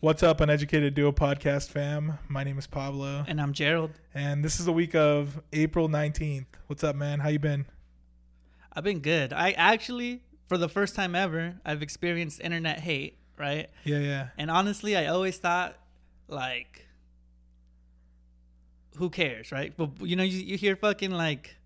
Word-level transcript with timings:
What's 0.00 0.22
up, 0.22 0.40
Uneducated 0.40 0.94
Duo 0.94 1.10
Podcast 1.10 1.70
fam? 1.70 2.18
My 2.28 2.44
name 2.44 2.58
is 2.58 2.66
Pablo, 2.66 3.24
And 3.26 3.40
I'm 3.40 3.52
Gerald. 3.52 3.92
and 4.14 4.44
this 4.44 4.60
is 4.60 4.66
the 4.66 4.72
week 4.72 4.94
of 4.94 5.40
April 5.52 5.88
19th. 5.88 6.46
What's 6.66 6.84
up, 6.84 6.94
man? 6.94 7.20
How 7.20 7.28
you 7.30 7.38
been? 7.38 7.66
I've 8.72 8.84
been 8.84 9.00
good. 9.00 9.32
I 9.32 9.52
actually, 9.52 10.22
for 10.48 10.58
the 10.58 10.68
first 10.68 10.94
time 10.94 11.14
ever, 11.14 11.56
I've 11.64 11.82
experienced 11.82 12.40
internet 12.40 12.80
hate, 12.80 13.16
right? 13.38 13.68
Yeah, 13.84 13.98
yeah. 13.98 14.28
And 14.38 14.50
honestly, 14.50 14.96
I 14.96 15.06
always 15.06 15.38
thought, 15.38 15.76
like, 16.28 16.86
who 18.96 19.08
cares, 19.10 19.50
right? 19.50 19.72
But, 19.76 19.90
you 20.02 20.14
know, 20.14 20.22
you, 20.24 20.38
you 20.38 20.56
hear 20.58 20.76
fucking, 20.76 21.10
like, 21.10 21.56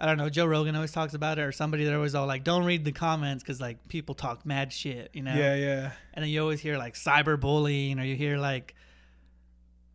I 0.00 0.06
don't 0.06 0.16
know, 0.16 0.28
Joe 0.28 0.46
Rogan 0.46 0.76
always 0.76 0.92
talks 0.92 1.14
about 1.14 1.38
it, 1.38 1.42
or 1.42 1.50
somebody 1.50 1.84
that 1.84 1.94
always 1.94 2.14
all 2.14 2.26
like, 2.26 2.44
don't 2.44 2.64
read 2.64 2.84
the 2.84 2.92
comments 2.92 3.42
because, 3.42 3.60
like, 3.60 3.88
people 3.88 4.14
talk 4.14 4.46
mad 4.46 4.72
shit, 4.72 5.10
you 5.12 5.22
know? 5.22 5.34
Yeah, 5.34 5.56
yeah. 5.56 5.90
And 6.14 6.22
then 6.22 6.30
you 6.30 6.40
always 6.40 6.60
hear, 6.60 6.78
like, 6.78 6.94
cyberbullying, 6.94 7.98
or 7.98 8.04
you 8.04 8.14
hear, 8.14 8.38
like, 8.38 8.74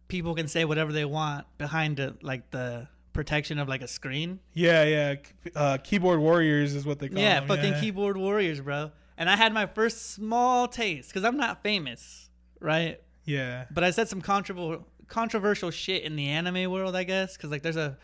people 0.10 0.36
can 0.36 0.48
say 0.50 0.66
whatever 0.66 0.92
they 0.92 1.06
want 1.06 1.46
behind, 1.58 1.98
the, 1.98 2.18
like, 2.22 2.52
the 2.52 2.88
protection 3.14 3.60
of, 3.60 3.70
like, 3.70 3.82
a 3.82 3.88
screen. 3.88 4.40
Yeah, 4.54 4.84
yeah. 4.84 5.16
Uh, 5.56 5.78
keyboard 5.78 6.20
warriors 6.20 6.76
is 6.76 6.86
what 6.86 7.00
they 7.00 7.08
call 7.08 7.20
yeah, 7.20 7.40
them. 7.40 7.48
fucking 7.48 7.74
yeah. 7.74 7.80
keyboard 7.80 8.18
warriors, 8.18 8.60
bro. 8.60 8.92
And 9.18 9.30
I 9.30 9.38
had 9.38 9.54
my 9.54 9.68
first 9.68 10.12
small 10.12 10.68
taste 10.68 11.10
because 11.10 11.24
I'm 11.24 11.38
not 11.38 11.64
famous, 11.64 12.30
right? 12.60 13.00
Yeah. 13.24 13.66
But 13.72 13.84
I 13.86 13.92
said 13.92 14.10
some 14.10 14.22
controversial 14.22 14.86
controversial 15.08 15.70
shit 15.70 16.04
in 16.04 16.16
the 16.16 16.28
anime 16.28 16.72
world, 16.72 16.96
I 16.96 17.04
guess, 17.04 17.38
because 17.38 17.52
like 17.52 17.62
there's 17.62 17.78
a 17.78 17.98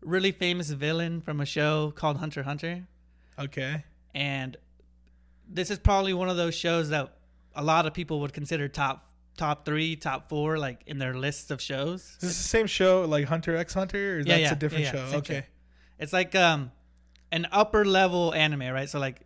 really 0.00 0.32
famous 0.32 0.70
villain 0.70 1.20
from 1.20 1.40
a 1.40 1.46
show 1.46 1.92
called 1.94 2.18
Hunter 2.18 2.42
Hunter, 2.42 2.86
Okay. 3.38 3.84
and 4.14 4.56
this 5.48 5.70
is 5.70 5.78
probably 5.78 6.12
one 6.14 6.28
of 6.28 6.36
those 6.36 6.54
shows 6.54 6.90
that 6.90 7.16
a 7.54 7.62
lot 7.62 7.86
of 7.86 7.94
people 7.94 8.20
would 8.20 8.32
consider 8.32 8.68
top 8.68 9.04
top 9.36 9.64
three, 9.64 9.94
top 9.96 10.28
four, 10.28 10.58
like 10.58 10.80
in 10.86 10.98
their 10.98 11.14
lists 11.14 11.50
of 11.52 11.60
shows. 11.62 12.00
Is 12.00 12.28
this 12.28 12.36
the 12.38 12.42
same 12.42 12.66
show, 12.66 13.04
like 13.04 13.24
Hunter 13.26 13.56
x 13.56 13.72
Hunter, 13.74 14.16
or 14.16 14.18
Yeah, 14.18 14.24
that's 14.24 14.40
yeah, 14.40 14.52
a 14.52 14.56
different 14.56 14.84
yeah, 14.84 14.92
show? 14.92 15.16
Okay. 15.18 15.40
show. 15.40 15.46
It's 16.00 16.12
like 16.12 16.34
um 16.34 16.72
an 17.30 17.46
upper 17.52 17.84
level 17.84 18.34
anime, 18.34 18.62
right? 18.72 18.88
So 18.88 18.98
like 18.98 19.20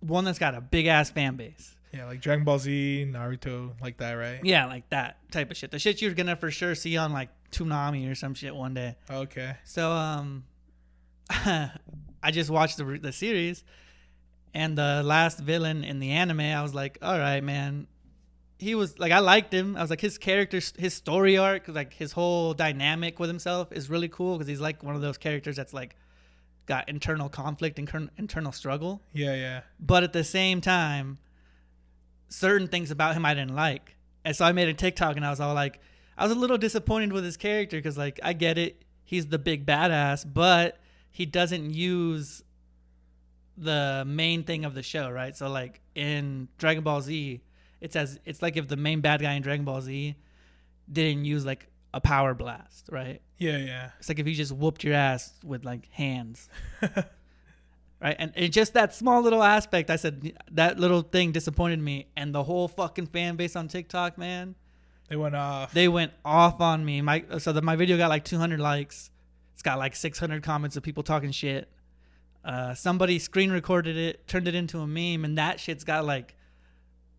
one 0.00 0.24
that's 0.24 0.38
got 0.38 0.54
a 0.54 0.60
big 0.60 0.86
ass 0.86 1.10
fan 1.10 1.36
base. 1.36 1.74
Yeah, 1.92 2.04
like 2.06 2.20
Dragon 2.20 2.44
Ball 2.44 2.58
Z, 2.58 3.08
Naruto, 3.10 3.72
like 3.80 3.96
that, 3.98 4.12
right? 4.12 4.40
Yeah, 4.44 4.66
like 4.66 4.88
that 4.90 5.18
type 5.30 5.50
of 5.50 5.56
shit. 5.56 5.70
The 5.70 5.78
shit 5.78 6.02
you're 6.02 6.14
gonna 6.14 6.36
for 6.36 6.50
sure 6.50 6.74
see 6.74 6.96
on 6.96 7.12
like 7.12 7.30
Toonami 7.50 8.10
or 8.10 8.14
some 8.14 8.34
shit 8.34 8.54
one 8.54 8.74
day. 8.74 8.96
Okay. 9.10 9.56
So 9.64 9.90
um, 9.90 10.44
I 11.30 12.30
just 12.30 12.50
watched 12.50 12.76
the 12.76 12.84
the 13.00 13.12
series, 13.12 13.64
and 14.54 14.76
the 14.76 15.02
last 15.04 15.40
villain 15.40 15.84
in 15.84 15.98
the 16.00 16.10
anime, 16.10 16.40
I 16.40 16.62
was 16.62 16.74
like, 16.74 16.98
all 17.02 17.18
right, 17.18 17.42
man. 17.42 17.86
He 18.60 18.74
was 18.74 18.98
like, 18.98 19.12
I 19.12 19.20
liked 19.20 19.54
him. 19.54 19.76
I 19.76 19.82
was 19.82 19.88
like, 19.90 20.00
his 20.00 20.18
character, 20.18 20.60
his 20.76 20.92
story 20.92 21.38
arc, 21.38 21.68
like 21.68 21.92
his 21.94 22.10
whole 22.10 22.54
dynamic 22.54 23.20
with 23.20 23.28
himself 23.30 23.70
is 23.70 23.88
really 23.88 24.08
cool 24.08 24.36
because 24.36 24.48
he's 24.48 24.60
like 24.60 24.82
one 24.82 24.96
of 24.96 25.00
those 25.00 25.16
characters 25.16 25.54
that's 25.54 25.72
like 25.72 25.94
got 26.66 26.88
internal 26.88 27.28
conflict 27.28 27.78
and 27.78 28.10
internal 28.18 28.50
struggle 28.50 29.00
Yeah, 29.14 29.34
yeah. 29.36 29.60
but 29.78 30.02
at 30.02 30.12
the 30.12 30.24
same 30.24 30.60
time, 30.60 31.18
certain 32.28 32.68
things 32.68 32.90
about 32.90 33.14
him 33.14 33.24
I 33.24 33.34
didn't 33.34 33.54
like. 33.54 33.96
And 34.24 34.34
so 34.34 34.44
I 34.44 34.52
made 34.52 34.68
a 34.68 34.74
TikTok 34.74 35.16
and 35.16 35.24
I 35.24 35.30
was 35.30 35.40
all 35.40 35.54
like, 35.54 35.80
I 36.16 36.24
was 36.24 36.32
a 36.36 36.38
little 36.38 36.58
disappointed 36.58 37.12
with 37.12 37.24
his 37.24 37.36
character 37.36 37.76
because, 37.76 37.96
like, 37.96 38.18
I 38.22 38.32
get 38.32 38.58
it. 38.58 38.82
He's 39.04 39.26
the 39.26 39.38
big 39.38 39.64
badass, 39.64 40.26
but 40.30 40.78
he 41.10 41.24
doesn't 41.24 41.70
use 41.70 42.42
the 43.56 44.04
main 44.06 44.42
thing 44.42 44.64
of 44.64 44.74
the 44.74 44.82
show, 44.82 45.08
right? 45.10 45.36
So, 45.36 45.48
like, 45.48 45.80
in 45.94 46.48
Dragon 46.58 46.82
Ball 46.82 47.00
Z, 47.00 47.40
it's 47.80 47.96
as 47.96 48.18
it's 48.24 48.42
like 48.42 48.56
if 48.56 48.68
the 48.68 48.76
main 48.76 49.00
bad 49.00 49.22
guy 49.22 49.34
in 49.34 49.42
Dragon 49.42 49.64
Ball 49.64 49.80
Z 49.80 50.16
didn't 50.90 51.24
use 51.24 51.46
like 51.46 51.68
a 51.94 52.00
power 52.00 52.34
blast, 52.34 52.88
right? 52.90 53.22
Yeah, 53.38 53.58
yeah. 53.58 53.90
It's 53.98 54.08
like 54.08 54.18
if 54.18 54.26
he 54.26 54.34
just 54.34 54.52
whooped 54.52 54.84
your 54.84 54.94
ass 54.94 55.32
with 55.44 55.64
like 55.64 55.88
hands. 55.92 56.48
right? 58.00 58.16
And 58.18 58.32
it 58.36 58.48
just 58.48 58.74
that 58.74 58.94
small 58.94 59.22
little 59.22 59.42
aspect, 59.42 59.90
I 59.90 59.96
said 59.96 60.32
that 60.52 60.78
little 60.78 61.02
thing 61.02 61.32
disappointed 61.32 61.80
me. 61.80 62.08
And 62.16 62.34
the 62.34 62.44
whole 62.44 62.68
fucking 62.68 63.06
fan 63.06 63.36
base 63.36 63.56
on 63.56 63.68
TikTok, 63.68 64.18
man, 64.18 64.54
They 65.08 65.16
went 65.16 65.34
off. 65.34 65.72
they 65.72 65.88
went 65.88 66.12
off 66.24 66.60
on 66.60 66.84
me. 66.84 67.00
My 67.02 67.24
so 67.38 67.52
that 67.52 67.64
my 67.64 67.76
video 67.76 67.96
got 67.96 68.08
like 68.08 68.24
200 68.24 68.60
likes. 68.60 69.10
It's 69.52 69.62
got 69.62 69.78
like 69.78 69.96
600 69.96 70.42
comments 70.42 70.76
of 70.76 70.82
people 70.82 71.02
talking 71.02 71.32
shit. 71.32 71.68
Uh, 72.44 72.74
somebody 72.74 73.18
screen 73.18 73.50
recorded 73.50 73.96
it, 73.96 74.26
turned 74.28 74.46
it 74.46 74.54
into 74.54 74.78
a 74.78 74.86
meme, 74.86 75.24
and 75.24 75.36
that 75.36 75.58
shit's 75.58 75.84
got 75.84 76.04
like 76.06 76.36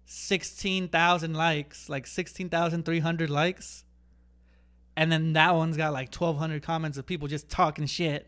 16,000 0.05 1.33
likes, 1.33 1.89
like 1.89 2.07
16,300 2.07 3.29
likes. 3.29 3.83
And 4.95 5.11
then 5.11 5.33
that 5.33 5.53
one's 5.53 5.77
got 5.77 5.93
like 5.93 6.13
1,200 6.13 6.63
comments 6.63 6.97
of 6.97 7.05
people 7.05 7.27
just 7.27 7.47
talking 7.49 7.85
shit. 7.85 8.27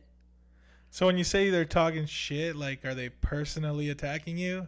So 0.91 1.05
when 1.07 1.17
you 1.17 1.23
say 1.23 1.49
they're 1.49 1.65
talking 1.65 2.05
shit, 2.05 2.55
like, 2.55 2.85
are 2.85 2.93
they 2.93 3.09
personally 3.09 3.89
attacking 3.89 4.37
you? 4.37 4.67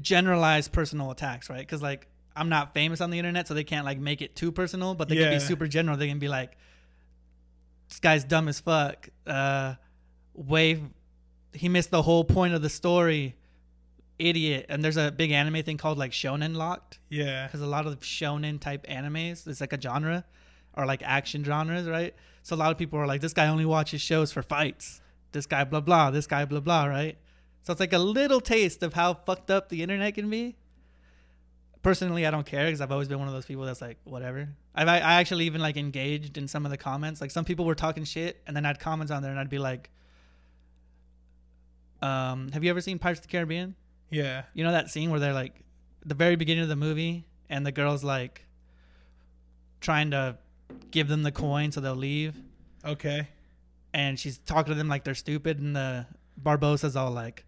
Generalized 0.00 0.72
personal 0.72 1.10
attacks, 1.10 1.50
right? 1.50 1.60
Because 1.60 1.82
like 1.82 2.06
I'm 2.36 2.48
not 2.48 2.72
famous 2.72 3.00
on 3.00 3.10
the 3.10 3.18
internet, 3.18 3.48
so 3.48 3.54
they 3.54 3.64
can't 3.64 3.84
like 3.84 3.98
make 3.98 4.22
it 4.22 4.36
too 4.36 4.52
personal, 4.52 4.94
but 4.94 5.08
they 5.08 5.16
can 5.16 5.30
be 5.32 5.40
super 5.40 5.66
general. 5.66 5.96
They 5.96 6.08
can 6.08 6.18
be 6.18 6.28
like, 6.28 6.56
"This 7.88 7.98
guy's 7.98 8.22
dumb 8.24 8.48
as 8.48 8.60
fuck." 8.60 9.08
Uh, 9.26 9.74
wave, 10.34 10.82
he 11.52 11.68
missed 11.68 11.90
the 11.90 12.02
whole 12.02 12.22
point 12.24 12.54
of 12.54 12.62
the 12.62 12.68
story. 12.70 13.34
Idiot. 14.18 14.66
And 14.68 14.84
there's 14.84 14.96
a 14.96 15.10
big 15.12 15.30
anime 15.30 15.62
thing 15.62 15.76
called 15.78 15.96
like 15.96 16.10
Shonen 16.12 16.56
Locked. 16.56 16.98
Yeah. 17.08 17.46
because 17.46 17.60
a 17.60 17.66
lot 17.66 17.86
of 17.86 18.00
shonen 18.00 18.60
type 18.60 18.86
animes 18.86 19.46
it's 19.46 19.60
like 19.60 19.72
a 19.72 19.80
genre 19.80 20.24
or 20.76 20.84
like 20.86 21.02
action 21.02 21.42
genres 21.42 21.88
right 21.88 22.14
so 22.42 22.54
a 22.54 22.58
lot 22.58 22.70
of 22.70 22.76
people 22.78 22.98
are 22.98 23.06
like 23.06 23.20
this 23.22 23.32
guy 23.32 23.48
only 23.48 23.64
watches 23.64 24.00
shows 24.02 24.30
for 24.30 24.42
fights 24.42 25.00
this 25.32 25.46
guy 25.46 25.64
blah 25.64 25.80
blah 25.80 26.10
this 26.10 26.26
guy 26.26 26.44
blah 26.44 26.60
blah 26.60 26.86
right? 26.86 27.18
So 27.62 27.72
it's 27.72 27.80
like 27.80 27.92
a 27.92 27.98
little 27.98 28.40
taste 28.40 28.82
of 28.82 28.94
how 28.94 29.14
fucked 29.14 29.50
up 29.50 29.68
the 29.68 29.82
internet 29.82 30.14
can 30.14 30.30
be. 30.30 30.56
Personally 31.82 32.26
i 32.26 32.30
don't 32.30 32.44
care 32.44 32.66
because 32.66 32.80
i've 32.80 32.90
always 32.90 33.06
been 33.08 33.20
one 33.20 33.28
of 33.28 33.34
those 33.34 33.46
people 33.46 33.64
that's 33.64 33.80
like 33.80 33.98
whatever. 34.04 34.48
I've, 34.74 34.88
i 34.88 34.96
I 34.98 35.14
actually 35.20 35.46
even 35.46 35.60
like 35.60 35.76
engaged 35.76 36.36
in 36.36 36.48
some 36.48 36.64
of 36.64 36.70
the 36.70 36.76
comments. 36.76 37.20
Like 37.20 37.30
some 37.30 37.44
people 37.44 37.64
were 37.64 37.74
talking 37.74 38.04
shit 38.04 38.42
and 38.46 38.56
then 38.56 38.66
i'd 38.66 38.80
comments 38.80 39.12
on 39.12 39.22
there 39.22 39.30
and 39.30 39.40
i'd 39.40 39.48
be 39.48 39.58
like 39.58 39.90
um 42.02 42.50
have 42.52 42.62
you 42.64 42.70
ever 42.70 42.80
seen 42.80 42.98
pirates 42.98 43.20
of 43.20 43.26
the 43.26 43.30
caribbean? 43.30 43.74
Yeah. 44.10 44.44
you 44.54 44.64
know 44.64 44.72
that 44.72 44.90
scene 44.90 45.10
where 45.10 45.20
they're 45.20 45.34
like 45.34 45.54
the 46.04 46.14
very 46.14 46.36
beginning 46.36 46.62
of 46.62 46.68
the 46.68 46.76
movie 46.76 47.26
and 47.50 47.66
the 47.66 47.72
girl's 47.72 48.02
like 48.02 48.46
trying 49.80 50.10
to 50.10 50.36
give 50.90 51.08
them 51.08 51.22
the 51.22 51.32
coin 51.32 51.72
so 51.72 51.80
they'll 51.80 51.94
leave? 51.94 52.34
Okay. 52.84 53.28
And 53.94 54.18
she's 54.18 54.38
talking 54.38 54.72
to 54.72 54.78
them 54.78 54.88
like 54.88 55.04
they're 55.04 55.14
stupid 55.14 55.58
and 55.60 55.74
the 55.74 56.06
Barbossa's 56.42 56.96
all 56.96 57.10
like 57.10 57.44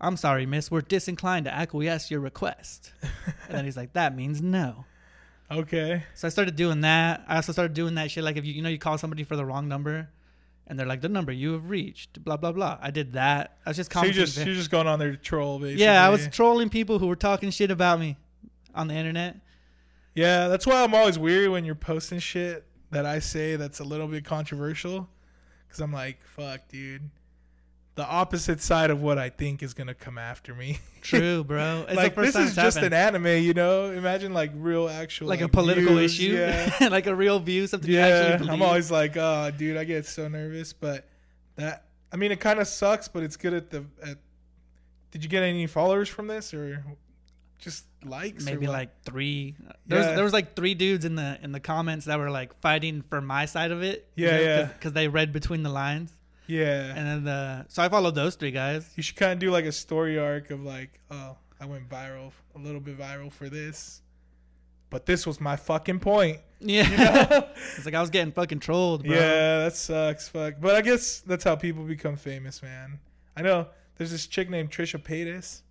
I'm 0.00 0.16
sorry 0.16 0.46
miss 0.46 0.70
we're 0.70 0.80
disinclined 0.80 1.44
to 1.46 1.54
acquiesce 1.54 2.10
your 2.10 2.20
request. 2.20 2.92
And 3.48 3.58
then 3.58 3.64
he's 3.64 3.76
like 3.76 3.92
that 3.94 4.14
means 4.16 4.40
no. 4.40 4.84
Okay. 5.50 6.04
so 6.14 6.28
I 6.28 6.30
started 6.30 6.54
doing 6.54 6.82
that. 6.82 7.24
I 7.26 7.36
also 7.36 7.52
started 7.52 7.74
doing 7.74 7.96
that 7.96 8.10
shit 8.10 8.22
like 8.24 8.36
if 8.36 8.44
you 8.44 8.52
you 8.52 8.62
know 8.62 8.68
you 8.68 8.78
call 8.78 8.98
somebody 8.98 9.24
for 9.24 9.36
the 9.36 9.44
wrong 9.44 9.68
number 9.68 10.08
and 10.66 10.78
they're 10.78 10.86
like 10.86 11.00
the 11.00 11.08
number 11.08 11.32
you 11.32 11.52
have 11.52 11.68
reached 11.68 12.22
blah 12.24 12.36
blah 12.36 12.52
blah. 12.52 12.78
I 12.80 12.90
did 12.90 13.14
that. 13.14 13.58
I 13.66 13.70
was 13.70 13.76
just 13.76 13.92
So 13.92 14.02
you're 14.04 14.12
just 14.12 14.36
you're 14.36 14.54
just 14.54 14.70
going 14.70 14.86
on 14.86 14.98
there 14.98 15.10
to 15.10 15.16
troll, 15.16 15.58
basically. 15.58 15.84
yeah 15.84 16.06
I 16.06 16.10
was 16.10 16.28
trolling 16.28 16.68
people 16.68 16.98
who 16.98 17.08
were 17.08 17.16
talking 17.16 17.50
shit 17.50 17.70
about 17.70 17.98
me 17.98 18.16
on 18.74 18.86
the 18.88 18.94
internet. 18.94 19.36
Yeah, 20.14 20.48
that's 20.48 20.66
why 20.66 20.82
I'm 20.82 20.94
always 20.94 21.18
weary 21.18 21.48
when 21.48 21.64
you're 21.64 21.74
posting 21.74 22.18
shit 22.18 22.64
that 22.90 23.06
I 23.06 23.20
say 23.20 23.56
that's 23.56 23.78
a 23.80 23.84
little 23.84 24.08
bit 24.08 24.24
controversial, 24.24 25.08
because 25.70 25.80
I'm 25.80 25.92
like, 25.92 26.18
fuck, 26.24 26.66
dude. 26.68 27.10
The 27.94 28.04
opposite 28.04 28.60
side 28.60 28.90
of 28.90 29.02
what 29.02 29.18
I 29.18 29.28
think 29.28 29.62
is 29.62 29.72
gonna 29.72 29.94
come 29.94 30.18
after 30.18 30.52
me. 30.52 30.80
True, 31.00 31.44
bro. 31.44 31.84
It's 31.86 31.96
like 31.96 32.16
this 32.16 32.34
is 32.34 32.56
just 32.56 32.78
an 32.78 32.92
anime, 32.92 33.42
you 33.42 33.54
know. 33.54 33.86
Imagine 33.92 34.34
like 34.34 34.50
real, 34.56 34.88
actual, 34.88 35.28
like, 35.28 35.42
a 35.42 35.48
political 35.48 35.96
views, 35.96 36.18
issue, 36.18 36.32
Yeah, 36.34 36.88
like 36.90 37.06
a 37.06 37.14
real 37.14 37.38
view, 37.38 37.66
something 37.68 37.88
you 37.88 37.98
yeah. 37.98 38.06
actually 38.06 38.38
believe. 38.38 38.52
I'm 38.52 38.62
always 38.62 38.90
like, 38.90 39.16
oh, 39.16 39.52
dude, 39.56 39.76
I 39.76 39.84
get 39.84 40.06
so 40.06 40.26
nervous, 40.28 40.72
but 40.72 41.08
that. 41.56 41.84
I 42.12 42.16
mean, 42.16 42.32
it 42.32 42.40
kind 42.40 42.58
of 42.58 42.66
sucks, 42.66 43.06
but 43.06 43.22
it's 43.22 43.36
good 43.36 43.54
at 43.54 43.70
the. 43.70 43.84
At, 44.02 44.18
did 45.12 45.22
you 45.22 45.30
get 45.30 45.44
any 45.44 45.66
followers 45.66 46.08
from 46.08 46.26
this, 46.26 46.52
or 46.52 46.84
just 47.60 47.84
likes? 48.04 48.44
maybe 48.44 48.66
like 48.66 49.02
three. 49.04 49.54
There 49.86 49.98
was, 49.98 50.06
Yeah. 50.08 50.14
there 50.14 50.24
was 50.24 50.32
like 50.32 50.54
three 50.56 50.74
dudes 50.74 51.04
in 51.04 51.14
the 51.14 51.38
in 51.42 51.52
the 51.52 51.60
comments 51.60 52.06
that 52.06 52.18
were 52.18 52.30
like 52.30 52.58
fighting 52.60 53.02
for 53.08 53.20
my 53.20 53.46
side 53.46 53.70
of 53.70 53.82
it. 53.82 54.08
Yeah, 54.16 54.38
yeah. 54.40 54.64
Because 54.64 54.92
they 54.92 55.08
read 55.08 55.32
between 55.32 55.62
the 55.62 55.70
lines, 55.70 56.12
yeah. 56.46 56.94
and 56.96 57.06
then 57.06 57.24
the 57.24 57.66
so 57.68 57.82
I 57.82 57.88
followed 57.88 58.14
those 58.14 58.34
three 58.36 58.50
guys. 58.50 58.90
You 58.96 59.02
should 59.02 59.16
kind 59.16 59.32
of 59.32 59.38
do 59.38 59.50
like 59.50 59.64
a 59.66 59.72
story 59.72 60.18
arc 60.18 60.50
of 60.50 60.62
like, 60.62 60.98
oh, 61.10 61.36
I 61.60 61.66
went 61.66 61.88
viral, 61.88 62.32
a 62.54 62.58
little 62.58 62.80
bit 62.80 62.98
viral 62.98 63.30
for 63.30 63.48
this, 63.48 64.00
but 64.88 65.06
this 65.06 65.26
was 65.26 65.40
my 65.40 65.56
fucking 65.56 66.00
point. 66.00 66.38
Yeah, 66.62 66.88
You 66.90 66.96
know? 66.96 67.48
it's 67.76 67.84
like 67.86 67.94
I 67.94 68.00
was 68.00 68.10
getting 68.10 68.32
fucking 68.32 68.60
trolled, 68.60 69.04
bro. 69.04 69.14
yeah, 69.14 69.58
that 69.64 69.74
sucks. 69.76 70.28
Fuck. 70.28 70.54
But 70.60 70.76
I 70.76 70.82
guess 70.82 71.20
that's 71.20 71.44
how 71.44 71.56
people 71.56 71.84
become 71.84 72.16
famous, 72.16 72.62
man. 72.62 72.98
I 73.36 73.42
know 73.42 73.68
there's 73.96 74.10
this 74.10 74.26
chick 74.26 74.50
named 74.50 74.70
Trisha 74.70 75.02
Paytas, 75.02 75.62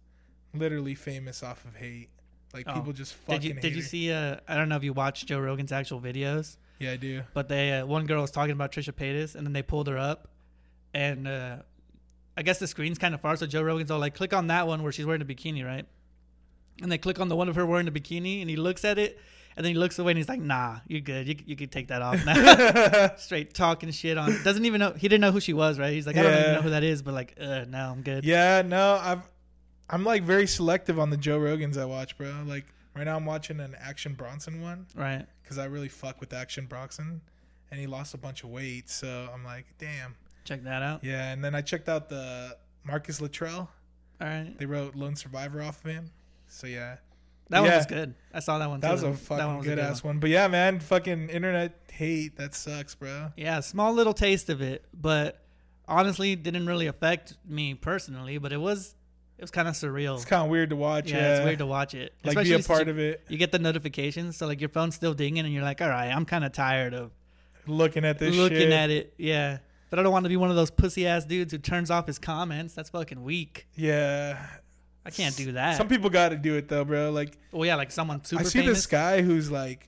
literally 0.54 0.96
famous 0.96 1.44
off 1.44 1.64
of 1.66 1.76
hate. 1.76 2.10
Like 2.54 2.66
Oh. 2.68 2.74
people 2.74 2.94
just 2.94 3.14
fucking 3.14 3.42
Did 3.42 3.56
you 3.56 3.62
did 3.62 3.76
you 3.76 3.82
her. 3.84 3.88
see? 3.88 4.12
Uh, 4.12 4.38
I 4.48 4.56
don't 4.56 4.70
know 4.70 4.76
if 4.76 4.84
you 4.84 4.94
watched 4.94 5.28
Joe 5.28 5.40
Rogan's 5.40 5.72
actual 5.72 6.02
videos, 6.02 6.58
Yeah, 6.80 6.92
I 6.94 6.96
do. 6.98 7.22
but 7.34 7.48
they 7.48 7.74
uh, 7.74 7.86
one 7.86 8.06
girl 8.08 8.22
was 8.22 8.32
talking 8.32 8.54
about 8.54 8.72
Trisha 8.72 8.92
Paytas, 8.92 9.36
and 9.36 9.46
then 9.46 9.54
they 9.54 9.62
pulled 9.62 9.88
her 9.88 9.98
up, 10.00 10.30
and 10.94 11.28
uh, 11.28 11.58
I 12.36 12.42
guess 12.42 12.58
the 12.58 12.66
screen's 12.68 12.98
kind 12.98 13.14
of 13.14 13.22
far, 13.22 13.36
so 13.36 13.46
Joe 13.46 13.62
Rogan's 13.62 13.92
all 13.92 14.00
like, 14.00 14.16
"Click 14.16 14.34
on 14.34 14.48
that 14.48 14.66
one 14.68 14.82
where 14.82 14.92
she's 14.92 15.06
wearing 15.06 15.22
a 15.22 15.26
bikini, 15.26 15.64
right?" 15.64 15.86
And 16.82 16.92
they 16.92 16.98
click 16.98 17.20
on 17.20 17.28
the 17.28 17.36
one 17.36 17.50
of 17.50 17.56
her 17.56 17.66
wearing 17.66 17.88
a 17.88 17.92
bikini, 17.92 18.42
and 18.42 18.50
he 18.50 18.56
looks 18.56 18.84
at 18.86 18.98
it, 18.98 19.20
and 19.56 19.64
then 19.66 19.74
he 19.74 19.78
looks 19.78 20.00
away, 20.00 20.14
and 20.14 20.18
he's 20.18 20.30
like, 20.30 20.40
"Nah, 20.42 20.78
you're 20.88 21.02
good. 21.02 21.28
You 21.28 21.36
you 21.46 21.56
could 21.56 21.72
take 21.72 21.90
that 21.90 22.02
off 22.02 22.26
now." 22.26 23.12
Straight 23.18 23.54
talking 23.54 23.92
shit 23.92 24.18
on. 24.18 24.42
Doesn't 24.44 24.66
even 24.66 24.80
know. 24.80 24.94
He 24.94 25.08
didn't 25.08 25.22
know 25.22 25.32
who 25.32 25.40
she 25.42 25.54
was, 25.54 25.78
right? 25.78 25.94
He's 25.94 26.08
like, 26.08 26.16
"I 26.18 26.24
don't 26.24 26.40
even 26.40 26.54
know 26.54 26.62
who 26.62 26.70
that 26.72 26.84
is," 26.84 27.04
but 27.04 27.14
like, 27.14 27.36
uh, 27.40 27.66
no, 27.68 27.92
I'm 27.92 28.02
good. 28.02 28.24
yeah, 28.26 28.64
no, 28.66 28.98
I've 29.00 29.22
I'm 29.90 30.04
like 30.04 30.24
very 30.24 30.48
selective 30.48 31.00
on 31.00 31.10
the 31.10 31.18
Joe 31.18 31.40
Rogans 31.40 31.78
I 31.78 31.86
watch, 31.86 32.18
bro. 32.18 32.32
Like 32.46 32.66
right 32.96 33.04
now 33.06 33.16
I'm 33.16 33.26
watching 33.26 33.60
an 33.60 33.76
Action 33.80 34.14
Bronson 34.14 34.62
one 34.62 34.86
Right. 34.96 35.26
because 35.42 35.58
I 35.58 35.66
really 35.66 35.90
fuck 35.90 36.20
with 36.20 36.34
Action 36.34 36.66
Bronson, 36.66 37.22
and 37.72 37.80
he 37.80 37.88
lost 37.88 38.14
a 38.14 38.18
bunch 38.18 38.44
of 38.44 38.50
weight, 38.50 38.90
so 38.90 39.30
I'm 39.34 39.44
like, 39.44 39.66
damn. 39.80 40.16
Check 40.46 40.64
that 40.64 40.82
out. 40.82 41.04
Yeah, 41.04 41.32
and 41.32 41.44
then 41.44 41.54
I 41.56 41.62
checked 41.62 41.90
out 41.90 42.10
the 42.10 42.58
Marcus 42.84 43.22
Luttrell. 43.22 43.70
All 44.22 44.28
right. 44.28 44.54
They 44.58 44.66
wrote 44.66 44.96
Lone 44.96 45.16
Survivor 45.16 45.62
off 45.62 45.84
of 45.86 45.92
him. 45.92 46.12
So 46.48 46.66
yeah, 46.68 46.98
That 47.50 47.62
one 47.62 47.72
was 47.72 47.86
good. 47.86 48.16
I 48.34 48.40
saw 48.40 48.58
that 48.60 48.70
one. 48.70 48.80
that 48.82 48.88
too. 48.88 48.94
was 48.94 49.04
a 49.04 49.10
That 49.12 49.18
fucking 49.20 49.46
one 49.48 49.58
was 49.58 49.66
a 49.66 49.70
good 49.70 49.76
good 49.78 49.84
ass 49.86 50.04
one. 50.04 50.16
one. 50.16 50.20
But 50.20 50.30
yeah, 50.32 50.48
man, 50.48 50.80
fucking 50.80 51.30
internet 51.30 51.80
hate 51.92 52.38
that 52.38 52.54
sucks, 52.56 52.96
bro. 52.96 53.32
Yeah, 53.38 53.60
small 53.62 53.94
little 53.94 54.14
taste 54.14 54.50
of 54.50 54.62
it, 54.62 54.84
but 54.94 55.44
honestly, 55.88 56.36
didn't 56.36 56.66
really 56.68 56.88
affect 56.88 57.36
me 57.48 57.74
personally. 57.76 58.38
But 58.40 58.52
it 58.54 58.60
was, 58.62 58.96
it 59.40 59.44
was 59.44 59.52
kind 59.52 59.70
of 59.70 59.74
surreal. 59.74 60.16
It's 60.16 60.26
kind 60.26 60.44
of 60.44 60.50
weird 60.50 60.72
to 60.72 60.76
watch. 60.76 61.10
yeah, 61.10 61.18
Yeah, 61.18 61.36
it's 61.38 61.46
weird 61.46 61.60
to 61.60 61.66
watch 61.66 61.94
it. 61.96 62.14
like 62.26 62.44
be 62.44 62.52
a 62.52 62.60
part 62.60 62.88
you, 62.88 62.92
of 62.92 63.00
it. 63.00 63.24
You 63.30 63.38
get 63.38 63.54
the 63.54 63.60
notifications, 63.60 64.36
so 64.36 64.46
like 64.48 64.60
your 64.60 64.68
phone's 64.70 64.96
still 64.96 65.14
dinging, 65.14 65.46
and 65.46 65.54
you're 65.54 65.64
like, 65.64 65.82
all 65.82 65.88
right, 65.88 66.10
I'm 66.10 66.26
kind 66.26 66.44
of 66.44 66.52
tired 66.52 66.94
of 66.94 67.12
Looking 67.66 68.04
at 68.04 68.20
this 68.20 68.36
looking 68.36 68.58
shit. 68.58 68.72
at 68.74 68.90
it. 68.90 69.14
Yeah, 69.18 69.60
but 69.90 69.98
I 69.98 70.04
don't 70.04 70.12
want 70.12 70.26
to 70.26 70.30
be 70.30 70.36
one 70.36 70.50
of 70.50 70.58
those 70.58 70.72
pussy 70.72 71.08
ass 71.08 71.24
dudes 71.24 71.54
who 71.54 71.58
turns 71.58 71.90
off 71.90 72.06
his 72.06 72.20
comments. 72.20 72.74
That's 72.74 72.90
fucking 72.90 73.24
weak. 73.24 73.68
yeah, 73.76 74.46
I 75.06 75.10
can't 75.12 75.36
do 75.38 75.54
that. 75.54 75.78
Some 75.78 75.88
people 75.88 76.10
got 76.10 76.30
to 76.30 76.36
do 76.36 76.56
it 76.56 76.68
though, 76.68 76.84
bro. 76.84 77.12
Like 77.12 77.38
well, 77.54 77.66
yeah, 77.66 77.76
like 77.76 77.92
someone 77.92 78.24
super 78.26 78.42
I 78.42 78.46
see 78.46 78.60
famous, 78.60 78.80
this 78.80 78.86
guy 78.88 79.22
who's 79.22 79.50
like, 79.50 79.88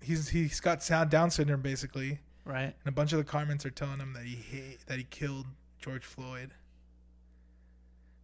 he's 0.00 0.28
he's 0.28 0.60
got 0.60 0.82
sound 0.82 1.10
Down 1.10 1.30
syndrome 1.30 1.60
basically, 1.60 2.18
right? 2.46 2.64
and 2.84 2.86
a 2.86 2.92
bunch 2.92 3.12
of 3.12 3.18
the 3.18 3.24
comments 3.24 3.66
are 3.66 3.70
telling 3.70 3.98
him 3.98 4.12
that 4.14 4.24
he 4.24 4.36
hate, 4.36 4.78
that 4.86 4.98
he 4.98 5.04
killed 5.04 5.46
George 5.80 6.04
Floyd. 6.04 6.52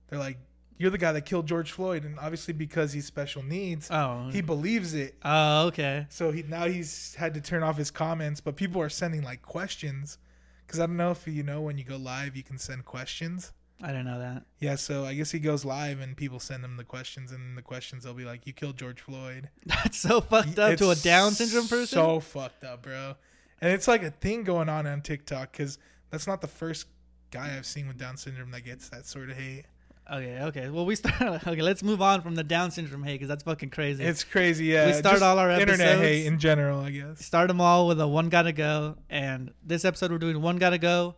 They're 0.08 0.18
like, 0.18 0.38
"You're 0.78 0.90
the 0.90 0.98
guy 0.98 1.12
that 1.12 1.22
killed 1.22 1.46
George 1.46 1.72
Floyd," 1.72 2.04
and 2.04 2.18
obviously 2.18 2.54
because 2.54 2.92
he's 2.92 3.06
special 3.06 3.42
needs, 3.42 3.88
Oh, 3.90 4.28
he 4.32 4.40
believes 4.40 4.94
it. 4.94 5.16
oh, 5.24 5.66
okay. 5.66 6.06
So 6.08 6.30
he 6.30 6.42
now 6.42 6.66
he's 6.66 7.14
had 7.14 7.34
to 7.34 7.40
turn 7.40 7.62
off 7.62 7.76
his 7.76 7.90
comments, 7.90 8.40
but 8.40 8.56
people 8.56 8.80
are 8.80 8.88
sending 8.88 9.22
like 9.22 9.42
questions. 9.42 10.18
Because 10.66 10.80
I 10.80 10.86
don't 10.86 10.96
know 10.96 11.12
if 11.12 11.26
you 11.28 11.44
know 11.44 11.60
when 11.60 11.78
you 11.78 11.84
go 11.84 11.96
live, 11.96 12.36
you 12.36 12.42
can 12.42 12.58
send 12.58 12.84
questions. 12.84 13.52
I 13.80 13.88
didn't 13.88 14.06
know 14.06 14.18
that. 14.18 14.42
Yeah, 14.58 14.74
so 14.76 15.04
I 15.04 15.14
guess 15.14 15.30
he 15.30 15.38
goes 15.38 15.64
live 15.64 16.00
and 16.00 16.16
people 16.16 16.40
send 16.40 16.64
him 16.64 16.76
the 16.76 16.82
questions, 16.84 17.30
and 17.30 17.56
the 17.56 17.62
questions 17.62 18.04
they'll 18.04 18.14
be 18.14 18.24
like, 18.24 18.46
"You 18.46 18.52
killed 18.52 18.76
George 18.76 19.00
Floyd." 19.00 19.50
That's 19.66 19.98
so 19.98 20.20
fucked 20.20 20.58
up 20.58 20.76
to 20.78 20.90
a 20.90 20.96
Down 20.96 21.32
syndrome 21.32 21.68
person. 21.68 21.86
So 21.98 22.20
fucked 22.20 22.64
up, 22.64 22.82
bro. 22.82 23.14
And 23.60 23.72
it's 23.72 23.86
like 23.88 24.02
a 24.02 24.10
thing 24.10 24.44
going 24.44 24.68
on 24.68 24.86
on 24.86 25.00
TikTok 25.02 25.52
because 25.52 25.78
that's 26.10 26.26
not 26.26 26.40
the 26.42 26.46
first 26.46 26.86
guy 27.30 27.54
I've 27.56 27.64
seen 27.66 27.88
with 27.88 27.96
Down 27.98 28.16
syndrome 28.16 28.50
that 28.50 28.64
gets 28.64 28.88
that 28.90 29.06
sort 29.06 29.30
of 29.30 29.36
hate. 29.36 29.64
Okay, 30.10 30.38
okay. 30.42 30.68
Well, 30.68 30.86
we 30.86 30.94
start. 30.94 31.42
Okay, 31.46 31.62
let's 31.62 31.82
move 31.82 32.00
on 32.00 32.20
from 32.20 32.34
the 32.34 32.44
Down 32.44 32.70
syndrome 32.70 33.02
hate 33.02 33.14
because 33.14 33.28
that's 33.28 33.42
fucking 33.42 33.70
crazy. 33.70 34.04
It's 34.04 34.22
crazy. 34.22 34.66
Yeah, 34.66 34.86
We 34.86 34.92
start 34.92 35.14
Just 35.14 35.24
all 35.24 35.38
our 35.38 35.50
internet 35.50 35.98
hate 35.98 36.26
in 36.26 36.38
general, 36.38 36.80
I 36.80 36.90
guess. 36.90 37.24
Start 37.24 37.48
them 37.48 37.60
all 37.60 37.88
with 37.88 38.00
a 38.00 38.06
one 38.06 38.28
gotta 38.28 38.52
go, 38.52 38.96
and 39.10 39.52
this 39.64 39.84
episode 39.84 40.12
we're 40.12 40.18
doing 40.18 40.40
one 40.40 40.56
gotta 40.58 40.78
go, 40.78 41.16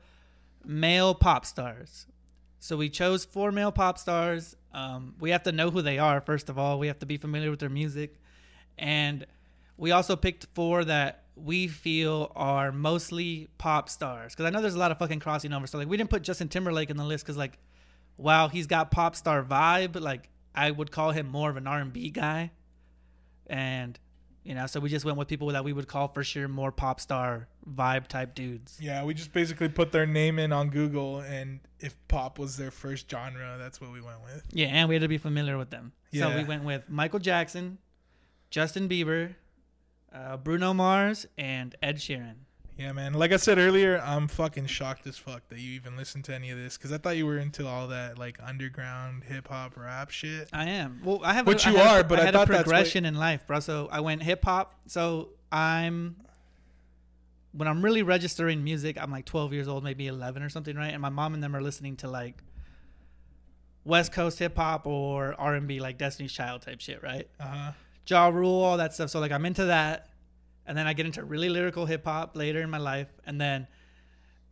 male 0.64 1.14
pop 1.14 1.44
stars. 1.44 2.06
So 2.60 2.76
we 2.76 2.88
chose 2.88 3.24
four 3.24 3.52
male 3.52 3.72
pop 3.72 3.98
stars. 3.98 4.56
Um, 4.72 5.14
we 5.20 5.30
have 5.30 5.42
to 5.44 5.52
know 5.52 5.70
who 5.70 5.82
they 5.82 5.98
are 5.98 6.20
first 6.20 6.48
of 6.48 6.58
all. 6.58 6.78
We 6.78 6.86
have 6.86 6.98
to 7.00 7.06
be 7.06 7.16
familiar 7.16 7.50
with 7.50 7.60
their 7.60 7.68
music, 7.68 8.18
and 8.78 9.26
we 9.76 9.90
also 9.90 10.16
picked 10.16 10.46
four 10.54 10.84
that 10.84 11.24
we 11.36 11.68
feel 11.68 12.32
are 12.34 12.72
mostly 12.72 13.48
pop 13.58 13.88
stars. 13.88 14.34
Because 14.34 14.46
I 14.46 14.50
know 14.50 14.60
there's 14.60 14.74
a 14.74 14.78
lot 14.78 14.90
of 14.90 14.98
fucking 14.98 15.20
crossing 15.20 15.52
over. 15.52 15.66
So 15.66 15.78
like 15.78 15.88
we 15.88 15.96
didn't 15.96 16.10
put 16.10 16.22
Justin 16.22 16.48
Timberlake 16.48 16.90
in 16.90 16.96
the 16.96 17.04
list 17.04 17.24
because 17.24 17.36
like, 17.36 17.58
wow, 18.18 18.48
he's 18.48 18.66
got 18.66 18.90
pop 18.90 19.16
star 19.16 19.42
vibe. 19.42 19.98
Like 19.98 20.28
I 20.54 20.70
would 20.70 20.90
call 20.90 21.12
him 21.12 21.26
more 21.26 21.48
of 21.48 21.56
an 21.56 21.66
R 21.66 21.80
and 21.80 21.92
B 21.92 22.10
guy, 22.10 22.50
and 23.46 23.98
you 24.44 24.54
know, 24.54 24.66
so 24.66 24.80
we 24.80 24.88
just 24.88 25.04
went 25.04 25.16
with 25.18 25.28
people 25.28 25.48
that 25.48 25.64
we 25.64 25.72
would 25.72 25.88
call 25.88 26.08
for 26.08 26.24
sure 26.24 26.48
more 26.48 26.72
pop 26.72 27.00
star 27.00 27.48
vibe 27.70 28.06
type 28.06 28.34
dudes. 28.34 28.78
Yeah, 28.80 29.04
we 29.04 29.14
just 29.14 29.32
basically 29.32 29.68
put 29.68 29.92
their 29.92 30.06
name 30.06 30.38
in 30.38 30.52
on 30.52 30.70
Google, 30.70 31.20
and 31.20 31.60
if 31.80 31.96
pop 32.08 32.38
was 32.38 32.56
their 32.56 32.70
first 32.70 33.10
genre, 33.10 33.56
that's 33.58 33.80
what 33.80 33.92
we 33.92 34.00
went 34.00 34.22
with. 34.24 34.44
Yeah, 34.52 34.66
and 34.68 34.88
we 34.88 34.94
had 34.94 35.02
to 35.02 35.08
be 35.08 35.18
familiar 35.18 35.58
with 35.58 35.70
them. 35.70 35.92
So 36.14 36.34
we 36.34 36.44
went 36.44 36.64
with 36.64 36.88
Michael 36.88 37.18
Jackson, 37.18 37.78
Justin 38.50 38.88
Bieber, 38.88 39.34
uh, 40.14 40.38
Bruno 40.38 40.72
Mars, 40.72 41.26
and 41.36 41.76
Ed 41.82 41.96
Sheeran. 41.96 42.36
Yeah, 42.78 42.92
man. 42.92 43.12
Like 43.14 43.32
I 43.32 43.38
said 43.38 43.58
earlier, 43.58 44.00
I'm 44.04 44.28
fucking 44.28 44.66
shocked 44.66 45.04
as 45.08 45.18
fuck 45.18 45.48
that 45.48 45.58
you 45.58 45.72
even 45.72 45.96
listened 45.96 46.24
to 46.26 46.34
any 46.34 46.50
of 46.50 46.58
this 46.58 46.76
because 46.76 46.92
I 46.92 46.98
thought 46.98 47.16
you 47.16 47.26
were 47.26 47.38
into 47.38 47.66
all 47.66 47.88
that 47.88 48.18
like 48.18 48.38
underground 48.40 49.24
hip 49.24 49.48
hop 49.48 49.76
rap 49.76 50.10
shit. 50.10 50.48
I 50.52 50.66
am. 50.66 51.00
Well, 51.04 51.20
I 51.24 51.34
have. 51.34 51.46
Which 51.46 51.66
a, 51.66 51.70
I 51.70 51.72
you 51.72 51.78
a- 51.78 51.82
are, 51.84 52.04
but 52.04 52.20
I 52.20 52.24
had 52.26 52.34
thought 52.34 52.48
a 52.48 52.54
progression 52.54 53.04
in 53.04 53.16
life, 53.16 53.44
bro. 53.48 53.58
So 53.58 53.88
I 53.90 53.98
went 54.00 54.22
hip 54.22 54.44
hop. 54.44 54.74
So 54.86 55.30
I'm. 55.50 56.16
When 57.52 57.66
I'm 57.66 57.82
really 57.82 58.02
registering 58.04 58.62
music, 58.62 58.96
I'm 59.00 59.10
like 59.10 59.24
12 59.24 59.52
years 59.52 59.66
old, 59.66 59.82
maybe 59.82 60.06
11 60.06 60.42
or 60.42 60.48
something, 60.48 60.76
right? 60.76 60.92
And 60.92 61.02
my 61.02 61.08
mom 61.08 61.34
and 61.34 61.42
them 61.42 61.56
are 61.56 61.62
listening 61.62 61.96
to 61.96 62.08
like 62.08 62.36
West 63.84 64.12
Coast 64.12 64.38
hip 64.38 64.54
hop 64.54 64.86
or 64.86 65.34
R&B, 65.38 65.80
like 65.80 65.98
Destiny's 65.98 66.32
Child 66.32 66.62
type 66.62 66.80
shit, 66.80 67.02
right? 67.02 67.26
Uh 67.40 67.44
huh. 67.46 67.72
Ja 68.06 68.28
Rule, 68.28 68.62
all 68.62 68.76
that 68.76 68.94
stuff. 68.94 69.10
So 69.10 69.18
like 69.18 69.32
I'm 69.32 69.44
into 69.46 69.64
that, 69.64 70.08
and 70.68 70.76
then 70.76 70.86
I 70.86 70.92
get 70.92 71.06
into 71.06 71.24
really 71.24 71.48
lyrical 71.48 71.86
hip 71.86 72.04
hop 72.04 72.36
later 72.36 72.60
in 72.60 72.70
my 72.70 72.78
life, 72.78 73.08
and 73.26 73.40
then 73.40 73.66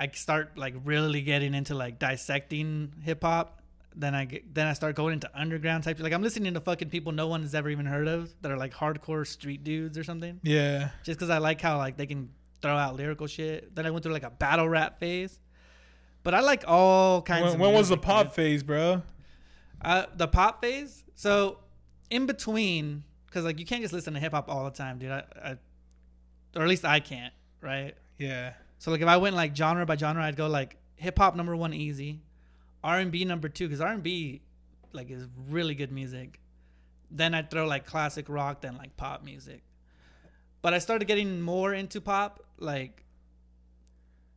I 0.01 0.09
start 0.09 0.57
like 0.57 0.75
really 0.85 1.21
getting 1.21 1.55
into 1.55 1.75
like 1.75 1.99
dissecting 1.99 2.95
hip 3.02 3.23
hop. 3.23 3.62
Then 3.95 4.14
I 4.14 4.25
get, 4.25 4.55
then 4.55 4.67
I 4.67 4.73
start 4.73 4.97
going 4.97 5.14
into 5.14 5.31
underground 5.35 5.85
type. 5.85 6.00
Like 6.00 6.12
I'm 6.12 6.23
listening 6.23 6.55
to 6.55 6.61
fucking 6.61 6.90
people 6.90 7.12
no 7.12 7.29
one 7.29 7.43
has 7.43 7.55
ever 7.55 7.71
even 7.71 7.87
heard 7.87 8.09
of 8.09 8.35
that 8.43 8.50
are 8.50 8.57
like 8.57 8.75
hardcore 8.75 9.26
street 9.26 9.62
dudes 9.62 9.97
or 9.97 10.05
something. 10.05 10.40
Yeah. 10.43 10.90
Just 11.02 11.19
because 11.19 11.31
I 11.31 11.38
like 11.38 11.61
how 11.61 11.79
like 11.79 11.97
they 11.97 12.07
can 12.07 12.31
throw 12.61 12.76
out 12.76 12.97
lyrical 12.97 13.26
shit. 13.26 13.75
Then 13.75 13.87
I 13.87 13.90
went 13.90 14.02
through 14.02 14.12
like 14.12 14.23
a 14.23 14.31
battle 14.31 14.69
rap 14.69 14.99
phase. 14.99 15.38
But 16.23 16.35
I 16.35 16.40
like 16.40 16.64
all 16.67 17.23
kinds. 17.23 17.45
When, 17.45 17.55
of 17.55 17.61
when 17.61 17.75
was 17.75 17.88
the 17.88 17.97
pop 17.97 18.26
dude. 18.26 18.33
phase, 18.35 18.62
bro? 18.62 19.02
Uh, 19.81 20.07
the 20.14 20.29
pop 20.29 20.61
phase. 20.62 21.05
So 21.14 21.59
in 22.11 22.26
between, 22.26 23.05
because 23.26 23.45
like 23.45 23.59
you 23.61 23.67
can't 23.67 23.83
just 23.83 23.95
listen 23.95 24.14
to 24.14 24.21
hip 24.21 24.33
hop 24.33 24.50
all 24.50 24.64
the 24.64 24.71
time, 24.71 24.99
dude. 24.99 25.11
I, 25.11 25.25
I, 25.43 25.57
or 26.57 26.63
at 26.63 26.69
least 26.69 26.85
I 26.85 27.01
can't, 27.01 27.35
right? 27.61 27.95
Yeah. 28.19 28.55
So 28.79 28.91
like 28.91 29.03
if 29.03 29.09
I 29.09 29.19
went 29.19 29.37
like 29.37 29.55
genre 29.55 29.87
by 29.87 29.97
genre, 29.97 30.25
I'd 30.25 30.37
go 30.37 30.49
like 30.49 30.77
hip 30.97 31.19
hop 31.19 31.37
number 31.37 31.55
one, 31.55 31.73
easy, 31.73 32.23
R 32.83 32.99
and 32.99 33.13
B 33.13 33.25
number 33.25 33.49
two, 33.49 33.67
because 33.67 33.81
R 33.81 33.93
and 33.93 34.03
B 34.03 34.43
like 34.93 35.11
is 35.11 35.27
really 35.49 35.75
good 35.75 35.93
music. 35.93 36.41
Then 37.11 37.35
I'd 37.35 37.51
throw 37.51 37.67
like 37.67 37.87
classic 37.87 38.29
rock, 38.29 38.63
then 38.63 38.77
like 38.77 38.97
pop 38.97 39.23
music. 39.23 39.63
But 40.63 40.75
I 40.75 40.79
started 40.79 41.07
getting 41.07 41.41
more 41.41 41.73
into 41.75 42.01
pop, 42.01 42.43
like 42.59 43.05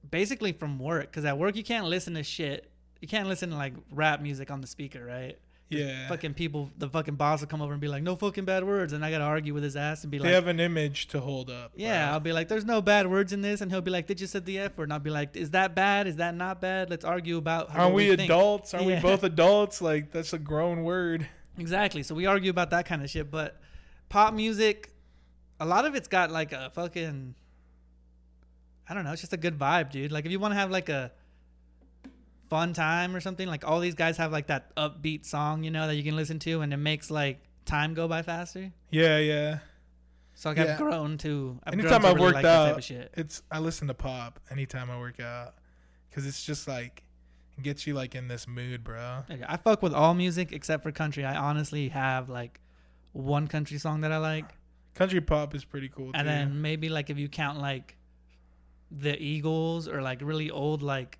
basically 0.09 0.51
from 0.51 0.77
work, 0.77 1.07
because 1.07 1.25
at 1.25 1.37
work 1.37 1.55
you 1.55 1.63
can't 1.63 1.87
listen 1.87 2.13
to 2.15 2.23
shit. 2.23 2.69
You 3.01 3.07
can't 3.07 3.29
listen 3.29 3.49
to 3.51 3.55
like 3.55 3.73
rap 3.91 4.21
music 4.21 4.51
on 4.51 4.61
the 4.61 4.67
speaker, 4.67 5.03
right? 5.03 5.39
Yeah. 5.69 6.07
Fucking 6.07 6.33
people, 6.33 6.71
the 6.79 6.89
fucking 6.89 7.13
boss 7.13 7.41
will 7.41 7.47
come 7.47 7.61
over 7.61 7.71
and 7.73 7.79
be 7.79 7.87
like, 7.87 8.01
"No 8.01 8.15
fucking 8.15 8.43
bad 8.45 8.63
words," 8.63 8.91
and 8.91 9.05
I 9.05 9.11
gotta 9.11 9.23
argue 9.23 9.53
with 9.53 9.61
his 9.63 9.75
ass 9.75 10.03
and 10.03 10.09
be 10.09 10.17
they 10.17 10.23
like, 10.23 10.33
have 10.33 10.47
an 10.47 10.59
image 10.59 11.07
to 11.09 11.19
hold 11.19 11.51
up. 11.51 11.73
yeah, 11.75 12.07
bro. 12.07 12.13
I'll 12.13 12.19
be 12.19 12.33
like, 12.33 12.47
"There's 12.47 12.65
no 12.65 12.81
bad 12.81 13.05
words 13.07 13.33
in 13.33 13.41
this," 13.41 13.61
and 13.61 13.71
he'll 13.71 13.81
be 13.81 13.91
like, 13.91 14.07
"Did 14.07 14.19
you 14.19 14.25
said 14.25 14.45
the 14.45 14.57
f 14.57 14.75
word?" 14.77 14.85
And 14.85 14.93
I'll 14.93 14.99
be 14.99 15.11
like, 15.11 15.35
"Is 15.37 15.51
that 15.51 15.75
bad? 15.75 16.07
Is 16.07 16.15
that 16.15 16.33
not 16.33 16.59
bad? 16.59 16.89
Let's 16.89 17.05
argue 17.05 17.37
about." 17.37 17.69
how 17.69 17.85
what 17.89 17.93
we, 17.93 18.07
think." 18.09 18.21
adults? 18.21 18.73
Aren't 18.73 18.87
Yeah. 18.87 18.95
we 18.95 19.01
both 19.01 19.23
adults? 19.23 19.79
Like 19.79 20.11
that's 20.11 20.33
a 20.33 20.39
grown 20.39 20.83
word. 20.83 21.27
Exactly. 21.59 22.01
So 22.01 22.15
we 22.15 22.25
argue 22.25 22.49
about 22.49 22.71
that 22.71 22.87
kind 22.87 23.03
of 23.03 23.09
shit. 23.11 23.29
But 23.29 23.61
pop 24.09 24.33
music, 24.33 24.91
a 25.59 25.65
lot 25.67 25.85
of 25.85 25.93
it's 25.93 26.07
got 26.07 26.31
like 26.31 26.51
a 26.51 26.71
fucking, 26.73 27.35
I 28.89 28.93
don't 28.95 29.03
know. 29.03 29.11
It's 29.11 29.21
just 29.21 29.33
a 29.33 29.37
good 29.37 29.59
vibe, 29.59 29.91
dude. 29.91 30.11
Like 30.11 30.25
if 30.25 30.31
you 30.31 30.39
want 30.39 30.53
to 30.53 30.57
have 30.57 30.71
like 30.71 30.89
a 30.89 31.11
fun 32.49 32.73
time 32.73 33.15
or 33.15 33.19
something, 33.19 33.47
like 33.47 33.65
all 33.67 33.79
these 33.79 33.95
guys 33.95 34.17
have 34.17 34.31
like 34.31 34.47
that 34.47 34.75
upbeat 34.75 35.25
song, 35.25 35.63
you 35.63 35.71
know, 35.71 35.87
that 35.87 35.95
you 35.95 36.03
can 36.03 36.15
listen 36.15 36.39
to, 36.39 36.61
and 36.61 36.73
it 36.73 36.77
makes 36.77 37.09
like 37.11 37.39
time 37.65 37.93
go 37.93 38.07
by 38.07 38.21
faster. 38.21 38.71
Yeah, 38.91 39.17
yeah. 39.19 39.59
So 40.35 40.49
like 40.49 40.57
Yeah. 40.57 40.73
I've 40.73 40.77
grown 40.77 41.17
to. 41.19 41.59
I've 41.63 41.73
Anytime 41.73 42.01
grown 42.01 42.01
to 42.01 42.07
I've 42.07 42.13
really 42.15 42.25
worked 42.25 42.35
like 42.35 42.45
out, 42.45 42.77
of 42.77 42.83
shit. 42.83 43.11
it's 43.15 43.41
I 43.51 43.59
listen 43.59 43.87
to 43.87 43.93
pop 43.93 44.39
anytime 44.49 44.89
I 44.89 44.97
work 44.99 45.19
out 45.19 45.55
because 46.09 46.25
it's 46.25 46.43
just 46.43 46.67
like 46.67 47.03
it 47.57 47.63
gets 47.63 47.85
you 47.85 47.93
like 47.93 48.15
in 48.15 48.27
this 48.29 48.47
mood, 48.47 48.83
bro. 48.83 49.23
I 49.47 49.57
fuck 49.57 49.81
with 49.81 49.93
all 49.93 50.13
music 50.13 50.51
except 50.53 50.81
for 50.83 50.91
country. 50.91 51.25
I 51.25 51.35
honestly 51.35 51.89
have 51.89 52.29
like 52.29 52.61
one 53.11 53.47
country 53.47 53.77
song 53.77 54.01
that 54.01 54.11
I 54.11 54.17
like, 54.17 54.45
Country 54.95 55.19
pop 55.21 55.53
is 55.55 55.63
pretty 55.65 55.89
cool 55.89 56.11
and 56.13 56.23
too. 56.23 56.23
then 56.25 56.61
maybe 56.61 56.89
like 56.89 57.09
if 57.09 57.17
you 57.17 57.27
count 57.29 57.59
like 57.59 57.95
the 58.91 59.21
Eagles 59.21 59.87
or 59.87 60.01
like 60.01 60.21
really 60.23 60.49
old 60.49 60.81
like 60.81 61.19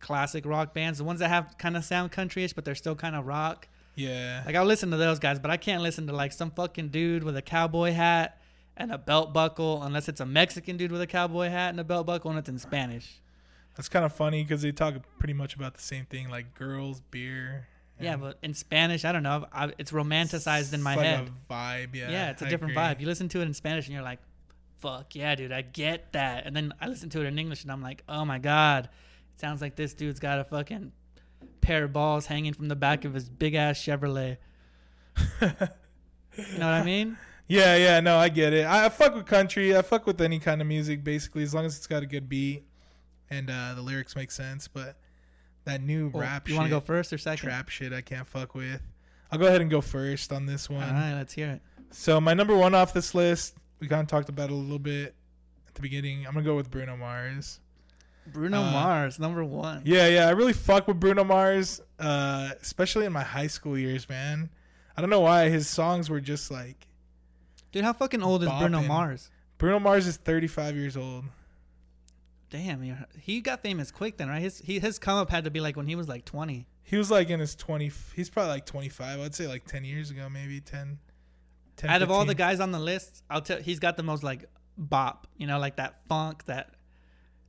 classic 0.00 0.46
rock 0.46 0.74
bands, 0.74 0.98
the 0.98 1.04
ones 1.04 1.20
that 1.20 1.28
have 1.28 1.56
kind 1.58 1.76
of 1.76 1.84
sound 1.84 2.12
countryish 2.12 2.54
but 2.54 2.64
they're 2.64 2.74
still 2.74 2.94
kind 2.94 3.16
of 3.16 3.26
rock. 3.26 3.68
yeah, 3.94 4.42
Like 4.46 4.54
I'll 4.54 4.64
listen 4.64 4.90
to 4.92 4.96
those 4.96 5.18
guys, 5.18 5.38
but 5.38 5.50
I 5.50 5.56
can't 5.56 5.82
listen 5.82 6.06
to 6.06 6.12
like 6.12 6.32
some 6.32 6.50
fucking 6.50 6.88
dude 6.88 7.24
with 7.24 7.36
a 7.36 7.42
cowboy 7.42 7.92
hat 7.92 8.40
and 8.76 8.92
a 8.92 8.98
belt 8.98 9.32
buckle 9.32 9.82
unless 9.82 10.08
it's 10.08 10.20
a 10.20 10.26
Mexican 10.26 10.76
dude 10.76 10.92
with 10.92 11.00
a 11.00 11.06
cowboy 11.06 11.48
hat 11.48 11.70
and 11.70 11.80
a 11.80 11.84
belt 11.84 12.06
buckle 12.06 12.30
and 12.30 12.38
it's 12.38 12.48
in 12.48 12.58
Spanish. 12.58 13.20
that's 13.76 13.88
kind 13.88 14.04
of 14.04 14.12
funny 14.12 14.42
because 14.44 14.62
they 14.62 14.70
talk 14.72 14.94
pretty 15.18 15.34
much 15.34 15.54
about 15.56 15.74
the 15.74 15.82
same 15.82 16.04
thing, 16.06 16.28
like 16.30 16.54
girls, 16.54 17.00
beer. 17.10 17.66
Yeah, 18.00 18.14
but 18.16 18.38
in 18.44 18.54
Spanish, 18.54 19.04
I 19.04 19.10
don't 19.10 19.24
know. 19.24 19.46
I, 19.52 19.72
it's 19.76 19.90
romanticized 19.90 20.72
in 20.72 20.80
my 20.80 20.92
it's 20.92 20.98
like 20.98 21.06
head. 21.06 21.30
A 21.50 21.52
vibe, 21.52 21.94
yeah. 21.96 22.08
Yeah, 22.10 22.30
it's 22.30 22.42
a 22.42 22.46
I 22.46 22.48
different 22.48 22.70
agree. 22.74 22.84
vibe. 22.84 23.00
You 23.00 23.06
listen 23.08 23.28
to 23.30 23.40
it 23.40 23.42
in 23.42 23.54
Spanish 23.54 23.86
and 23.86 23.94
you're 23.94 24.04
like, 24.04 24.20
fuck 24.78 25.16
yeah, 25.16 25.34
dude, 25.34 25.50
I 25.50 25.62
get 25.62 26.12
that. 26.12 26.46
And 26.46 26.54
then 26.54 26.72
I 26.80 26.86
listen 26.86 27.10
to 27.10 27.20
it 27.22 27.26
in 27.26 27.36
English 27.36 27.64
and 27.64 27.72
I'm 27.72 27.82
like, 27.82 28.04
oh 28.08 28.24
my 28.24 28.38
God, 28.38 28.88
sounds 29.40 29.60
like 29.60 29.76
this 29.76 29.94
dude's 29.94 30.20
got 30.20 30.38
a 30.38 30.44
fucking 30.44 30.92
pair 31.60 31.84
of 31.84 31.92
balls 31.92 32.26
hanging 32.26 32.52
from 32.52 32.68
the 32.68 32.76
back 32.76 33.04
of 33.04 33.14
his 33.14 33.28
big 33.28 33.54
ass 33.54 33.78
Chevrolet. 33.78 34.38
You 35.40 35.48
know 36.58 36.66
what 36.66 36.74
I 36.74 36.82
mean? 36.84 37.16
Yeah, 37.50 37.76
yeah, 37.76 38.00
no, 38.00 38.18
I 38.18 38.28
get 38.28 38.52
it. 38.52 38.64
I, 38.64 38.84
I 38.84 38.88
fuck 38.90 39.14
with 39.14 39.24
country. 39.24 39.74
I 39.74 39.80
fuck 39.80 40.06
with 40.06 40.20
any 40.20 40.38
kind 40.38 40.60
of 40.60 40.66
music, 40.66 41.02
basically, 41.02 41.42
as 41.42 41.54
long 41.54 41.64
as 41.64 41.78
it's 41.78 41.86
got 41.86 42.02
a 42.02 42.06
good 42.06 42.28
beat 42.28 42.62
and 43.30 43.48
uh, 43.48 43.72
the 43.74 43.80
lyrics 43.80 44.14
make 44.14 44.30
sense. 44.30 44.68
But 44.68 44.98
that 45.64 45.80
new 45.80 46.10
Well, 46.12 46.24
rap 46.24 46.46
you 46.46 46.56
want 46.56 46.66
to 46.66 46.70
go 46.70 46.80
first 46.80 47.10
or 47.10 47.16
second? 47.16 47.48
trap 47.48 47.70
shit, 47.70 47.94
I 47.94 48.02
can't 48.02 48.28
fuck 48.28 48.54
with. 48.54 48.82
I'll 49.32 49.38
go 49.38 49.46
ahead 49.46 49.62
and 49.62 49.70
go 49.70 49.80
first 49.80 50.30
on 50.30 50.44
this 50.44 50.68
one. 50.68 50.82
All 50.82 50.92
right, 50.92 51.14
let's 51.14 51.32
hear 51.32 51.48
it. 51.52 51.62
So 51.90 52.20
my 52.20 52.34
number 52.34 52.54
one 52.54 52.74
off 52.74 52.92
this 52.92 53.14
list, 53.14 53.54
we 53.80 53.88
kind 53.88 54.02
of 54.02 54.08
talked 54.08 54.28
about 54.28 54.50
it 54.50 54.52
a 54.52 54.54
little 54.54 54.78
bit 54.78 55.14
at 55.68 55.74
the 55.74 55.80
beginning. 55.80 56.26
I'm 56.26 56.34
gonna 56.34 56.44
go 56.44 56.54
with 56.54 56.70
Bruno 56.70 56.98
Mars. 56.98 57.60
Bruno 58.32 58.60
Uh, 58.62 58.70
Mars, 58.70 59.18
number 59.18 59.44
one. 59.44 59.82
Yeah, 59.84 60.08
yeah, 60.08 60.28
I 60.28 60.30
really 60.30 60.52
fuck 60.52 60.88
with 60.88 61.00
Bruno 61.00 61.24
Mars, 61.24 61.80
uh, 61.98 62.50
especially 62.60 63.06
in 63.06 63.12
my 63.12 63.22
high 63.22 63.46
school 63.46 63.76
years, 63.78 64.08
man. 64.08 64.50
I 64.96 65.00
don't 65.00 65.10
know 65.10 65.20
why 65.20 65.48
his 65.48 65.68
songs 65.68 66.10
were 66.10 66.20
just 66.20 66.50
like 66.50 66.88
Dude, 67.70 67.84
how 67.84 67.92
fucking 67.92 68.22
old 68.22 68.42
is 68.42 68.48
Bruno 68.48 68.82
Mars? 68.82 69.30
Bruno 69.58 69.78
Mars 69.78 70.06
is 70.06 70.16
35 70.16 70.76
years 70.76 70.96
old. 70.96 71.24
Damn, 72.50 72.96
he 73.20 73.40
got 73.40 73.62
famous 73.62 73.90
quick 73.90 74.16
then, 74.16 74.28
right? 74.28 74.40
His 74.40 74.58
he, 74.58 74.78
his 74.78 74.98
come 74.98 75.18
up 75.18 75.30
had 75.30 75.44
to 75.44 75.50
be 75.50 75.60
like 75.60 75.76
when 75.76 75.86
he 75.86 75.94
was 75.96 76.08
like 76.08 76.24
20. 76.24 76.66
He 76.82 76.96
was 76.96 77.10
like 77.10 77.28
in 77.28 77.40
his 77.40 77.54
20. 77.54 77.90
He's 78.16 78.30
probably 78.30 78.52
like 78.52 78.64
25. 78.64 79.20
I'd 79.20 79.34
say 79.34 79.46
like 79.46 79.66
10 79.66 79.84
years 79.84 80.10
ago, 80.10 80.28
maybe 80.30 80.60
10. 80.60 80.98
10 81.76 81.90
Out 81.90 82.02
of 82.02 82.10
all 82.10 82.24
the 82.24 82.34
guys 82.34 82.60
on 82.60 82.72
the 82.72 82.78
list, 82.78 83.22
I'll 83.28 83.42
tell 83.42 83.58
he's 83.58 83.78
got 83.78 83.98
the 83.98 84.02
most 84.02 84.22
like 84.22 84.46
bop, 84.78 85.26
you 85.36 85.46
know, 85.46 85.58
like 85.58 85.76
that 85.76 86.00
funk, 86.08 86.44
that 86.46 86.70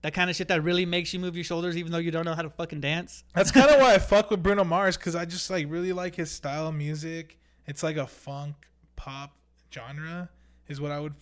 that 0.01 0.13
kind 0.13 0.29
of 0.29 0.36
shit 0.36 0.48
that 0.48 0.63
really 0.63 0.86
makes 0.86 1.13
you 1.13 1.20
move 1.20 1.36
your 1.36 1.44
shoulders 1.44 1.75
even 1.75 1.91
though 1.91 1.98
you 1.98 2.12
don't 2.12 2.25
know 2.25 2.34
how 2.34 2.41
to 2.41 2.50
fucking 2.50 2.82
dance. 2.82 3.24
That's 3.34 3.51
kind 3.51 3.70
of 3.70 3.79
why 3.79 3.94
I 3.94 3.98
fuck 4.00 4.32
with 4.32 4.41
Bruno 4.41 4.63
Mars 4.63 4.98
because 4.98 5.15
I 5.15 5.25
just 5.25 5.50
like 5.50 5.65
really 5.70 5.94
like 5.94 6.15
his 6.15 6.32
style 6.32 6.68
of 6.68 6.75
music. 6.75 7.38
It's 7.68 7.84
like 7.84 7.98
a 7.98 8.08
funk 8.08 8.56
pop 8.96 9.36
genre 9.74 10.29
is 10.68 10.79
what 10.79 10.91
I 10.91 11.00
would 11.00 11.15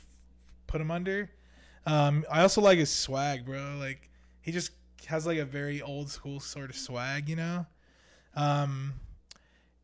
put 0.68 0.80
him 0.80 0.92
under. 0.92 1.30
Um, 1.86 2.26
I 2.32 2.42
also 2.42 2.62
like 2.62 2.78
his 2.78 2.92
swag, 2.92 3.46
bro. 3.46 3.78
Like 3.80 4.10
he 4.42 4.52
just 4.52 4.72
has 5.08 5.26
like 5.26 5.40
a 5.40 5.46
very 5.46 5.82
old 5.82 6.10
school 6.10 6.40
sort 6.40 6.70
of 6.70 6.76
swag, 6.76 7.30
you 7.30 7.36
know. 7.36 7.66
Um, 8.36 8.94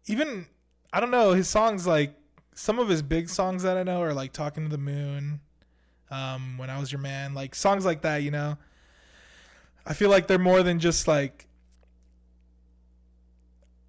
even 0.06 0.46
I 0.92 1.00
don't 1.00 1.12
know 1.12 1.32
his 1.32 1.50
songs 1.50 1.88
like 1.88 2.16
some 2.54 2.78
of 2.78 2.88
his 2.88 3.02
big 3.02 3.30
songs 3.30 3.64
that 3.64 3.78
I 3.78 3.84
know 3.84 4.02
are 4.02 4.14
like 4.14 4.34
"Talking 4.34 4.64
to 4.64 4.70
the 4.70 4.78
Moon," 4.78 5.40
um, 6.12 6.58
"When 6.58 6.70
I 6.70 6.80
Was 6.80 6.92
Your 6.92 7.02
Man," 7.02 7.34
like 7.34 7.56
songs 7.56 7.86
like 7.86 8.04
that, 8.04 8.18
you 8.22 8.30
know. 8.32 8.58
I 9.86 9.94
feel 9.94 10.10
like 10.10 10.28
they're 10.28 10.40
more 10.40 10.64
than 10.64 10.80
just 10.80 11.08
like 11.08 11.48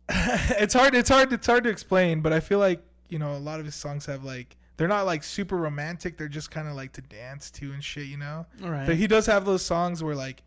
it's 0.08 0.74
hard 0.74 0.94
it's 0.94 1.08
hard 1.08 1.32
it's 1.32 1.46
hard 1.46 1.64
to 1.64 1.70
explain 1.70 2.20
but 2.20 2.30
i 2.32 2.38
feel 2.38 2.58
like 2.58 2.82
you 3.08 3.18
know 3.18 3.34
a 3.36 3.38
lot 3.38 3.58
of 3.58 3.64
his 3.64 3.74
songs 3.74 4.04
have 4.04 4.22
like 4.22 4.54
they're 4.76 4.88
not 4.88 5.06
like 5.06 5.22
super 5.24 5.56
romantic 5.56 6.18
they're 6.18 6.28
just 6.28 6.50
kind 6.50 6.68
of 6.68 6.74
like 6.74 6.92
to 6.92 7.00
dance 7.02 7.50
to 7.50 7.72
and 7.72 7.82
shit 7.82 8.06
you 8.06 8.18
know 8.18 8.44
All 8.62 8.68
right. 8.70 8.86
but 8.86 8.96
he 8.96 9.06
does 9.06 9.24
have 9.26 9.46
those 9.46 9.64
songs 9.64 10.02
where 10.02 10.14
like 10.14 10.42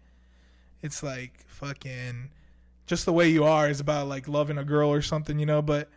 it's 0.81 1.01
like 1.01 1.43
fucking 1.47 2.29
just 2.85 3.05
the 3.05 3.13
way 3.13 3.29
you 3.29 3.45
are 3.45 3.67
is 3.67 3.79
about 3.79 4.07
like 4.07 4.27
loving 4.27 4.59
a 4.59 4.63
girl 4.63 4.91
or 4.91 5.01
something 5.01 5.39
you 5.39 5.47
know 5.47 5.63
but 5.63 5.89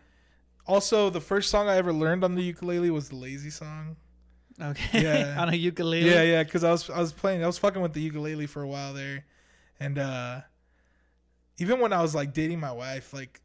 also 0.65 1.11
the 1.11 1.21
first 1.21 1.51
song 1.51 1.69
i 1.69 1.75
ever 1.75 1.93
learned 1.93 2.23
on 2.23 2.33
the 2.33 2.41
ukulele 2.43 2.89
was 2.89 3.09
the 3.09 3.15
lazy 3.15 3.51
song 3.51 3.95
okay. 4.59 5.03
Yeah. 5.03 5.35
on 5.41 5.49
a 5.49 5.55
ukulele. 5.55 6.09
yeah 6.09 6.23
yeah 6.23 6.43
because 6.43 6.63
i 6.63 6.71
was 6.71 6.89
i 6.89 6.99
was 6.99 7.13
playing 7.13 7.43
i 7.43 7.47
was 7.47 7.59
fucking 7.59 7.81
with 7.81 7.93
the 7.93 8.01
ukulele 8.01 8.47
for 8.47 8.63
a 8.63 8.67
while 8.67 8.91
there 8.93 9.23
and 9.81 9.97
uh 9.99 10.39
even 11.57 11.79
when 11.79 11.91
i 11.91 12.01
was 12.01 12.13
like 12.15 12.33
dating 12.33 12.59
my 12.59 12.71
wife 12.71 13.13
like 13.13 13.41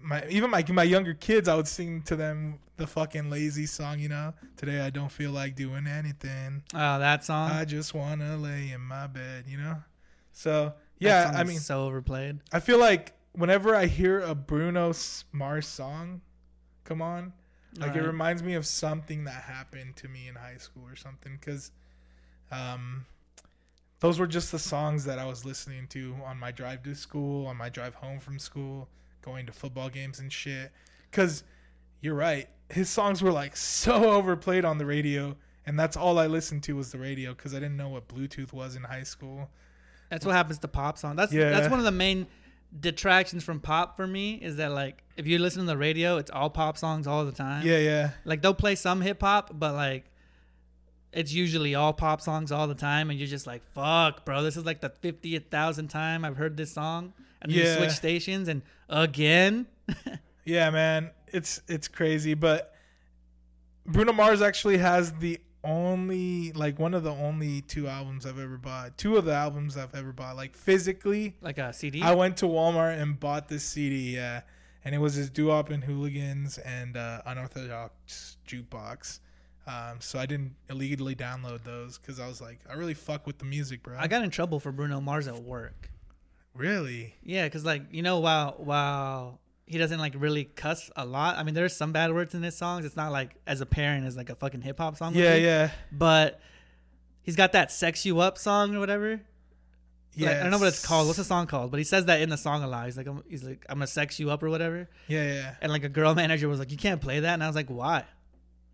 my 0.00 0.24
even 0.30 0.48
my 0.50 0.64
my 0.70 0.82
younger 0.82 1.12
kids 1.14 1.48
i 1.48 1.54
would 1.54 1.68
sing 1.68 2.00
to 2.02 2.16
them 2.16 2.58
the 2.76 2.86
fucking 2.86 3.28
lazy 3.30 3.66
song 3.66 3.98
you 3.98 4.08
know 4.08 4.32
today 4.56 4.80
i 4.80 4.90
don't 4.90 5.10
feel 5.12 5.30
like 5.32 5.54
doing 5.56 5.86
anything 5.86 6.62
Oh, 6.74 6.98
that 6.98 7.24
song. 7.24 7.50
i 7.50 7.64
just 7.64 7.92
want 7.94 8.20
to 8.20 8.36
lay 8.36 8.70
in 8.70 8.80
my 8.80 9.06
bed 9.06 9.44
you 9.48 9.58
know 9.58 9.76
so 10.32 10.72
yeah 10.98 11.32
i 11.34 11.44
mean 11.44 11.58
so 11.58 11.84
overplayed. 11.86 12.38
i 12.52 12.60
feel 12.60 12.78
like 12.78 13.12
whenever 13.32 13.74
i 13.74 13.86
hear 13.86 14.20
a 14.20 14.34
bruno 14.34 14.92
mars 15.32 15.66
song 15.66 16.20
come 16.84 17.02
on 17.02 17.32
like 17.78 17.96
it 17.96 18.02
reminds 18.02 18.40
me 18.42 18.54
of 18.54 18.64
something 18.64 19.24
that 19.24 19.42
happened 19.42 19.96
to 19.96 20.06
me 20.06 20.28
in 20.28 20.36
high 20.36 20.56
school 20.58 20.84
or 20.86 20.94
something 20.94 21.36
because 21.40 21.72
um 22.52 23.04
those 24.00 24.18
were 24.18 24.26
just 24.26 24.52
the 24.52 24.58
songs 24.58 25.04
that 25.04 25.18
I 25.18 25.24
was 25.26 25.44
listening 25.44 25.86
to 25.88 26.14
on 26.24 26.38
my 26.38 26.50
drive 26.50 26.82
to 26.84 26.94
school, 26.94 27.46
on 27.46 27.56
my 27.56 27.68
drive 27.68 27.94
home 27.94 28.20
from 28.20 28.38
school, 28.38 28.88
going 29.22 29.46
to 29.46 29.52
football 29.52 29.88
games 29.88 30.18
and 30.20 30.32
shit. 30.32 30.72
Cause 31.12 31.44
you're 32.00 32.14
right, 32.14 32.48
his 32.68 32.90
songs 32.90 33.22
were 33.22 33.32
like 33.32 33.56
so 33.56 34.10
overplayed 34.16 34.64
on 34.64 34.78
the 34.78 34.86
radio, 34.86 35.36
and 35.64 35.78
that's 35.78 35.96
all 35.96 36.18
I 36.18 36.26
listened 36.26 36.62
to 36.64 36.76
was 36.76 36.92
the 36.92 36.98
radio 36.98 37.32
because 37.32 37.54
I 37.54 37.60
didn't 37.60 37.76
know 37.76 37.88
what 37.88 38.08
Bluetooth 38.08 38.52
was 38.52 38.76
in 38.76 38.82
high 38.82 39.04
school. 39.04 39.48
That's 40.10 40.26
what 40.26 40.34
happens 40.34 40.58
to 40.60 40.68
pop 40.68 40.98
songs. 40.98 41.16
That's 41.16 41.32
Yeah. 41.32 41.50
that's 41.50 41.70
one 41.70 41.78
of 41.78 41.84
the 41.84 41.90
main 41.90 42.26
detractions 42.78 43.44
from 43.44 43.60
pop 43.60 43.96
for 43.96 44.06
me 44.06 44.34
is 44.34 44.56
that 44.56 44.72
like 44.72 45.02
if 45.16 45.26
you 45.26 45.38
listen 45.38 45.60
to 45.60 45.66
the 45.66 45.78
radio, 45.78 46.18
it's 46.18 46.30
all 46.30 46.50
pop 46.50 46.76
songs 46.76 47.06
all 47.06 47.24
the 47.24 47.32
time. 47.32 47.66
Yeah, 47.66 47.78
yeah, 47.78 48.10
Like 48.24 48.42
they'll 48.42 48.52
play 48.54 48.74
some 48.74 49.00
hip 49.00 49.20
hop, 49.22 49.50
but 49.58 49.74
like 49.74 50.10
it's 51.14 51.32
usually 51.32 51.74
all 51.74 51.92
pop 51.92 52.20
songs 52.20 52.52
all 52.52 52.66
the 52.66 52.74
time, 52.74 53.10
and 53.10 53.18
you're 53.18 53.28
just 53.28 53.46
like, 53.46 53.62
"Fuck, 53.72 54.24
bro, 54.24 54.42
this 54.42 54.56
is 54.56 54.64
like 54.64 54.80
the 54.80 54.90
fiftieth 54.90 55.50
thousand 55.50 55.88
time 55.88 56.24
I've 56.24 56.36
heard 56.36 56.56
this 56.56 56.72
song." 56.72 57.12
And 57.40 57.52
then 57.52 57.58
you 57.58 57.66
switch 57.76 57.92
stations, 57.92 58.48
and 58.48 58.62
again, 58.88 59.66
yeah, 60.44 60.70
man. 60.70 61.10
It's 61.28 61.60
it's 61.68 61.88
crazy, 61.88 62.34
but 62.34 62.74
Bruno 63.86 64.12
Mars 64.12 64.40
actually 64.40 64.78
has 64.78 65.12
the 65.14 65.40
only 65.64 66.52
like 66.52 66.78
one 66.78 66.94
of 66.94 67.02
the 67.02 67.12
only 67.12 67.62
two 67.62 67.88
albums 67.88 68.26
I've 68.26 68.38
ever 68.38 68.58
bought. 68.58 68.96
Two 68.98 69.16
of 69.16 69.24
the 69.24 69.34
albums 69.34 69.76
I've 69.76 69.94
ever 69.94 70.12
bought, 70.12 70.36
like 70.36 70.54
physically. 70.54 71.36
like 71.40 71.58
a 71.58 71.72
CD. 71.72 72.02
I 72.02 72.14
went 72.14 72.36
to 72.38 72.46
Walmart 72.46 73.00
and 73.00 73.18
bought 73.18 73.48
this 73.48 73.64
CD, 73.64 74.14
yeah, 74.14 74.42
and 74.84 74.94
it 74.94 74.98
was 74.98 75.14
his 75.14 75.30
Doo 75.30 75.46
Wop 75.46 75.70
and 75.70 75.82
Hooligans 75.82 76.58
and 76.58 76.96
uh, 76.96 77.22
Unorthodox 77.26 78.36
Jukebox. 78.46 79.20
Um, 79.66 79.96
so 80.00 80.18
I 80.18 80.26
didn't 80.26 80.54
illegally 80.68 81.14
download 81.14 81.64
those 81.64 81.96
because 81.98 82.20
I 82.20 82.26
was 82.28 82.40
like, 82.40 82.58
I 82.68 82.74
really 82.74 82.92
fuck 82.94 83.26
with 83.26 83.38
the 83.38 83.46
music, 83.46 83.82
bro. 83.82 83.96
I 83.98 84.08
got 84.08 84.22
in 84.22 84.30
trouble 84.30 84.60
for 84.60 84.72
Bruno 84.72 85.00
Mars 85.00 85.26
at 85.26 85.42
work. 85.42 85.90
really, 86.54 87.14
Yeah, 87.22 87.44
because 87.46 87.64
like 87.64 87.82
you 87.90 88.02
know, 88.02 88.20
while 88.20 88.54
while 88.58 89.40
he 89.66 89.78
doesn't 89.78 89.98
like 89.98 90.14
really 90.16 90.44
cuss 90.44 90.90
a 90.96 91.06
lot. 91.06 91.38
I 91.38 91.42
mean, 91.42 91.54
there's 91.54 91.74
some 91.74 91.92
bad 91.92 92.12
words 92.12 92.34
in 92.34 92.42
his 92.42 92.56
songs. 92.56 92.84
It's 92.84 92.96
not 92.96 93.10
like 93.12 93.34
as 93.46 93.60
apparent 93.62 94.06
as 94.06 94.16
like 94.16 94.28
a 94.30 94.34
fucking 94.34 94.60
hip 94.62 94.78
hop 94.78 94.96
song. 94.96 95.14
yeah, 95.14 95.34
yeah, 95.36 95.70
But 95.90 96.40
he's 97.22 97.36
got 97.36 97.52
that 97.52 97.72
"Sex 97.72 98.04
You 98.04 98.20
Up" 98.20 98.36
song 98.36 98.76
or 98.76 98.80
whatever. 98.80 99.20
yeah. 100.12 100.28
Like, 100.28 100.36
I 100.36 100.42
don't 100.42 100.50
know 100.50 100.58
what 100.58 100.68
it's 100.68 100.84
called. 100.86 101.06
What's 101.06 101.16
the 101.18 101.24
song 101.24 101.46
called? 101.46 101.70
But 101.70 101.78
he 101.78 101.84
says 101.84 102.04
that 102.04 102.20
in 102.20 102.28
the 102.28 102.36
song 102.36 102.62
a 102.62 102.66
lot. 102.68 102.84
He's 102.84 102.96
like, 102.98 103.06
I'm, 103.06 103.22
he's 103.28 103.42
like, 103.42 103.64
I'm 103.70 103.76
gonna 103.76 103.86
sex 103.86 104.20
you 104.20 104.30
up 104.30 104.42
or 104.42 104.50
whatever. 104.50 104.88
Yeah, 105.08 105.32
yeah. 105.32 105.54
And 105.62 105.72
like 105.72 105.84
a 105.84 105.88
girl 105.88 106.14
manager 106.22 106.46
was 106.48 106.58
like, 106.58 106.70
you 106.70 106.76
can't 106.76 107.00
play 107.00 107.20
that. 107.20 107.32
And 107.32 107.42
I 107.42 107.46
was 107.46 107.56
like, 107.56 107.68
why? 107.68 108.04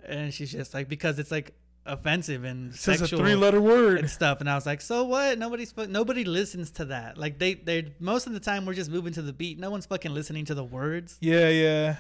And 0.07 0.33
she's 0.35 0.53
just 0.53 0.75
like, 0.75 0.89
because 0.89 1.19
it's 1.19 1.31
like 1.31 1.55
offensive 1.87 2.45
and 2.45 2.73
It 2.73 2.77
says 2.77 2.97
a 2.97 2.99
sexual 3.07 3.21
three-letter 3.21 3.61
word. 3.61 3.99
and 4.01 4.11
stuff. 4.11 4.41
And 4.41 4.49
I 4.51 4.55
was 4.55 4.67
like, 4.67 4.81
so 4.81 5.05
what? 5.05 5.39
Nobody's 5.39 5.75
nobody 5.77 6.25
listens 6.25 6.71
to 6.73 6.85
that. 6.87 7.17
Like 7.19 7.39
they 7.39 7.55
they 7.55 7.95
most 7.99 8.27
of 8.27 8.33
the 8.33 8.41
time 8.41 8.67
we're 8.67 8.75
just 8.75 8.91
moving 8.91 9.13
to 9.15 9.23
the 9.23 9.33
beat. 9.33 9.59
No 9.59 9.71
one's 9.71 9.87
fucking 9.87 10.13
listening 10.13 10.45
to 10.47 10.55
the 10.55 10.65
words. 10.65 11.17
Yeah, 11.21 11.49
yeah. 11.49 11.97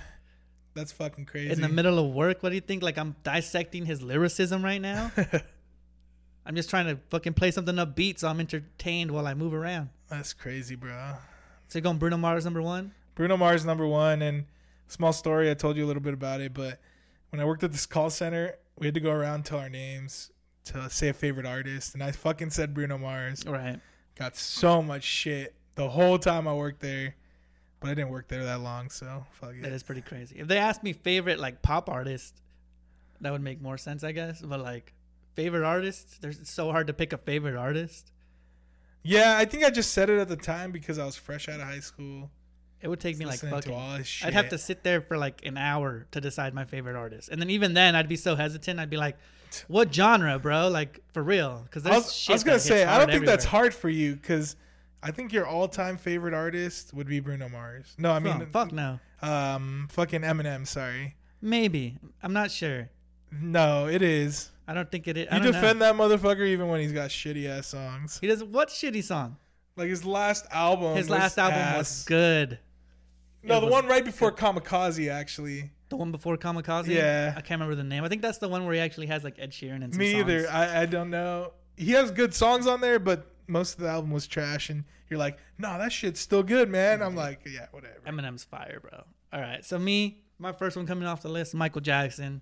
That's 0.74 0.92
fucking 0.92 1.26
crazy. 1.26 1.50
In 1.50 1.60
the 1.60 1.68
middle 1.68 1.98
of 1.98 2.12
work, 2.14 2.42
what 2.42 2.50
do 2.50 2.54
you 2.54 2.60
think? 2.60 2.82
Like 2.82 2.98
I'm 2.98 3.16
dissecting 3.24 3.86
his 3.86 4.02
lyricism 4.02 4.62
right 4.64 4.80
now. 4.80 5.10
I'm 6.46 6.56
just 6.56 6.70
trying 6.70 6.86
to 6.86 6.98
fucking 7.10 7.34
play 7.34 7.50
something 7.50 7.74
upbeat 7.76 8.18
so 8.18 8.28
I'm 8.28 8.40
entertained 8.40 9.10
while 9.10 9.26
I 9.26 9.34
move 9.34 9.52
around. 9.54 9.90
That's 10.08 10.32
crazy, 10.32 10.74
bro. 10.74 11.14
So 11.68 11.78
you're 11.78 11.82
going 11.82 11.98
Bruno 11.98 12.16
Mars 12.16 12.44
number 12.44 12.62
one? 12.62 12.92
Bruno 13.14 13.36
Mars 13.36 13.64
number 13.64 13.86
one, 13.86 14.22
and 14.22 14.46
small 14.88 15.12
story. 15.12 15.50
I 15.50 15.54
told 15.54 15.76
you 15.76 15.84
a 15.84 15.88
little 15.88 16.02
bit 16.02 16.14
about 16.14 16.40
it, 16.40 16.54
but 16.54 16.80
when 17.30 17.40
I 17.40 17.44
worked 17.44 17.64
at 17.64 17.72
this 17.72 17.86
call 17.86 18.10
center, 18.10 18.56
we 18.78 18.86
had 18.86 18.94
to 18.94 19.00
go 19.00 19.10
around 19.10 19.44
tell 19.44 19.58
our 19.58 19.68
names 19.68 20.30
to 20.64 20.88
say 20.90 21.08
a 21.08 21.12
favorite 21.12 21.46
artist, 21.46 21.94
and 21.94 22.02
I 22.02 22.12
fucking 22.12 22.50
said 22.50 22.74
Bruno 22.74 22.98
Mars. 22.98 23.44
Right. 23.46 23.80
Got 24.16 24.36
so 24.36 24.82
much 24.82 25.04
shit 25.04 25.54
the 25.74 25.88
whole 25.88 26.18
time 26.18 26.46
I 26.46 26.54
worked 26.54 26.80
there, 26.80 27.14
but 27.80 27.90
I 27.90 27.94
didn't 27.94 28.10
work 28.10 28.28
there 28.28 28.44
that 28.44 28.60
long, 28.60 28.90
so 28.90 29.24
fuck 29.32 29.54
it. 29.54 29.62
That 29.62 29.72
is 29.72 29.82
pretty 29.82 30.02
crazy. 30.02 30.36
If 30.38 30.48
they 30.48 30.58
asked 30.58 30.82
me 30.82 30.92
favorite 30.92 31.38
like 31.38 31.62
pop 31.62 31.88
artist, 31.88 32.40
that 33.20 33.32
would 33.32 33.42
make 33.42 33.62
more 33.62 33.78
sense, 33.78 34.04
I 34.04 34.12
guess. 34.12 34.40
But 34.40 34.60
like 34.60 34.92
favorite 35.34 35.64
artist, 35.64 36.20
there's 36.20 36.38
it's 36.38 36.50
so 36.50 36.70
hard 36.70 36.86
to 36.88 36.92
pick 36.92 37.12
a 37.12 37.18
favorite 37.18 37.56
artist. 37.56 38.12
Yeah, 39.02 39.36
I 39.38 39.46
think 39.46 39.64
I 39.64 39.70
just 39.70 39.92
said 39.92 40.10
it 40.10 40.18
at 40.18 40.28
the 40.28 40.36
time 40.36 40.72
because 40.72 40.98
I 40.98 41.06
was 41.06 41.16
fresh 41.16 41.48
out 41.48 41.60
of 41.60 41.66
high 41.66 41.80
school. 41.80 42.30
It 42.82 42.88
would 42.88 43.00
take 43.00 43.18
me 43.18 43.26
like 43.26 43.40
fucking. 43.40 43.72
all 43.74 43.98
this 43.98 44.06
shit. 44.06 44.28
I'd 44.28 44.34
have 44.34 44.48
to 44.50 44.58
sit 44.58 44.82
there 44.82 45.00
for 45.00 45.18
like 45.18 45.44
an 45.44 45.56
hour 45.58 46.06
to 46.12 46.20
decide 46.20 46.54
my 46.54 46.64
favorite 46.64 46.96
artist, 46.96 47.28
and 47.28 47.40
then 47.40 47.50
even 47.50 47.74
then, 47.74 47.94
I'd 47.94 48.08
be 48.08 48.16
so 48.16 48.36
hesitant. 48.36 48.80
I'd 48.80 48.88
be 48.90 48.96
like, 48.96 49.16
"What 49.68 49.92
genre, 49.94 50.38
bro? 50.38 50.68
Like 50.68 51.00
for 51.12 51.22
real?" 51.22 51.60
Because 51.64 51.84
I 51.84 51.90
was, 51.90 52.26
I 52.28 52.32
was 52.32 52.44
gonna 52.44 52.58
say 52.58 52.84
I 52.84 52.98
don't 52.98 53.10
think 53.10 53.26
that's 53.26 53.44
hard 53.44 53.74
for 53.74 53.90
you 53.90 54.14
because 54.16 54.56
I 55.02 55.10
think 55.10 55.32
your 55.32 55.46
all-time 55.46 55.96
favorite 55.98 56.34
artist 56.34 56.94
would 56.94 57.06
be 57.06 57.20
Bruno 57.20 57.48
Mars. 57.48 57.94
No, 57.98 58.12
I 58.12 58.18
mean, 58.18 58.46
fuck 58.52 58.72
no. 58.72 58.98
um, 59.22 59.88
fucking 59.90 60.22
Eminem. 60.22 60.66
Sorry, 60.66 61.16
Maybe 61.42 61.98
I'm 62.22 62.32
not 62.32 62.50
sure. 62.50 62.88
no, 63.30 63.86
it 63.88 64.00
is. 64.02 64.50
I 64.66 64.72
don't 64.74 64.90
think 64.90 65.08
it 65.08 65.16
is. 65.16 65.28
I 65.30 65.36
You 65.38 65.42
defend 65.52 65.80
know. 65.80 65.86
that 65.86 65.94
motherfucker 65.96 66.46
even 66.46 66.68
when 66.68 66.80
he's 66.80 66.92
got 66.92 67.10
shitty 67.10 67.46
ass 67.48 67.66
songs. 67.66 68.18
He 68.20 68.26
does 68.26 68.42
what 68.44 68.68
shitty 68.68 69.02
song? 69.02 69.36
Like 69.76 69.88
his 69.88 70.04
last 70.04 70.46
album. 70.50 70.96
His 70.96 71.10
last 71.10 71.38
album 71.38 71.58
ass. 71.58 71.78
was 71.78 72.04
good. 72.06 72.58
No, 73.42 73.60
the 73.60 73.66
was 73.66 73.72
one 73.72 73.86
right 73.86 74.04
before 74.04 74.32
Kamikaze 74.32 75.10
actually. 75.10 75.70
The 75.88 75.96
one 75.96 76.12
before 76.12 76.36
Kamikaze. 76.36 76.88
Yeah. 76.88 77.32
I 77.36 77.40
can't 77.40 77.60
remember 77.60 77.74
the 77.74 77.84
name. 77.84 78.04
I 78.04 78.08
think 78.08 78.22
that's 78.22 78.38
the 78.38 78.48
one 78.48 78.64
where 78.64 78.74
he 78.74 78.80
actually 78.80 79.06
has 79.08 79.24
like 79.24 79.38
Ed 79.38 79.50
Sheeran 79.50 79.82
and 79.82 79.92
some 79.92 79.98
Me 79.98 80.12
songs. 80.12 80.20
either. 80.30 80.50
I, 80.50 80.82
I 80.82 80.86
don't 80.86 81.10
know. 81.10 81.52
He 81.76 81.92
has 81.92 82.10
good 82.10 82.34
songs 82.34 82.66
on 82.66 82.80
there, 82.80 82.98
but 82.98 83.26
most 83.48 83.74
of 83.74 83.80
the 83.80 83.88
album 83.88 84.10
was 84.10 84.26
trash. 84.26 84.70
And 84.70 84.84
you're 85.08 85.18
like, 85.18 85.38
no, 85.58 85.78
that 85.78 85.90
shit's 85.92 86.20
still 86.20 86.42
good, 86.42 86.68
man. 86.68 87.02
I'm 87.02 87.16
like, 87.16 87.40
yeah, 87.46 87.66
whatever. 87.72 87.98
Eminem's 88.06 88.44
fire, 88.44 88.78
bro. 88.80 89.02
All 89.32 89.40
right, 89.40 89.64
so 89.64 89.78
me, 89.78 90.22
my 90.38 90.52
first 90.52 90.76
one 90.76 90.86
coming 90.86 91.06
off 91.06 91.22
the 91.22 91.28
list, 91.28 91.54
Michael 91.54 91.80
Jackson. 91.80 92.40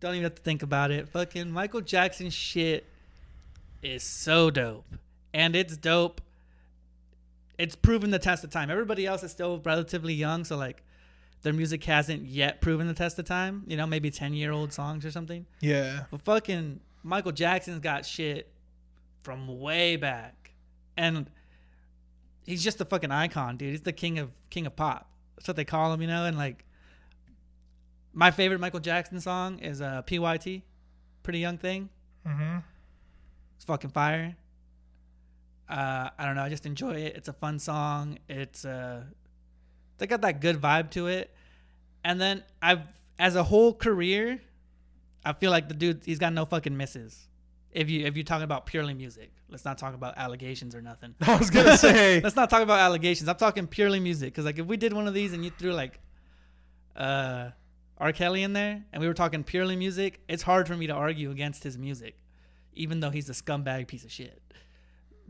Don't 0.00 0.14
even 0.14 0.24
have 0.24 0.34
to 0.34 0.42
think 0.42 0.62
about 0.62 0.90
it. 0.90 1.08
Fucking 1.08 1.50
Michael 1.50 1.82
Jackson 1.82 2.30
shit 2.30 2.86
is 3.82 4.02
so 4.02 4.50
dope, 4.50 4.86
and 5.34 5.54
it's 5.54 5.76
dope. 5.76 6.20
It's 7.60 7.76
proven 7.76 8.10
the 8.10 8.18
test 8.18 8.42
of 8.42 8.50
time. 8.50 8.70
Everybody 8.70 9.06
else 9.06 9.22
is 9.22 9.30
still 9.30 9.60
relatively 9.64 10.14
young, 10.14 10.44
so 10.44 10.56
like 10.56 10.82
their 11.42 11.52
music 11.52 11.84
hasn't 11.84 12.24
yet 12.24 12.60
proven 12.60 12.86
the 12.86 12.94
test 12.94 13.18
of 13.18 13.26
time. 13.26 13.64
You 13.66 13.76
know, 13.76 13.86
maybe 13.86 14.10
ten 14.10 14.32
year 14.32 14.50
old 14.50 14.72
songs 14.72 15.04
or 15.04 15.10
something. 15.10 15.46
Yeah. 15.60 16.04
But 16.10 16.22
fucking 16.22 16.80
Michael 17.02 17.32
Jackson's 17.32 17.80
got 17.80 18.06
shit 18.06 18.50
from 19.22 19.60
way 19.60 19.96
back, 19.96 20.52
and 20.96 21.30
he's 22.46 22.64
just 22.64 22.80
a 22.80 22.84
fucking 22.84 23.10
icon, 23.10 23.56
dude. 23.56 23.70
He's 23.70 23.82
the 23.82 23.92
king 23.92 24.18
of 24.18 24.30
king 24.48 24.66
of 24.66 24.74
pop. 24.74 25.10
That's 25.36 25.48
what 25.48 25.56
they 25.56 25.64
call 25.64 25.92
him, 25.92 26.00
you 26.00 26.08
know. 26.08 26.24
And 26.24 26.38
like, 26.38 26.64
my 28.12 28.30
favorite 28.30 28.60
Michael 28.60 28.80
Jackson 28.80 29.20
song 29.20 29.58
is 29.58 29.80
uh, 29.80 30.02
"Pyt," 30.06 30.62
"Pretty 31.22 31.38
Young 31.38 31.58
Thing." 31.58 31.90
Mm-hmm. 32.26 32.58
It's 33.56 33.64
fucking 33.66 33.90
fire. 33.90 34.36
Uh, 35.70 36.10
I 36.18 36.26
don't 36.26 36.34
know. 36.34 36.42
I 36.42 36.48
just 36.48 36.66
enjoy 36.66 36.94
it. 36.94 37.14
It's 37.16 37.28
a 37.28 37.32
fun 37.32 37.60
song. 37.60 38.18
It's 38.28 38.64
uh, 38.64 39.02
they 39.98 40.08
got 40.08 40.22
that 40.22 40.40
good 40.40 40.60
vibe 40.60 40.90
to 40.92 41.06
it. 41.06 41.32
And 42.02 42.20
then 42.20 42.42
I've, 42.60 42.80
as 43.18 43.36
a 43.36 43.44
whole 43.44 43.72
career, 43.72 44.40
I 45.24 45.32
feel 45.32 45.52
like 45.52 45.68
the 45.68 45.74
dude 45.74 46.02
he's 46.04 46.18
got 46.18 46.32
no 46.32 46.44
fucking 46.44 46.76
misses. 46.76 47.28
If 47.70 47.88
you 47.88 48.04
if 48.04 48.16
you're 48.16 48.24
talking 48.24 48.42
about 48.42 48.66
purely 48.66 48.94
music, 48.94 49.30
let's 49.48 49.64
not 49.64 49.78
talk 49.78 49.94
about 49.94 50.18
allegations 50.18 50.74
or 50.74 50.82
nothing. 50.82 51.14
I 51.20 51.36
was 51.36 51.50
gonna 51.50 51.76
say. 51.76 52.20
let's 52.20 52.34
not 52.34 52.50
talk 52.50 52.62
about 52.62 52.80
allegations. 52.80 53.28
I'm 53.28 53.36
talking 53.36 53.68
purely 53.68 54.00
music 54.00 54.32
because 54.32 54.44
like 54.46 54.58
if 54.58 54.66
we 54.66 54.76
did 54.76 54.92
one 54.92 55.06
of 55.06 55.14
these 55.14 55.32
and 55.32 55.44
you 55.44 55.52
threw 55.52 55.72
like 55.72 56.00
uh 56.96 57.50
R. 57.98 58.12
Kelly 58.12 58.42
in 58.42 58.54
there 58.54 58.82
and 58.92 59.00
we 59.00 59.06
were 59.06 59.14
talking 59.14 59.44
purely 59.44 59.76
music, 59.76 60.20
it's 60.26 60.42
hard 60.42 60.66
for 60.66 60.76
me 60.76 60.88
to 60.88 60.94
argue 60.94 61.30
against 61.30 61.62
his 61.62 61.78
music, 61.78 62.16
even 62.72 62.98
though 62.98 63.10
he's 63.10 63.28
a 63.28 63.34
scumbag 63.34 63.86
piece 63.86 64.04
of 64.04 64.10
shit. 64.10 64.42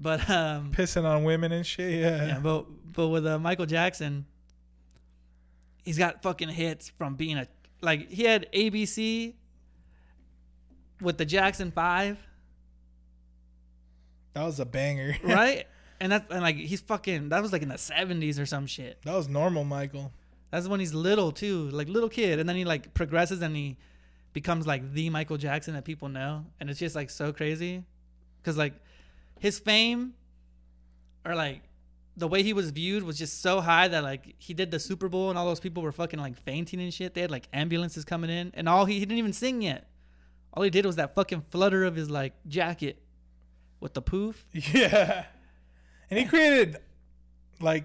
But 0.02 0.28
um, 0.30 0.72
pissing 0.72 1.04
on 1.04 1.24
women 1.24 1.52
and 1.52 1.66
shit. 1.66 2.00
Yeah. 2.00 2.26
yeah, 2.26 2.38
but 2.40 2.64
but 2.92 3.08
with 3.08 3.26
uh, 3.26 3.38
Michael 3.38 3.66
Jackson, 3.66 4.24
he's 5.84 5.98
got 5.98 6.22
fucking 6.22 6.48
hits 6.48 6.88
from 6.88 7.16
being 7.16 7.36
a 7.36 7.46
like 7.82 8.08
he 8.08 8.24
had 8.24 8.50
ABC 8.52 9.34
with 11.02 11.18
the 11.18 11.24
Jackson 11.26 11.70
Five, 11.70 12.18
That 14.34 14.44
was 14.44 14.58
a 14.60 14.64
banger. 14.66 15.16
right? 15.22 15.66
and 16.00 16.12
that's 16.12 16.30
and 16.30 16.40
like 16.40 16.56
he's 16.56 16.80
fucking 16.80 17.28
that 17.28 17.42
was 17.42 17.52
like 17.52 17.62
in 17.62 17.68
the 17.68 17.76
seventies 17.78 18.38
or 18.38 18.46
some 18.46 18.66
shit. 18.66 18.98
that 19.04 19.14
was 19.14 19.28
normal, 19.28 19.64
Michael. 19.64 20.12
That's 20.50 20.66
when 20.66 20.80
he's 20.80 20.94
little 20.94 21.30
too, 21.30 21.68
like 21.70 21.88
little 21.88 22.08
kid, 22.08 22.38
and 22.38 22.48
then 22.48 22.56
he 22.56 22.64
like 22.64 22.94
progresses 22.94 23.42
and 23.42 23.54
he 23.54 23.76
becomes 24.32 24.66
like 24.66 24.94
the 24.94 25.10
Michael 25.10 25.36
Jackson 25.36 25.74
that 25.74 25.84
people 25.84 26.08
know, 26.08 26.46
and 26.58 26.70
it's 26.70 26.78
just 26.78 26.96
like 26.96 27.10
so 27.10 27.32
crazy, 27.32 27.84
because 28.42 28.56
like 28.56 28.72
his 29.40 29.58
fame 29.58 30.14
or 31.24 31.34
like 31.34 31.62
the 32.16 32.28
way 32.28 32.42
he 32.42 32.52
was 32.52 32.70
viewed 32.70 33.02
was 33.02 33.18
just 33.18 33.40
so 33.40 33.60
high 33.60 33.88
that 33.88 34.02
like 34.04 34.34
he 34.38 34.54
did 34.54 34.70
the 34.70 34.78
Super 34.78 35.08
Bowl 35.08 35.30
and 35.30 35.38
all 35.38 35.46
those 35.46 35.60
people 35.60 35.82
were 35.82 35.92
fucking 35.92 36.20
like 36.20 36.36
fainting 36.38 36.80
and 36.80 36.92
shit. 36.92 37.14
They 37.14 37.22
had 37.22 37.30
like 37.30 37.48
ambulances 37.52 38.04
coming 38.04 38.30
in, 38.30 38.52
and 38.54 38.68
all 38.68 38.84
he, 38.84 38.94
he 38.94 39.00
didn't 39.00 39.18
even 39.18 39.32
sing 39.32 39.62
yet. 39.62 39.88
All 40.52 40.62
he 40.62 40.70
did 40.70 40.84
was 40.84 40.96
that 40.96 41.14
fucking 41.14 41.44
flutter 41.50 41.84
of 41.84 41.96
his 41.96 42.10
like 42.10 42.34
jacket 42.46 43.02
with 43.80 43.94
the 43.94 44.02
poof. 44.02 44.44
Yeah. 44.52 45.24
And 46.10 46.18
he 46.18 46.26
created 46.26 46.76
like 47.60 47.84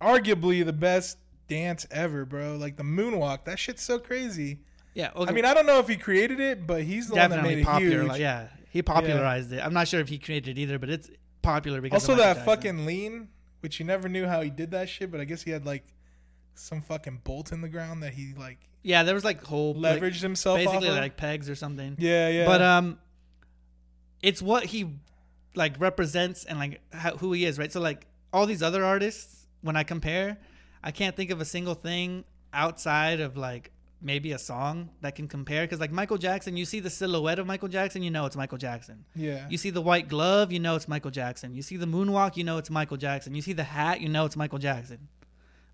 arguably 0.00 0.64
the 0.64 0.72
best 0.72 1.18
dance 1.48 1.86
ever, 1.90 2.24
bro. 2.24 2.56
Like 2.56 2.76
the 2.76 2.82
moonwalk. 2.82 3.44
That 3.44 3.58
shit's 3.58 3.82
so 3.82 3.98
crazy. 3.98 4.58
Yeah, 4.94 5.10
I 5.16 5.32
mean, 5.32 5.44
I 5.44 5.54
don't 5.54 5.66
know 5.66 5.80
if 5.80 5.88
he 5.88 5.96
created 5.96 6.38
it, 6.38 6.68
but 6.68 6.82
he's 6.84 7.08
the 7.08 7.16
one 7.16 7.30
that 7.30 7.42
made 7.42 7.58
it 7.58 7.64
popular. 7.64 7.98
huge. 7.98 8.08
Like, 8.08 8.20
yeah, 8.20 8.46
he 8.74 8.82
popularized 8.82 9.52
it. 9.52 9.60
I'm 9.64 9.72
not 9.72 9.86
sure 9.86 10.00
if 10.00 10.08
he 10.08 10.18
created 10.18 10.58
it 10.58 10.60
either, 10.60 10.80
but 10.80 10.90
it's 10.90 11.08
popular 11.42 11.80
because 11.80 12.02
also, 12.02 12.14
of 12.14 12.18
that 12.18 12.34
Jackson. 12.34 12.44
fucking 12.44 12.86
lean, 12.86 13.28
which 13.60 13.78
you 13.78 13.86
never 13.86 14.08
knew 14.08 14.26
how 14.26 14.40
he 14.40 14.50
did 14.50 14.72
that 14.72 14.88
shit, 14.88 15.12
but 15.12 15.20
I 15.20 15.24
guess 15.24 15.42
he 15.42 15.52
had 15.52 15.64
like 15.64 15.84
some 16.56 16.82
fucking 16.82 17.20
bolt 17.22 17.52
in 17.52 17.60
the 17.60 17.68
ground 17.68 18.02
that 18.02 18.14
he 18.14 18.34
like 18.36 18.58
yeah. 18.82 19.04
There 19.04 19.14
was 19.14 19.24
like 19.24 19.44
whole 19.44 19.74
like, 19.74 20.00
leveraged 20.00 20.22
himself 20.22 20.58
basically 20.58 20.88
off 20.88 20.96
of. 20.96 21.02
like 21.02 21.16
pegs 21.16 21.48
or 21.48 21.54
something. 21.54 21.94
yeah, 22.00 22.28
yeah. 22.28 22.46
But 22.46 22.62
um, 22.62 22.98
it's 24.22 24.42
what 24.42 24.64
he 24.64 24.98
like 25.54 25.78
represents 25.78 26.44
and 26.44 26.58
like 26.58 26.80
how, 26.92 27.16
who 27.16 27.32
he 27.32 27.44
is, 27.44 27.60
right? 27.60 27.70
So 27.70 27.80
like 27.80 28.08
all 28.32 28.44
these 28.44 28.62
other 28.62 28.84
artists, 28.84 29.46
when 29.62 29.76
I 29.76 29.84
compare, 29.84 30.36
I 30.82 30.90
can't 30.90 31.14
think 31.14 31.30
of 31.30 31.40
a 31.40 31.44
single 31.44 31.74
thing 31.74 32.24
outside 32.52 33.20
of 33.20 33.36
like 33.36 33.70
maybe 34.04 34.32
a 34.32 34.38
song 34.38 34.90
that 35.00 35.14
can 35.16 35.26
compare. 35.28 35.62
Because 35.64 35.80
like 35.80 35.90
Michael 35.90 36.18
Jackson, 36.18 36.56
you 36.56 36.64
see 36.64 36.80
the 36.80 36.90
silhouette 36.90 37.38
of 37.38 37.46
Michael 37.46 37.68
Jackson, 37.68 38.02
you 38.02 38.10
know 38.10 38.26
it's 38.26 38.36
Michael 38.36 38.58
Jackson. 38.58 39.04
yeah. 39.16 39.46
You 39.48 39.58
see 39.58 39.70
the 39.70 39.80
white 39.80 40.08
glove, 40.08 40.52
you 40.52 40.60
know 40.60 40.76
it's 40.76 40.86
Michael 40.88 41.10
Jackson. 41.10 41.54
You 41.54 41.62
see 41.62 41.76
the 41.76 41.86
moonwalk, 41.86 42.36
you 42.36 42.44
know 42.44 42.58
it's 42.58 42.70
Michael 42.70 42.96
Jackson. 42.98 43.34
You 43.34 43.42
see 43.42 43.52
the 43.54 43.64
hat, 43.64 44.00
you 44.00 44.08
know 44.08 44.24
it's 44.26 44.36
Michael 44.36 44.58
Jackson. 44.58 45.08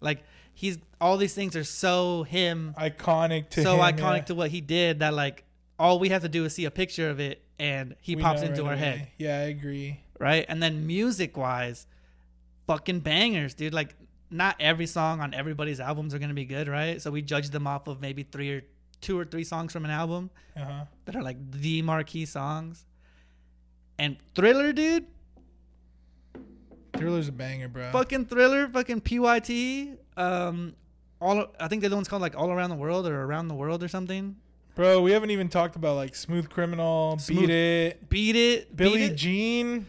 Like 0.01 0.23
he's 0.55 0.79
all 1.01 1.17
these 1.17 1.35
things 1.35 1.55
are 1.57 1.65
so 1.65 2.23
him, 2.23 2.75
iconic 2.79 3.51
to 3.51 3.63
so 3.63 3.75
him, 3.83 3.97
iconic 3.97 4.17
yeah. 4.19 4.25
to 4.25 4.35
what 4.35 4.51
he 4.51 4.61
did 4.61 5.01
that 5.01 5.13
like 5.15 5.45
all 5.79 5.99
we 5.99 6.09
have 6.11 6.23
to 6.23 6.29
do 6.29 6.45
is 6.45 6.55
see 6.55 6.65
a 6.67 6.71
picture 6.71 7.11
of 7.11 7.21
it 7.21 7.43
and 7.59 7.95
he 8.01 8.17
We 8.17 8.23
pops 8.23 8.43
into 8.43 8.63
right 8.63 8.69
our 8.69 8.75
away. 8.75 8.83
head, 8.83 9.09
Yeah, 9.19 9.37
I 9.39 9.43
agree. 9.43 10.01
right? 10.19 10.45
And 10.49 10.63
then 10.63 10.87
music 10.87 11.37
wise, 11.37 11.87
fucking 12.67 13.01
bangers, 13.01 13.55
dude. 13.55 13.75
Like 13.75 13.95
not 14.31 14.57
every 14.61 14.87
song 14.87 15.21
on 15.21 15.35
everybody's 15.35 15.81
albums 15.81 16.15
are 16.15 16.19
gonna 16.19 16.35
be 16.35 16.45
good, 16.45 16.69
right? 16.69 17.01
So 17.03 17.11
we 17.11 17.23
judge 17.23 17.51
them 17.51 17.67
off 17.67 17.87
of 17.89 18.01
maybe 18.01 18.23
three 18.23 18.51
or 18.57 18.63
two 19.01 19.19
or 19.19 19.25
three 19.25 19.45
songs 19.45 19.73
from 19.73 19.85
an 19.85 19.91
album 19.91 20.31
Uh 20.57 20.65
huh. 20.65 20.85
that 21.07 21.17
are 21.17 21.23
like 21.23 21.39
the 21.51 21.83
marquee 21.83 22.27
songs. 22.27 22.85
And 23.99 24.17
Thriller, 24.35 24.73
dude, 24.73 25.07
Thriller's 26.97 27.29
a 27.29 27.33
banger, 27.33 27.69
bro. 27.69 27.91
fucking 27.93 28.27
Thriller, 28.27 28.69
fucking 28.69 29.01
PYT. 29.03 29.97
Um, 30.17 30.75
all 31.21 31.47
I 31.59 31.69
think 31.69 31.83
the 31.83 31.87
other 31.87 31.97
one's 31.97 32.09
called 32.09 32.23
like 32.23 32.37
All 32.37 32.51
Around 32.51 32.71
the 32.71 32.77
World 32.77 33.07
or 33.07 33.23
Around 33.23 33.49
the 33.49 33.55
World 33.55 33.83
or 33.83 33.89
something. 33.89 34.37
Bro, 34.75 35.03
we 35.03 35.11
haven't 35.13 35.31
even 35.31 35.49
talked 35.49 35.77
about 35.77 35.97
like 35.97 36.15
Smooth 36.15 36.49
Criminal, 36.49 37.19
Smooth- 37.19 37.41
Beat 37.49 37.51
It, 37.51 38.09
Beat 38.09 38.37
it, 38.37 38.77
Billie 38.77 39.11
Jean. 39.11 39.87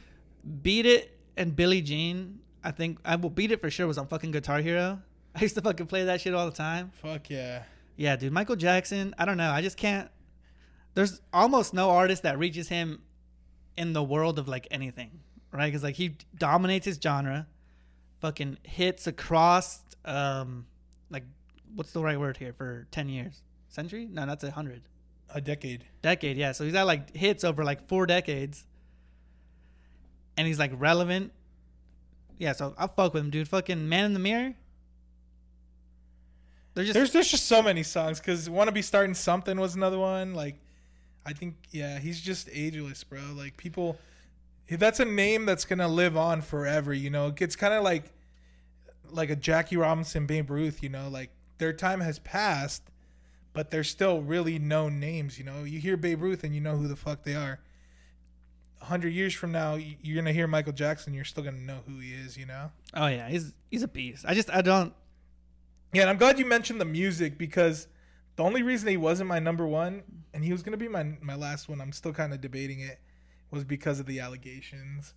beat 0.62 0.86
it, 0.86 1.18
and 1.38 1.56
Billie 1.56 1.82
Jean. 1.82 2.40
I 2.64 2.72
think 2.72 3.00
I 3.06 3.16
will 3.16 3.30
beat 3.30 3.52
it 3.52 3.62
for 3.62 3.70
sure. 3.70 3.88
Was 3.88 3.98
on 3.98 4.08
fucking 4.08 4.32
Guitar 4.32 4.60
Hero. 4.60 5.02
I 5.36 5.42
used 5.42 5.56
to 5.56 5.62
fucking 5.62 5.88
play 5.88 6.04
that 6.06 6.22
shit 6.22 6.34
all 6.34 6.46
the 6.46 6.56
time. 6.56 6.92
Fuck 7.02 7.30
yeah. 7.30 7.64
Yeah, 7.96 8.16
dude, 8.16 8.34
Michael 8.34 8.56
Jackson. 8.56 9.14
I 9.18 9.26
don't 9.26 9.38
know. 9.38 9.52
I 9.52 9.62
just 9.62 9.78
can't. 9.78 10.10
There's 10.94 11.22
almost 11.32 11.74
no 11.74 11.90
artist 11.92 12.24
that 12.24 12.38
reaches 12.38 12.68
him 12.70 13.02
in 13.78 13.94
the 13.94 14.04
world 14.04 14.38
of 14.40 14.48
like 14.48 14.68
anything, 14.72 15.20
right? 15.54 15.68
Because 15.68 15.84
like 15.84 15.96
he 15.96 16.18
dominates 16.38 16.86
his 16.86 17.00
genre, 17.02 17.48
fucking 18.20 18.58
hits 18.64 19.08
across 19.08 19.82
um 20.06 20.66
like 21.12 21.24
what's 21.76 21.92
the 21.92 22.02
right 22.02 22.20
word 22.20 22.38
here 22.38 22.54
for 22.54 22.88
10 22.92 23.08
years 23.08 23.44
century 23.70 24.08
no 24.12 24.26
that's 24.26 24.44
a 24.44 24.50
hundred 24.50 24.82
A 25.30 25.40
decade. 25.40 25.86
decade 26.02 26.38
yeah 26.38 26.52
so 26.54 26.64
he's 26.64 26.74
got 26.74 26.88
like 26.88 27.16
hits 27.16 27.44
over 27.44 27.64
like 27.64 27.88
four 27.88 28.08
decades 28.08 28.66
and 30.38 30.48
he's 30.48 30.58
like 30.58 30.72
relevant 30.76 31.32
yeah 32.42 32.52
so 32.52 32.74
i'll 32.78 32.88
fuck 32.88 33.14
with 33.14 33.24
him 33.24 33.30
dude 33.30 33.48
fucking 33.48 33.88
man 33.88 34.06
in 34.06 34.14
the 34.14 34.20
mirror 34.20 34.54
just 36.76 36.94
There's 36.94 37.12
there's 37.12 37.30
just 37.30 37.48
so 37.48 37.62
many 37.62 37.84
songs 37.84 38.20
because 38.20 38.50
"Wanna 38.50 38.72
Be 38.72 38.82
Starting 38.82 39.14
Something" 39.14 39.60
was 39.60 39.76
another 39.76 40.00
one. 40.00 40.34
Like, 40.34 40.56
I 41.26 41.34
think 41.34 41.56
yeah, 41.72 42.00
he's 42.00 42.22
just 42.22 42.50
ageless, 42.52 43.04
bro. 43.04 43.20
Like 43.36 43.58
people, 43.58 43.98
that's 44.70 45.00
a 45.00 45.06
name 45.06 45.46
that's 45.46 45.66
gonna 45.66 45.88
live 45.88 46.16
on 46.16 46.42
forever. 46.42 46.94
You 46.94 47.10
know, 47.10 47.34
it's 47.38 47.56
kind 47.56 47.74
of 47.74 47.84
like 47.84 48.06
like 49.10 49.30
a 49.30 49.36
Jackie 49.36 49.78
Robinson, 49.78 50.26
Babe 50.26 50.50
Ruth. 50.50 50.82
You 50.82 50.90
know, 50.90 51.10
like 51.10 51.32
their 51.58 51.74
time 51.74 52.00
has 52.00 52.20
passed, 52.20 52.84
but 53.54 53.70
they're 53.70 53.84
still 53.84 54.22
really 54.22 54.58
known 54.58 55.00
names. 55.00 55.38
You 55.38 55.44
know, 55.44 55.64
you 55.64 55.80
hear 55.80 55.98
Babe 55.98 56.22
Ruth 56.22 56.44
and 56.44 56.56
you 56.56 56.62
know 56.62 56.78
who 56.78 56.88
the 56.88 56.96
fuck 56.96 57.24
they 57.24 57.36
are. 57.36 57.60
Hundred 58.82 59.10
years 59.14 59.34
from 59.34 59.52
now, 59.52 59.76
you're 59.76 60.16
gonna 60.16 60.34
hear 60.34 60.48
Michael 60.48 60.74
Jackson. 60.74 61.14
You're 61.14 61.24
still 61.24 61.44
gonna 61.44 61.58
know 61.62 61.80
who 61.88 62.00
he 62.00 62.14
is. 62.14 62.36
You 62.38 62.48
know. 62.48 62.72
oh 62.96 63.08
yeah 63.08 63.30
he's 63.30 63.54
he's 63.70 63.84
a 63.84 63.88
beast 63.88 64.26
i 64.28 64.34
just 64.34 64.50
i 64.50 64.62
don't 64.62 64.94
Yeah, 65.94 66.02
and 66.04 66.10
I'm 66.10 66.18
glad 66.18 66.40
you 66.40 66.46
mentioned 66.46 66.82
the 66.82 66.86
music 66.86 67.38
because 67.38 67.88
the 68.38 68.44
only 68.44 68.64
reason 68.64 68.90
he 68.90 68.98
wasn't 68.98 69.28
my 69.30 69.40
number 69.40 69.68
one, 69.68 70.04
and 70.34 70.44
he 70.44 70.52
was 70.52 70.64
gonna 70.64 70.78
be 70.78 70.88
my 70.88 71.04
my 71.22 71.36
last 71.36 71.70
one, 71.70 71.80
I'm 71.80 71.92
still 71.92 72.12
kind 72.14 72.34
of 72.34 72.42
debating 72.42 72.80
it, 72.80 73.00
was 73.52 73.64
because 73.64 74.00
of 74.00 74.06
the 74.08 74.20
allegations. 74.20 75.14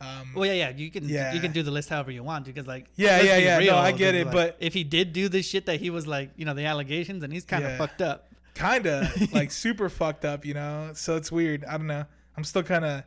Um, 0.00 0.32
Well, 0.34 0.46
yeah, 0.46 0.52
yeah. 0.52 0.70
You 0.70 0.90
can 0.90 1.08
Yeah. 1.08 1.32
you 1.32 1.40
can 1.40 1.50
do 1.52 1.62
the 1.64 1.70
list 1.72 1.88
however 1.88 2.10
you 2.12 2.22
want 2.22 2.44
because 2.44 2.66
like 2.68 2.86
Yeah, 2.96 3.20
yeah, 3.22 3.58
be 3.58 3.64
yeah. 3.64 3.72
No, 3.72 3.78
I 3.78 3.90
get 3.92 4.14
it, 4.14 4.26
like, 4.26 4.34
but- 4.34 4.56
if 4.60 4.74
he 4.74 4.84
did 4.84 5.12
do 5.12 5.28
this 5.28 5.46
shit 5.46 5.66
that 5.66 5.80
he 5.80 5.90
was 5.90 6.06
like, 6.06 6.30
you 6.36 6.44
know, 6.44 6.54
the 6.54 6.66
allegations, 6.66 7.22
and 7.24 7.32
he's 7.32 7.44
kind 7.44 7.64
of 7.64 7.70
Yeah. 7.70 7.78
fucked 7.78 8.02
up. 8.02 8.26
kind 8.54 8.86
of 8.86 9.32
like 9.38 9.50
super 9.52 9.88
fucked 9.88 10.24
up, 10.24 10.44
you 10.44 10.52
know. 10.54 10.90
So 10.94 11.16
it's 11.16 11.30
weird. 11.32 11.64
I 11.64 11.78
don't 11.78 11.86
know. 11.86 12.04
I'm 12.38 12.44
still 12.44 12.62
kind 12.62 12.84
of 12.84 13.02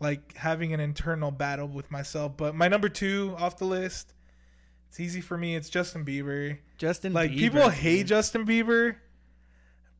like 0.00 0.36
having 0.36 0.74
an 0.74 0.80
internal 0.80 1.30
battle 1.30 1.68
with 1.68 1.92
myself. 1.92 2.36
But 2.36 2.56
my 2.56 2.66
number 2.66 2.88
two 2.88 3.36
off 3.38 3.56
the 3.56 3.66
list, 3.66 4.12
it's 4.88 4.98
easy 4.98 5.20
for 5.20 5.38
me. 5.38 5.54
It's 5.54 5.68
Justin 5.70 6.04
Bieber. 6.04 6.58
Justin, 6.76 7.12
Bieber 7.12 7.14
Like 7.14 7.30
Bieber, 7.30 7.38
people 7.38 7.68
hate 7.68 7.98
dude. 7.98 8.06
Justin 8.08 8.44
Bieber, 8.44 8.96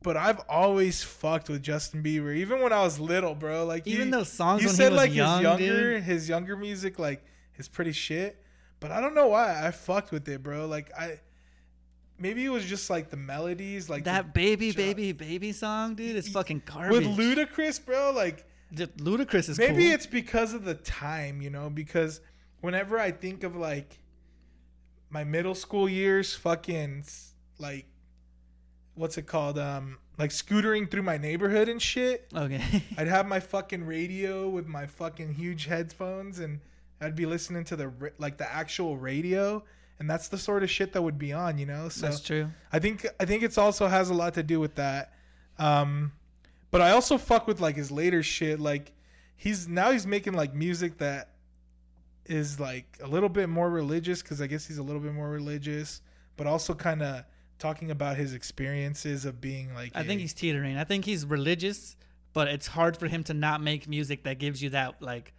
but 0.03 0.17
I've 0.17 0.41
always 0.49 1.01
fucked 1.01 1.47
with 1.47 1.63
Justin 1.63 2.03
Bieber, 2.03 2.35
even 2.35 2.61
when 2.61 2.73
I 2.73 2.81
was 2.83 2.99
little, 2.99 3.33
bro. 3.33 3.65
Like 3.65 3.87
even 3.87 4.07
you, 4.07 4.11
those 4.11 4.29
songs 4.29 4.61
you 4.61 4.67
when 4.67 4.75
said 4.75 4.87
he 4.87 4.89
was 4.91 4.97
like 4.97 5.13
young, 5.13 5.37
his 5.37 5.43
younger, 5.43 5.93
dude. 5.93 6.03
his 6.03 6.27
younger 6.27 6.57
music, 6.57 6.99
like 6.99 7.23
is 7.55 7.69
pretty 7.69 7.93
shit. 7.93 8.43
But 8.81 8.91
I 8.91 8.99
don't 8.99 9.15
know 9.15 9.27
why 9.27 9.65
I 9.65 9.71
fucked 9.71 10.11
with 10.11 10.27
it, 10.27 10.43
bro. 10.43 10.65
Like 10.67 10.91
I, 10.99 11.21
maybe 12.19 12.43
it 12.43 12.49
was 12.49 12.65
just 12.65 12.89
like 12.89 13.09
the 13.09 13.15
melodies, 13.17 13.89
like 13.89 14.03
That 14.03 14.33
baby, 14.33 14.73
baby, 14.73 15.13
baby 15.13 15.53
song, 15.53 15.95
dude, 15.95 16.17
is 16.17 16.27
Y- 16.27 16.33
fucking 16.33 16.63
garbage. 16.65 17.07
with 17.07 17.17
Ludacris, 17.17 17.83
bro. 17.83 18.11
Like 18.13 18.45
Ludacris 18.73 19.49
is 19.49 19.57
maybe 19.57 19.83
cool. 19.83 19.93
it's 19.93 20.05
because 20.05 20.53
of 20.53 20.65
the 20.65 20.75
time, 20.75 21.41
you 21.41 21.49
know. 21.49 21.69
Because 21.69 22.21
whenever 22.61 22.99
I 22.99 23.11
think 23.11 23.43
of 23.43 23.55
like 23.55 23.99
my 25.09 25.23
middle 25.23 25.55
school 25.55 25.87
years, 25.87 26.35
fucking 26.35 27.05
like 27.59 27.85
what's 28.95 29.17
it 29.17 29.27
called? 29.27 29.59
Um, 29.59 29.97
like 30.17 30.31
scootering 30.31 30.89
through 30.89 31.03
my 31.03 31.17
neighborhood 31.17 31.69
and 31.69 31.81
shit. 31.81 32.27
okay. 32.35 32.83
I'd 32.97 33.07
have 33.07 33.27
my 33.27 33.39
fucking 33.39 33.85
radio 33.85 34.49
with 34.49 34.67
my 34.67 34.87
fucking 34.87 35.33
huge 35.33 35.65
headphones, 35.65 36.39
and 36.39 36.59
I'd 37.01 37.15
be 37.15 37.25
listening 37.25 37.65
to 37.65 37.75
the 37.75 38.11
like 38.17 38.37
the 38.37 38.51
actual 38.51 38.97
radio, 38.97 39.63
and 39.99 40.09
that's 40.09 40.27
the 40.29 40.37
sort 40.37 40.63
of 40.63 40.69
shit 40.69 40.93
that 40.93 41.01
would 41.01 41.19
be 41.19 41.33
on, 41.33 41.57
you 41.57 41.65
know. 41.65 41.89
So 41.89 42.07
That's 42.07 42.21
true. 42.21 42.49
I 42.71 42.79
think 42.79 43.05
I 43.19 43.25
think 43.25 43.43
it's 43.43 43.57
also 43.57 43.87
has 43.87 44.09
a 44.09 44.13
lot 44.13 44.33
to 44.35 44.43
do 44.43 44.59
with 44.59 44.75
that. 44.75 45.13
Um, 45.59 46.13
but 46.75 46.81
I 46.81 46.91
also 46.91 47.17
fuck 47.17 47.47
with 47.47 47.61
like 47.61 47.77
his 47.77 47.89
later 47.89 48.21
shit. 48.21 48.59
Like 48.59 48.91
he's 49.37 49.65
now 49.65 49.91
he's 49.91 50.05
making 50.05 50.33
like 50.33 50.53
music 50.53 50.97
that 50.97 51.29
is 52.25 52.59
like 52.59 52.97
a 53.01 53.07
little 53.07 53.29
bit 53.29 53.47
more 53.47 53.69
religious 53.69 54.21
because 54.21 54.41
I 54.41 54.47
guess 54.47 54.67
he's 54.67 54.77
a 54.77 54.83
little 54.83 54.99
bit 54.99 55.13
more 55.13 55.29
religious, 55.29 56.01
but 56.35 56.47
also 56.47 56.73
kind 56.73 57.01
of 57.01 57.23
talking 57.59 57.91
about 57.91 58.17
his 58.17 58.33
experiences 58.33 59.23
of 59.23 59.39
being 59.39 59.73
like. 59.73 59.93
I 59.95 60.03
think 60.03 60.19
he's 60.19 60.33
teetering. 60.33 60.75
I 60.75 60.83
think 60.83 61.05
he's 61.05 61.25
religious, 61.25 61.95
but 62.33 62.49
it's 62.49 62.67
hard 62.67 62.97
for 62.97 63.07
him 63.07 63.23
to 63.23 63.33
not 63.33 63.61
make 63.61 63.87
music 63.87 64.25
that 64.25 64.37
gives 64.37 64.61
you 64.61 64.71
that 64.71 65.01
like 65.01 65.31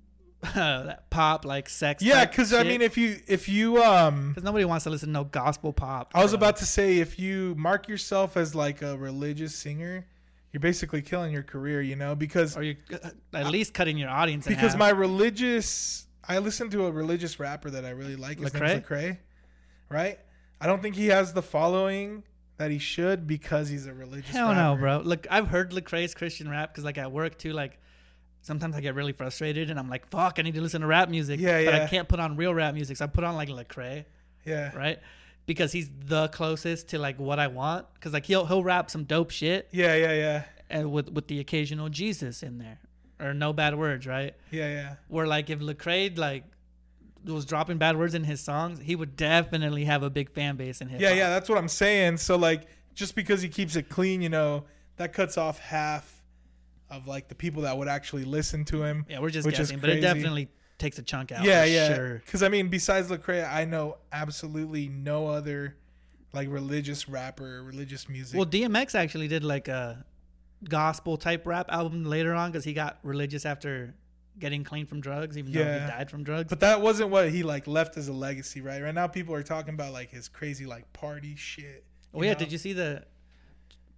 that 0.54 1.10
pop 1.10 1.44
like 1.44 1.68
sex. 1.68 2.02
yeah, 2.02 2.24
because 2.24 2.54
I 2.54 2.62
mean, 2.62 2.80
if 2.80 2.96
you 2.96 3.20
if 3.26 3.46
you 3.46 3.82
um, 3.82 4.30
because 4.30 4.42
nobody 4.42 4.64
wants 4.64 4.84
to 4.84 4.90
listen 4.90 5.10
to 5.10 5.12
no 5.12 5.24
gospel 5.24 5.74
pop. 5.74 6.12
I 6.14 6.22
was 6.22 6.30
bro. 6.30 6.38
about 6.38 6.56
to 6.56 6.64
say 6.64 6.96
if 6.96 7.18
you 7.18 7.54
mark 7.58 7.88
yourself 7.88 8.38
as 8.38 8.54
like 8.54 8.80
a 8.80 8.96
religious 8.96 9.54
singer, 9.54 10.06
you're 10.52 10.60
basically 10.60 11.02
killing 11.02 11.32
your 11.32 11.42
career, 11.42 11.82
you 11.82 11.96
know, 11.96 12.14
because 12.14 12.56
or 12.56 12.62
you 12.62 12.76
uh, 12.92 13.10
at 13.34 13.50
least 13.50 13.74
cutting 13.74 13.98
your 13.98 14.10
audience 14.10 14.46
in 14.46 14.54
because 14.54 14.76
my 14.76 14.90
religious 14.90 16.06
I 16.28 16.38
listen 16.38 16.68
to 16.70 16.86
a 16.86 16.92
religious 16.92 17.40
rapper 17.40 17.70
that 17.70 17.84
I 17.84 17.90
really 17.90 18.16
like. 18.16 18.38
His 18.38 18.52
name's 18.52 18.84
Lecrae? 18.84 18.84
Lecrae, 18.84 19.18
right? 19.88 20.18
I 20.60 20.66
don't 20.66 20.82
think 20.82 20.94
he 20.94 21.06
has 21.06 21.32
the 21.32 21.42
following 21.42 22.22
that 22.58 22.70
he 22.70 22.78
should 22.78 23.26
because 23.26 23.68
he's 23.68 23.86
a 23.86 23.94
religious. 23.94 24.30
Hell 24.30 24.54
no, 24.54 24.72
rapper. 24.72 24.80
bro. 24.80 24.98
Look, 25.04 25.26
I've 25.30 25.48
heard 25.48 25.70
Lecrae's 25.72 26.14
Christian 26.14 26.48
rap 26.48 26.72
because 26.72 26.84
like 26.84 26.98
at 26.98 27.10
work 27.12 27.38
too, 27.38 27.52
like 27.52 27.78
sometimes 28.42 28.76
I 28.76 28.80
get 28.80 28.94
really 28.94 29.12
frustrated 29.12 29.70
and 29.70 29.78
I'm 29.78 29.88
like, 29.88 30.06
fuck, 30.08 30.38
I 30.38 30.42
need 30.42 30.54
to 30.54 30.60
listen 30.60 30.82
to 30.82 30.86
rap 30.86 31.08
music. 31.08 31.40
Yeah, 31.40 31.64
but 31.64 31.74
I 31.74 31.86
can't 31.86 32.08
put 32.08 32.20
on 32.20 32.36
real 32.36 32.52
rap 32.52 32.74
music, 32.74 32.96
so 32.96 33.04
I 33.04 33.08
put 33.08 33.24
on 33.24 33.36
like 33.36 33.48
Lecrae, 33.48 34.04
Yeah, 34.44 34.76
right? 34.76 34.98
Because 35.48 35.72
he's 35.72 35.90
the 36.04 36.28
closest 36.28 36.88
to 36.90 36.98
like 36.98 37.18
what 37.18 37.38
I 37.38 37.46
want. 37.46 37.86
Because 37.94 38.12
like 38.12 38.26
he'll 38.26 38.44
he'll 38.44 38.62
rap 38.62 38.90
some 38.90 39.04
dope 39.04 39.30
shit 39.30 39.68
yeah, 39.72 39.96
yeah, 39.96 40.12
yeah, 40.12 40.42
and 40.68 40.92
with 40.92 41.10
with 41.10 41.26
the 41.26 41.40
occasional 41.40 41.88
Jesus 41.88 42.42
in 42.42 42.58
there 42.58 42.78
or 43.18 43.32
no 43.34 43.52
bad 43.52 43.76
words, 43.76 44.06
right? 44.06 44.34
yeah, 44.50 44.68
yeah. 44.68 44.94
Where 45.08 45.26
like 45.26 45.48
if 45.50 45.60
Lecrae 45.60 46.16
like 46.18 46.44
was 47.24 47.44
dropping 47.44 47.78
bad 47.78 47.96
words 47.96 48.14
in 48.14 48.24
his 48.24 48.40
songs, 48.40 48.78
he 48.78 48.94
would 48.94 49.16
definitely 49.16 49.84
have 49.86 50.02
a 50.02 50.10
big 50.10 50.30
fan 50.30 50.56
base 50.56 50.80
in 50.80 50.88
hip 50.88 51.00
Yeah, 51.00 51.14
yeah, 51.14 51.30
that's 51.30 51.48
what 51.48 51.58
I'm 51.58 51.68
saying. 51.68 52.18
So 52.18 52.36
like, 52.36 52.66
just 52.94 53.14
because 53.14 53.42
he 53.42 53.48
keeps 53.48 53.74
it 53.74 53.88
clean, 53.88 54.20
you 54.22 54.28
know, 54.28 54.64
that 54.96 55.12
cuts 55.12 55.38
off 55.38 55.58
half 55.58 56.22
of 56.90 57.06
like 57.06 57.28
the 57.28 57.34
people 57.34 57.62
that 57.62 57.76
would 57.76 57.88
actually 57.88 58.24
listen 58.24 58.64
to 58.66 58.82
him. 58.82 59.06
Yeah, 59.08 59.20
we're 59.20 59.30
just 59.30 59.48
guessing, 59.48 59.78
but 59.78 59.90
it 59.90 60.00
definitely 60.00 60.48
takes 60.78 60.98
a 60.98 61.02
chunk 61.02 61.32
out. 61.32 61.44
yeah, 61.44 61.64
yeah. 61.64 61.94
Sure. 61.94 62.14
Because 62.24 62.42
I 62.42 62.48
mean, 62.48 62.68
besides 62.68 63.08
Lecrae, 63.08 63.48
I 63.50 63.64
know 63.64 63.98
absolutely 64.12 64.88
no 64.88 65.26
other 65.26 65.76
like 66.32 66.48
religious 66.50 67.08
rapper, 67.08 67.62
religious 67.62 68.08
music. 68.08 68.36
Well, 68.36 68.46
DMX 68.46 68.94
actually 68.94 69.28
did 69.28 69.44
like 69.44 69.68
a 69.68 70.04
gospel 70.68 71.16
type 71.16 71.46
rap 71.46 71.66
album 71.70 72.04
later 72.04 72.34
on 72.34 72.50
because 72.50 72.64
he 72.64 72.72
got 72.72 72.98
religious 73.02 73.46
after 73.46 73.94
getting 74.38 74.64
clean 74.64 74.86
from 74.86 75.00
drugs, 75.00 75.36
even 75.36 75.52
though 75.52 75.64
he 75.64 75.86
died 75.86 76.10
from 76.10 76.22
drugs. 76.22 76.48
but 76.48 76.60
that 76.60 76.80
wasn't 76.80 77.10
what 77.10 77.30
he 77.30 77.42
like 77.42 77.66
left 77.66 77.96
as 77.96 78.08
a 78.08 78.12
legacy, 78.12 78.60
right? 78.60 78.82
Right 78.82 78.94
now, 78.94 79.06
people 79.06 79.34
are 79.34 79.42
talking 79.42 79.74
about 79.74 79.92
like 79.92 80.10
his 80.10 80.28
crazy 80.28 80.66
like 80.66 80.92
party 80.92 81.34
shit. 81.36 81.84
oh 82.14 82.22
yeah, 82.22 82.32
know? 82.32 82.38
did 82.38 82.52
you 82.52 82.58
see 82.58 82.72
the 82.72 83.04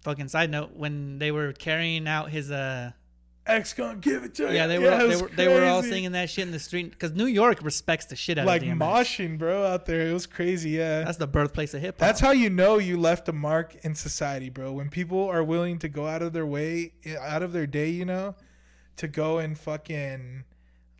fucking 0.01 0.27
side 0.27 0.49
note 0.49 0.71
when 0.75 1.19
they 1.19 1.31
were 1.31 1.53
carrying 1.53 2.07
out 2.07 2.31
his 2.31 2.49
uh 2.49 2.91
X 3.51 3.73
gonna 3.73 3.97
give 3.97 4.23
it 4.23 4.33
to 4.35 4.43
you. 4.43 4.49
yeah 4.53 4.67
they 4.67 4.79
were 4.79 4.91
it 4.91 5.07
they 5.09 5.15
were 5.21 5.27
they 5.29 5.47
were 5.47 5.65
all 5.65 5.83
singing 5.83 6.11
that 6.13 6.29
shit 6.29 6.45
in 6.45 6.51
the 6.51 6.59
street 6.59 6.89
because 6.91 7.11
New 7.11 7.25
York 7.25 7.59
respects 7.63 8.05
the 8.05 8.15
shit 8.15 8.37
out 8.37 8.45
like 8.47 8.61
of 8.61 8.67
DMX. 8.69 8.77
moshing, 8.77 9.37
bro, 9.37 9.65
out 9.65 9.85
there. 9.85 10.07
It 10.07 10.13
was 10.13 10.25
crazy. 10.25 10.71
Yeah, 10.71 11.03
That's 11.03 11.17
the 11.17 11.27
birthplace 11.27 11.73
of 11.73 11.81
hip 11.81 11.95
hop. 11.95 11.99
That's 11.99 12.19
how 12.19 12.31
you 12.31 12.49
know 12.49 12.77
you 12.77 12.99
left 12.99 13.27
a 13.29 13.33
mark 13.33 13.75
in 13.83 13.95
society, 13.95 14.49
bro. 14.49 14.71
When 14.73 14.89
people 14.89 15.27
are 15.29 15.43
willing 15.43 15.79
to 15.79 15.89
go 15.89 16.07
out 16.07 16.21
of 16.21 16.33
their 16.33 16.45
way, 16.45 16.93
out 17.19 17.43
of 17.43 17.53
their 17.53 17.67
day, 17.67 17.89
you 17.89 18.05
know, 18.05 18.35
to 18.97 19.07
go 19.07 19.37
and 19.39 19.57
fucking 19.57 20.43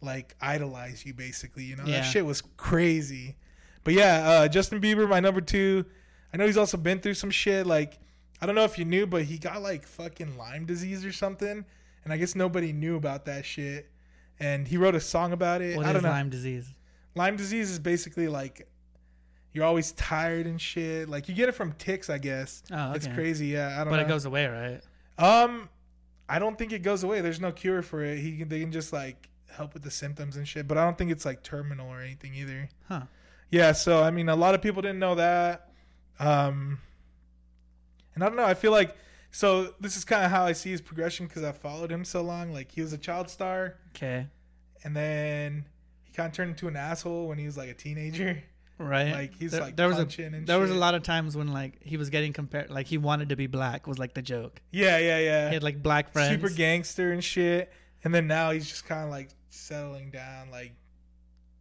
like 0.02 0.36
idolize 0.42 1.06
you, 1.06 1.14
basically. 1.14 1.64
You 1.64 1.76
know, 1.76 1.84
Yeah. 1.86 2.02
that 2.02 2.04
shit 2.12 2.26
was 2.26 2.42
crazy. 2.58 3.36
But 3.84 3.94
yeah, 3.94 4.30
uh, 4.30 4.48
Justin 4.48 4.80
Bieber, 4.82 5.08
my 5.10 5.20
number 5.20 5.42
two. 5.42 5.86
I 6.34 6.38
know 6.38 6.46
he's 6.46 6.58
also 6.58 6.78
been 6.78 7.00
through 7.00 7.16
some 7.16 7.30
shit. 7.30 7.68
Like, 7.68 8.00
I 8.42 8.46
don't 8.46 8.56
know 8.56 8.64
if 8.64 8.78
you 8.80 8.86
knew, 8.86 9.06
but 9.06 9.24
he 9.24 9.38
got 9.38 9.62
like 9.62 9.86
fucking 9.86 10.38
Lyme 10.38 10.66
disease 10.66 11.04
or 11.06 11.12
something, 11.12 11.66
and 12.04 12.12
I 12.14 12.18
guess 12.18 12.36
nobody 12.36 12.74
knew 12.74 12.96
about 12.96 13.26
that 13.26 13.46
shit. 13.46 13.90
And 14.40 14.68
he 14.68 14.78
wrote 14.78 14.96
a 14.96 15.00
song 15.00 15.34
about 15.34 15.62
it. 15.62 15.78
What 15.78 15.86
I 15.86 15.90
is 15.90 15.94
don't 15.94 16.04
know. 16.04 16.10
Lyme 16.10 16.30
disease? 16.30 16.74
Lyme 17.16 17.36
disease 17.36 17.70
is 17.70 17.78
basically 17.80 18.28
like 18.28 18.68
you're 19.54 19.66
always 19.66 19.92
tired 19.94 20.48
and 20.48 20.60
shit. 20.60 21.10
Like 21.10 21.30
you 21.30 21.36
get 21.36 21.50
it 21.50 21.52
from 21.54 21.74
ticks, 21.74 22.10
I 22.10 22.18
guess. 22.18 22.64
Oh, 22.72 22.88
okay. 22.88 22.96
It's 22.96 23.08
crazy. 23.08 23.48
Yeah, 23.48 23.76
I 23.80 23.84
don't 23.84 23.90
But 23.92 23.98
know. 23.98 24.04
it 24.04 24.08
goes 24.08 24.26
away, 24.26 24.48
right? 24.48 24.82
um, 25.18 25.70
I 26.30 26.40
don't 26.40 26.58
think 26.58 26.72
it 26.72 26.80
goes 26.82 27.04
away. 27.04 27.20
There's 27.22 27.42
no 27.42 27.52
cure 27.52 27.82
for 27.82 28.04
it. 28.04 28.18
He 28.20 28.38
can, 28.38 28.48
they 28.50 28.62
can 28.62 28.72
just 28.72 28.94
like 28.94 29.30
help 29.52 29.74
with 29.74 29.84
the 29.84 29.92
symptoms 29.92 30.38
and 30.38 30.48
shit. 30.48 30.68
But 30.68 30.78
I 30.78 30.86
don't 30.86 30.98
think 30.98 31.12
it's 31.12 31.26
like 31.26 31.44
terminal 31.44 31.90
or 31.90 32.00
anything 32.02 32.34
either. 32.34 32.70
Huh. 32.88 33.02
Yeah. 33.50 33.74
So 33.74 34.02
I 34.02 34.10
mean, 34.12 34.30
a 34.30 34.36
lot 34.36 34.56
of 34.56 34.62
people 34.62 34.82
didn't 34.82 35.00
know 35.00 35.16
that. 35.16 35.70
Um, 36.20 36.80
and 38.16 38.24
I 38.24 38.28
don't 38.28 38.38
know. 38.38 38.46
I 38.46 38.54
feel 38.54 38.72
like 38.72 38.96
so. 39.32 39.74
This 39.80 39.98
is 39.98 40.04
kind 40.06 40.24
of 40.26 40.32
how 40.32 40.46
I 40.46 40.52
see 40.54 40.72
his 40.72 40.82
progression 40.82 41.28
because 41.28 41.44
I 41.44 41.52
followed 41.52 41.92
him 41.92 42.06
so 42.06 42.22
long. 42.22 42.54
Like 42.54 42.72
he 42.72 42.82
was 42.82 42.94
a 42.94 42.98
child 42.98 43.30
star 43.30 43.76
Okay. 43.96 44.28
and 44.84 44.96
then 44.96 45.66
he 46.04 46.12
kind 46.14 46.28
of 46.28 46.34
turned 46.34 46.52
into 46.52 46.68
an 46.68 46.76
asshole 46.76 47.28
when 47.28 47.38
he 47.38 47.46
was 47.46 47.58
like 47.58 47.70
a 47.70 47.74
teenager. 47.74 48.44
right. 48.78 49.12
Like 49.12 49.34
he's 49.36 49.52
there, 49.52 49.62
like 49.62 49.76
there 49.76 49.88
was 49.88 50.00
a 50.00 50.06
there 50.46 50.60
was 50.60 50.72
a 50.72 50.76
lot 50.76 50.96
of 50.96 51.04
times 51.04 51.36
when 51.38 51.54
like 51.54 51.82
he 51.84 51.98
was 51.98 52.10
getting 52.10 52.34
compared, 52.34 52.70
like 52.70 52.88
he 52.88 52.98
wanted 52.98 53.30
to 53.30 53.36
be 53.36 53.48
black 53.48 53.88
was 53.88 54.00
like 54.00 54.14
the 54.14 54.22
joke. 54.22 54.62
Yeah, 54.72 54.98
yeah, 54.98 55.20
yeah. 55.20 55.48
He 55.50 55.54
had 55.54 55.64
like 55.64 55.82
black 55.82 56.12
friends. 56.14 56.30
super 56.32 56.50
gangster 56.54 57.12
and 57.12 57.24
shit. 57.24 57.72
And 58.04 58.14
then 58.16 58.26
now 58.28 58.52
he's 58.52 58.68
just 58.68 58.86
kind 58.86 59.04
of 59.04 59.10
like 59.12 59.30
settling 59.50 60.10
down, 60.10 60.50
like 60.50 60.74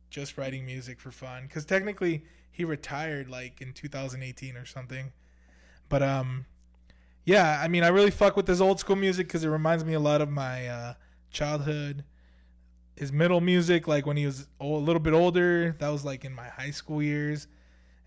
just 0.09 0.39
writing 0.39 0.65
music 0.65 0.99
for 1.01 1.11
fun. 1.11 1.43
Because 1.43 1.65
technically 1.65 2.25
he 2.51 2.65
retired 2.65 3.29
like 3.29 3.61
in 3.61 3.73
2018 3.75 4.57
or 4.57 4.65
something. 4.65 5.13
But 5.91 6.03
um, 6.03 6.47
yeah, 7.31 7.61
I 7.63 7.69
mean, 7.69 7.85
I 7.85 7.89
really 7.89 8.11
fuck 8.11 8.37
with 8.37 8.49
his 8.49 8.61
old 8.61 8.81
school 8.81 8.97
music 8.97 9.29
because 9.29 9.45
it 9.45 9.49
reminds 9.49 9.85
me 9.85 9.95
a 9.95 10.01
lot 10.01 10.21
of 10.21 10.29
my 10.29 10.67
uh, 10.67 10.95
childhood. 11.31 12.03
His 12.97 13.13
middle 13.13 13.41
music, 13.41 13.87
like 13.87 14.05
when 14.05 14.17
he 14.17 14.27
was 14.27 14.49
old, 14.59 14.83
a 14.83 14.85
little 14.85 15.01
bit 15.01 15.13
older, 15.13 15.77
that 15.79 15.89
was 15.91 16.05
like 16.05 16.25
in 16.25 16.35
my 16.35 16.49
high 16.49 16.73
school 16.73 17.01
years. 17.01 17.47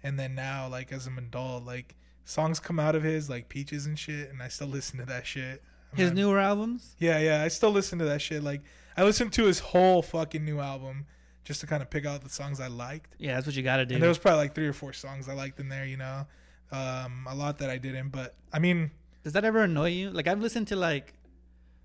And 0.04 0.20
then 0.20 0.36
now, 0.36 0.68
like 0.68 0.92
as 0.92 1.08
an 1.08 1.18
adult, 1.18 1.64
like 1.64 1.96
songs 2.26 2.60
come 2.60 2.82
out 2.82 2.96
of 2.96 3.04
his, 3.04 3.30
like 3.30 3.48
Peaches 3.48 3.86
and 3.86 3.98
shit, 3.98 4.30
and 4.30 4.44
I 4.44 4.50
still 4.50 4.68
listen 4.68 5.00
to 5.00 5.06
that 5.06 5.26
shit. 5.26 5.64
His 5.96 6.12
newer 6.12 6.40
albums. 6.40 6.96
yeah, 7.00 7.20
yeah. 7.20 7.44
I 7.44 7.48
still 7.48 7.72
listen 7.72 8.00
to 8.00 8.06
that 8.06 8.22
shit. 8.22 8.44
Like 8.44 8.62
I 8.98 9.06
listened 9.06 9.32
to 9.34 9.46
his 9.46 9.60
whole 9.60 10.02
fucking 10.02 10.44
new 10.44 10.60
album 10.60 11.06
just 11.46 11.62
to 11.62 11.68
kind 11.68 11.82
of 11.82 11.90
pick 11.90 12.06
out 12.06 12.24
the 12.24 12.30
songs 12.30 12.60
I 12.60 12.68
liked. 12.68 13.16
Yeah, 13.20 13.36
that's 13.36 13.46
what 13.46 13.56
you 13.56 13.64
got 13.64 13.78
to 13.78 13.86
do. 13.86 13.96
And 13.96 14.04
there 14.04 14.10
was 14.10 14.18
probably 14.18 14.40
like 14.40 14.54
three 14.54 14.68
or 14.68 14.74
four 14.74 14.92
songs 14.92 15.30
I 15.30 15.34
liked 15.34 15.62
in 15.62 15.70
there, 15.70 15.86
you 15.86 15.98
know. 15.98 16.26
Um, 16.74 17.26
a 17.30 17.36
lot 17.36 17.60
that 17.60 17.70
I 17.70 17.78
didn't, 17.78 18.10
but 18.10 18.36
I 18.52 18.60
mean, 18.60 18.92
Does 19.24 19.34
that 19.34 19.46
ever 19.46 19.64
annoy 19.64 19.90
you? 19.90 20.10
Like 20.12 20.28
I've 20.28 20.40
listened 20.42 20.68
to 20.70 20.76
like 20.76 21.14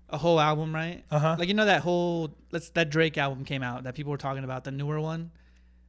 a 0.09 0.17
whole 0.17 0.39
album, 0.39 0.73
right? 0.73 1.03
uh 1.11 1.19
huh. 1.19 1.35
Like 1.39 1.47
you 1.47 1.53
know 1.53 1.65
that 1.65 1.81
whole 1.81 2.35
let's 2.51 2.69
that 2.71 2.89
Drake 2.89 3.17
album 3.17 3.45
came 3.45 3.63
out 3.63 3.83
that 3.83 3.95
people 3.95 4.11
were 4.11 4.17
talking 4.17 4.43
about, 4.43 4.63
the 4.63 4.71
newer 4.71 4.99
one. 4.99 5.31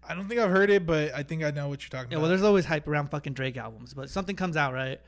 I 0.08 0.14
don't 0.14 0.28
think 0.28 0.40
I've 0.40 0.50
heard 0.50 0.70
it, 0.70 0.86
but 0.86 1.14
I 1.14 1.22
think 1.22 1.42
I 1.44 1.50
know 1.50 1.68
what 1.68 1.82
you're 1.82 1.90
talking 1.90 2.10
Yeah, 2.10 2.16
about. 2.16 2.22
well, 2.22 2.28
there's 2.30 2.42
always 2.42 2.64
hype 2.64 2.88
around 2.88 3.10
fucking 3.10 3.34
Drake 3.34 3.56
albums, 3.56 3.92
but 3.94 4.08
something 4.10 4.34
comes 4.34 4.56
out, 4.56 4.72
right? 4.72 5.00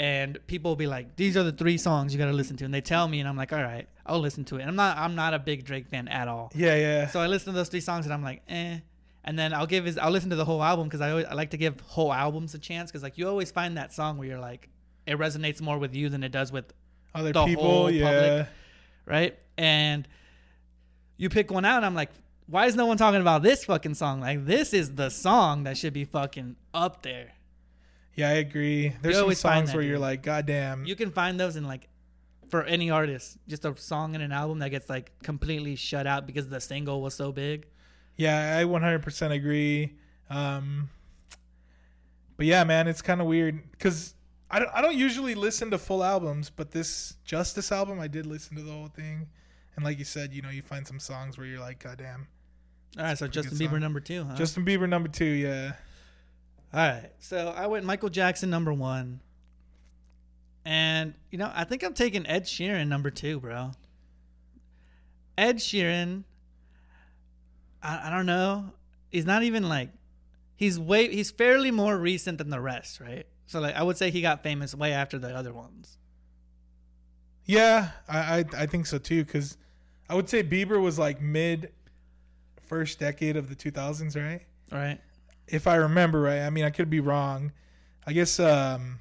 And 0.00 0.38
people 0.46 0.70
will 0.70 0.76
be 0.76 0.86
like, 0.86 1.16
"These 1.16 1.36
are 1.36 1.42
the 1.42 1.52
three 1.52 1.76
songs 1.76 2.12
you 2.12 2.18
got 2.18 2.26
to 2.26 2.32
listen 2.32 2.56
to," 2.58 2.64
and 2.64 2.72
they 2.72 2.80
tell 2.80 3.08
me, 3.08 3.18
and 3.20 3.28
I'm 3.28 3.36
like, 3.36 3.52
"All 3.52 3.62
right, 3.62 3.88
I'll 4.06 4.20
listen 4.20 4.44
to 4.46 4.56
it." 4.56 4.60
And 4.60 4.68
I'm 4.70 4.76
not, 4.76 4.96
I'm 4.96 5.14
not 5.16 5.34
a 5.34 5.38
big 5.40 5.64
Drake 5.64 5.88
fan 5.88 6.06
at 6.08 6.28
all. 6.28 6.52
yeah, 6.54 6.76
yeah. 6.76 7.08
So 7.08 7.20
I 7.20 7.26
listen 7.26 7.52
to 7.52 7.56
those 7.58 7.68
three 7.68 7.80
songs, 7.80 8.06
and 8.06 8.14
I'm 8.14 8.22
like, 8.22 8.42
"Eh." 8.48 8.78
And 9.24 9.38
then 9.38 9.52
I'll 9.52 9.66
give 9.66 9.84
his, 9.84 9.98
I'll 9.98 10.12
listen 10.12 10.30
to 10.30 10.36
the 10.36 10.44
whole 10.44 10.62
album 10.62 10.86
because 10.86 11.00
I 11.02 11.10
always, 11.10 11.26
I 11.26 11.34
like 11.34 11.50
to 11.50 11.56
give 11.58 11.80
whole 11.80 12.12
albums 12.12 12.54
a 12.54 12.58
chance 12.58 12.90
because 12.90 13.02
like 13.02 13.18
you 13.18 13.28
always 13.28 13.50
find 13.50 13.76
that 13.76 13.92
song 13.92 14.16
where 14.16 14.26
you're 14.28 14.38
like, 14.38 14.68
it 15.08 15.18
resonates 15.18 15.60
more 15.60 15.78
with 15.78 15.94
you 15.94 16.08
than 16.08 16.22
it 16.22 16.30
does 16.30 16.52
with 16.52 16.72
Other 17.14 17.32
the 17.32 17.44
people, 17.44 17.64
whole 17.64 17.90
yeah. 17.90 18.04
public. 18.04 18.48
right? 19.06 19.38
And 19.56 20.06
you 21.16 21.28
pick 21.28 21.50
one 21.50 21.64
out, 21.64 21.78
and 21.78 21.86
I'm 21.86 21.94
like, 21.94 22.10
why 22.46 22.66
is 22.66 22.76
no 22.76 22.86
one 22.86 22.96
talking 22.96 23.20
about 23.20 23.42
this 23.42 23.64
fucking 23.64 23.94
song? 23.94 24.20
Like, 24.20 24.46
this 24.46 24.72
is 24.72 24.94
the 24.94 25.10
song 25.10 25.64
that 25.64 25.76
should 25.76 25.92
be 25.92 26.04
fucking 26.04 26.56
up 26.72 27.02
there. 27.02 27.32
Yeah, 28.14 28.30
I 28.30 28.34
agree. 28.34 28.94
There's 29.00 29.16
some 29.16 29.24
always 29.24 29.40
find 29.40 29.60
songs 29.60 29.70
that, 29.70 29.76
where 29.76 29.84
you're 29.84 29.98
like, 29.98 30.22
God 30.22 30.46
damn. 30.46 30.84
You 30.84 30.96
can 30.96 31.10
find 31.10 31.38
those 31.38 31.56
in 31.56 31.66
like, 31.66 31.88
for 32.48 32.64
any 32.64 32.90
artist, 32.90 33.38
just 33.46 33.64
a 33.64 33.76
song 33.76 34.14
in 34.14 34.20
an 34.20 34.32
album 34.32 34.58
that 34.60 34.70
gets 34.70 34.88
like 34.88 35.12
completely 35.22 35.76
shut 35.76 36.06
out 36.06 36.26
because 36.26 36.48
the 36.48 36.60
single 36.60 37.02
was 37.02 37.14
so 37.14 37.30
big. 37.30 37.66
Yeah, 38.16 38.58
I 38.58 38.64
100% 38.64 39.30
agree. 39.30 39.96
Um, 40.30 40.88
but 42.36 42.46
yeah, 42.46 42.64
man, 42.64 42.88
it's 42.88 43.02
kind 43.02 43.20
of 43.20 43.26
weird 43.26 43.60
because 43.72 44.14
I 44.50 44.58
don't, 44.58 44.70
I 44.72 44.80
don't 44.80 44.96
usually 44.96 45.34
listen 45.34 45.70
to 45.72 45.78
full 45.78 46.02
albums, 46.02 46.50
but 46.50 46.70
this 46.70 47.16
Justice 47.24 47.70
album, 47.70 48.00
I 48.00 48.08
did 48.08 48.26
listen 48.26 48.56
to 48.56 48.62
the 48.62 48.72
whole 48.72 48.88
thing. 48.88 49.28
And 49.76 49.84
like 49.84 49.98
you 49.98 50.04
said, 50.04 50.32
you 50.32 50.42
know, 50.42 50.50
you 50.50 50.62
find 50.62 50.86
some 50.86 50.98
songs 50.98 51.36
where 51.36 51.46
you're 51.46 51.60
like, 51.60 51.82
God 51.82 51.98
damn. 51.98 52.26
All 52.96 53.04
right, 53.04 53.18
so 53.18 53.28
Justin 53.28 53.58
Bieber 53.58 53.72
song. 53.72 53.80
number 53.80 54.00
two, 54.00 54.24
huh? 54.24 54.34
Justin 54.34 54.64
Bieber, 54.64 54.88
number 54.88 55.08
two, 55.08 55.24
yeah. 55.24 55.72
All 56.72 56.80
right. 56.80 57.10
So 57.18 57.54
I 57.56 57.66
went 57.66 57.84
Michael 57.84 58.08
Jackson 58.08 58.50
number 58.50 58.72
one. 58.72 59.20
And, 60.64 61.14
you 61.30 61.38
know, 61.38 61.50
I 61.54 61.64
think 61.64 61.82
I'm 61.82 61.94
taking 61.94 62.26
Ed 62.26 62.44
Sheeran 62.44 62.88
number 62.88 63.10
two, 63.10 63.40
bro. 63.40 63.72
Ed 65.36 65.58
Sheeran, 65.58 66.24
I, 67.82 68.08
I 68.08 68.10
don't 68.10 68.26
know. 68.26 68.72
He's 69.10 69.24
not 69.24 69.42
even 69.44 69.68
like, 69.68 69.90
he's 70.56 70.78
way, 70.78 71.08
he's 71.08 71.30
fairly 71.30 71.70
more 71.70 71.96
recent 71.96 72.38
than 72.38 72.50
the 72.50 72.60
rest, 72.60 73.00
right? 73.00 73.26
So, 73.48 73.58
like, 73.58 73.74
I 73.74 73.82
would 73.82 73.96
say 73.96 74.10
he 74.10 74.20
got 74.20 74.44
famous 74.44 74.74
way 74.74 74.92
after 74.92 75.18
the 75.18 75.34
other 75.34 75.52
ones. 75.52 75.98
Yeah, 77.44 77.90
I, 78.08 78.18
I, 78.18 78.44
I 78.56 78.66
think 78.66 78.86
so 78.86 78.98
too 78.98 79.24
because 79.24 79.56
I 80.08 80.14
would 80.14 80.28
say 80.28 80.44
Bieber 80.44 80.80
was 80.80 80.98
like 80.98 81.20
mid 81.20 81.72
first 82.66 83.00
decade 83.00 83.36
of 83.36 83.48
the 83.48 83.56
2000s, 83.56 84.14
right? 84.16 84.42
Right? 84.70 85.00
if 85.50 85.66
I 85.66 85.76
remember 85.76 86.20
right. 86.20 86.40
I 86.40 86.50
mean, 86.50 86.64
I 86.64 86.70
could 86.70 86.90
be 86.90 87.00
wrong. 87.00 87.52
I 88.06 88.12
guess 88.12 88.38
um, 88.40 88.98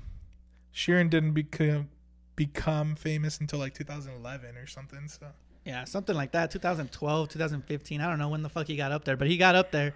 Sheeran 0.73 1.09
didn't 1.09 1.33
become 1.33 1.89
become 2.35 2.95
famous 2.95 3.39
until 3.39 3.59
like 3.59 3.73
2011 3.73 4.57
or 4.57 4.67
something. 4.67 5.07
So 5.07 5.27
Yeah, 5.65 5.85
something 5.85 6.15
like 6.15 6.31
that. 6.33 6.51
2012, 6.51 7.29
2015. 7.29 8.01
I 8.01 8.07
don't 8.07 8.19
know 8.19 8.29
when 8.29 8.43
the 8.43 8.49
fuck 8.49 8.67
he 8.67 8.75
got 8.75 8.91
up 8.91 9.05
there, 9.05 9.17
but 9.17 9.27
he 9.27 9.37
got 9.37 9.55
up 9.55 9.71
there. 9.71 9.93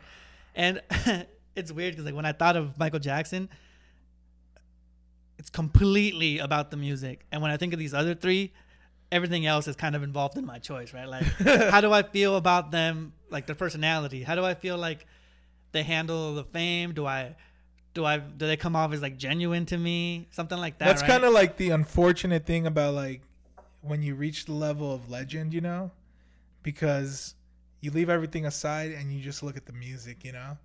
And 0.56 0.82
it's 1.56 1.72
weird 1.72 1.94
because 1.94 2.06
like 2.06 2.16
when 2.16 2.26
I 2.26 2.32
thought 2.32 2.56
of 2.56 2.78
Michael 2.78 3.00
Jackson, 3.00 3.50
it's 5.42 5.50
completely 5.50 6.38
about 6.38 6.70
the 6.70 6.78
music. 6.78 7.26
And 7.32 7.42
when 7.42 7.50
I 7.50 7.58
think 7.58 7.74
of 7.74 7.80
these 7.80 7.96
other 7.96 8.14
three, 8.14 8.54
everything 9.12 9.48
else 9.48 9.68
is 9.68 9.76
kind 9.76 9.96
of 9.96 10.04
involved 10.04 10.38
in 10.38 10.46
my 10.46 10.60
choice, 10.60 10.94
right? 10.94 11.08
Like 11.08 11.24
how 11.72 11.82
do 11.82 11.92
I 11.92 12.04
feel 12.04 12.36
about 12.36 12.70
them, 12.70 13.14
like 13.32 13.48
their 13.48 13.56
personality? 13.56 14.22
How 14.22 14.36
do 14.36 14.46
I 14.46 14.54
feel 14.54 14.78
like 14.78 15.08
they 15.72 15.82
handle 15.82 16.36
the 16.36 16.44
fame? 16.44 16.94
Do 16.94 17.08
I 17.08 17.36
do 17.96 18.06
I 18.06 18.20
do 18.20 18.46
they 18.46 18.56
come 18.56 18.76
off 18.76 18.94
as 18.94 19.02
like 19.02 19.18
genuine 19.18 19.66
to 19.66 19.78
me? 19.80 20.28
Something 20.30 20.60
like 20.60 20.78
that. 20.78 20.86
that's 20.86 21.02
right? 21.02 21.10
kind 21.10 21.24
of 21.24 21.34
like 21.34 21.58
the 21.58 21.72
unfortunate 21.72 22.46
thing 22.46 22.68
about 22.68 22.94
like 22.94 23.24
when 23.82 24.04
you 24.04 24.14
reach 24.14 24.46
the 24.46 24.54
level 24.54 24.94
of 24.94 25.10
legend, 25.10 25.56
you 25.56 25.62
know, 25.62 25.90
because 26.62 27.34
you 27.80 27.90
leave 27.90 28.12
everything 28.12 28.46
aside 28.46 28.92
and 28.92 29.12
you 29.12 29.24
just 29.24 29.42
look 29.42 29.58
at 29.58 29.66
the 29.66 29.74
music, 29.74 30.24
you 30.24 30.34
know. 30.34 30.56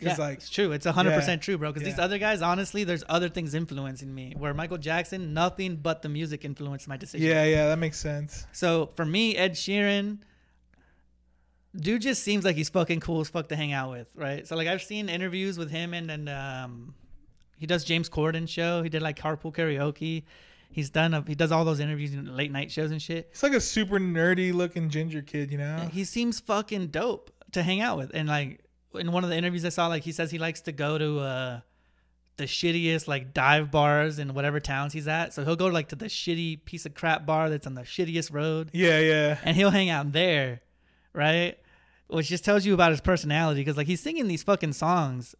Yeah, 0.00 0.16
like 0.18 0.38
it's 0.38 0.50
true. 0.50 0.72
It's 0.72 0.84
hundred 0.86 1.10
Yeah. 1.10 1.18
percent 1.20 1.42
true, 1.42 1.56
bro. 1.58 1.72
Because 1.72 1.86
these 1.88 1.98
other 1.98 2.18
guys, 2.18 2.42
honestly, 2.42 2.82
there's 2.84 3.04
other 3.08 3.28
things 3.28 3.54
influencing 3.54 4.12
me. 4.14 4.34
Where 4.36 4.52
Michael 4.54 4.78
Jackson, 4.78 5.32
nothing 5.32 5.76
but 5.76 6.02
the 6.02 6.08
music 6.08 6.44
influenced 6.44 6.88
my 6.88 6.96
decision. 6.96 7.26
yeah, 7.26 7.44
yeah, 7.44 7.68
that 7.68 7.78
makes 7.78 7.98
sense. 7.98 8.46
So 8.52 8.90
for 8.96 9.04
me, 9.04 9.36
Ed 9.36 9.52
Sheeran, 9.52 10.18
dude, 11.76 12.02
just 12.02 12.22
seems 12.22 12.44
like 12.44 12.56
he's 12.56 12.68
fucking 12.68 13.00
cool 13.00 13.20
as 13.20 13.28
fuck 13.28 13.48
to 13.48 13.56
hang 13.56 13.72
out 13.72 13.90
with, 13.90 14.10
right? 14.14 14.46
So 14.46 14.56
like 14.56 14.68
I've 14.68 14.82
seen 14.82 15.08
interviews 15.08 15.58
with 15.58 15.70
him 15.70 15.94
and 15.94 16.10
and 16.10 16.28
um, 16.28 16.94
he 17.58 17.66
does 17.66 17.84
James 17.84 18.08
Corden 18.08 18.48
show. 18.48 18.82
He 18.82 18.88
did 18.88 19.02
like 19.02 19.18
carpool 19.18 19.54
karaoke. 19.54 20.24
He's 20.70 20.88
done 20.90 21.12
a, 21.14 21.22
he 21.26 21.34
does 21.34 21.52
all 21.52 21.64
those 21.66 21.80
interviews 21.80 22.14
in 22.14 22.34
late 22.34 22.50
night 22.50 22.70
shows 22.70 22.90
and 22.90 23.00
shit. 23.00 23.28
It's 23.30 23.42
like 23.42 23.52
a 23.52 23.60
super 23.60 23.98
nerdy 24.00 24.54
looking 24.54 24.88
ginger 24.88 25.20
kid, 25.20 25.52
you 25.52 25.58
know. 25.58 25.88
He 25.92 26.04
seems 26.04 26.40
fucking 26.40 26.86
dope 26.88 27.30
to 27.52 27.62
hang 27.62 27.82
out 27.82 27.98
with. 27.98 28.10
And 28.14 28.26
like 28.28 28.60
in 28.94 29.12
one 29.12 29.24
of 29.24 29.30
the 29.30 29.36
interviews 29.36 29.64
I 29.64 29.70
saw, 29.70 29.86
like 29.88 30.02
he 30.04 30.12
says 30.12 30.30
he 30.30 30.38
likes 30.38 30.60
to 30.62 30.72
go 30.72 30.98
to 30.98 31.18
uh 31.20 31.60
the 32.36 32.44
shittiest 32.44 33.06
like 33.08 33.34
dive 33.34 33.70
bars 33.70 34.18
in 34.18 34.32
whatever 34.34 34.58
towns 34.58 34.92
he's 34.94 35.06
at. 35.06 35.34
So 35.34 35.44
he'll 35.44 35.56
go 35.56 35.66
like 35.66 35.88
to 35.88 35.96
the 35.96 36.06
shitty 36.06 36.64
piece 36.64 36.86
of 36.86 36.94
crap 36.94 37.26
bar 37.26 37.50
that's 37.50 37.66
on 37.66 37.74
the 37.74 37.82
shittiest 37.82 38.32
road 38.32 38.70
Yeah, 38.72 38.98
yeah. 39.00 39.38
and 39.44 39.54
he'll 39.56 39.70
hang 39.70 39.90
out 39.90 40.12
there, 40.12 40.62
right? 41.12 41.58
Which 42.08 42.28
just 42.28 42.44
tells 42.44 42.64
you 42.64 42.74
about 42.74 42.90
his 42.90 43.00
personality 43.00 43.60
because 43.60 43.76
like 43.76 43.86
he's 43.86 44.00
singing 44.00 44.28
these 44.28 44.42
fucking 44.42 44.72
songs. 44.72 45.34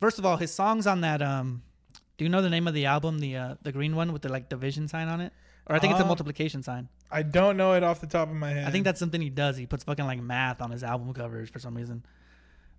First 0.00 0.18
of 0.18 0.26
all, 0.26 0.36
his 0.36 0.52
songs 0.52 0.86
on 0.86 1.00
that 1.00 1.22
um 1.22 1.62
do 2.18 2.24
you 2.24 2.28
know 2.28 2.42
the 2.42 2.50
name 2.50 2.68
of 2.68 2.74
the 2.74 2.86
album, 2.86 3.18
the 3.20 3.36
uh 3.36 3.54
the 3.62 3.72
green 3.72 3.96
one 3.96 4.12
with 4.12 4.22
the 4.22 4.28
like 4.30 4.48
division 4.48 4.88
sign 4.88 5.08
on 5.08 5.20
it? 5.20 5.32
Or 5.66 5.76
I 5.76 5.78
think 5.78 5.92
it's 5.92 6.00
a 6.00 6.04
Uh, 6.04 6.08
multiplication 6.08 6.62
sign. 6.62 6.88
I 7.10 7.22
don't 7.22 7.56
know 7.56 7.72
it 7.74 7.82
off 7.84 8.00
the 8.00 8.06
top 8.06 8.28
of 8.28 8.34
my 8.34 8.50
head. 8.50 8.66
I 8.66 8.70
think 8.70 8.84
that's 8.84 8.98
something 8.98 9.20
he 9.20 9.30
does. 9.30 9.56
He 9.56 9.66
puts 9.66 9.84
fucking 9.84 10.04
like 10.06 10.20
math 10.20 10.60
on 10.60 10.70
his 10.70 10.82
album 10.82 11.12
covers 11.14 11.48
for 11.50 11.58
some 11.60 11.74
reason. 11.76 12.04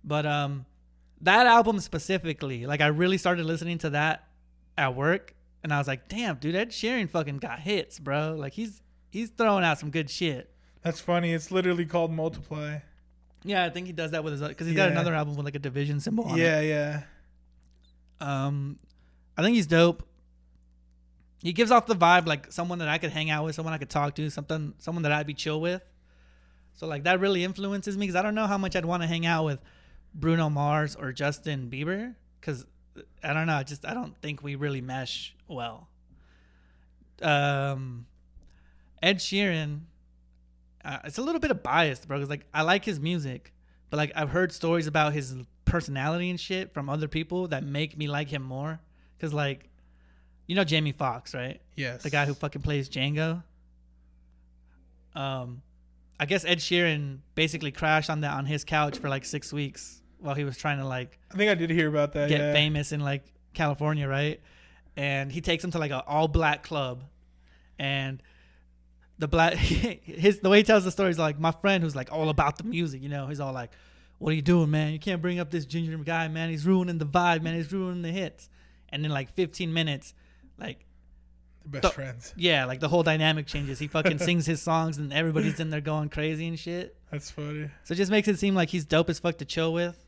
But 0.04 0.26
um 0.26 0.66
that 1.20 1.46
album 1.46 1.80
specifically, 1.80 2.66
like 2.66 2.80
I 2.80 2.88
really 2.88 3.16
started 3.18 3.46
listening 3.46 3.78
to 3.78 3.90
that 3.90 4.28
at 4.76 4.94
work 4.94 5.34
and 5.62 5.72
I 5.72 5.78
was 5.78 5.88
like, 5.88 6.08
"Damn, 6.08 6.36
dude, 6.36 6.54
Ed 6.54 6.70
Sheeran 6.70 7.08
fucking 7.08 7.38
got 7.38 7.60
hits, 7.60 7.98
bro. 7.98 8.34
Like 8.38 8.52
he's 8.52 8.82
he's 9.10 9.30
throwing 9.30 9.64
out 9.64 9.78
some 9.78 9.90
good 9.90 10.10
shit." 10.10 10.50
that's 10.82 11.00
funny. 11.00 11.32
It's 11.32 11.50
literally 11.50 11.86
called 11.86 12.12
Multiply. 12.12 12.80
Yeah, 13.42 13.64
I 13.64 13.70
think 13.70 13.86
he 13.86 13.92
does 13.94 14.10
that 14.10 14.22
with 14.22 14.34
his 14.38 14.46
because 14.46 14.66
he's 14.66 14.76
got 14.76 14.90
another 14.90 15.14
album 15.14 15.34
with 15.36 15.44
like 15.46 15.54
a 15.54 15.58
division 15.58 15.98
symbol 16.00 16.24
on 16.24 16.36
Yeah, 16.36 16.60
yeah. 16.60 16.98
it. 18.20 18.22
Um 18.22 18.78
I 19.36 19.42
think 19.42 19.54
he's 19.56 19.66
dope. 19.66 20.06
He 21.42 21.52
gives 21.52 21.70
off 21.70 21.86
the 21.86 21.96
vibe 21.96 22.26
like 22.26 22.52
someone 22.52 22.78
that 22.78 22.88
I 22.88 22.98
could 22.98 23.10
hang 23.10 23.30
out 23.30 23.44
with, 23.44 23.54
someone 23.54 23.74
I 23.74 23.78
could 23.78 23.90
talk 23.90 24.14
to, 24.16 24.30
something 24.30 24.74
someone 24.78 25.02
that 25.02 25.12
I'd 25.12 25.26
be 25.26 25.34
chill 25.34 25.60
with. 25.60 25.82
So 26.74 26.86
like 26.86 27.04
that 27.04 27.20
really 27.20 27.44
influences 27.44 27.96
me 27.96 28.06
because 28.06 28.16
I 28.16 28.22
don't 28.22 28.34
know 28.34 28.46
how 28.46 28.58
much 28.58 28.76
I'd 28.76 28.84
want 28.84 29.02
to 29.02 29.06
hang 29.06 29.24
out 29.26 29.44
with 29.44 29.60
Bruno 30.14 30.48
Mars 30.48 30.94
or 30.94 31.12
Justin 31.12 31.68
Bieber 31.70 32.14
because 32.40 32.64
I 33.22 33.32
don't 33.32 33.46
know. 33.46 33.56
I 33.56 33.62
just 33.64 33.84
I 33.84 33.94
don't 33.94 34.16
think 34.20 34.42
we 34.42 34.54
really 34.54 34.80
mesh 34.80 35.34
well. 35.48 35.88
Um, 37.20 38.06
Ed 39.02 39.18
Sheeran, 39.18 39.80
uh, 40.84 40.98
it's 41.04 41.18
a 41.18 41.22
little 41.22 41.40
bit 41.40 41.50
of 41.50 41.62
bias, 41.62 42.04
bro. 42.04 42.18
Because 42.18 42.30
like 42.30 42.46
I 42.54 42.62
like 42.62 42.84
his 42.84 43.00
music, 43.00 43.52
but 43.90 43.96
like 43.96 44.12
I've 44.14 44.30
heard 44.30 44.52
stories 44.52 44.86
about 44.86 45.12
his 45.12 45.34
personality 45.64 46.30
and 46.30 46.38
shit 46.38 46.72
from 46.72 46.88
other 46.88 47.08
people 47.08 47.48
that 47.48 47.64
make 47.64 47.98
me 47.98 48.06
like 48.06 48.28
him 48.28 48.42
more. 48.42 48.80
Cause 49.20 49.32
like, 49.32 49.70
you 50.46 50.54
know 50.54 50.64
Jamie 50.64 50.92
Foxx, 50.92 51.34
right? 51.34 51.60
Yes. 51.76 52.02
The 52.02 52.10
guy 52.10 52.26
who 52.26 52.34
fucking 52.34 52.62
plays 52.62 52.88
Django. 52.88 53.42
Um, 55.14 55.62
I 56.20 56.26
guess 56.26 56.44
Ed 56.44 56.58
Sheeran 56.58 57.18
basically 57.34 57.72
crashed 57.72 58.10
on 58.10 58.20
that 58.20 58.34
on 58.34 58.46
his 58.46 58.64
couch 58.64 58.98
for 58.98 59.08
like 59.08 59.24
six 59.24 59.52
weeks 59.52 60.02
while 60.24 60.34
he 60.34 60.44
was 60.44 60.56
trying 60.56 60.78
to 60.78 60.86
like 60.86 61.18
I 61.32 61.36
think 61.36 61.50
I 61.50 61.54
did 61.54 61.70
hear 61.70 61.86
about 61.88 62.12
that. 62.14 62.30
get 62.30 62.40
yeah. 62.40 62.52
famous 62.52 62.92
in 62.92 63.00
like 63.00 63.24
California, 63.52 64.08
right? 64.08 64.40
And 64.96 65.30
he 65.30 65.40
takes 65.40 65.62
him 65.62 65.70
to 65.72 65.78
like 65.78 65.90
an 65.90 66.00
all 66.06 66.28
black 66.28 66.62
club, 66.62 67.04
and 67.78 68.22
the 69.18 69.28
black 69.28 69.54
his 69.56 70.40
the 70.40 70.48
way 70.48 70.58
he 70.58 70.62
tells 70.64 70.84
the 70.84 70.90
story 70.90 71.10
is 71.10 71.18
like 71.18 71.38
my 71.38 71.50
friend 71.50 71.84
who's 71.84 71.94
like 71.94 72.10
all 72.10 72.30
about 72.30 72.56
the 72.56 72.64
music, 72.64 73.02
you 73.02 73.10
know, 73.10 73.26
he's 73.26 73.38
all 73.38 73.52
like, 73.52 73.70
"What 74.18 74.30
are 74.30 74.36
you 74.36 74.42
doing, 74.42 74.70
man? 74.70 74.92
You 74.92 74.98
can't 74.98 75.20
bring 75.20 75.38
up 75.38 75.50
this 75.50 75.66
ginger 75.66 75.96
guy, 75.98 76.28
man. 76.28 76.48
He's 76.48 76.64
ruining 76.64 76.96
the 76.96 77.06
vibe, 77.06 77.42
man. 77.42 77.54
He's 77.54 77.70
ruining 77.70 78.02
the 78.02 78.10
hits." 78.10 78.48
And 78.88 79.04
in 79.04 79.10
like 79.10 79.34
15 79.34 79.72
minutes, 79.72 80.14
like 80.58 80.86
best 81.66 81.94
friends. 81.94 82.32
yeah, 82.36 82.64
like 82.64 82.80
the 82.80 82.88
whole 82.88 83.02
dynamic 83.02 83.46
changes. 83.46 83.78
He 83.78 83.88
fucking 83.88 84.18
sings 84.18 84.46
his 84.46 84.62
songs, 84.62 84.96
and 84.96 85.12
everybody's 85.12 85.60
in 85.60 85.68
there 85.68 85.80
going 85.80 86.08
crazy 86.08 86.48
and 86.48 86.58
shit. 86.58 86.96
That's 87.10 87.30
funny. 87.30 87.70
So 87.84 87.92
it 87.92 87.96
just 87.96 88.10
makes 88.10 88.28
it 88.28 88.38
seem 88.38 88.54
like 88.54 88.70
he's 88.70 88.84
dope 88.84 89.10
as 89.10 89.18
fuck 89.18 89.38
to 89.38 89.44
chill 89.44 89.72
with. 89.72 90.03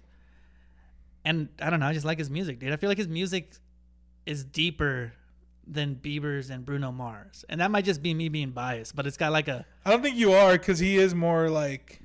And 1.26 1.48
I 1.60 1.70
don't 1.70 1.80
know, 1.80 1.86
I 1.86 1.92
just 1.92 2.06
like 2.06 2.18
his 2.18 2.30
music, 2.30 2.60
dude. 2.60 2.72
I 2.72 2.76
feel 2.76 2.88
like 2.88 2.98
his 2.98 3.08
music 3.08 3.52
is 4.24 4.44
deeper 4.44 5.12
than 5.66 5.96
Bieber's 5.96 6.50
and 6.50 6.64
Bruno 6.64 6.92
Mars. 6.92 7.44
And 7.48 7.60
that 7.60 7.72
might 7.72 7.84
just 7.84 8.00
be 8.00 8.14
me 8.14 8.28
being 8.28 8.50
biased, 8.52 8.94
but 8.94 9.06
it's 9.08 9.16
got 9.16 9.32
like 9.32 9.48
a 9.48 9.66
I 9.84 9.90
don't 9.90 10.02
think 10.02 10.16
you 10.16 10.32
are 10.32 10.52
because 10.52 10.78
he 10.78 10.96
is 10.96 11.14
more 11.14 11.50
like 11.50 12.00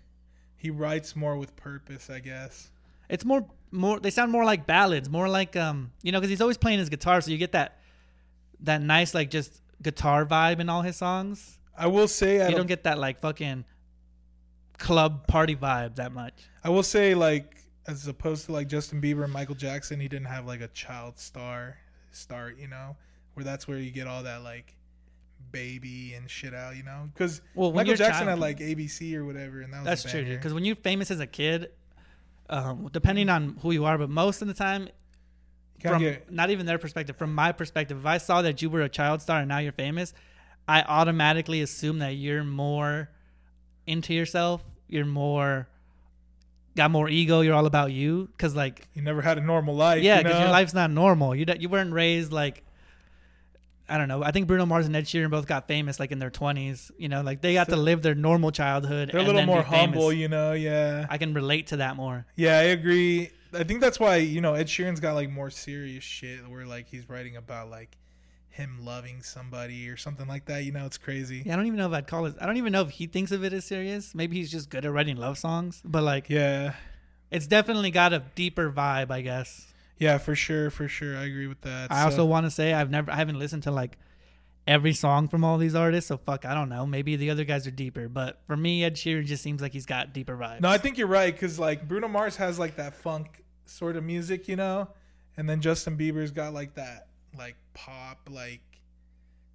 he 0.58 0.72
writes 0.72 1.16
more 1.16 1.38
with 1.38 1.56
purpose. 1.56 2.10
I 2.10 2.20
guess. 2.20 2.72
it's 3.10 3.24
more 3.24 3.46
more 3.70 4.00
they 4.00 4.10
sound 4.10 4.32
more 4.32 4.44
like 4.44 4.66
ballads, 4.66 5.08
more 5.10 5.30
like 5.30 5.56
um, 5.56 5.92
you 6.02 6.12
know, 6.12 6.20
cuz 6.20 6.30
he's 6.30 6.42
always 6.42 6.58
playing 6.58 6.80
his 6.80 6.90
guitar, 6.90 7.22
so 7.22 7.30
you 7.30 7.38
get 7.38 7.52
that 7.52 7.78
that 8.62 8.82
nice 8.82 9.14
like 9.14 9.30
just 9.30 9.62
guitar 9.84 10.26
vibe 10.26 10.60
in 10.60 10.68
all 10.68 10.82
his 10.82 10.96
songs. 10.96 11.60
I 11.78 11.86
will 11.88 12.08
say 12.08 12.42
I 12.42 12.46
You 12.46 12.52
don't, 12.52 12.58
don't 12.62 12.68
get 12.68 12.84
that 12.86 12.98
like 12.98 13.22
fucking 13.22 13.66
club 14.80 15.28
party 15.28 15.56
vibe 15.56 15.96
that 15.96 16.12
much. 16.12 16.34
I 16.64 16.70
will 16.70 16.84
say 16.84 17.14
like 17.14 17.58
as 17.88 18.08
opposed 18.08 18.46
to 18.46 18.52
like 18.52 18.68
Justin 18.68 19.02
Bieber 19.02 19.24
and 19.24 19.34
Michael 19.34 19.56
Jackson, 19.56 20.00
he 20.00 20.08
didn't 20.08 20.28
have 20.28 20.46
like 20.46 20.62
a 20.62 20.68
child 20.70 21.18
star 21.18 21.78
start. 22.12 22.58
You 22.58 22.68
know, 22.68 22.96
where 23.34 23.44
that's 23.44 23.68
where 23.68 23.78
you 23.78 23.92
get 23.92 24.08
all 24.08 24.24
that 24.24 24.44
like 24.44 24.76
baby 25.52 26.14
and 26.14 26.30
shit 26.30 26.54
out. 26.54 26.76
You 26.76 26.84
know, 26.84 27.10
because 27.14 27.42
Well, 27.56 27.72
Michael 27.72 27.96
Jackson 27.96 28.28
child- 28.28 28.30
had 28.30 28.40
like 28.40 28.60
ABC 28.60 29.16
or 29.16 29.26
whatever, 29.26 29.62
and 29.62 29.74
that 29.74 29.80
was 29.80 30.04
That's 30.04 30.12
true. 30.12 30.24
Because 30.26 30.54
when 30.54 30.66
you're 30.66 30.76
famous 30.76 31.12
as 31.12 31.20
a 31.20 31.28
kid, 31.28 31.72
um, 32.50 32.90
depending 32.92 33.30
on 33.30 33.58
who 33.62 33.72
you 33.72 33.86
are, 33.86 33.98
but 33.98 34.10
most 34.10 34.42
of 34.42 34.48
the 34.48 34.54
time, 34.54 34.90
from 35.82 36.02
get- 36.02 36.32
not 36.32 36.50
even 36.50 36.66
their 36.66 36.78
perspective, 36.78 37.18
from 37.18 37.34
my 37.34 37.52
perspective, 37.52 37.98
if 38.00 38.06
I 38.06 38.18
saw 38.18 38.42
that 38.42 38.62
you 38.62 38.70
were 38.70 38.82
a 38.82 38.90
child 38.90 39.22
star 39.22 39.40
and 39.40 39.50
now 39.50 39.58
you're 39.58 39.72
famous, 39.72 40.14
I 40.68 40.84
automatically 40.84 41.62
assume 41.62 42.00
that 42.00 42.12
you're 42.12 42.44
more 42.44 43.10
into 43.88 44.14
yourself. 44.14 44.64
You're 44.88 45.06
more 45.06 45.68
got 46.76 46.92
more 46.92 47.10
ego. 47.10 47.42
You're 47.42 47.56
all 47.56 47.66
about 47.66 47.92
you. 47.92 48.30
Because 48.36 48.56
like, 48.56 48.88
you 48.94 49.02
never 49.02 49.22
had 49.22 49.38
a 49.38 49.42
normal 49.42 49.76
life. 49.76 50.04
yeah, 50.04 50.18
you 50.18 50.24
because 50.24 50.38
know? 50.38 50.44
your 50.46 50.52
life's 50.52 50.74
not 50.74 50.92
normal. 50.92 51.36
You 51.36 51.46
you 51.60 51.70
weren't 51.70 51.94
raised 51.94 52.32
like. 52.32 52.64
I 53.90 53.98
don't 53.98 54.08
know. 54.08 54.24
I 54.24 54.32
think 54.32 54.48
Bruno 54.48 54.66
Mars 54.66 54.86
and 54.86 54.96
Ed 54.96 55.04
Sheeran 55.04 55.30
both 55.32 55.48
got 55.48 55.68
famous 55.68 56.00
like 56.00 56.14
in 56.14 56.20
their 56.20 56.32
20s. 56.32 56.92
You 56.98 57.10
know, 57.10 57.22
like 57.24 57.42
they 57.42 57.56
got 57.56 57.68
So- 57.68 57.76
to 57.76 57.82
live 57.82 58.02
their 58.02 58.16
normal 58.16 58.52
childhood. 58.52 59.10
They're 59.12 59.20
a 59.20 59.24
little 59.24 59.46
more 59.46 59.64
be 59.64 59.70
famous. 59.70 59.80
humble, 59.80 60.14
you 60.14 60.30
know. 60.30 60.54
Yeah, 60.54 61.06
I 61.10 61.18
can 61.18 61.34
relate 61.34 61.68
to 61.68 61.78
that 61.78 61.98
more. 61.98 62.26
yeah, 62.38 62.58
I 62.58 62.64
agree. 62.64 63.32
I 63.54 63.66
think 63.66 63.82
that's 63.82 64.00
why 64.00 64.16
you 64.18 64.40
know 64.40 64.54
Ed 64.54 64.68
Sheeran's 64.68 65.02
got 65.02 65.14
like 65.16 65.30
more 65.30 65.50
serious 65.50 66.06
shit 66.06 66.48
where 66.48 66.66
like 66.66 66.88
he's 66.88 67.10
writing 67.10 67.36
about 67.36 67.70
like 67.70 67.98
him 68.52 68.84
loving 68.84 69.22
somebody 69.24 69.88
or 69.90 69.98
something 69.98 70.28
like 70.28 70.46
that. 70.46 70.64
You 70.64 70.72
know, 70.72 70.86
it's 70.86 70.98
crazy. 70.98 71.44
Yeah, 71.46 71.54
I 71.54 71.56
don't 71.56 71.66
even 71.68 71.78
know 71.78 71.88
if 71.88 71.94
I'd 71.94 72.08
call 72.08 72.26
it. 72.26 72.36
I 72.40 72.46
don't 72.46 72.58
even 72.58 72.72
know 72.72 72.82
if 72.82 72.90
he 72.92 73.08
thinks 73.08 73.32
of 73.32 73.44
it 73.44 73.54
as 73.54 73.66
serious. 73.66 74.14
Maybe 74.14 74.36
he's 74.38 74.52
just 74.52 74.70
good 74.70 74.86
at 74.86 74.92
writing 74.92 75.16
love 75.18 75.38
songs. 75.38 75.82
But 75.86 76.04
like, 76.04 76.30
Yeah, 76.30 76.74
it's 77.32 77.48
definitely 77.48 77.92
got 77.92 78.14
a 78.14 78.24
deeper 78.36 78.72
vibe, 78.72 79.10
I 79.12 79.22
guess. 79.22 79.68
yeah, 79.98 80.18
for 80.18 80.36
sure, 80.36 80.70
for 80.70 80.88
sure. 80.88 81.18
I 81.18 81.24
agree 81.24 81.48
with 81.48 81.62
that. 81.62 81.92
I 81.92 82.00
So- 82.02 82.06
also 82.06 82.26
want 82.26 82.46
to 82.46 82.52
say 82.52 82.74
I've 82.74 82.90
never, 82.90 83.10
I 83.12 83.16
haven't 83.16 83.40
listened 83.40 83.64
to 83.64 83.72
like 83.72 83.98
every 84.68 84.94
song 84.94 85.28
from 85.28 85.44
all 85.44 85.58
these 85.58 85.74
artists. 85.74 86.10
So 86.10 86.18
fuck, 86.18 86.46
I 86.46 86.54
don't 86.54 86.70
know. 86.70 86.86
Maybe 86.86 87.16
the 87.16 87.30
other 87.30 87.44
guys 87.46 87.66
are 87.68 87.72
deeper. 87.72 88.08
But 88.10 88.42
for 88.48 88.58
me, 88.58 88.84
Ed 88.84 88.96
Sheeran 88.96 89.26
just 89.26 89.42
seems 89.44 89.62
like 89.62 89.72
he's 89.74 89.86
got 89.86 90.14
deeper 90.14 90.36
vibes. 90.38 90.62
No, 90.62 90.70
I 90.70 90.78
think 90.78 90.98
you're 90.98 91.08
right 91.08 91.34
because 91.34 91.58
like 91.58 91.88
Bruno 91.88 92.08
Mars 92.08 92.36
has 92.36 92.60
like 92.60 92.76
that 92.76 92.96
funk 92.96 93.44
sort 93.66 93.96
of 93.96 94.04
music, 94.04 94.48
you 94.48 94.56
know, 94.58 94.90
and 95.38 95.50
then 95.50 95.62
Justin 95.62 95.98
Bieber's 95.98 96.32
got 96.32 96.54
like 96.54 96.76
that 96.76 97.08
like 97.38 97.56
pop, 97.74 98.30
like 98.30 98.62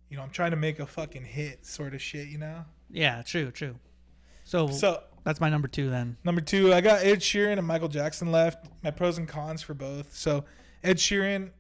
you 0.09 0.17
know, 0.17 0.23
I'm 0.23 0.31
trying 0.31 0.53
to 0.53 0.57
make 0.57 0.79
a 0.79 0.87
fucking 0.87 1.25
hit 1.25 1.67
sort 1.67 1.95
of 1.95 2.01
shit, 2.01 2.29
you 2.29 2.39
know. 2.39 2.65
yeah, 2.91 3.23
true, 3.23 3.51
true. 3.51 3.75
So, 4.45 4.69
So 4.69 5.03
that's 5.25 5.41
my 5.41 5.49
number 5.51 5.67
two 5.67 5.91
then. 5.91 6.17
number 6.23 6.41
two, 6.41 6.73
I 6.73 6.81
got 6.81 7.03
Ed 7.05 7.19
Sheeran 7.19 7.59
and 7.59 7.67
Michael 7.67 7.89
Jackson 7.89 8.31
left. 8.31 8.67
My 8.85 8.93
pros 8.93 9.19
and 9.19 9.27
cons 9.27 9.63
for 9.63 9.75
both. 9.75 10.15
So 10.17 10.45
Ed 10.85 10.99
Sheeran, 10.99 11.51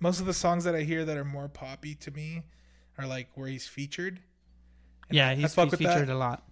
most 0.00 0.20
of 0.20 0.26
the 0.26 0.32
songs 0.32 0.64
that 0.64 0.74
I 0.74 0.80
hear 0.82 1.04
that 1.04 1.16
are 1.18 1.24
more 1.24 1.48
poppy 1.48 1.94
to 1.96 2.10
me 2.10 2.42
are 2.96 3.06
like 3.06 3.28
where 3.34 3.48
he's 3.48 3.66
featured. 3.66 4.20
And 5.10 5.16
yeah, 5.16 5.34
he's, 5.34 5.54
he's 5.54 5.56
with 5.56 5.70
that. 5.72 5.78
featured 5.78 6.08
a 6.08 6.16
lot. 6.16 6.44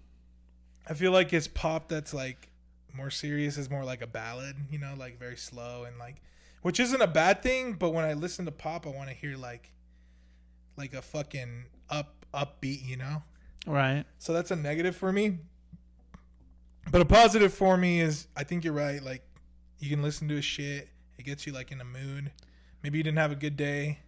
I 0.87 0.93
feel 0.93 1.13
like 1.13 1.31
his 1.31 1.49
pop 1.49 1.89
that's 1.89 2.13
like 2.13 2.51
more 2.93 3.09
serious 3.11 3.57
is 3.57 3.71
more 3.71 3.85
like 3.85 4.03
a 4.03 4.07
ballad, 4.07 4.57
you 4.71 4.79
know, 4.79 4.95
like 4.99 5.19
very 5.19 5.37
slow 5.37 5.85
and 5.85 5.99
like 5.99 6.17
which 6.63 6.81
isn't 6.81 7.01
a 7.01 7.07
bad 7.07 7.43
thing, 7.43 7.75
but 7.75 7.91
when 7.91 8.05
I 8.05 8.15
listen 8.15 8.45
to 8.47 8.53
pop 8.53 8.87
I 8.87 8.91
want 8.91 9.09
to 9.09 9.15
hear 9.15 9.37
like 9.37 9.71
like 10.77 10.95
a 10.95 11.03
fucking 11.03 11.65
up 11.91 12.25
upbeat, 12.33 12.87
you 12.87 12.97
know? 12.97 13.23
Right. 13.67 14.05
So 14.19 14.33
that's 14.33 14.51
a 14.51 14.57
negative 14.57 14.97
for 14.97 15.13
me. 15.13 15.39
But 16.91 17.01
a 17.01 17.05
positive 17.05 17.53
for 17.53 17.77
me 17.77 18.01
is 18.01 18.29
I 18.37 18.45
think 18.45 18.65
you're 18.65 18.73
right, 18.73 19.03
like 19.03 19.23
you 19.79 19.91
can 19.91 20.03
listen 20.03 20.29
to 20.29 20.37
his 20.37 20.45
shit, 20.45 20.89
it 21.19 21.25
gets 21.25 21.47
you 21.47 21.53
like 21.53 21.73
in 21.73 21.81
a 21.81 21.85
mood. 21.85 22.31
Maybe 22.83 22.99
you 22.99 23.05
didn't 23.05 23.19
have 23.19 23.33
a 23.33 23.37
good 23.37 23.57
day. 23.57 23.99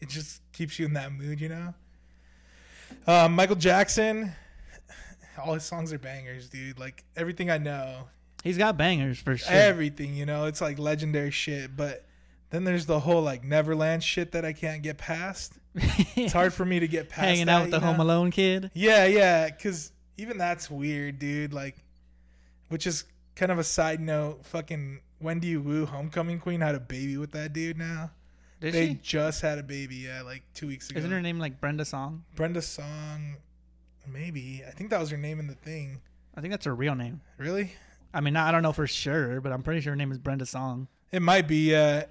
It 0.00 0.08
just 0.08 0.40
keeps 0.52 0.78
you 0.78 0.86
in 0.86 0.94
that 0.94 1.12
mood, 1.12 1.40
you 1.40 1.48
know? 1.48 1.74
Um, 3.06 3.34
Michael 3.34 3.56
Jackson, 3.56 4.32
all 5.38 5.54
his 5.54 5.64
songs 5.64 5.92
are 5.92 5.98
bangers, 5.98 6.48
dude. 6.48 6.78
Like 6.78 7.04
everything 7.16 7.50
I 7.50 7.58
know, 7.58 8.08
He's 8.42 8.58
got 8.58 8.76
bangers 8.76 9.18
for 9.18 9.36
sure. 9.36 9.52
everything, 9.52 10.14
you 10.14 10.26
know, 10.26 10.44
it's 10.44 10.60
like 10.60 10.78
legendary 10.78 11.30
shit. 11.30 11.76
But 11.76 12.06
then 12.50 12.64
there's 12.64 12.86
the 12.86 13.00
whole 13.00 13.22
like 13.22 13.44
Neverland 13.44 14.02
shit 14.02 14.32
that 14.32 14.44
I 14.44 14.52
can't 14.52 14.82
get 14.82 14.98
past. 14.98 15.54
It's 16.16 16.32
hard 16.32 16.52
for 16.52 16.64
me 16.64 16.80
to 16.80 16.88
get 16.88 17.08
past. 17.08 17.24
Hanging 17.24 17.46
that, 17.46 17.52
out 17.52 17.62
with 17.62 17.70
the 17.70 17.78
know? 17.78 17.86
Home 17.86 18.00
Alone 18.00 18.30
kid. 18.30 18.70
Yeah, 18.74 19.06
yeah, 19.06 19.48
because 19.48 19.92
even 20.18 20.36
that's 20.36 20.70
weird, 20.70 21.18
dude. 21.18 21.54
Like, 21.54 21.76
which 22.68 22.86
is 22.86 23.04
kind 23.36 23.52
of 23.52 23.58
a 23.58 23.64
side 23.64 24.00
note. 24.00 24.44
Fucking 24.46 25.00
Wendy 25.20 25.56
Wu, 25.56 25.86
Homecoming 25.86 26.40
Queen, 26.40 26.60
had 26.60 26.74
a 26.74 26.80
baby 26.80 27.16
with 27.16 27.32
that 27.32 27.52
dude 27.52 27.78
now. 27.78 28.10
Did 28.60 28.74
they 28.74 28.88
she? 28.88 28.94
just 29.02 29.40
had 29.40 29.58
a 29.58 29.62
baby, 29.62 29.96
yeah, 29.96 30.22
like 30.22 30.42
two 30.52 30.66
weeks 30.66 30.90
ago. 30.90 30.98
Isn't 30.98 31.10
her 31.10 31.22
name 31.22 31.38
like 31.38 31.60
Brenda 31.60 31.84
Song? 31.84 32.24
Brenda 32.34 32.60
Song? 32.60 33.36
Maybe. 34.06 34.62
I 34.66 34.72
think 34.72 34.90
that 34.90 35.00
was 35.00 35.10
her 35.10 35.16
name 35.16 35.38
in 35.38 35.46
the 35.46 35.54
thing. 35.54 36.00
I 36.36 36.40
think 36.40 36.52
that's 36.52 36.66
her 36.66 36.74
real 36.74 36.94
name. 36.94 37.20
Really? 37.38 37.72
I 38.12 38.20
mean, 38.20 38.36
I 38.36 38.50
don't 38.50 38.62
know 38.62 38.72
for 38.72 38.86
sure, 38.86 39.40
but 39.40 39.52
I'm 39.52 39.62
pretty 39.62 39.80
sure 39.80 39.92
her 39.92 39.96
name 39.96 40.10
is 40.12 40.18
Brenda 40.18 40.46
Song. 40.46 40.88
It 41.12 41.22
might 41.22 41.46
be, 41.48 41.70
yeah. 41.72 42.04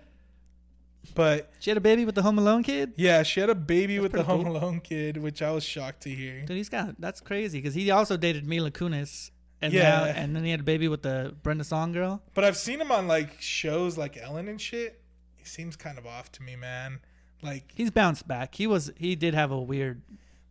But 1.15 1.51
She 1.59 1.69
had 1.69 1.77
a 1.77 1.81
baby 1.81 2.05
with 2.05 2.15
the 2.15 2.21
Home 2.21 2.37
Alone 2.37 2.63
kid. 2.63 2.93
yeah, 2.97 3.23
she 3.23 3.39
had 3.39 3.49
a 3.49 3.55
baby 3.55 3.95
That's 3.97 4.03
with 4.03 4.11
the 4.11 4.23
Home 4.23 4.43
cool. 4.45 4.57
Alone 4.57 4.79
kid, 4.81 5.17
which 5.17 5.41
I 5.41 5.51
was 5.51 5.63
shocked 5.63 6.01
to 6.01 6.09
hear. 6.09 6.41
Dude, 6.45 6.57
he's 6.57 6.69
got 6.69 6.99
that's 6.99 7.21
crazy 7.21 7.59
because 7.59 7.73
he 7.73 7.89
also 7.91 8.17
dated 8.17 8.45
Mila 8.45 8.69
Kunis, 8.71 9.31
and 9.61 9.73
Yeah. 9.73 9.81
now, 9.89 10.03
and 10.05 10.35
then 10.35 10.43
he 10.43 10.51
had 10.51 10.59
a 10.59 10.63
baby 10.63 10.87
with 10.87 11.01
the 11.01 11.35
Brenda 11.41 11.63
Song 11.63 11.91
girl. 11.93 12.21
But 12.33 12.43
I've 12.43 12.57
seen 12.57 12.79
him 12.79 12.91
on 12.91 13.07
like 13.07 13.41
shows 13.41 13.97
like 13.97 14.17
Ellen 14.17 14.47
and 14.47 14.59
shit. 14.59 15.01
He 15.37 15.45
seems 15.45 15.75
kind 15.75 15.97
of 15.97 16.05
off 16.05 16.31
to 16.33 16.43
me, 16.43 16.55
man. 16.55 16.99
Like 17.41 17.71
He's 17.73 17.91
bounced 17.91 18.27
back. 18.27 18.55
He 18.55 18.67
was 18.67 18.91
he 18.97 19.15
did 19.15 19.33
have 19.33 19.51
a 19.51 19.59
weird. 19.59 20.01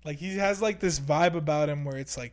Like 0.05 0.16
he 0.18 0.36
has 0.38 0.61
like 0.62 0.80
this 0.80 0.99
vibe 0.99 1.34
about 1.34 1.68
him 1.68 1.84
where 1.84 1.99
it's 1.99 2.16
like 2.16 2.32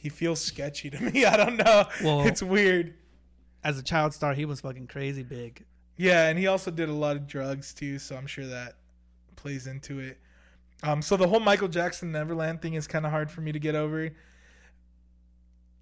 he 0.00 0.08
feels 0.08 0.40
sketchy 0.40 0.88
to 0.90 0.98
me. 1.12 1.24
I 1.24 1.36
don't 1.36 1.56
know. 1.56 1.84
Well- 2.02 2.26
it's 2.26 2.42
weird. 2.42 2.94
As 3.62 3.78
a 3.78 3.82
child 3.82 4.14
star, 4.14 4.32
he 4.32 4.46
was 4.46 4.62
fucking 4.62 4.86
crazy 4.86 5.22
big. 5.22 5.64
Yeah, 5.96 6.28
and 6.28 6.38
he 6.38 6.46
also 6.46 6.70
did 6.70 6.88
a 6.88 6.94
lot 6.94 7.16
of 7.16 7.26
drugs 7.26 7.74
too, 7.74 7.98
so 7.98 8.16
I'm 8.16 8.26
sure 8.26 8.46
that 8.46 8.76
plays 9.36 9.66
into 9.66 9.98
it. 9.98 10.18
Um, 10.82 11.02
so 11.02 11.18
the 11.18 11.28
whole 11.28 11.40
Michael 11.40 11.68
Jackson 11.68 12.10
Neverland 12.10 12.62
thing 12.62 12.72
is 12.72 12.86
kind 12.86 13.04
of 13.04 13.10
hard 13.12 13.30
for 13.30 13.42
me 13.42 13.52
to 13.52 13.58
get 13.58 13.74
over, 13.74 14.08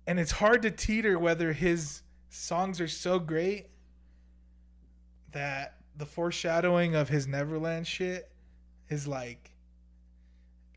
and 0.08 0.18
it's 0.18 0.32
hard 0.32 0.62
to 0.62 0.72
teeter 0.72 1.16
whether 1.20 1.52
his 1.52 2.02
songs 2.30 2.80
are 2.80 2.88
so 2.88 3.20
great 3.20 3.66
that 5.30 5.76
the 5.96 6.06
foreshadowing 6.06 6.96
of 6.96 7.08
his 7.08 7.28
Neverland 7.28 7.86
shit 7.86 8.28
is 8.88 9.06
like, 9.06 9.47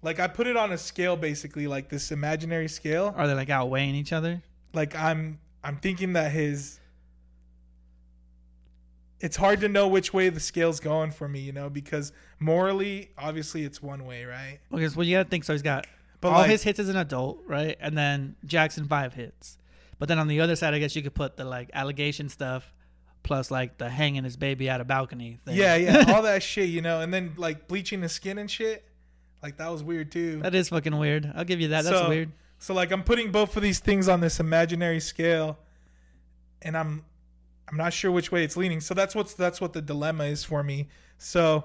like 0.02 0.20
I 0.20 0.28
put 0.28 0.48
it 0.48 0.58
on 0.58 0.72
a 0.72 0.78
scale 0.78 1.16
basically, 1.16 1.68
like 1.68 1.90
this 1.90 2.12
imaginary 2.12 2.68
scale. 2.68 3.14
Are 3.16 3.28
they 3.28 3.34
like 3.34 3.50
outweighing 3.50 3.96
each 3.96 4.14
other? 4.14 4.42
Like 4.74 4.96
I'm 4.96 5.40
I'm 5.64 5.78
thinking 5.78 6.14
that 6.14 6.32
his 6.32 6.80
it's 9.20 9.38
hard 9.38 9.62
to 9.62 9.70
know 9.70 9.88
which 9.88 10.14
way 10.14 10.30
the 10.30 10.40
scale's 10.40 10.80
going 10.80 11.12
for 11.12 11.28
me, 11.28 11.40
you 11.40 11.52
know, 11.52 11.70
because 11.70 12.12
morally, 12.40 13.12
obviously, 13.18 13.64
it's 13.64 13.82
one 13.82 14.06
way, 14.06 14.26
right? 14.26 14.60
Because 14.72 14.96
well, 14.96 15.06
you 15.06 15.18
gotta 15.18 15.30
think. 15.30 15.44
So 15.44 15.54
he's 15.54 15.62
got 15.62 15.86
But 16.20 16.30
all 16.30 16.40
like, 16.40 16.50
his 16.50 16.64
hits 16.64 16.80
as 16.80 16.90
an 16.90 16.98
adult, 16.98 17.40
right? 17.46 17.78
And 17.80 17.98
then 17.98 18.36
Jackson 18.46 18.88
five 18.88 19.14
hits. 19.14 19.58
But 20.00 20.08
then 20.10 20.18
on 20.18 20.28
the 20.28 20.42
other 20.42 20.56
side, 20.56 20.74
I 20.74 20.80
guess 20.80 20.96
you 20.96 21.04
could 21.04 21.14
put 21.14 21.38
the 21.38 21.46
like 21.46 21.70
allegation 21.74 22.28
stuff, 22.30 22.74
plus 23.22 23.52
like 23.52 23.78
the 23.78 23.90
hanging 23.90 24.24
his 24.24 24.36
baby 24.36 24.68
out 24.68 24.82
a 24.82 24.86
balcony 24.86 25.38
thing. 25.46 25.56
yeah, 25.56 25.76
yeah, 25.76 26.06
all 26.16 26.24
that 26.24 26.42
shit, 26.42 26.70
you 26.70 26.82
know, 26.82 27.02
and 27.02 27.14
then 27.14 27.34
like 27.38 27.68
bleaching 27.68 28.02
his 28.02 28.12
skin 28.12 28.40
and 28.40 28.50
shit, 28.50 28.84
like 29.44 29.58
that 29.58 29.70
was 29.72 29.84
weird 29.84 30.12
too. 30.12 30.40
that 30.42 30.54
is 30.56 30.70
fucking 30.70 30.98
weird. 30.98 31.32
I'll 31.36 31.46
give 31.46 31.60
you 31.62 31.70
that. 31.70 31.84
That's 31.84 31.98
So- 31.98 32.10
weird. 32.10 32.32
So 32.60 32.74
like 32.76 32.92
I'm 32.92 33.04
putting 33.04 33.32
both 33.32 33.58
of 33.58 33.64
these 33.64 33.80
things 33.80 34.08
on 34.08 34.22
this 34.22 34.40
imaginary 34.40 35.00
scale, 35.00 35.58
and 36.62 36.78
I'm 36.78 37.04
I'm 37.68 37.78
not 37.78 37.92
sure 37.94 38.12
which 38.12 38.32
way 38.32 38.44
it's 38.44 38.56
leaning. 38.58 38.82
So 38.82 38.94
that's 38.94 39.16
what's 39.16 39.34
that's 39.34 39.60
what 39.60 39.74
the 39.74 39.82
dilemma 39.82 40.26
is 40.26 40.44
for 40.44 40.62
me. 40.64 40.88
So 41.18 41.64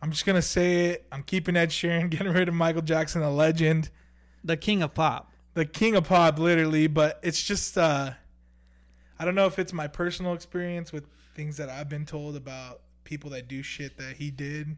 I'm 0.00 0.10
just 0.10 0.24
gonna 0.24 0.40
say 0.42 0.86
it. 0.86 1.06
I'm 1.12 1.22
keeping 1.22 1.56
Ed 1.56 1.68
Sheeran, 1.70 2.08
getting 2.10 2.32
rid 2.32 2.48
of 2.48 2.54
Michael 2.54 2.80
Jackson, 2.82 3.20
a 3.22 3.30
legend, 3.30 3.90
The 4.44 4.56
king 4.56 4.82
of 4.82 4.94
pop. 4.94 5.30
the 5.54 5.66
king 5.66 5.94
of 5.94 6.04
pop, 6.08 6.38
literally. 6.38 6.86
But 6.86 7.20
it's 7.22 7.42
just 7.42 7.76
uh, 7.76 8.12
I 9.18 9.24
don't 9.26 9.34
know 9.34 9.46
if 9.46 9.58
it's 9.58 9.74
my 9.74 9.88
personal 9.88 10.32
experience 10.32 10.90
with 10.90 11.04
things 11.34 11.58
that 11.58 11.68
I've 11.68 11.88
been 11.90 12.06
told 12.06 12.34
about 12.34 12.80
people 13.04 13.28
that 13.30 13.46
do 13.46 13.62
shit 13.62 13.98
that 13.98 14.16
he 14.16 14.30
did 14.30 14.74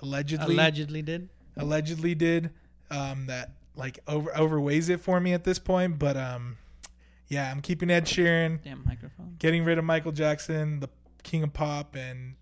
allegedly 0.00 0.54
Allegedly 0.54 1.02
did. 1.02 1.28
Allegedly 1.56 2.14
did 2.14 2.50
um, 2.90 3.26
that 3.26 3.50
like 3.76 3.98
over 4.06 4.30
overweighs 4.36 4.88
it 4.88 5.00
for 5.00 5.20
me 5.20 5.32
at 5.32 5.44
this 5.44 5.58
point. 5.58 5.98
But 5.98 6.16
um, 6.16 6.56
yeah, 7.28 7.50
I'm 7.50 7.60
keeping 7.60 7.90
Ed 7.90 8.04
Sheeran, 8.06 8.62
Damn 8.62 8.84
microphone. 8.86 9.36
getting 9.38 9.64
rid 9.64 9.78
of 9.78 9.84
Michael 9.84 10.12
Jackson, 10.12 10.80
the 10.80 10.88
king 11.22 11.42
of 11.42 11.52
pop, 11.52 11.94
and 11.96 12.34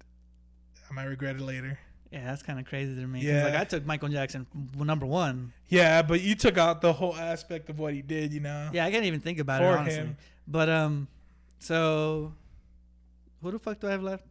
I 0.88 0.92
might 0.92 1.04
regret 1.04 1.36
it 1.36 1.42
later. 1.42 1.78
Yeah, 2.10 2.24
that's 2.24 2.42
kind 2.42 2.58
of 2.58 2.64
crazy 2.66 2.96
to 2.96 3.06
me. 3.06 3.20
Yeah. 3.20 3.44
Like 3.44 3.54
I 3.54 3.62
took 3.64 3.86
Michael 3.86 4.08
Jackson 4.08 4.44
number 4.76 5.06
one. 5.06 5.52
Yeah, 5.68 6.02
but 6.02 6.20
you 6.20 6.34
took 6.34 6.58
out 6.58 6.80
the 6.80 6.92
whole 6.92 7.14
aspect 7.14 7.70
of 7.70 7.78
what 7.78 7.94
he 7.94 8.02
did, 8.02 8.32
you 8.32 8.40
know. 8.40 8.68
Yeah, 8.72 8.84
I 8.84 8.90
can't 8.90 9.04
even 9.04 9.20
think 9.20 9.38
about 9.38 9.62
it 9.62 9.66
For 9.66 9.78
honestly. 9.78 10.00
him. 10.00 10.16
But 10.48 10.68
um, 10.68 11.06
so 11.60 12.32
who 13.42 13.52
the 13.52 13.60
fuck 13.60 13.78
do 13.78 13.86
I 13.86 13.92
have 13.92 14.02
left? 14.02 14.24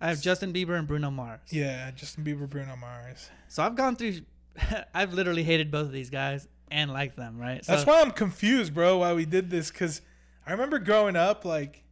I 0.00 0.08
have 0.08 0.20
Justin 0.20 0.52
Bieber 0.52 0.78
and 0.78 0.86
Bruno 0.86 1.10
Mars. 1.10 1.40
Yeah, 1.50 1.90
Justin 1.92 2.24
Bieber, 2.24 2.48
Bruno 2.48 2.76
Mars. 2.76 3.30
So 3.48 3.62
I've 3.62 3.76
gone 3.76 3.96
through. 3.96 4.20
I've 4.94 5.14
literally 5.14 5.42
hated 5.42 5.70
both 5.70 5.86
of 5.86 5.92
these 5.92 6.10
guys 6.10 6.48
and 6.70 6.92
liked 6.92 7.16
them. 7.16 7.38
Right. 7.38 7.64
So, 7.64 7.72
That's 7.72 7.86
why 7.86 8.00
I'm 8.00 8.10
confused, 8.10 8.74
bro. 8.74 8.98
Why 8.98 9.14
we 9.14 9.24
did 9.24 9.50
this? 9.50 9.70
Because 9.70 10.02
I 10.46 10.52
remember 10.52 10.78
growing 10.78 11.16
up, 11.16 11.44
like 11.44 11.82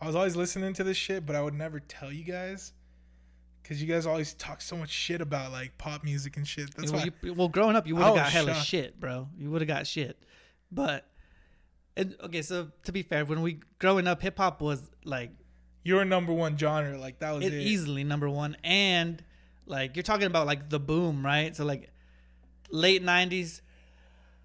I 0.00 0.06
was 0.06 0.16
always 0.16 0.36
listening 0.36 0.74
to 0.74 0.84
this 0.84 0.96
shit, 0.96 1.24
but 1.24 1.36
I 1.36 1.42
would 1.42 1.54
never 1.54 1.80
tell 1.80 2.12
you 2.12 2.24
guys. 2.24 2.72
Because 3.62 3.80
you 3.80 3.88
guys 3.88 4.04
always 4.04 4.34
talk 4.34 4.60
so 4.60 4.76
much 4.76 4.90
shit 4.90 5.22
about 5.22 5.50
like 5.50 5.78
pop 5.78 6.04
music 6.04 6.36
and 6.36 6.46
shit. 6.46 6.74
That's 6.76 6.92
well, 6.92 7.00
why. 7.00 7.10
you- 7.22 7.34
well, 7.34 7.48
growing 7.48 7.76
up, 7.76 7.86
you 7.86 7.96
would 7.96 8.04
have 8.04 8.14
got 8.14 8.30
hella 8.30 8.54
shocked. 8.54 8.66
shit, 8.66 9.00
bro. 9.00 9.28
You 9.38 9.50
would 9.50 9.62
have 9.62 9.68
got 9.68 9.86
shit. 9.86 10.18
But 10.70 11.06
and, 11.96 12.16
okay, 12.24 12.42
so 12.42 12.68
to 12.84 12.92
be 12.92 13.02
fair, 13.02 13.24
when 13.24 13.40
we 13.40 13.60
growing 13.78 14.06
up, 14.06 14.20
hip 14.20 14.36
hop 14.36 14.60
was 14.60 14.90
like 15.04 15.30
your 15.84 16.04
number 16.04 16.32
one 16.32 16.58
genre. 16.58 16.98
Like 16.98 17.20
that 17.20 17.32
was 17.32 17.44
it 17.44 17.54
it. 17.54 17.62
easily 17.62 18.02
number 18.02 18.28
one, 18.28 18.56
and 18.64 19.22
like 19.66 19.94
you're 19.94 20.02
talking 20.02 20.26
about 20.26 20.46
like 20.46 20.70
the 20.70 20.80
boom, 20.80 21.24
right? 21.24 21.54
So 21.54 21.64
like 21.64 21.90
late 22.70 23.04
'90s, 23.04 23.60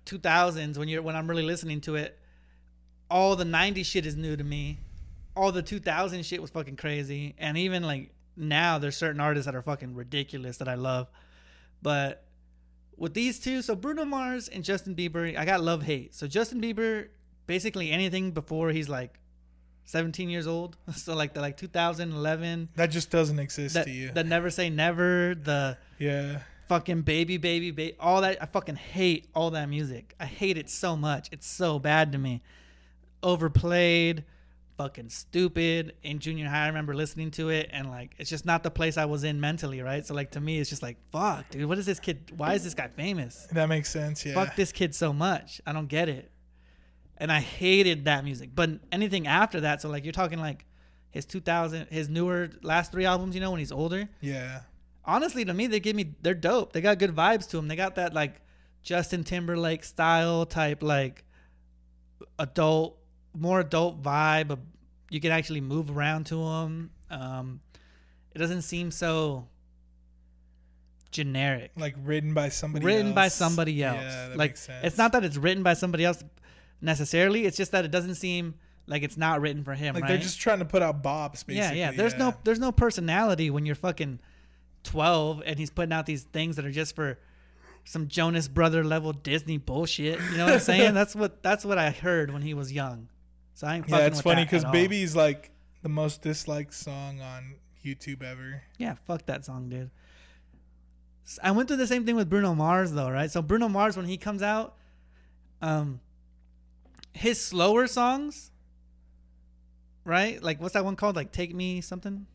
2000s, 0.05 0.77
when 0.77 0.87
you're 0.87 1.01
when 1.01 1.15
I'm 1.15 1.27
really 1.27 1.43
listening 1.43 1.81
to 1.81 1.95
it, 1.95 2.19
all 3.09 3.35
the 3.35 3.45
'90s 3.45 3.85
shit 3.85 4.05
is 4.05 4.15
new 4.15 4.35
to 4.35 4.43
me. 4.43 4.77
All 5.35 5.51
the 5.51 5.61
2000 5.63 6.23
shit 6.25 6.41
was 6.41 6.51
fucking 6.51 6.75
crazy, 6.75 7.33
and 7.37 7.57
even 7.57 7.83
like 7.83 8.11
now, 8.35 8.77
there's 8.77 8.97
certain 8.97 9.19
artists 9.19 9.45
that 9.45 9.55
are 9.55 9.61
fucking 9.61 9.95
ridiculous 9.95 10.57
that 10.57 10.67
I 10.67 10.75
love, 10.75 11.09
but 11.81 12.25
with 12.99 13.13
these 13.13 13.39
two, 13.39 13.61
so 13.61 13.75
Bruno 13.75 14.03
Mars 14.03 14.49
and 14.49 14.63
Justin 14.63 14.93
Bieber, 14.93 15.35
I 15.37 15.45
got 15.45 15.61
love 15.61 15.83
hate. 15.83 16.13
So 16.13 16.27
Justin 16.27 16.61
Bieber, 16.61 17.07
basically 17.47 17.91
anything 17.91 18.31
before 18.31 18.71
he's 18.71 18.89
like 18.89 19.19
17 19.89 20.29
years 20.29 20.45
old, 20.45 20.77
so 20.95 21.15
like 21.15 21.33
the 21.33 21.41
like 21.41 21.57
2011 21.57 22.69
That 22.75 22.91
just 22.91 23.09
doesn't 23.09 23.39
exist 23.39 23.73
that, 23.73 23.85
to 23.85 23.91
you. 23.91 24.11
the 24.11 24.23
never 24.23 24.51
say 24.51 24.69
never, 24.69 25.33
the 25.33 25.79
yeah. 25.97 26.41
fucking 26.67 27.01
baby 27.01 27.37
baby 27.37 27.71
baby, 27.71 27.95
all 27.99 28.21
that. 28.21 28.39
I 28.39 28.45
fucking 28.45 28.75
hate 28.75 29.29
all 29.33 29.49
that 29.51 29.67
music. 29.67 30.13
I 30.19 30.25
hate 30.25 30.57
it 30.59 30.69
so 30.69 30.95
much. 30.95 31.29
It's 31.31 31.47
so 31.47 31.79
bad 31.79 32.11
to 32.11 32.19
me. 32.19 32.43
Overplayed, 33.23 34.25
fucking 34.77 35.09
stupid. 35.09 35.95
In 36.03 36.19
junior 36.19 36.47
high, 36.47 36.65
I 36.65 36.67
remember 36.67 36.93
listening 36.93 37.31
to 37.31 37.49
it 37.49 37.71
and 37.73 37.89
like 37.89 38.11
it's 38.19 38.29
just 38.29 38.45
not 38.45 38.61
the 38.61 38.69
place 38.69 38.95
I 38.95 39.05
was 39.05 39.23
in 39.23 39.41
mentally, 39.41 39.81
right? 39.81 40.05
So 40.05 40.13
like 40.13 40.29
to 40.31 40.39
me, 40.39 40.59
it's 40.59 40.69
just 40.69 40.83
like 40.83 40.97
fuck, 41.11 41.49
dude. 41.49 41.65
What 41.65 41.79
is 41.79 41.87
this 41.87 41.99
kid? 41.99 42.31
Why 42.37 42.53
is 42.53 42.63
this 42.63 42.75
guy 42.75 42.89
famous? 42.89 43.47
That 43.53 43.67
makes 43.67 43.89
sense. 43.89 44.23
Yeah. 44.23 44.35
Fuck 44.35 44.55
this 44.55 44.71
kid 44.71 44.93
so 44.93 45.13
much. 45.13 45.59
I 45.65 45.73
don't 45.73 45.87
get 45.87 46.09
it. 46.09 46.29
And 47.19 47.31
I 47.31 47.39
hated 47.41 48.05
that 48.05 48.23
music. 48.23 48.51
But 48.55 48.71
anything 48.91 49.27
after 49.27 49.61
that, 49.61 49.81
so 49.81 49.89
like 49.89 50.05
you're 50.05 50.13
talking 50.13 50.39
like 50.39 50.65
his 51.11 51.25
2000, 51.25 51.87
his 51.89 52.07
newer 52.07 52.49
last 52.61 52.91
three 52.91 53.05
albums, 53.05 53.35
you 53.35 53.41
know, 53.41 53.51
when 53.51 53.59
he's 53.59 53.71
older. 53.71 54.07
Yeah. 54.21 54.61
Honestly, 55.03 55.43
to 55.43 55.53
me, 55.53 55.67
they 55.67 55.79
give 55.79 55.95
me 55.95 56.13
they're 56.21 56.33
dope. 56.33 56.71
They 56.71 56.81
got 56.81 56.97
good 56.99 57.15
vibes 57.15 57.49
to 57.49 57.57
them. 57.57 57.67
They 57.67 57.75
got 57.75 57.95
that 57.95 58.13
like 58.13 58.41
Justin 58.83 59.23
Timberlake 59.23 59.83
style 59.83 60.45
type 60.45 60.81
like 60.83 61.25
adult, 62.37 62.97
more 63.35 63.59
adult 63.59 64.01
vibe. 64.01 64.57
You 65.09 65.19
can 65.19 65.31
actually 65.31 65.61
move 65.61 65.89
around 65.95 66.25
to 66.27 66.35
them. 66.35 66.91
Um, 67.09 67.59
it 68.33 68.37
doesn't 68.37 68.61
seem 68.61 68.91
so 68.91 69.47
generic 71.11 71.71
Like 71.75 71.95
written 72.03 72.33
by 72.35 72.49
somebody 72.49 72.85
written 72.85 73.07
else. 73.07 73.15
by 73.15 73.27
somebody 73.29 73.83
else. 73.83 73.97
Yeah, 73.99 74.27
that 74.29 74.37
like 74.37 74.51
makes 74.51 74.61
sense. 74.61 74.85
it's 74.85 74.97
not 74.97 75.11
that 75.13 75.25
it's 75.25 75.37
written 75.37 75.63
by 75.63 75.73
somebody 75.73 76.05
else 76.05 76.23
necessarily. 76.81 77.45
It's 77.45 77.57
just 77.57 77.71
that 77.71 77.85
it 77.85 77.91
doesn't 77.91 78.15
seem 78.15 78.55
like 78.87 79.03
it's 79.03 79.17
not 79.17 79.41
written 79.41 79.63
for 79.63 79.73
him. 79.73 79.93
like 79.93 80.03
right? 80.03 80.09
they're 80.09 80.17
just 80.17 80.39
trying 80.39 80.59
to 80.59 80.65
put 80.65 80.81
out 80.81 81.03
bops 81.03 81.45
basically. 81.45 81.55
yeah, 81.55 81.71
yeah. 81.71 81.91
There's 81.91 82.15
no 82.15 82.33
there's 82.43 82.59
no 82.59 82.71
personality 82.71 83.49
when 83.49 83.65
you're 83.65 83.75
fucking 83.75 84.19
twelve 84.83 85.43
and 85.45 85.59
he's 85.59 85.69
putting 85.69 85.93
out 85.93 86.05
these 86.05 86.23
things 86.23 86.55
that 86.55 86.65
are 86.65 86.71
just 86.71 86.95
for 86.95 87.19
some 87.83 88.07
Jonas 88.07 88.47
Brother 88.47 88.83
level 88.83 89.13
Disney 89.13 89.57
bullshit. 89.57 90.19
You 90.31 90.37
know 90.37 90.45
what 90.45 90.53
I'm 90.55 90.59
saying? 90.59 90.93
that's 90.95 91.15
what 91.15 91.41
that's 91.43 91.63
what 91.63 91.77
I 91.77 91.91
heard 91.91 92.31
when 92.31 92.41
he 92.41 92.53
was 92.53 92.71
young. 92.71 93.09
So 93.53 93.67
I 93.67 93.75
ain't 93.75 93.85
fucking 93.85 93.97
Yeah, 93.97 94.07
it's 94.07 94.21
funny 94.21 94.43
because. 94.43 94.65
Baby's 94.65 95.15
like 95.15 95.51
the 95.81 95.89
most 95.89 96.21
disliked 96.21 96.73
song 96.73 97.21
on 97.21 97.55
YouTube 97.83 98.23
ever. 98.23 98.61
Yeah, 98.77 98.95
fuck 99.05 99.25
that 99.27 99.45
song, 99.45 99.69
dude. 99.69 99.91
I 101.43 101.51
went 101.51 101.67
through 101.67 101.77
the 101.77 101.87
same 101.87 102.05
thing 102.05 102.15
with 102.15 102.29
Bruno 102.29 102.55
Mars 102.55 102.91
though, 102.91 103.09
right? 103.09 103.29
So 103.29 103.41
Bruno 103.41 103.69
Mars 103.69 103.95
when 103.95 104.05
he 104.05 104.17
comes 104.17 104.41
out, 104.41 104.75
um 105.61 105.99
his 107.13 107.43
slower 107.43 107.87
songs, 107.87 108.51
right? 110.05 110.41
Like 110.41 110.61
what's 110.61 110.73
that 110.73 110.85
one 110.85 110.95
called? 110.95 111.15
Like 111.15 111.31
Take 111.31 111.53
Me 111.53 111.81
something? 111.81 112.25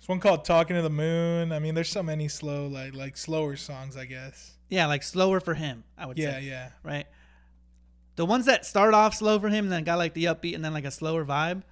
There's 0.00 0.08
one 0.08 0.20
called 0.20 0.44
"Talking 0.44 0.76
to 0.76 0.82
the 0.82 0.90
Moon." 0.90 1.52
I 1.52 1.58
mean, 1.58 1.74
there's 1.74 1.88
so 1.90 2.02
many 2.02 2.28
slow, 2.28 2.66
like 2.68 2.94
like 2.94 3.16
slower 3.16 3.56
songs, 3.56 3.96
I 3.96 4.04
guess. 4.04 4.52
Yeah, 4.68 4.86
like 4.86 5.02
slower 5.02 5.40
for 5.40 5.54
him, 5.54 5.84
I 5.96 6.06
would 6.06 6.18
Yeah, 6.18 6.32
say. 6.32 6.42
yeah. 6.42 6.70
Right? 6.82 7.06
The 8.16 8.26
ones 8.26 8.46
that 8.46 8.66
start 8.66 8.94
off 8.94 9.14
slow 9.14 9.38
for 9.38 9.48
him 9.48 9.64
and 9.64 9.72
then 9.72 9.84
got 9.84 9.96
like 9.98 10.12
the 10.14 10.24
upbeat 10.26 10.54
and 10.54 10.64
then 10.64 10.74
like 10.74 10.84
a 10.84 10.90
slower 10.90 11.24
vibe, 11.24 11.62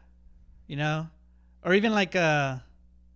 you 0.66 0.76
know? 0.76 1.08
Or 1.64 1.74
even 1.74 1.92
like 1.92 2.16
uh 2.16 2.56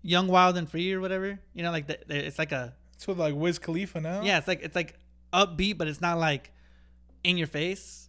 Young 0.02 0.28
Wild 0.28 0.56
and 0.56 0.68
Free 0.70 0.92
or 0.92 1.00
whatever. 1.00 1.38
You 1.54 1.62
know, 1.62 1.70
like 1.70 1.86
the, 1.86 1.98
the- 2.06 2.26
it's 2.26 2.38
like 2.38 2.52
a 2.52 2.74
It's 2.94 3.06
with 3.08 3.18
like 3.18 3.34
Wiz 3.34 3.58
Khalifa 3.58 4.00
now. 4.00 4.22
Yeah, 4.22 4.38
it's 4.38 4.48
like 4.48 4.60
it's 4.62 4.76
like 4.76 4.94
upbeat, 5.32 5.78
but 5.78 5.88
it's 5.88 6.00
not 6.00 6.18
like 6.18 6.50
in 7.24 7.36
your 7.38 7.46
face. 7.46 8.08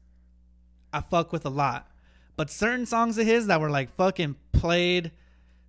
I 0.93 1.01
fuck 1.01 1.31
with 1.31 1.45
a 1.45 1.49
lot. 1.49 1.87
But 2.35 2.49
certain 2.49 2.85
songs 2.85 3.17
of 3.17 3.25
his 3.25 3.47
that 3.47 3.61
were 3.61 3.69
like 3.69 3.95
fucking 3.95 4.35
played 4.51 5.11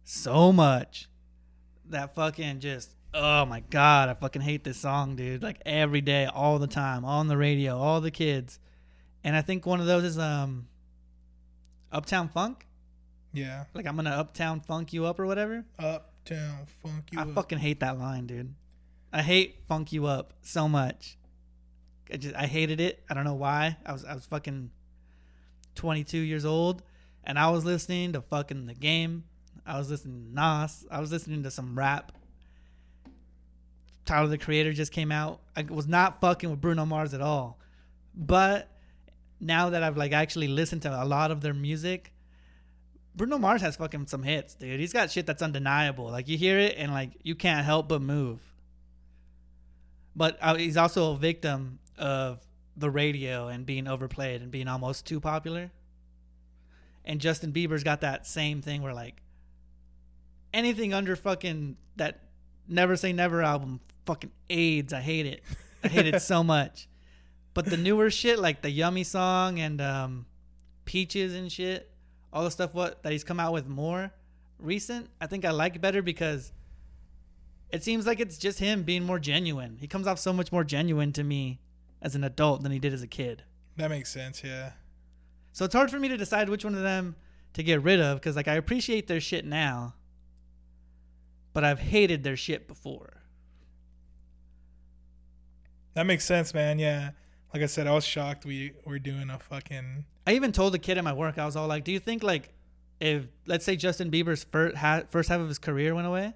so 0.05 0.53
much 0.53 1.09
that 1.91 2.15
fucking 2.15 2.61
just 2.61 2.91
oh 3.15 3.45
my 3.45 3.61
god, 3.61 4.09
I 4.09 4.15
fucking 4.15 4.43
hate 4.43 4.65
this 4.65 4.79
song, 4.79 5.17
dude. 5.17 5.43
Like 5.43 5.61
every 5.67 6.01
day, 6.01 6.25
all 6.27 6.59
the 6.59 6.67
time, 6.67 7.05
on 7.05 7.29
the 7.29 7.37
radio, 7.37 7.77
all 7.79 8.01
the 8.01 8.11
kids. 8.11 8.59
And 9.23 9.37
I 9.37 9.43
think 9.43 9.67
one 9.67 9.81
of 9.81 9.87
those 9.87 10.05
is 10.05 10.19
um 10.19 10.67
Uptown 11.91 12.29
Funk. 12.29 12.67
yeah. 13.33 13.65
Like 13.75 13.87
I'm 13.87 13.97
gonna 13.97 14.11
Uptown 14.11 14.61
Funk 14.61 14.93
you 14.93 15.05
up 15.05 15.21
or 15.21 15.27
whatever. 15.27 15.65
Uptown 15.79 16.67
Funk 16.83 17.05
you. 17.13 17.19
I 17.19 17.23
Up. 17.23 17.35
fucking 17.35 17.59
hate 17.59 17.81
that 17.81 17.99
line, 17.99 18.27
dude. 18.27 18.55
I 19.13 19.21
hate 19.23 19.57
"funk 19.69 19.93
you 19.93 20.07
up" 20.07 20.33
so 20.41 20.69
much. 20.69 21.19
I 22.11 22.17
just 22.17 22.35
I 22.35 22.47
hated 22.47 22.81
it. 22.81 23.05
I 23.11 23.15
don't 23.15 23.25
know 23.25 23.35
why. 23.35 23.77
I 23.85 23.93
was 23.93 24.05
I 24.07 24.15
was 24.15 24.25
fucking 24.27 24.71
22 25.75 26.19
years 26.19 26.45
old, 26.45 26.83
and 27.25 27.39
I 27.39 27.51
was 27.51 27.65
listening 27.65 28.13
to 28.13 28.21
fucking 28.21 28.67
the 28.67 28.75
game. 28.75 29.25
I 29.65 29.79
was 29.79 29.91
listening 29.91 30.27
to 30.29 30.35
Nas. 30.35 30.87
I 30.91 31.01
was 31.01 31.13
listening 31.13 31.43
to 31.45 31.51
some 31.51 31.79
rap. 31.79 32.13
Tyler 34.05 34.29
the 34.29 34.39
Creator 34.39 34.73
just 34.73 34.93
came 34.93 35.13
out. 35.13 35.41
I 35.57 35.63
was 35.63 35.87
not 35.87 36.21
fucking 36.21 36.51
with 36.51 36.61
Bruno 36.61 36.85
Mars 36.85 37.15
at 37.15 37.21
all, 37.21 37.59
but 38.15 38.69
now 39.41 39.71
that 39.71 39.83
I've 39.83 39.97
like 39.97 40.13
actually 40.13 40.49
listened 40.49 40.83
to 40.83 41.03
a 41.03 41.05
lot 41.05 41.31
of 41.31 41.41
their 41.41 41.55
music, 41.55 42.13
Bruno 43.15 43.39
Mars 43.39 43.61
has 43.63 43.77
fucking 43.77 44.07
some 44.07 44.23
hits, 44.23 44.55
dude. 44.55 44.81
He's 44.81 44.93
got 44.93 45.11
shit 45.11 45.27
that's 45.27 45.43
undeniable. 45.43 46.11
Like 46.11 46.29
you 46.29 46.39
hear 46.39 46.59
it 46.59 46.77
and 46.79 46.93
like 46.93 47.11
you 47.23 47.35
can't 47.35 47.65
help 47.65 47.89
but 47.89 48.01
move. 48.01 48.41
But 50.17 50.39
uh, 50.41 50.55
he's 50.55 50.77
also 50.77 51.13
a 51.13 51.17
victim 51.17 51.79
of 51.99 52.41
the 52.77 52.91
radio 52.91 53.49
and 53.49 53.67
being 53.67 53.87
overplayed 53.87 54.43
and 54.43 54.51
being 54.51 54.69
almost 54.69 55.07
too 55.07 55.21
popular. 55.21 55.71
And 57.05 57.21
Justin 57.21 57.53
Bieber's 57.53 57.85
got 57.85 58.01
that 58.03 58.27
same 58.27 58.63
thing 58.63 58.83
where 58.83 58.95
like 58.95 59.23
anything 60.55 60.95
under 60.95 61.17
fucking 61.17 61.77
that 61.97 62.21
Never 62.69 62.97
Say 62.97 63.13
Never 63.13 63.43
album, 63.43 63.81
fucking 64.07 64.31
AIDS. 64.49 64.93
I 64.93 65.01
hate 65.01 65.27
it. 65.27 65.43
I 65.83 65.89
hate 65.89 66.07
it 66.07 66.23
so 66.23 66.43
much. 66.45 66.89
But 67.55 67.67
the 67.67 67.77
newer 67.77 68.11
shit, 68.11 68.39
like 68.39 68.63
the 68.63 68.71
Yummy 68.71 69.05
song 69.05 69.59
and 69.59 69.81
um, 69.81 70.27
Peaches 70.85 71.35
and 71.35 71.51
shit, 71.53 71.91
all 72.33 72.45
the 72.45 72.51
stuff 72.51 72.73
what 72.73 73.03
that 73.03 73.13
he's 73.13 73.25
come 73.25 73.39
out 73.39 73.53
with 73.53 73.67
more 73.67 74.13
recent, 74.59 75.11
I 75.21 75.27
think 75.27 75.45
I 75.45 75.51
like 75.51 75.81
better 75.81 76.01
because 76.01 76.53
it 77.71 77.83
seems 77.83 78.07
like 78.07 78.21
it's 78.21 78.39
just 78.39 78.59
him 78.59 78.85
being 78.85 79.03
more 79.05 79.19
genuine. 79.19 79.77
He 79.81 79.87
comes 79.87 80.07
off 80.07 80.19
so 80.19 80.33
much 80.33 80.51
more 80.51 80.65
genuine 80.65 81.13
to 81.13 81.25
me 81.25 81.61
as 82.03 82.15
an 82.15 82.25
adult 82.25 82.63
than 82.63 82.73
he 82.73 82.79
did 82.79 82.93
as 82.93 83.03
a 83.03 83.07
kid. 83.07 83.45
That 83.77 83.89
makes 83.89 84.11
sense. 84.11 84.43
Yeah. 84.45 84.73
So 85.53 85.65
it's 85.65 85.75
hard 85.75 85.91
for 85.91 85.99
me 85.99 86.09
to 86.09 86.17
decide 86.17 86.49
which 86.49 86.65
one 86.65 86.75
of 86.75 86.83
them 86.83 87.17
to 87.55 87.63
get 87.63 87.83
rid 87.83 88.01
of 88.01 88.19
because 88.19 88.37
like 88.37 88.49
I 88.49 88.55
appreciate 88.55 89.07
their 89.07 89.21
shit 89.21 89.47
now, 89.47 89.95
but 91.53 91.65
I've 91.65 91.79
hated 91.79 92.25
their 92.25 92.37
shit 92.37 92.67
before. 92.67 93.23
That 95.95 96.07
makes 96.07 96.25
sense, 96.25 96.53
man. 96.53 96.79
Yeah. 96.79 97.11
Like 97.53 97.63
I 97.63 97.67
said, 97.67 97.87
I 97.87 97.93
was 97.93 98.05
shocked 98.05 98.47
we 98.47 98.73
were 98.85 98.99
doing 98.99 99.31
a 99.31 99.39
fucking. 99.39 100.07
I 100.27 100.33
even 100.33 100.53
told 100.53 100.73
the 100.73 100.79
kid 100.79 100.97
at 100.97 101.05
my 101.05 101.13
work, 101.13 101.39
I 101.39 101.45
was 101.45 101.55
all 101.55 101.69
like, 101.69 101.85
"Do 101.85 101.93
you 101.93 101.99
think 101.99 102.23
like 102.23 102.55
if 102.99 103.27
let's 103.47 103.65
say 103.65 103.77
Justin 103.77 104.11
Bieber's 104.11 104.45
first 104.45 104.77
first 105.11 105.29
half 105.29 105.41
of 105.41 105.49
his 105.49 105.59
career 105.59 105.95
went 105.95 106.07
away, 106.07 106.33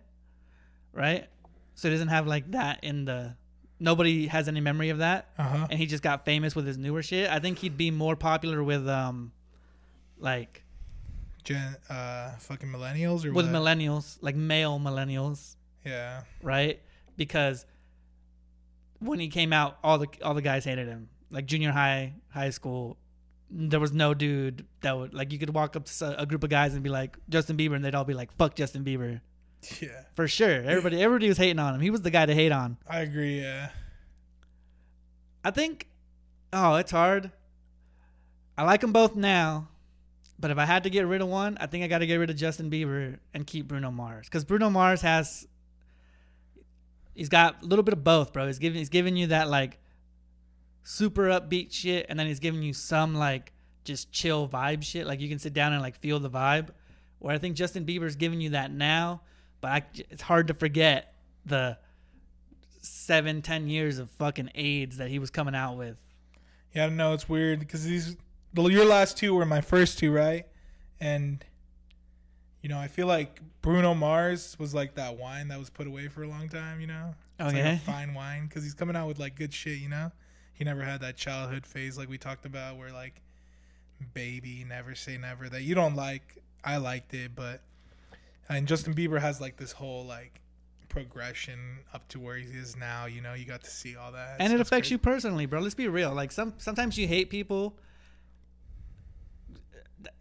right? 0.92 1.26
So 1.74 1.88
he 1.88 1.94
doesn't 1.94 2.08
have 2.08 2.26
like 2.26 2.50
that 2.50 2.80
in 2.82 3.06
the 3.06 3.36
nobody 3.78 4.26
has 4.26 4.48
any 4.48 4.60
memory 4.60 4.90
of 4.90 4.98
that, 4.98 5.28
Uh 5.38 5.42
huh. 5.42 5.66
and 5.70 5.78
he 5.78 5.86
just 5.86 6.02
got 6.02 6.24
famous 6.24 6.54
with 6.56 6.66
his 6.66 6.78
newer 6.78 7.02
shit. 7.02 7.30
I 7.30 7.38
think 7.40 7.58
he'd 7.58 7.76
be 7.76 7.90
more 7.90 8.16
popular 8.16 8.62
with 8.62 8.88
um, 8.88 9.32
like 10.18 10.62
Gen, 11.44 11.76
uh, 11.88 12.32
fucking 12.38 12.68
millennials 12.68 13.24
or 13.24 13.32
with 13.32 13.46
what? 13.50 13.54
millennials, 13.54 14.18
like 14.20 14.34
male 14.34 14.78
millennials, 14.80 15.56
yeah. 15.84 16.22
right? 16.42 16.80
Because 17.16 17.64
when 18.98 19.18
he 19.20 19.28
came 19.28 19.52
out, 19.52 19.78
all 19.84 19.98
the 19.98 20.08
all 20.22 20.34
the 20.34 20.42
guys 20.42 20.64
hated 20.64 20.88
him. 20.88 21.08
Like 21.30 21.46
junior 21.46 21.72
high, 21.72 22.14
high 22.30 22.50
school, 22.50 22.96
there 23.50 23.80
was 23.80 23.92
no 23.92 24.14
dude 24.14 24.64
that 24.80 24.96
would 24.96 25.12
like 25.14 25.32
you 25.32 25.38
could 25.38 25.52
walk 25.54 25.76
up 25.76 25.84
to 25.86 26.20
a 26.20 26.26
group 26.26 26.42
of 26.44 26.50
guys 26.50 26.74
and 26.74 26.82
be 26.82 26.88
like 26.90 27.16
Justin 27.28 27.56
Bieber, 27.56 27.74
and 27.76 27.84
they'd 27.84 27.94
all 27.94 28.04
be 28.04 28.14
like, 28.14 28.32
"Fuck 28.36 28.54
Justin 28.54 28.84
Bieber." 28.84 29.20
Yeah. 29.80 30.02
For 30.14 30.28
sure, 30.28 30.62
everybody 30.62 31.02
everybody 31.02 31.28
was 31.28 31.38
hating 31.38 31.58
on 31.58 31.74
him. 31.74 31.80
He 31.80 31.90
was 31.90 32.02
the 32.02 32.10
guy 32.10 32.26
to 32.26 32.34
hate 32.34 32.52
on. 32.52 32.76
I 32.88 33.00
agree. 33.00 33.40
Yeah. 33.40 33.70
I 35.44 35.50
think, 35.50 35.86
oh, 36.52 36.74
it's 36.76 36.90
hard. 36.90 37.30
I 38.58 38.64
like 38.64 38.80
them 38.80 38.92
both 38.92 39.14
now, 39.14 39.68
but 40.38 40.50
if 40.50 40.58
I 40.58 40.64
had 40.64 40.84
to 40.84 40.90
get 40.90 41.06
rid 41.06 41.20
of 41.20 41.28
one, 41.28 41.56
I 41.60 41.66
think 41.66 41.84
I 41.84 41.88
got 41.88 41.98
to 41.98 42.06
get 42.06 42.16
rid 42.16 42.30
of 42.30 42.36
Justin 42.36 42.70
Bieber 42.70 43.18
and 43.32 43.46
keep 43.46 43.68
Bruno 43.68 43.90
Mars 43.90 44.26
because 44.26 44.44
Bruno 44.44 44.70
Mars 44.70 45.02
has, 45.02 45.46
he's 47.14 47.28
got 47.28 47.62
a 47.62 47.66
little 47.66 47.82
bit 47.82 47.92
of 47.92 48.02
both, 48.02 48.32
bro. 48.32 48.46
He's 48.46 48.58
giving 48.58 48.78
he's 48.78 48.88
giving 48.88 49.16
you 49.16 49.28
that 49.28 49.48
like 49.48 49.78
super 50.82 51.28
upbeat 51.28 51.72
shit, 51.72 52.06
and 52.08 52.18
then 52.18 52.26
he's 52.26 52.40
giving 52.40 52.62
you 52.62 52.72
some 52.72 53.14
like 53.14 53.52
just 53.84 54.10
chill 54.10 54.48
vibe 54.48 54.82
shit. 54.82 55.06
Like 55.06 55.20
you 55.20 55.28
can 55.28 55.38
sit 55.38 55.52
down 55.52 55.72
and 55.72 55.82
like 55.82 55.96
feel 56.00 56.18
the 56.18 56.30
vibe. 56.30 56.70
Where 57.18 57.34
I 57.34 57.38
think 57.38 57.56
Justin 57.56 57.84
Bieber's 57.86 58.16
giving 58.16 58.40
you 58.40 58.50
that 58.50 58.70
now, 58.70 59.22
but 59.60 59.70
I, 59.70 59.82
it's 60.10 60.22
hard 60.22 60.48
to 60.48 60.54
forget 60.54 61.14
the 61.44 61.78
seven, 62.82 63.42
ten 63.42 63.68
years 63.68 63.98
of 63.98 64.10
fucking 64.10 64.50
AIDS 64.54 64.96
that 64.98 65.08
he 65.08 65.18
was 65.18 65.30
coming 65.30 65.54
out 65.54 65.76
with. 65.76 65.96
Yeah, 66.74 66.84
I 66.84 66.88
don't 66.88 66.96
know. 66.96 67.12
It's 67.14 67.28
weird 67.28 67.58
because 67.60 67.84
these 67.84 68.16
the, 68.52 68.62
your 68.64 68.84
last 68.84 69.16
two 69.16 69.34
were 69.34 69.44
my 69.46 69.60
first 69.60 69.98
two, 69.98 70.12
right? 70.12 70.46
And 71.00 71.44
you 72.62 72.68
know, 72.68 72.78
I 72.78 72.88
feel 72.88 73.06
like 73.06 73.40
Bruno 73.62 73.94
Mars 73.94 74.56
was 74.58 74.74
like 74.74 74.94
that 74.96 75.16
wine 75.16 75.48
that 75.48 75.58
was 75.58 75.70
put 75.70 75.86
away 75.86 76.08
for 76.08 76.22
a 76.22 76.28
long 76.28 76.48
time. 76.48 76.80
You 76.80 76.86
know, 76.88 77.14
it's 77.38 77.52
like 77.54 77.62
Okay. 77.62 77.74
a 77.74 77.78
fine 77.78 78.14
wine 78.14 78.46
because 78.46 78.62
he's 78.64 78.74
coming 78.74 78.96
out 78.96 79.08
with 79.08 79.18
like 79.18 79.36
good 79.36 79.52
shit. 79.54 79.78
You 79.78 79.88
know, 79.88 80.10
he 80.52 80.64
never 80.64 80.82
had 80.82 81.00
that 81.02 81.16
childhood 81.16 81.66
phase 81.66 81.96
like 81.98 82.08
we 82.08 82.18
talked 82.18 82.44
about, 82.46 82.76
where 82.76 82.92
like 82.92 83.20
baby, 84.14 84.64
never 84.68 84.94
say 84.94 85.16
never 85.16 85.48
that 85.48 85.62
you 85.62 85.74
don't 85.74 85.96
like. 85.96 86.42
I 86.64 86.76
liked 86.78 87.14
it, 87.14 87.34
but 87.34 87.62
and 88.48 88.66
Justin 88.66 88.94
Bieber 88.94 89.20
has 89.20 89.40
like 89.40 89.56
this 89.56 89.72
whole 89.72 90.04
like 90.04 90.40
progression 90.88 91.80
up 91.92 92.08
to 92.08 92.20
where 92.20 92.36
he 92.36 92.46
is 92.46 92.76
now. 92.76 93.06
You 93.06 93.20
know, 93.20 93.34
you 93.34 93.44
got 93.44 93.62
to 93.64 93.70
see 93.70 93.96
all 93.96 94.12
that, 94.12 94.36
and 94.38 94.50
so 94.50 94.54
it 94.54 94.60
affects 94.60 94.88
crazy. 94.88 94.94
you 94.94 94.98
personally, 94.98 95.46
bro. 95.46 95.60
Let's 95.60 95.74
be 95.74 95.88
real. 95.88 96.12
Like 96.12 96.32
some 96.32 96.54
sometimes 96.58 96.96
you 96.98 97.06
hate 97.06 97.30
people. 97.30 97.76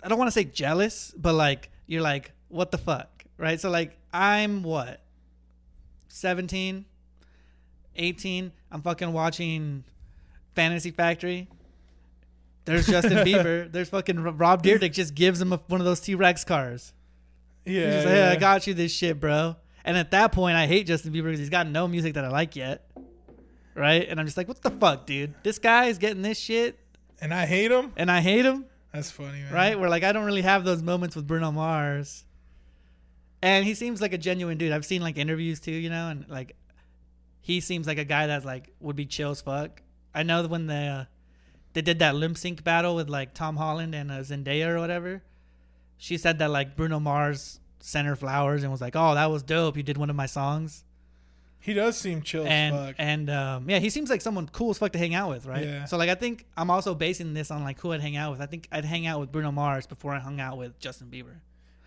I 0.03 0.07
don't 0.07 0.17
want 0.17 0.28
to 0.28 0.34
say 0.34 0.43
jealous, 0.43 1.13
but 1.15 1.34
like 1.34 1.69
you're 1.88 2.01
like, 2.01 2.32
what 2.49 2.71
the 2.71 2.78
fuck, 2.78 3.23
right? 3.38 3.59
So 3.59 3.69
like 3.69 3.97
I'm 4.11 4.63
what, 4.63 5.01
17, 6.07 6.86
18. 7.95 8.51
I'm 8.71 8.82
fucking 8.82 9.13
watching 9.13 9.84
Fantasy 10.55 10.91
Factory. 10.91 11.47
There's 12.65 12.88
Justin 12.88 13.17
Bieber. 13.26 13.71
There's 13.71 13.89
fucking 13.89 14.19
Rob 14.19 14.63
Dyrdek 14.63 14.93
just 14.93 15.13
gives 15.13 15.39
him 15.39 15.53
a, 15.53 15.57
one 15.67 15.80
of 15.80 15.86
those 15.86 15.99
T 15.99 16.15
Rex 16.15 16.43
cars. 16.43 16.93
He's 17.66 17.76
Yeah, 17.76 17.91
just 17.91 18.05
like, 18.05 18.16
hey, 18.16 18.28
I 18.30 18.36
got 18.36 18.68
you 18.68 18.74
this 18.74 18.91
shit, 18.93 19.20
bro. 19.20 19.55
And 19.84 19.97
at 19.97 20.11
that 20.11 20.32
point, 20.32 20.55
I 20.55 20.68
hate 20.68 20.88
Justin 20.88 21.11
Bieber 21.13 21.26
because 21.26 21.39
he's 21.39 21.49
got 21.49 21.68
no 21.68 21.88
music 21.88 22.13
that 22.16 22.24
I 22.26 22.30
like 22.30 22.55
yet. 22.55 22.89
Right? 23.76 24.07
And 24.07 24.20
I'm 24.20 24.26
just 24.26 24.38
like, 24.38 24.47
what 24.47 24.61
the 24.61 24.72
fuck, 24.72 25.05
dude? 25.05 25.34
This 25.43 25.59
guy 25.59 25.86
is 25.86 25.97
getting 25.97 26.22
this 26.22 26.39
shit 26.39 26.80
and 27.22 27.34
I 27.34 27.45
hate 27.45 27.72
him. 27.72 27.91
and 27.97 28.09
I 28.09 28.22
hate 28.22 28.45
him. 28.45 28.66
That's 28.93 29.11
funny, 29.11 29.41
man. 29.41 29.53
Right? 29.53 29.80
Where 29.80 29.89
like 29.89 30.03
I 30.03 30.11
don't 30.13 30.26
really 30.26 30.43
have 30.43 30.63
those 30.63 30.82
moments 30.82 31.16
with 31.16 31.28
Bruno 31.28 31.51
Mars. 31.51 32.24
And 33.41 33.66
he 33.66 33.74
seems 33.76 34.01
like 34.01 34.13
a 34.13 34.18
genuine 34.18 34.57
dude. 34.57 34.72
I've 34.72 34.86
seen 34.86 35.01
like 35.01 35.18
interviews 35.18 35.59
too, 35.59 35.72
you 35.72 35.89
know, 35.89 36.07
and 36.09 36.26
like 36.30 36.55
he 37.41 37.59
seems 37.59 37.86
like 37.86 37.97
a 37.97 38.05
guy 38.05 38.28
that's 38.28 38.45
like 38.45 38.72
would 38.80 38.95
be 38.95 39.05
chill 39.05 39.32
as 39.32 39.41
fuck. 39.41 39.82
I 40.13 40.24
know 40.24 40.41
that 40.41 40.49
when 40.49 40.68
they 40.68 40.88
uh, 40.88 41.03
they 41.74 41.82
did 41.82 41.99
that 41.99 42.16
lip 42.16 42.38
sync 42.38 42.63
battle 42.63 42.95
with 42.95 43.09
like 43.09 43.34
Tom 43.34 43.57
Holland 43.57 43.93
and 43.93 44.09
uh, 44.09 44.20
Zendaya 44.20 44.70
or 44.70 44.80
whatever, 44.80 45.22
she 45.98 46.18
said 46.18 46.39
that 46.39 46.50
like 46.52 46.76
Bruno 46.76 47.00
Mars 47.00 47.60
sent 47.80 48.08
her 48.08 48.16
flowers 48.16 48.64
and 48.64 48.72
was 48.72 48.82
like, 48.82 48.96
"Oh, 48.96 49.16
that 49.16 49.30
was 49.32 49.43
dope. 49.43 49.78
You 49.78 49.84
did 49.84 49.98
one 49.98 50.10
of 50.10 50.16
my 50.16 50.26
songs." 50.26 50.84
He 51.60 51.74
does 51.74 51.98
seem 51.98 52.22
chill 52.22 52.46
and 52.46 52.76
as 52.76 52.86
fuck. 52.89 52.96
and 53.00 53.28
um, 53.30 53.68
yeah, 53.70 53.80
he 53.80 53.89
seems 53.89 54.10
like 54.12 54.22
someone 54.22 54.48
cool 54.52 54.70
as 54.70 54.78
fuck 54.78 54.91
to 54.91 55.00
hang 55.00 55.16
out 55.16 55.32
with, 55.32 55.48
right? 55.48 55.66
Yeah. 55.66 55.86
So 55.86 55.98
like, 55.98 56.10
I 56.10 56.16
think 56.16 56.46
I'm 56.56 56.70
also 56.70 56.93
basing 56.93 57.34
this 57.34 57.50
on 57.50 57.64
like 57.64 57.80
who 57.80 57.91
I'd 57.91 58.02
hang 58.02 58.16
out 58.18 58.32
with. 58.34 58.41
I 58.41 58.46
think 58.46 58.68
I'd 58.72 58.86
hang 58.86 59.08
out 59.08 59.20
with 59.20 59.32
Bruno 59.32 59.52
Mars 59.52 59.88
before 59.88 60.14
I 60.14 60.20
hung 60.20 60.39
out 60.39 60.58
with 60.60 60.78
Justin 60.80 61.08
Bieber. 61.08 61.38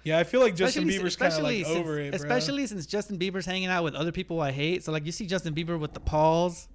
yeah, 0.03 0.19
I 0.19 0.25
feel 0.25 0.41
like 0.41 0.57
Justin 0.57 0.89
Especially- 0.89 1.05
Bieber's 1.09 1.17
kind 1.17 1.33
of 1.35 1.43
like 1.45 1.65
since- 1.65 1.79
over 1.79 2.01
it, 2.01 2.11
bro. 2.11 2.17
Especially 2.17 2.67
since 2.67 2.87
Justin 2.87 3.19
Bieber's 3.21 3.47
hanging 3.47 3.69
out 3.69 3.85
with 3.85 3.95
other 3.95 4.11
people 4.11 4.41
I 4.41 4.51
hate. 4.51 4.83
So 4.83 4.91
like, 4.91 5.07
you 5.07 5.13
see 5.13 5.27
Justin 5.27 5.55
Bieber 5.55 5.79
with 5.79 5.93
the 5.93 6.01
Pauls, 6.01 6.67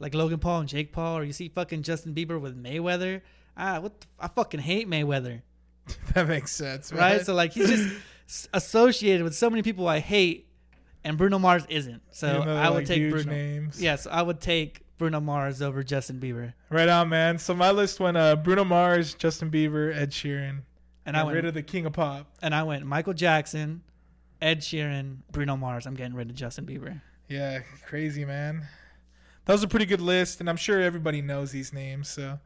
like 0.00 0.14
Logan 0.14 0.38
Paul 0.38 0.60
and 0.60 0.68
Jake 0.70 0.90
Paul, 0.90 1.18
or 1.18 1.24
you 1.24 1.34
see 1.34 1.48
fucking 1.50 1.82
Justin 1.82 2.14
Bieber 2.14 2.40
with 2.40 2.56
Mayweather. 2.62 3.20
Ah, 3.58 3.78
what? 3.80 4.00
The, 4.00 4.06
I 4.20 4.28
fucking 4.28 4.60
hate 4.60 4.88
Mayweather, 4.88 5.42
that 6.14 6.28
makes 6.28 6.52
sense, 6.52 6.92
right? 6.92 7.16
right? 7.16 7.26
So 7.26 7.34
like, 7.34 7.52
he's 7.52 7.68
just 7.68 8.48
associated 8.52 9.24
with 9.24 9.34
so 9.34 9.50
many 9.50 9.62
people 9.62 9.88
I 9.88 10.00
hate, 10.00 10.48
and 11.04 11.16
Bruno 11.16 11.38
Mars 11.38 11.64
isn't. 11.68 12.02
So 12.10 12.26
though 12.26 12.44
they're, 12.44 12.56
I 12.56 12.68
would 12.68 12.78
like, 12.78 12.86
take 12.86 13.10
Bruno. 13.10 13.30
names. 13.30 13.80
Yes, 13.80 14.06
I 14.10 14.22
would 14.22 14.40
take 14.40 14.82
Bruno 14.98 15.20
Mars 15.20 15.62
over 15.62 15.82
Justin 15.82 16.20
Bieber. 16.20 16.52
Right 16.70 16.88
on, 16.88 17.08
man. 17.08 17.38
So 17.38 17.54
my 17.54 17.70
list 17.70 18.00
went 18.00 18.16
uh, 18.16 18.36
Bruno 18.36 18.64
Mars, 18.64 19.14
Justin 19.14 19.50
Bieber, 19.50 19.96
Ed 19.96 20.10
Sheeran. 20.10 20.62
And 21.06 21.16
I 21.16 21.24
went 21.24 21.36
rid 21.36 21.46
of 21.46 21.54
the 21.54 21.62
king 21.62 21.86
of 21.86 21.94
pop. 21.94 22.26
and 22.42 22.54
I 22.54 22.64
went 22.64 22.84
Michael 22.84 23.14
Jackson, 23.14 23.82
Ed 24.42 24.60
Sheeran, 24.60 25.18
Bruno 25.32 25.56
Mars. 25.56 25.86
I'm 25.86 25.94
getting 25.94 26.14
rid 26.14 26.28
of 26.28 26.36
Justin 26.36 26.66
Bieber. 26.66 27.00
Yeah, 27.28 27.60
crazy, 27.86 28.26
man. 28.26 28.66
That 29.46 29.54
was 29.54 29.62
a 29.62 29.68
pretty 29.68 29.86
good 29.86 30.02
list, 30.02 30.40
and 30.40 30.50
I'm 30.50 30.58
sure 30.58 30.82
everybody 30.82 31.22
knows 31.22 31.50
these 31.50 31.72
names. 31.72 32.10
So, 32.10 32.38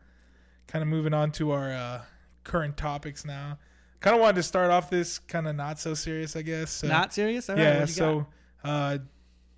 kind 0.69 0.83
of 0.83 0.89
moving 0.89 1.13
on 1.13 1.33
to 1.33 1.51
our 1.51 1.73
uh, 1.73 2.03
current 2.45 2.77
topics 2.77 3.25
now. 3.25 3.59
Kind 4.01 4.15
of 4.17 4.21
wanted 4.21 4.37
to 4.37 4.43
start 4.43 4.71
off 4.71 4.91
this 4.91 5.19
kind 5.21 5.47
of 5.47 5.55
not 5.57 5.79
so 5.79 5.95
serious, 5.95 6.35
I 6.35 6.43
guess. 6.43 6.71
So, 6.73 6.89
Not 6.89 7.15
serious? 7.15 7.49
All 7.49 7.57
right, 7.57 7.63
yeah. 7.63 7.85
So, 7.87 8.27
uh, 8.65 8.99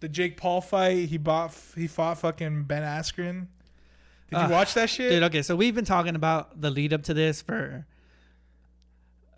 the 0.01 0.09
Jake 0.09 0.37
Paul 0.37 0.61
fight, 0.61 1.09
he 1.09 1.17
bought, 1.17 1.57
he 1.75 1.87
fought 1.87 2.19
fucking 2.19 2.65
Ben 2.65 2.83
Askren. 2.83 3.47
Did 4.31 4.39
you 4.39 4.45
Ah, 4.45 4.49
watch 4.51 4.75
that 4.75 4.91
shit? 4.91 5.11
dude. 5.11 5.23
Okay, 5.25 5.41
so 5.43 5.57
we've 5.57 5.75
been 5.75 5.85
talking 5.87 6.15
about 6.15 6.61
the 6.61 6.71
lead 6.71 6.93
up 6.93 7.05
to 7.05 7.15
this 7.15 7.41
for. 7.41 7.87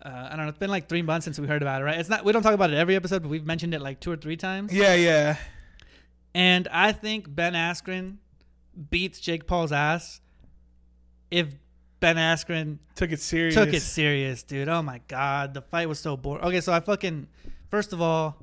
Uh, 0.03 0.09
I 0.31 0.35
don't 0.35 0.45
know. 0.45 0.49
It's 0.49 0.57
been 0.57 0.69
like 0.69 0.87
three 0.89 1.01
months 1.01 1.25
since 1.25 1.39
we 1.39 1.47
heard 1.47 1.61
about 1.61 1.81
it, 1.81 1.85
right? 1.85 1.97
It's 1.97 2.09
not. 2.09 2.23
We 2.25 2.31
don't 2.31 2.43
talk 2.43 2.53
about 2.53 2.69
it 2.71 2.75
every 2.77 2.95
episode, 2.95 3.21
but 3.23 3.29
we've 3.29 3.45
mentioned 3.45 3.73
it 3.73 3.81
like 3.81 3.99
two 3.99 4.11
or 4.11 4.15
three 4.17 4.37
times. 4.37 4.73
yeah, 4.73 4.93
yeah. 4.93 5.37
And 6.35 6.67
I 6.71 6.91
think 6.91 7.33
Ben 7.33 7.53
Askren 7.53 8.17
beats 8.89 9.19
Jake 9.19 9.47
Paul's 9.47 9.71
ass 9.71 10.21
if 11.31 11.47
Ben 11.99 12.15
Askren 12.15 12.77
Took 12.95 13.11
it 13.11 13.19
serious. 13.19 13.55
took 13.55 13.73
it 13.73 13.81
serious, 13.81 14.43
dude. 14.43 14.69
Oh 14.69 14.81
my 14.81 15.01
god, 15.07 15.53
the 15.53 15.61
fight 15.61 15.89
was 15.89 15.99
so 15.99 16.15
boring. 16.15 16.43
Okay, 16.43 16.61
so 16.61 16.71
I 16.71 16.79
fucking 16.79 17.27
first 17.69 17.93
of 17.93 18.01
all, 18.01 18.37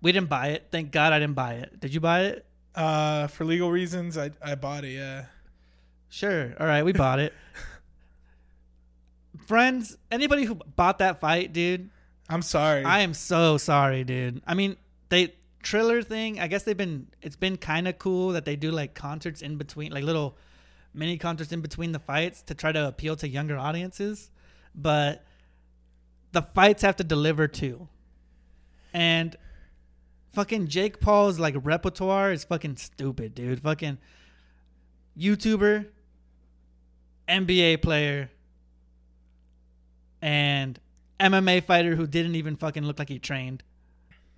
we 0.00 0.12
didn't 0.12 0.28
buy 0.28 0.48
it. 0.48 0.68
Thank 0.70 0.90
God 0.92 1.12
I 1.12 1.18
didn't 1.18 1.34
buy 1.34 1.54
it. 1.54 1.78
Did 1.80 1.92
you 1.94 2.00
buy 2.00 2.22
it? 2.22 2.46
Uh, 2.74 3.26
for 3.26 3.44
legal 3.44 3.70
reasons, 3.70 4.16
I 4.16 4.30
I 4.42 4.54
bought 4.54 4.84
it. 4.84 4.92
Yeah. 4.92 5.26
Sure. 6.08 6.54
All 6.58 6.66
right, 6.66 6.84
we 6.84 6.92
bought 6.92 7.18
it. 7.18 7.32
Friends, 9.46 9.96
anybody 10.10 10.44
who 10.44 10.54
bought 10.54 10.98
that 10.98 11.20
fight, 11.20 11.52
dude, 11.52 11.90
I'm 12.28 12.42
sorry. 12.42 12.84
I 12.84 13.00
am 13.00 13.14
so 13.14 13.58
sorry, 13.58 14.04
dude. 14.04 14.42
I 14.46 14.54
mean, 14.54 14.76
they 15.08 15.34
Triller 15.62 16.02
thing. 16.02 16.40
I 16.40 16.48
guess 16.48 16.64
they've 16.64 16.76
been. 16.76 17.06
It's 17.22 17.36
been 17.36 17.56
kind 17.56 17.86
of 17.86 17.98
cool 17.98 18.30
that 18.30 18.44
they 18.44 18.56
do 18.56 18.70
like 18.70 18.94
concerts 18.94 19.42
in 19.42 19.56
between, 19.56 19.92
like 19.92 20.02
little 20.04 20.36
mini 20.94 21.18
concerts 21.18 21.52
in 21.52 21.60
between 21.60 21.92
the 21.92 21.98
fights 21.98 22.42
to 22.42 22.54
try 22.54 22.72
to 22.72 22.88
appeal 22.88 23.16
to 23.16 23.28
younger 23.28 23.56
audiences. 23.56 24.30
But 24.74 25.24
the 26.32 26.42
fights 26.42 26.82
have 26.82 26.96
to 26.96 27.04
deliver 27.04 27.48
too, 27.48 27.88
and 28.92 29.36
fucking 30.32 30.68
Jake 30.68 31.00
Paul's 31.00 31.38
like 31.38 31.54
repertoire 31.58 32.32
is 32.32 32.44
fucking 32.44 32.76
stupid, 32.76 33.34
dude. 33.34 33.62
Fucking 33.62 33.98
YouTuber, 35.18 35.86
NBA 37.28 37.82
player, 37.82 38.30
and 40.20 40.78
MMA 41.20 41.64
fighter 41.64 41.96
who 41.96 42.06
didn't 42.06 42.34
even 42.34 42.56
fucking 42.56 42.84
look 42.84 42.98
like 42.98 43.08
he 43.08 43.18
trained. 43.18 43.62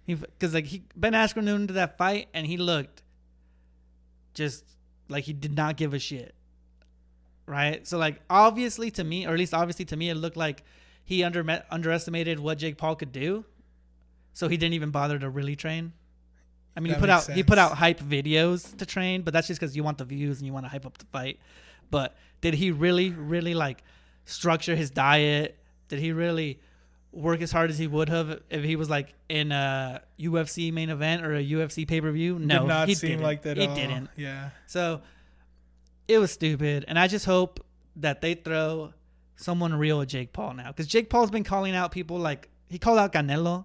He 0.04 0.14
because 0.14 0.52
like 0.52 0.66
he 0.66 0.82
Ben 0.96 1.12
Askren 1.12 1.46
went 1.46 1.48
into 1.48 1.74
that 1.74 1.96
fight 1.96 2.28
and 2.34 2.46
he 2.46 2.56
looked 2.56 3.02
just 4.34 4.64
like 5.08 5.24
he 5.24 5.32
did 5.32 5.56
not 5.56 5.76
give 5.76 5.94
a 5.94 5.98
shit. 5.98 6.34
Right? 7.46 7.86
So 7.86 7.98
like 7.98 8.20
obviously 8.30 8.90
to 8.92 9.04
me, 9.04 9.26
or 9.26 9.32
at 9.32 9.38
least 9.38 9.54
obviously 9.54 9.84
to 9.86 9.96
me, 9.96 10.10
it 10.10 10.14
looked 10.16 10.36
like 10.36 10.62
he 11.04 11.22
under 11.22 11.62
underestimated 11.70 12.40
what 12.40 12.58
Jake 12.58 12.78
Paul 12.78 12.96
could 12.96 13.12
do. 13.12 13.44
So 14.32 14.48
he 14.48 14.56
didn't 14.56 14.74
even 14.74 14.90
bother 14.90 15.18
to 15.18 15.28
really 15.30 15.54
train. 15.56 15.92
I 16.76 16.80
mean, 16.80 16.92
That 16.92 16.96
he 16.96 17.00
put 17.00 17.10
out 17.10 17.28
makes 17.28 17.36
he 17.36 17.42
put 17.44 17.58
out 17.58 17.72
hype 17.76 18.00
videos 18.00 18.76
to 18.78 18.86
train, 18.86 19.22
but 19.22 19.32
that's 19.32 19.46
just 19.46 19.60
because 19.60 19.76
you 19.76 19.84
want 19.84 19.98
the 19.98 20.04
views 20.04 20.38
and 20.38 20.46
you 20.46 20.52
want 20.52 20.64
to 20.64 20.70
hype 20.70 20.86
up 20.86 20.98
the 20.98 21.04
fight. 21.06 21.38
But 21.90 22.16
did 22.40 22.54
he 22.54 22.70
really, 22.72 23.10
really 23.10 23.54
like 23.54 23.84
structure 24.24 24.74
his 24.74 24.90
diet? 24.90 25.56
Did 25.88 26.00
he 26.00 26.12
really 26.12 26.58
work 27.12 27.42
as 27.42 27.52
hard 27.52 27.70
as 27.70 27.78
he 27.78 27.86
would 27.86 28.08
have 28.08 28.40
if 28.50 28.64
he 28.64 28.74
was 28.74 28.90
like 28.90 29.14
in 29.28 29.52
a 29.52 30.02
UFC 30.18 30.72
main 30.72 30.90
event 30.90 31.24
or 31.24 31.34
a 31.36 31.44
UFC 31.44 31.86
pay 31.86 32.00
per 32.00 32.10
view? 32.10 32.38
No, 32.40 32.60
Did 32.60 32.66
not 32.68 32.88
he 32.88 32.94
seem 32.96 33.10
didn't. 33.10 33.22
like 33.22 33.42
that. 33.42 33.56
He 33.56 33.66
all. 33.68 33.74
didn't. 33.76 34.08
Yeah. 34.16 34.50
So 34.66 35.00
it 36.08 36.18
was 36.18 36.30
stupid, 36.32 36.84
and 36.88 36.98
I 36.98 37.08
just 37.08 37.24
hope 37.24 37.64
that 37.96 38.20
they 38.20 38.34
throw 38.34 38.92
someone 39.36 39.74
real 39.74 40.00
at 40.00 40.08
Jake 40.08 40.32
Paul 40.32 40.54
now, 40.54 40.68
because 40.68 40.86
Jake 40.86 41.10
Paul's 41.10 41.30
been 41.30 41.44
calling 41.44 41.74
out 41.74 41.92
people 41.92 42.18
like 42.18 42.48
he 42.68 42.78
called 42.78 42.98
out 42.98 43.12
Canelo. 43.12 43.64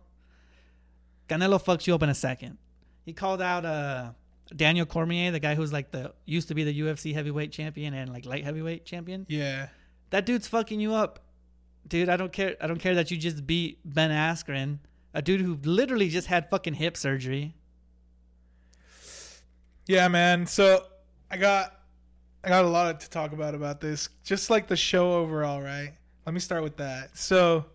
Canelo 1.28 1.64
fucks 1.64 1.86
you 1.86 1.94
up 1.94 2.04
in 2.04 2.10
a 2.10 2.16
second. 2.16 2.58
He 3.06 3.14
called 3.14 3.42
out 3.42 3.66
uh, 3.66 4.12
Daniel 4.56 4.86
Cormier, 4.86 5.32
the 5.32 5.40
guy 5.40 5.56
who's 5.56 5.74
like 5.74 5.92
the 5.92 6.14
used 6.26 6.48
to 6.48 6.56
be 6.56 6.64
the 6.64 6.80
UFC 6.80 7.14
heavyweight 7.14 7.52
champion 7.52 7.94
and 7.94 8.12
like 8.12 8.26
light 8.26 8.44
heavyweight 8.44 8.86
champion. 8.86 9.26
Yeah. 9.30 9.68
That 10.10 10.26
dude's 10.26 10.48
fucking 10.48 10.80
you 10.80 10.94
up, 10.94 11.20
dude. 11.88 12.10
I 12.10 12.18
don't 12.18 12.34
care. 12.34 12.56
I 12.60 12.68
don't 12.68 12.80
care 12.80 12.96
that 12.96 13.12
you 13.12 13.18
just 13.18 13.46
beat 13.46 13.80
Ben 13.86 14.10
Askren, 14.10 14.80
a 15.14 15.22
dude 15.22 15.42
who 15.42 15.58
literally 15.64 16.10
just 16.10 16.28
had 16.28 16.50
fucking 16.50 16.76
hip 16.76 16.98
surgery. 16.98 17.56
Yeah, 19.88 20.08
man. 20.08 20.46
So 20.46 20.86
I 21.30 21.38
got 21.38 21.79
I 22.44 22.50
got 22.50 22.64
a 22.66 22.70
lot 22.70 23.00
to 23.02 23.10
talk 23.10 23.34
about 23.34 23.54
about 23.56 23.82
this. 23.82 24.10
Just 24.24 24.50
like 24.50 24.68
the 24.68 24.78
show 24.78 25.14
overall, 25.14 25.62
right? 25.62 25.94
Let 26.26 26.34
me 26.34 26.40
start 26.40 26.64
with 26.64 26.78
that. 26.78 27.18
So 27.18 27.66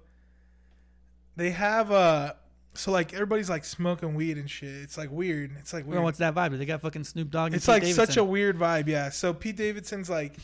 they 1.37 1.51
have 1.51 1.91
uh 1.91 2.35
so 2.75 2.91
like 2.91 3.13
everybody's 3.13 3.51
like 3.51 3.65
smoking 3.65 4.15
weed 4.15 4.37
and 4.39 4.51
shit. 4.51 4.69
It's 4.83 4.99
like 4.99 5.11
weird. 5.11 5.53
It's 5.59 5.73
like 5.73 5.85
weird. 5.85 5.97
Well, 5.97 6.05
what's 6.05 6.19
that 6.19 6.35
vibe? 6.35 6.57
They 6.59 6.65
got 6.67 6.81
fucking 6.81 7.05
Snoop 7.05 7.31
Dogg. 7.31 7.49
And 7.49 7.57
it's 7.57 7.67
Pete 7.67 7.73
like 7.73 7.83
Davidson. 7.83 8.07
such 8.07 8.17
a 8.17 8.25
weird 8.25 8.59
vibe, 8.59 8.89
yeah. 8.89 9.11
So 9.11 9.33
Pete 9.33 9.57
Davidson's 9.57 10.11
like 10.11 10.35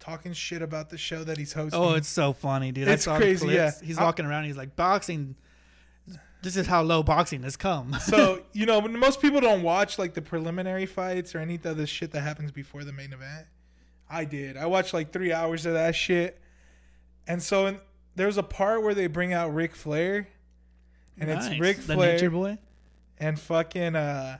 talking 0.00 0.32
shit 0.34 0.60
about 0.60 0.90
the 0.90 0.98
show 0.98 1.24
that 1.24 1.38
he's 1.38 1.52
hosting. 1.52 1.80
Oh, 1.80 1.94
it's 1.94 2.08
so 2.08 2.32
funny, 2.34 2.72
dude. 2.72 2.88
It's 2.88 3.06
crazy, 3.06 3.46
clips. 3.46 3.54
yeah. 3.80 3.86
He's 3.86 3.98
I- 3.98 4.02
walking 4.04 4.26
around. 4.26 4.44
He's 4.44 4.56
like, 4.56 4.76
boxing. 4.76 5.36
This 6.44 6.56
is 6.56 6.66
how 6.66 6.82
low 6.82 7.02
boxing 7.02 7.42
has 7.42 7.56
come. 7.56 7.94
so 8.00 8.42
you 8.52 8.66
know 8.66 8.80
most 8.82 9.20
people 9.20 9.40
don't 9.40 9.62
watch 9.62 9.98
like 9.98 10.12
the 10.14 10.22
preliminary 10.22 10.86
fights 10.86 11.34
or 11.34 11.38
any 11.38 11.58
of 11.64 11.76
the 11.76 11.86
shit 11.86 12.12
that 12.12 12.20
happens 12.20 12.52
before 12.52 12.84
the 12.84 12.92
main 12.92 13.12
event 13.12 13.46
i 14.08 14.24
did 14.24 14.56
i 14.58 14.66
watched 14.66 14.92
like 14.92 15.10
three 15.12 15.32
hours 15.32 15.64
of 15.64 15.72
that 15.72 15.94
shit 15.94 16.38
and 17.26 17.42
so 17.42 17.66
in, 17.66 17.80
there 18.14 18.26
was 18.26 18.36
a 18.36 18.42
part 18.42 18.82
where 18.82 18.94
they 18.94 19.06
bring 19.06 19.32
out 19.32 19.54
Ric 19.54 19.74
flair 19.74 20.28
and 21.18 21.30
Nice. 21.30 21.46
it's 21.46 21.58
Ric 21.58 21.76
the 21.78 21.94
flair 21.94 22.12
Nature 22.12 22.30
Boy. 22.30 22.58
and 23.18 23.40
fucking 23.40 23.96
uh 23.96 24.38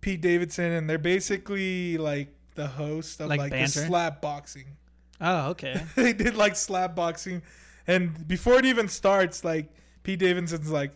pete 0.00 0.20
davidson 0.20 0.72
and 0.72 0.88
they're 0.88 0.98
basically 0.98 1.98
like 1.98 2.28
the 2.54 2.68
host 2.68 3.20
of 3.20 3.28
Like 3.28 3.40
like, 3.40 3.52
the 3.52 3.66
slap 3.66 4.22
boxing 4.22 4.76
Oh, 5.20 5.50
okay. 5.50 5.82
they 5.96 6.14
did 6.14 6.34
like 6.36 6.56
slap 6.56 6.94
boxing 6.94 7.42
and 7.86 8.26
before 8.26 8.54
it 8.54 8.64
even 8.64 8.88
starts 8.88 9.44
like 9.44 9.68
pete 10.02 10.18
davidson's 10.18 10.70
like 10.70 10.92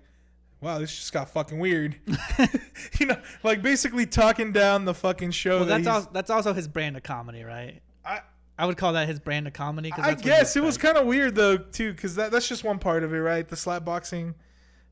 wow 0.60 0.78
this 0.78 0.94
just 0.94 1.12
got 1.12 1.28
fucking 1.28 1.58
weird 1.58 1.96
you 2.98 3.06
know 3.06 3.20
like 3.42 3.62
basically 3.62 4.06
talking 4.06 4.52
down 4.52 4.84
the 4.84 4.94
fucking 4.94 5.30
show 5.30 5.58
well, 5.58 5.66
that 5.66 5.84
that's 5.84 5.88
also 5.88 6.10
that's 6.12 6.30
also 6.30 6.52
his 6.52 6.66
brand 6.66 6.96
of 6.96 7.02
comedy, 7.02 7.42
right? 7.42 7.80
I, 8.04 8.20
I 8.58 8.66
would 8.66 8.76
call 8.76 8.94
that 8.94 9.08
his 9.08 9.18
brand 9.18 9.46
of 9.46 9.52
comedy. 9.52 9.92
I 9.96 10.14
guess 10.14 10.56
it 10.56 10.62
was 10.62 10.78
kind 10.78 10.96
of 10.96 11.06
weird 11.06 11.34
though 11.34 11.56
too 11.56 11.92
because 11.92 12.14
that, 12.16 12.30
that's 12.30 12.48
just 12.48 12.64
one 12.64 12.78
part 12.78 13.04
of 13.04 13.12
it 13.12 13.18
right 13.18 13.46
the 13.46 13.56
slap 13.56 13.84
boxing 13.84 14.34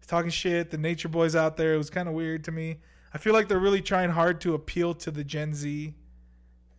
talking 0.06 0.30
shit 0.30 0.70
the 0.70 0.78
nature 0.78 1.08
boys 1.08 1.34
out 1.34 1.56
there 1.56 1.74
it 1.74 1.78
was 1.78 1.88
kind 1.88 2.08
of 2.08 2.14
weird 2.14 2.44
to 2.44 2.52
me 2.52 2.76
i 3.14 3.18
feel 3.18 3.32
like 3.32 3.48
they're 3.48 3.58
really 3.58 3.80
trying 3.80 4.10
hard 4.10 4.40
to 4.40 4.54
appeal 4.54 4.92
to 4.92 5.10
the 5.10 5.24
gen 5.24 5.54
z 5.54 5.94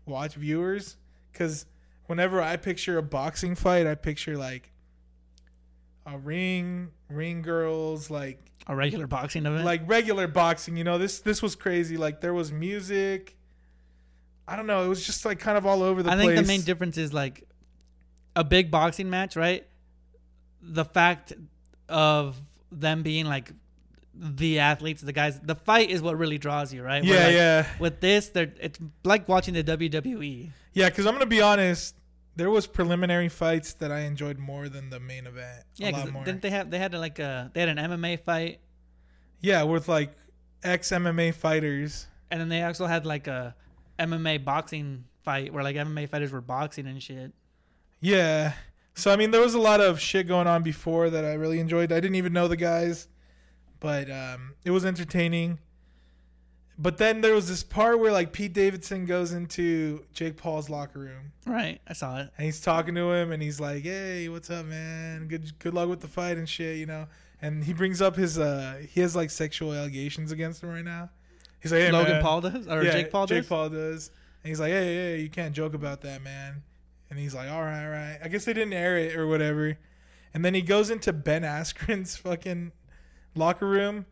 watch 0.06 0.36
viewers 0.36 0.98
because 1.32 1.66
whenever 2.08 2.42
i 2.42 2.58
picture 2.58 2.98
a 2.98 3.02
boxing 3.02 3.56
fight 3.56 3.88
i 3.88 3.96
picture 3.96 4.38
like 4.38 4.73
a 6.06 6.18
ring 6.18 6.91
ring 7.10 7.41
girls 7.41 8.10
like 8.10 8.39
a 8.68 8.76
regular 8.76 9.08
boxing 9.08 9.45
event. 9.45 9.66
like 9.66 9.88
regular 9.88 10.28
boxing 10.28 10.76
you 10.78 10.84
know 10.84 10.97
this 10.97 11.20
this 11.20 11.41
was 11.41 11.56
crazy 11.56 11.97
like 11.97 12.22
there 12.22 12.34
was 12.34 12.51
music 12.51 13.38
i 14.47 14.56
don't 14.56 14.68
know 14.68 14.84
it 14.84 14.88
was 14.88 15.06
just 15.06 15.26
like 15.26 15.39
kind 15.39 15.58
of 15.58 15.66
all 15.66 15.82
over 15.84 16.04
the 16.04 16.10
I 16.12 16.16
place 16.16 16.28
think 16.28 16.41
the 16.41 16.47
main 16.47 16.62
difference 16.62 16.97
is 16.97 17.14
like 17.14 17.47
a 18.36 18.43
big 18.43 18.72
boxing 18.72 19.10
match, 19.10 19.36
right? 19.36 19.66
The 20.62 20.86
fact 20.86 21.34
of 21.89 22.39
them 22.72 23.04
being 23.04 23.26
like 23.26 23.51
the 24.16 24.60
athletes, 24.60 25.01
the 25.01 25.14
guys, 25.14 25.39
the 25.39 25.56
fight 25.56 25.89
is 25.89 26.01
what 26.01 26.18
really 26.18 26.38
draws 26.38 26.74
you, 26.74 26.84
right? 26.84 27.04
Yeah 27.04 27.26
like, 27.26 27.34
yeah 27.34 27.68
With 27.80 27.99
this, 27.99 28.30
they're 28.30 28.54
it's 28.60 28.80
like 29.04 29.28
watching 29.28 29.54
the. 29.54 29.64
WWE. 29.64 30.51
Yeah, 30.74 30.89
because 30.89 31.06
I'm 31.06 31.14
gonna 31.14 31.26
be 31.26 31.41
honest. 31.41 31.95
There 32.36 32.50
was 32.50 32.66
preliminary 32.66 33.30
fights 33.30 33.74
that 33.76 33.92
I 33.92 34.02
enjoyed 34.02 34.40
more 34.40 34.68
than 34.68 34.90
the 34.90 35.00
main 35.00 35.28
event. 35.28 35.64
Yeah, 35.76 35.90
a 35.90 35.92
lot 35.92 36.12
more. 36.12 36.24
didn't 36.24 36.42
they 36.42 36.50
have 36.50 36.72
they 36.72 36.80
had 36.80 36.94
like 36.94 37.20
a 37.20 37.52
they 37.54 37.60
had 37.60 37.70
an 37.70 37.78
MMA 37.78 38.20
fight, 38.22 38.60
yeah, 39.40 39.64
with 39.64 39.88
like 39.88 40.14
ex 40.64 40.90
MMA 40.90 41.34
fighters. 41.34 42.08
and 42.32 42.42
then 42.42 42.50
they 42.50 42.64
also 42.64 42.86
had 42.88 43.06
like 43.06 43.28
a 43.28 43.56
MMA 44.00 44.44
boxing 44.44 45.06
fight 45.24 45.54
where 45.54 45.64
like 45.64 45.76
MMA 45.76 46.10
fighters 46.10 46.32
were 46.32 46.42
boxing 46.42 46.88
and 46.88 47.02
shit. 47.02 47.34
Yeah. 48.02 48.54
So 48.96 49.12
I 49.12 49.16
mean, 49.16 49.32
there 49.32 49.42
was 49.42 49.54
a 49.54 49.60
lot 49.60 49.82
of 49.82 50.00
shit 50.00 50.28
going 50.28 50.48
on 50.48 50.64
before 50.64 51.10
that 51.10 51.26
I 51.26 51.34
really 51.34 51.60
enjoyed. 51.60 51.92
I 51.92 52.00
didn't 52.00 52.16
even 52.16 52.34
know 52.34 52.48
the 52.48 52.58
guys, 52.58 53.08
but 53.80 54.10
um, 54.10 54.56
it 54.64 54.72
was 54.72 54.86
entertaining. 54.86 55.60
But 56.78 56.98
then 56.98 57.22
there 57.22 57.34
was 57.36 57.48
this 57.48 57.62
part 57.64 58.00
where 58.00 58.12
like 58.12 58.34
Pete 58.34 58.54
Davidson 58.54 59.06
goes 59.06 59.32
into 59.32 60.04
Jake 60.14 60.38
Paul's 60.38 60.70
locker 60.70 61.00
room 61.00 61.32
Right, 61.46 61.80
I 61.88 61.94
saw 61.94 62.20
it. 62.20 62.30
and 62.38 62.46
he's 62.46 62.62
talking 62.62 62.96
to 62.96 63.12
him 63.12 63.32
and 63.32 63.42
he's 63.44 63.60
like, 63.60 63.84
"Hey, 63.84 64.28
what's 64.30 64.50
up, 64.50 64.66
man? 64.66 65.28
Good 65.28 65.60
good 65.60 65.74
luck 65.74 65.88
with 65.90 66.00
the 66.02 66.08
fight 66.08 66.38
and 66.38 66.50
shit, 66.50 66.78
you 66.78 66.86
know." 66.86 67.08
And 67.42 67.64
he 67.64 67.74
brings 67.74 68.02
up 68.02 68.16
his 68.16 68.40
uh 68.40 68.82
he 68.90 69.02
has 69.02 69.16
like 69.16 69.30
sexual 69.30 69.74
allegations 69.74 70.32
against 70.32 70.64
him 70.64 70.70
right 70.70 70.84
now. 70.86 71.10
He's 71.62 71.72
like, 71.72 71.82
"Hey, 71.82 71.92
Logan 71.92 72.14
man." 72.14 72.22
Paul 72.24 72.42
does 72.42 72.68
or 72.68 72.84
Yeah, 72.84 72.92
Jake 72.94 73.12
Paul 73.12 73.28
does. 73.28 73.38
Jake 73.40 73.50
Paul 73.50 73.70
does. 73.70 74.10
And 74.44 74.50
he's 74.50 74.60
like, 74.60 74.72
"Hey, 74.72 74.96
hey, 74.96 75.20
you 75.22 75.30
can't 75.30 75.54
joke 75.54 75.74
about 75.76 76.02
that, 76.02 76.22
man." 76.24 76.64
And 77.10 77.20
he's 77.20 77.36
like, 77.36 77.50
"All 77.50 77.62
right, 77.62 77.84
all 77.86 77.92
right." 77.92 78.18
I 78.24 78.28
guess 78.30 78.46
they 78.46 78.54
didn't 78.54 78.74
air 78.74 78.98
it 78.98 79.16
or 79.16 79.28
whatever. 79.28 79.78
And 80.34 80.44
then 80.44 80.54
he 80.56 80.62
goes 80.64 80.90
into 80.90 81.14
Ben 81.14 81.44
Askren's 81.44 82.16
fucking 82.18 82.72
locker 83.36 83.68
room. 83.68 84.06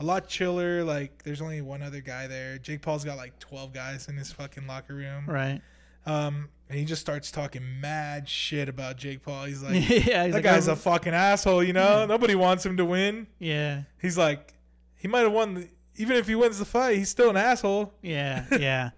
A 0.00 0.04
lot 0.04 0.28
chiller. 0.28 0.82
Like, 0.82 1.22
there's 1.22 1.40
only 1.42 1.60
one 1.60 1.82
other 1.82 2.00
guy 2.00 2.26
there. 2.26 2.58
Jake 2.58 2.82
Paul's 2.82 3.04
got 3.04 3.16
like 3.16 3.38
12 3.38 3.72
guys 3.72 4.08
in 4.08 4.16
his 4.16 4.32
fucking 4.32 4.66
locker 4.66 4.94
room. 4.94 5.26
Right. 5.26 5.60
Um, 6.06 6.48
and 6.68 6.78
he 6.78 6.84
just 6.84 7.00
starts 7.02 7.30
talking 7.30 7.80
mad 7.80 8.28
shit 8.28 8.68
about 8.68 8.96
Jake 8.96 9.22
Paul. 9.22 9.44
He's 9.44 9.62
like, 9.62 9.74
yeah, 9.74 9.78
he's 9.78 10.06
that 10.06 10.32
like, 10.32 10.42
guy's 10.44 10.68
"Oh, 10.68 10.72
a 10.72 10.76
fucking 10.76 11.12
asshole, 11.12 11.62
you 11.62 11.72
know? 11.74 12.06
Nobody 12.06 12.34
wants 12.34 12.64
him 12.64 12.76
to 12.78 12.84
win. 12.84 13.26
yeah, 13.38 13.82
He's 14.00 14.16
like, 14.16 14.54
he 14.96 15.06
might 15.08 15.20
have 15.20 15.32
won. 15.32 15.54
The, 15.54 15.68
even 15.96 16.16
if 16.16 16.26
he 16.26 16.34
wins 16.34 16.58
the 16.58 16.64
fight, 16.64 16.96
he's 16.96 17.10
still 17.10 17.28
an 17.30 17.36
asshole. 17.36 17.92
yeah, 18.02 18.46
yeah. 18.58 18.90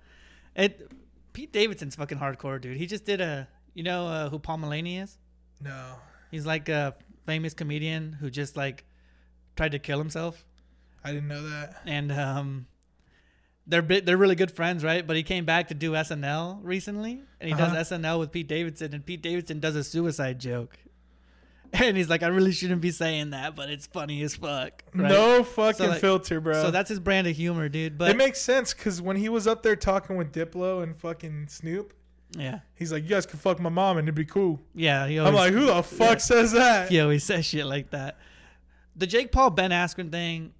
It 0.55 0.88
Pete 1.32 1.53
Davidson's 1.53 1.96
fucking 1.96 2.18
hardcore, 2.18 2.61
dude. 2.61 2.76
He 2.76 2.86
just 2.86 3.05
did 3.05 3.20
a 3.20 3.48
You 3.74 3.82
know 3.82 4.07
uh, 4.07 4.28
who 4.28 4.38
Paul 4.38 4.59
Mulaney 4.59 5.03
is? 5.03 5.18
No. 5.61 5.94
He's 6.30 6.44
like 6.46 6.68
a 6.68 6.94
famous 7.26 7.55
comedian 7.55 8.12
who 8.12 8.30
just 8.30 8.57
like 8.57 8.84
tried 9.57 9.72
to 9.72 9.78
kill 9.78 9.98
himself, 9.98 10.44
I 11.05 11.12
didn't 11.12 11.28
know 11.28 11.42
that. 11.48 11.82
and 11.86 12.12
um, 12.12 12.66
they're 13.66 13.82
bi- 13.82 14.00
they're 14.00 14.16
really 14.16 14.34
good 14.34 14.50
friends, 14.50 14.82
right? 14.84 15.07
But 15.07 15.16
he 15.16 15.22
came 15.22 15.44
back 15.44 15.68
to 15.68 15.74
do 15.74 15.92
SNL 15.92 16.61
recently, 16.62 17.22
and 17.40 17.48
he 17.48 17.55
Uh-huh. 17.55 17.74
does 17.74 17.90
SNL 17.90 18.18
with 18.18 18.32
Pete 18.32 18.48
Davidson, 18.48 18.92
and 18.94 19.05
Pete 19.05 19.22
Davidson 19.22 19.61
does 19.61 19.76
a 19.76 19.84
suicide 19.84 20.38
joke, 20.40 20.78
and 21.72 21.96
he's 21.96 22.09
like, 22.11 22.22
"I 22.22 22.26
really 22.28 22.53
shouldn't 22.53 22.80
be 22.80 22.90
saying 22.90 23.30
that, 23.30 23.55
but 23.57 23.70
it's 23.70 23.86
funny 23.86 24.22
as 24.22 24.34
fuck." 24.36 24.82
right? 24.94 25.09
No 25.11 25.42
fucking 25.44 25.74
So, 25.86 25.88
like- 25.90 26.00
filter, 26.00 26.40
bro. 26.40 26.55
So 26.55 26.70
that's 26.70 26.88
his 26.88 27.00
brand 27.00 27.26
of 27.26 27.36
humor, 27.36 27.68
dude. 27.68 27.96
But 27.98 28.11
it 28.11 28.16
makes 28.16 28.40
sense 28.40 28.74
because 28.74 29.00
when 29.00 29.16
he 29.16 29.28
was 29.28 29.46
up 29.46 29.62
there 29.62 29.76
talking 29.76 30.16
with 30.16 30.32
Diplo 30.32 30.82
and 30.82 30.96
fucking 30.96 31.46
Snoop, 31.48 31.94
yeah, 32.36 32.61
he's 32.74 32.92
like, 32.92 33.03
"You 33.05 33.11
guys 33.11 33.26
can 33.26 33.38
fuck 33.38 33.61
my 33.61 33.70
mom 33.70 33.96
and 33.98 34.07
it'd 34.07 34.14
be 34.14 34.24
cool." 34.24 34.61
yeah. 34.74 35.07
He 35.07 35.18
I'm 35.20 35.34
like, 35.34 35.53
"Who 35.53 35.66
the 35.66 35.82
fuck 35.82 36.11
yeah. 36.14 36.16
says 36.18 36.53
that?" 36.53 36.90
he 36.90 37.00
always 37.00 37.22
says 37.24 37.44
shit 37.46 37.66
like 37.66 37.90
that. 37.90 38.18
The 38.96 39.07
Jake 39.07 39.32
Paul 39.32 39.50
Ben 39.50 39.70
Askren 39.70 40.11
thing, 40.11 40.53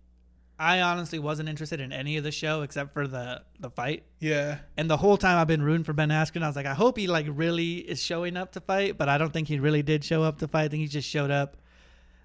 I 0.63 0.81
honestly 0.81 1.19
wasn't 1.19 1.49
interested 1.49 1.81
in 1.81 1.93
any 1.93 2.17
of 2.19 2.23
the 2.23 2.31
show 2.31 2.63
except 2.63 2.93
for 2.93 3.09
the 3.09 3.43
the 3.59 3.69
fight. 3.69 4.05
Yeah. 4.21 4.59
And 4.77 4.89
the 4.89 4.97
whole 4.97 5.17
time 5.17 5.37
I've 5.37 5.49
been 5.49 5.63
rooting 5.63 5.83
for 5.83 5.93
Ben 5.93 6.11
Askren. 6.11 6.45
I 6.45 6.47
was 6.47 6.55
like, 6.55 6.67
I 6.67 6.75
hope 6.75 6.97
he 6.97 7.09
like 7.09 7.27
really 7.29 7.79
is 7.79 8.01
showing 8.01 8.37
up 8.37 8.53
to 8.53 8.61
fight, 8.61 8.97
but 8.97 9.09
I 9.09 9.19
don't 9.19 9.33
think 9.33 9.49
he 9.49 9.59
really 9.59 9.83
did 9.83 10.05
show 10.05 10.23
up 10.23 10.39
to 10.39 10.47
fight. 10.47 10.67
I 10.67 10.69
think 10.69 10.83
he 10.83 10.87
just 10.87 11.09
showed 11.09 11.33
up. 11.33 11.57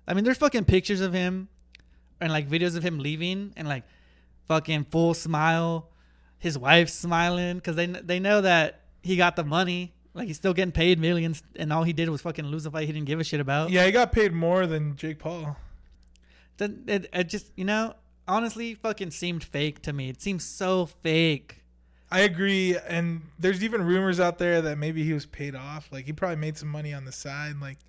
I 0.07 0.13
mean, 0.13 0.23
there's 0.23 0.37
fucking 0.37 0.65
pictures 0.65 1.01
of 1.01 1.13
him 1.13 1.47
and 2.21 2.31
like 2.31 2.47
videos 2.47 2.77
of 2.77 2.83
him 2.83 2.99
leaving 2.99 3.53
and 3.57 3.67
like 3.67 3.85
fucking 4.47 4.85
full 4.85 5.15
smile, 5.15 5.89
his 6.37 6.59
wife 6.59 6.89
smiling 6.89 7.55
because 7.55 7.75
they 7.75 7.87
they 7.87 8.19
know 8.19 8.41
that 8.41 8.81
he 9.01 9.17
got 9.17 9.35
the 9.35 9.43
money. 9.43 9.95
Like 10.13 10.27
he's 10.27 10.37
still 10.37 10.53
getting 10.53 10.71
paid 10.71 10.99
millions, 10.99 11.41
and 11.55 11.73
all 11.73 11.81
he 11.81 11.93
did 11.93 12.07
was 12.09 12.21
fucking 12.21 12.45
lose 12.45 12.67
a 12.67 12.71
fight 12.71 12.85
he 12.85 12.93
didn't 12.93 13.07
give 13.07 13.19
a 13.19 13.23
shit 13.23 13.39
about. 13.39 13.71
Yeah, 13.71 13.83
he 13.87 13.91
got 13.91 14.11
paid 14.11 14.31
more 14.31 14.67
than 14.67 14.95
Jake 14.95 15.17
Paul. 15.17 15.57
Then 16.57 16.83
it, 16.85 17.09
it 17.11 17.29
just 17.29 17.51
you 17.55 17.65
know 17.65 17.95
honestly 18.27 18.73
fucking 18.73 19.11
seemed 19.11 19.43
fake 19.43 19.81
to 19.83 19.93
me. 19.93 20.09
It 20.09 20.21
seems 20.21 20.43
so 20.43 20.85
fake. 20.85 21.63
I 22.09 22.21
agree, 22.21 22.77
and 22.87 23.21
there's 23.37 23.63
even 23.63 23.85
rumors 23.85 24.19
out 24.19 24.37
there 24.37 24.61
that 24.61 24.77
maybe 24.77 25.03
he 25.03 25.11
was 25.11 25.25
paid 25.25 25.55
off. 25.55 25.89
Like 25.91 26.05
he 26.05 26.13
probably 26.13 26.37
made 26.37 26.57
some 26.57 26.69
money 26.69 26.93
on 26.93 27.03
the 27.03 27.11
side, 27.11 27.55
like 27.61 27.79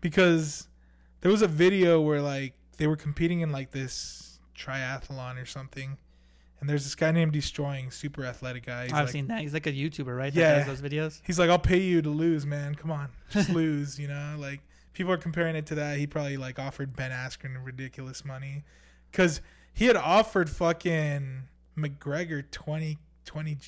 because 0.00 0.68
there 1.22 1.30
was 1.30 1.42
a 1.42 1.48
video 1.48 2.00
where 2.00 2.20
like 2.20 2.52
they 2.76 2.86
were 2.86 2.96
competing 2.96 3.40
in 3.40 3.52
like 3.52 3.70
this 3.70 4.38
triathlon 4.54 5.40
or 5.40 5.46
something, 5.46 5.96
and 6.60 6.68
there's 6.68 6.84
this 6.84 6.94
guy 6.94 7.12
named 7.12 7.32
Deestroying, 7.32 7.90
super 7.90 8.24
athletic 8.24 8.66
guy. 8.66 8.84
He's 8.84 8.92
I've 8.92 9.06
like, 9.06 9.12
seen 9.12 9.26
that. 9.28 9.40
He's 9.40 9.54
like 9.54 9.66
a 9.66 9.72
YouTuber, 9.72 10.14
right? 10.14 10.34
Yeah. 10.34 10.64
Those 10.64 10.82
videos. 10.82 11.22
He's 11.24 11.38
like, 11.38 11.48
I'll 11.48 11.58
pay 11.58 11.80
you 11.80 12.02
to 12.02 12.10
lose, 12.10 12.44
man. 12.44 12.74
Come 12.74 12.90
on, 12.90 13.08
just 13.30 13.48
lose. 13.48 13.98
You 13.98 14.08
know, 14.08 14.36
like 14.38 14.60
people 14.92 15.12
are 15.12 15.18
comparing 15.18 15.56
it 15.56 15.64
to 15.66 15.74
that. 15.76 15.96
He 15.96 16.06
probably 16.06 16.36
like 16.36 16.58
offered 16.58 16.94
Ben 16.94 17.10
Askren 17.10 17.56
ridiculous 17.64 18.22
money 18.22 18.64
because 19.10 19.40
he 19.76 19.84
had 19.86 19.96
offered 19.96 20.48
fucking 20.50 21.42
McGregor 21.78 22.42
20, 22.50 22.96
20, 23.26 23.58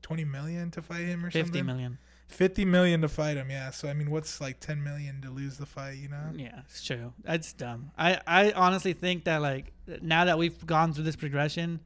20 0.00 0.24
million 0.24 0.70
to 0.70 0.80
fight 0.80 1.00
him 1.04 1.24
or 1.26 1.30
Fifty 1.30 1.48
something. 1.58 1.66
million. 1.66 1.98
50 2.28 2.64
million 2.64 3.00
to 3.02 3.08
fight 3.08 3.36
him, 3.36 3.50
yeah. 3.50 3.70
So 3.70 3.88
I 3.88 3.92
mean, 3.92 4.10
what's 4.10 4.40
like 4.40 4.60
10 4.60 4.82
million 4.82 5.20
to 5.22 5.30
lose 5.30 5.56
the 5.58 5.66
fight, 5.66 5.96
you 5.98 6.08
know? 6.08 6.32
Yeah, 6.34 6.60
it's 6.64 6.84
true. 6.84 7.12
That's 7.24 7.52
dumb. 7.52 7.90
I, 7.98 8.20
I 8.26 8.52
honestly 8.52 8.92
think 8.94 9.24
that 9.24 9.42
like 9.42 9.72
now 10.00 10.24
that 10.24 10.38
we've 10.38 10.64
gone 10.66 10.92
through 10.92 11.04
this 11.04 11.16
progression, 11.16 11.80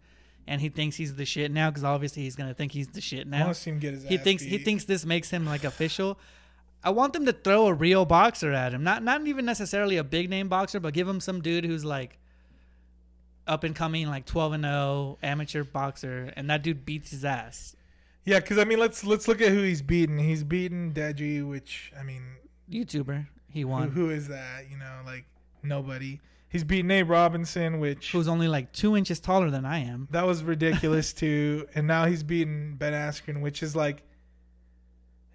and 0.47 0.61
he 0.61 0.68
thinks 0.68 0.97
he's 0.97 1.14
the 1.14 1.24
shit 1.26 1.51
now 1.51 1.70
because 1.70 1.85
obviously 1.85 2.22
he's 2.22 2.37
gonna 2.37 2.55
think 2.55 2.72
he's 2.72 2.89
the 2.89 3.01
shit 3.01 3.26
now. 3.26 3.39
I 3.39 3.45
want 3.45 3.55
to 3.57 3.61
see 3.62 3.70
him 3.70 3.78
get 3.78 3.95
his 3.95 4.05
He 4.05 4.16
ass 4.18 4.24
thinks 4.24 4.43
he 4.43 4.59
thinks 4.59 4.85
this 4.85 5.05
makes 5.07 5.31
him 5.31 5.47
like 5.47 5.64
official. 5.64 6.18
I 6.83 6.91
want 6.91 7.12
them 7.12 7.26
to 7.26 7.33
throw 7.33 7.66
a 7.66 7.74
real 7.74 8.05
boxer 8.07 8.53
at 8.53 8.72
him, 8.74 8.83
not 8.83 9.03
not 9.03 9.26
even 9.26 9.45
necessarily 9.45 9.97
a 9.99 10.05
big 10.05 10.28
name 10.31 10.49
boxer, 10.49 10.81
but 10.81 10.93
give 10.95 11.07
him 11.09 11.20
some 11.20 11.41
dude 11.43 11.64
who's 11.64 11.85
like 11.85 12.18
up 13.51 13.64
and 13.64 13.74
coming, 13.74 14.07
like 14.09 14.24
twelve 14.24 14.53
and 14.55 14.64
zero 14.64 15.18
amateur 15.22 15.64
boxer, 15.64 16.32
and 16.36 16.48
that 16.48 16.62
dude 16.62 16.86
beats 16.86 17.11
his 17.11 17.24
ass. 17.24 17.76
Yeah, 18.24 18.38
because 18.40 18.59
I 18.59 18.64
mean, 18.64 18.78
let's 18.78 19.05
let's 19.05 19.26
look 19.28 19.40
at 19.42 19.48
who 19.51 19.62
he's 19.62 19.82
beaten. 19.82 20.18
He's 20.18 20.44
beaten 20.44 20.92
Deji, 20.92 21.46
which 21.46 21.92
I 21.98 22.03
mean, 22.03 22.22
YouTuber, 22.70 23.26
he 23.51 23.62
who, 23.62 23.68
won. 23.68 23.90
who 23.90 24.11
is 24.11 24.28
that? 24.28 24.66
You 24.70 24.76
know, 24.78 25.01
like 25.05 25.24
nobody. 25.62 26.20
He's 26.48 26.64
beaten 26.64 26.88
Nate 26.88 27.07
Robinson, 27.07 27.78
which 27.78 28.11
Who's 28.11 28.26
only 28.26 28.48
like 28.48 28.72
two 28.72 28.96
inches 28.96 29.20
taller 29.20 29.51
than 29.51 29.64
I 29.64 29.78
am. 29.78 30.09
that 30.11 30.26
was 30.26 30.42
ridiculous 30.42 31.12
too. 31.14 31.68
And 31.76 31.86
now 31.86 32.07
he's 32.07 32.24
beaten 32.24 32.74
Ben 32.76 32.92
Askren, 32.92 33.40
which 33.40 33.62
is 33.62 33.76
like 33.76 34.03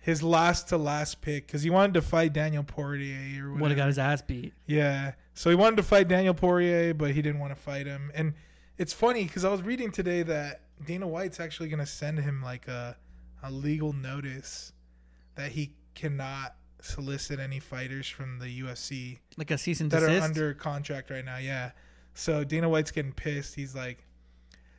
his 0.01 0.22
last 0.22 0.70
to 0.70 0.78
last 0.78 1.22
pick 1.22 1.47
because 1.47 1.63
he 1.63 1.70
wanted 1.70 1.93
to 1.93 2.01
fight 2.01 2.34
Daniel 2.34 2.63
Poirier 2.63 3.47
or 3.47 3.53
Would 3.53 3.72
have 3.72 3.78
got 3.78 3.88
his 3.88 3.97
ass 3.97 4.22
beat. 4.22 4.53
Yeah. 4.68 5.13
So 5.36 5.49
he 5.49 5.55
wanted 5.55 5.75
to 5.77 5.83
fight 5.83 6.07
Daniel 6.07 6.33
Poirier, 6.33 6.93
but 6.93 7.11
he 7.11 7.21
didn't 7.21 7.39
want 7.39 7.53
to 7.53 7.59
fight 7.61 7.86
him. 7.86 8.11
And 8.15 8.33
it's 8.77 8.93
funny 8.93 9.25
because 9.25 9.43
I 9.45 9.49
was 9.51 9.61
reading 9.61 9.91
today 9.91 10.23
that 10.23 10.61
Dana 10.86 11.07
White's 11.07 11.39
actually 11.39 11.69
going 11.69 11.79
to 11.81 11.86
send 11.86 12.19
him 12.19 12.41
like 12.41 12.67
a, 12.67 12.95
a 13.43 13.51
legal 13.51 13.93
notice 13.93 14.71
that 15.36 15.51
he 15.51 15.73
cannot 15.93 16.55
solicit 16.81 17.39
any 17.39 17.59
fighters 17.59 18.07
from 18.07 18.39
the 18.39 18.61
UFC 18.61 19.19
Like 19.38 19.51
a 19.51 19.57
cease 19.57 19.81
and 19.81 19.91
that 19.91 19.99
desist. 20.01 20.21
are 20.21 20.23
under 20.23 20.53
contract 20.53 21.09
right 21.09 21.25
now. 21.25 21.38
Yeah. 21.38 21.71
So 22.13 22.43
Dana 22.45 22.69
White's 22.69 22.91
getting 22.91 23.11
pissed. 23.11 23.55
He's 23.55 23.75
like, 23.75 24.05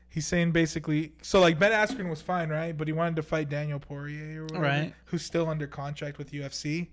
he's 0.08 0.26
saying 0.26 0.52
basically, 0.52 1.12
so 1.20 1.40
like 1.40 1.58
Ben 1.58 1.72
Askren 1.72 2.08
was 2.08 2.22
fine, 2.22 2.48
right? 2.48 2.74
But 2.76 2.86
he 2.88 2.92
wanted 2.94 3.16
to 3.16 3.22
fight 3.22 3.50
Daniel 3.50 3.78
Poirier 3.78 4.40
or 4.40 4.44
whatever, 4.44 4.62
Right. 4.64 4.94
who's 5.06 5.22
still 5.22 5.48
under 5.48 5.66
contract 5.66 6.16
with 6.16 6.32
UFC. 6.32 6.88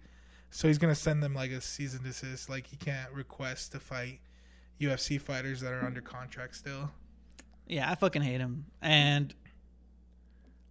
So 0.53 0.67
he's 0.67 0.77
gonna 0.77 0.93
send 0.93 1.23
them 1.23 1.33
like 1.33 1.49
a 1.49 1.59
cease 1.59 1.95
and 1.95 2.03
desist. 2.03 2.47
Like 2.47 2.67
he 2.67 2.75
can't 2.75 3.11
request 3.11 3.71
to 3.71 3.79
fight 3.79 4.19
UFC 4.79 5.19
fighters 5.19 5.61
that 5.61 5.73
are 5.73 5.83
under 5.83 5.99
contract 5.99 6.55
still. 6.55 6.91
Yeah, 7.67 7.89
I 7.89 7.95
fucking 7.95 8.21
hate 8.21 8.39
him. 8.39 8.65
And 8.79 9.33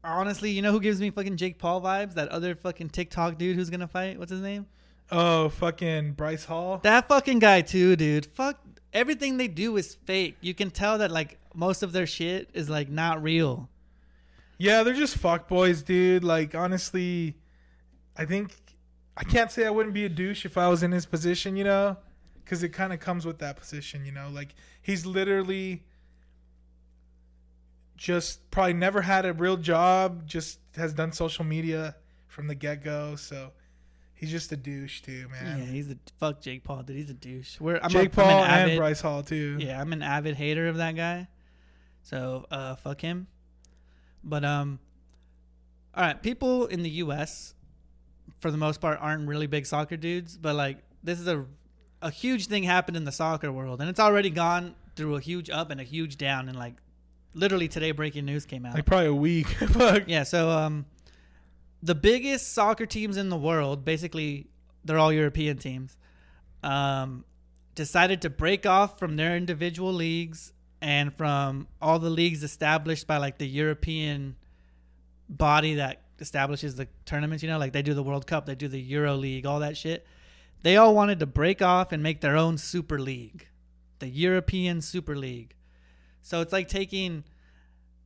honestly, 0.04 0.52
you 0.52 0.62
know 0.62 0.70
who 0.70 0.78
gives 0.78 1.00
me 1.00 1.10
fucking 1.10 1.36
Jake 1.36 1.58
Paul 1.58 1.82
vibes? 1.82 2.14
That 2.14 2.28
other 2.28 2.54
fucking 2.54 2.90
TikTok 2.90 3.38
dude 3.38 3.56
who's 3.56 3.70
gonna 3.70 3.88
fight. 3.88 4.20
What's 4.20 4.30
his 4.30 4.40
name? 4.40 4.66
Oh, 5.10 5.48
fucking 5.48 6.12
Bryce 6.12 6.44
Hall. 6.44 6.78
That 6.84 7.08
fucking 7.08 7.40
guy 7.40 7.62
too, 7.62 7.96
dude. 7.96 8.26
Fuck 8.26 8.60
everything 8.92 9.36
they 9.36 9.48
do 9.48 9.76
is 9.76 9.96
fake. 9.96 10.36
You 10.40 10.54
can 10.54 10.70
tell 10.70 10.98
that 10.98 11.10
like 11.10 11.40
most 11.54 11.82
of 11.82 11.90
their 11.90 12.06
shit 12.06 12.50
is 12.54 12.70
like 12.70 12.88
not 12.88 13.20
real. 13.20 13.68
Yeah, 14.58 14.84
they're 14.84 14.94
just 14.94 15.16
fuck 15.16 15.48
boys, 15.48 15.82
dude. 15.82 16.22
Like 16.22 16.54
honestly, 16.54 17.34
I 18.16 18.26
think 18.26 18.61
I 19.16 19.24
can't 19.24 19.50
say 19.50 19.66
I 19.66 19.70
wouldn't 19.70 19.94
be 19.94 20.04
a 20.04 20.08
douche 20.08 20.44
if 20.44 20.56
I 20.56 20.68
was 20.68 20.82
in 20.82 20.92
his 20.92 21.04
position, 21.06 21.56
you 21.56 21.64
know, 21.64 21.96
because 22.44 22.62
it 22.62 22.70
kind 22.70 22.92
of 22.92 23.00
comes 23.00 23.26
with 23.26 23.38
that 23.40 23.56
position, 23.56 24.04
you 24.04 24.12
know. 24.12 24.30
Like 24.32 24.54
he's 24.80 25.04
literally 25.04 25.84
just 27.96 28.50
probably 28.50 28.72
never 28.74 29.02
had 29.02 29.26
a 29.26 29.32
real 29.32 29.56
job, 29.56 30.26
just 30.26 30.58
has 30.76 30.92
done 30.92 31.12
social 31.12 31.44
media 31.44 31.94
from 32.26 32.48
the 32.48 32.54
get 32.54 32.82
go, 32.82 33.14
so 33.16 33.52
he's 34.14 34.30
just 34.30 34.50
a 34.52 34.56
douche 34.56 35.02
too, 35.02 35.28
man. 35.28 35.58
Yeah, 35.58 35.64
he's 35.66 35.90
a 35.90 35.96
fuck 36.18 36.40
Jake 36.40 36.64
Paul, 36.64 36.82
dude. 36.82 36.96
He's 36.96 37.10
a 37.10 37.14
douche. 37.14 37.60
We're 37.60 37.78
I'm 37.82 37.90
Jake 37.90 38.16
a, 38.16 38.22
I'm 38.22 38.28
Paul 38.28 38.44
and 38.44 38.52
avid, 38.52 38.78
Bryce 38.78 39.00
Hall 39.00 39.22
too. 39.22 39.58
Yeah, 39.60 39.80
I'm 39.80 39.92
an 39.92 40.02
avid 40.02 40.36
hater 40.36 40.68
of 40.68 40.76
that 40.78 40.96
guy. 40.96 41.28
So 42.02 42.46
uh 42.50 42.76
fuck 42.76 43.00
him. 43.00 43.26
But 44.24 44.44
um 44.44 44.78
all 45.94 46.04
right, 46.04 46.22
people 46.22 46.66
in 46.66 46.82
the 46.82 46.90
US 46.90 47.54
for 48.40 48.50
the 48.50 48.58
most 48.58 48.80
part 48.80 48.98
aren't 49.00 49.28
really 49.28 49.46
big 49.46 49.66
soccer 49.66 49.96
dudes, 49.96 50.36
but 50.36 50.54
like 50.54 50.78
this 51.02 51.20
is 51.20 51.26
a 51.26 51.44
a 52.00 52.10
huge 52.10 52.46
thing 52.48 52.64
happened 52.64 52.96
in 52.96 53.04
the 53.04 53.12
soccer 53.12 53.52
world 53.52 53.80
and 53.80 53.88
it's 53.88 54.00
already 54.00 54.28
gone 54.28 54.74
through 54.96 55.14
a 55.14 55.20
huge 55.20 55.48
up 55.48 55.70
and 55.70 55.80
a 55.80 55.84
huge 55.84 56.16
down 56.16 56.48
and 56.48 56.58
like 56.58 56.74
literally 57.34 57.68
today 57.68 57.92
breaking 57.92 58.24
news 58.24 58.44
came 58.44 58.66
out. 58.66 58.74
Like 58.74 58.86
probably 58.86 59.06
a 59.06 59.14
week. 59.14 59.56
Yeah, 60.06 60.24
so 60.24 60.50
um, 60.50 60.86
the 61.82 61.94
biggest 61.94 62.52
soccer 62.52 62.86
teams 62.86 63.16
in 63.16 63.28
the 63.28 63.36
world, 63.36 63.84
basically, 63.84 64.48
they're 64.84 64.98
all 64.98 65.12
European 65.12 65.58
teams, 65.58 65.96
um, 66.62 67.24
decided 67.74 68.22
to 68.22 68.30
break 68.30 68.66
off 68.66 68.98
from 68.98 69.16
their 69.16 69.36
individual 69.36 69.92
leagues 69.92 70.52
and 70.80 71.14
from 71.14 71.68
all 71.80 71.98
the 71.98 72.10
leagues 72.10 72.42
established 72.42 73.06
by 73.06 73.16
like 73.16 73.38
the 73.38 73.46
European 73.46 74.36
body 75.28 75.74
that 75.76 76.01
establishes 76.18 76.76
the 76.76 76.88
tournaments. 77.04 77.42
You 77.42 77.50
know, 77.50 77.58
like 77.58 77.72
they 77.72 77.82
do 77.82 77.94
the 77.94 78.02
World 78.02 78.26
Cup, 78.26 78.46
they 78.46 78.54
do 78.54 78.68
the 78.68 78.80
Euro 78.80 79.14
League, 79.14 79.46
all 79.46 79.60
that 79.60 79.76
shit. 79.76 80.06
They 80.62 80.76
all 80.76 80.94
wanted 80.94 81.18
to 81.20 81.26
break 81.26 81.60
off 81.60 81.92
and 81.92 82.02
make 82.02 82.20
their 82.20 82.36
own 82.36 82.56
Super 82.56 83.00
League, 83.00 83.48
the 83.98 84.08
European 84.08 84.80
Super 84.80 85.16
League. 85.16 85.54
So 86.22 86.40
it's 86.40 86.52
like 86.52 86.68
taking 86.68 87.24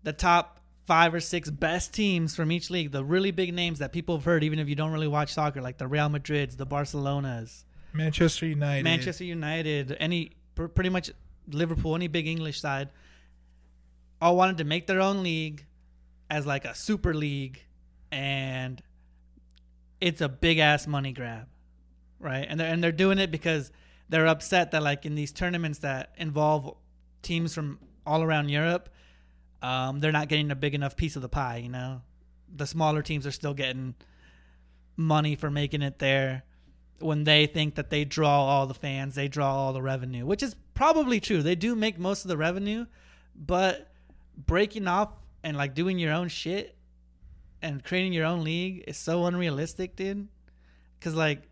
the 0.03 0.13
top 0.13 0.61
five 0.87 1.13
or 1.13 1.21
six 1.21 1.51
best 1.51 1.93
teams 1.93 2.35
from 2.35 2.51
each 2.53 2.71
league, 2.71 2.93
the 2.93 3.05
really 3.05 3.31
big 3.31 3.53
names 3.53 3.81
that 3.81 3.93
people 3.93 4.17
have 4.17 4.25
heard, 4.25 4.45
even 4.45 4.59
if 4.59 4.69
you 4.69 4.75
don't 4.75 4.93
really 4.93 5.09
watch 5.09 5.35
soccer, 5.35 5.61
like 5.61 5.79
the 5.79 5.87
Real 5.87 6.09
Madrids, 6.09 6.57
the 6.57 6.67
Barcelonas, 6.67 7.65
Manchester 7.93 8.47
United. 8.47 8.85
Manchester 8.85 9.25
United, 9.25 9.97
any 9.99 10.33
pr- 10.55 10.67
pretty 10.67 10.91
much 10.91 11.11
Liverpool, 11.49 11.95
any 11.95 12.09
big 12.09 12.27
English 12.27 12.61
side, 12.61 12.89
all 14.21 14.37
wanted 14.37 14.59
to 14.59 14.65
make 14.65 14.87
their 14.87 15.01
own 15.01 15.23
league 15.23 15.65
as 16.31 16.47
like 16.47 16.65
a 16.65 16.75
super 16.75 17.15
league, 17.15 17.63
and 18.11 18.83
it's 20.01 20.21
a 20.21 20.29
big 20.29 20.59
ass 20.59 20.87
money 20.87 21.13
grab, 21.13 21.47
right? 22.19 22.47
And 22.49 22.61
they're 22.61 22.73
and 22.73 22.83
they're 22.83 22.93
doing 22.93 23.19
it 23.19 23.31
because 23.31 23.73
they're 24.09 24.27
upset 24.27 24.71
that 24.73 24.83
like 24.83 25.05
in 25.07 25.15
these 25.15 25.33
tournaments 25.33 25.81
that 25.81 26.15
involve 26.17 26.77
teams 27.23 27.55
from 27.55 27.79
all 28.07 28.23
around 28.23 28.49
Europe, 28.49 28.89
um, 29.63 30.01
they're 30.01 30.13
not 30.13 30.29
getting 30.29 30.51
a 30.51 30.55
big 30.55 30.75
enough 30.75 30.97
piece 30.97 31.17
of 31.17 31.23
the 31.23 31.29
pie. 31.29 31.59
You 31.59 31.71
know, 31.71 32.03
the 32.55 32.67
smaller 32.67 33.03
teams 33.03 33.27
are 33.27 33.33
still 33.33 33.55
getting 33.55 33.95
money 34.97 35.35
for 35.35 35.51
making 35.51 35.83
it 35.83 35.99
there. 35.99 36.45
When 36.99 37.25
they 37.25 37.47
think 37.47 37.75
that 37.75 37.91
they 37.91 38.05
draw 38.05 38.47
all 38.47 38.67
the 38.67 38.75
fans, 38.75 39.15
they 39.15 39.29
draw 39.29 39.55
all 39.55 39.73
the 39.75 39.83
revenue, 39.83 40.25
which 40.25 40.43
is 40.43 40.57
probably 40.73 41.21
true. 41.21 41.43
They 41.43 41.55
do 41.55 41.75
make 41.75 41.99
most 41.99 42.25
of 42.25 42.29
the 42.29 42.39
revenue, 42.39 42.87
but 43.35 43.93
breaking 44.37 44.89
off 44.89 45.11
and 45.43 45.57
like 45.57 45.75
doing 45.75 45.99
your 45.99 46.13
own 46.13 46.29
shit 46.29 46.76
and 47.63 47.83
creating 47.83 48.13
your 48.13 48.27
own 48.27 48.45
league 48.45 48.85
is 48.87 48.97
so 48.97 49.27
unrealistic, 49.27 49.97
dude. 49.97 50.29
Cause 51.01 51.15
like 51.15 51.43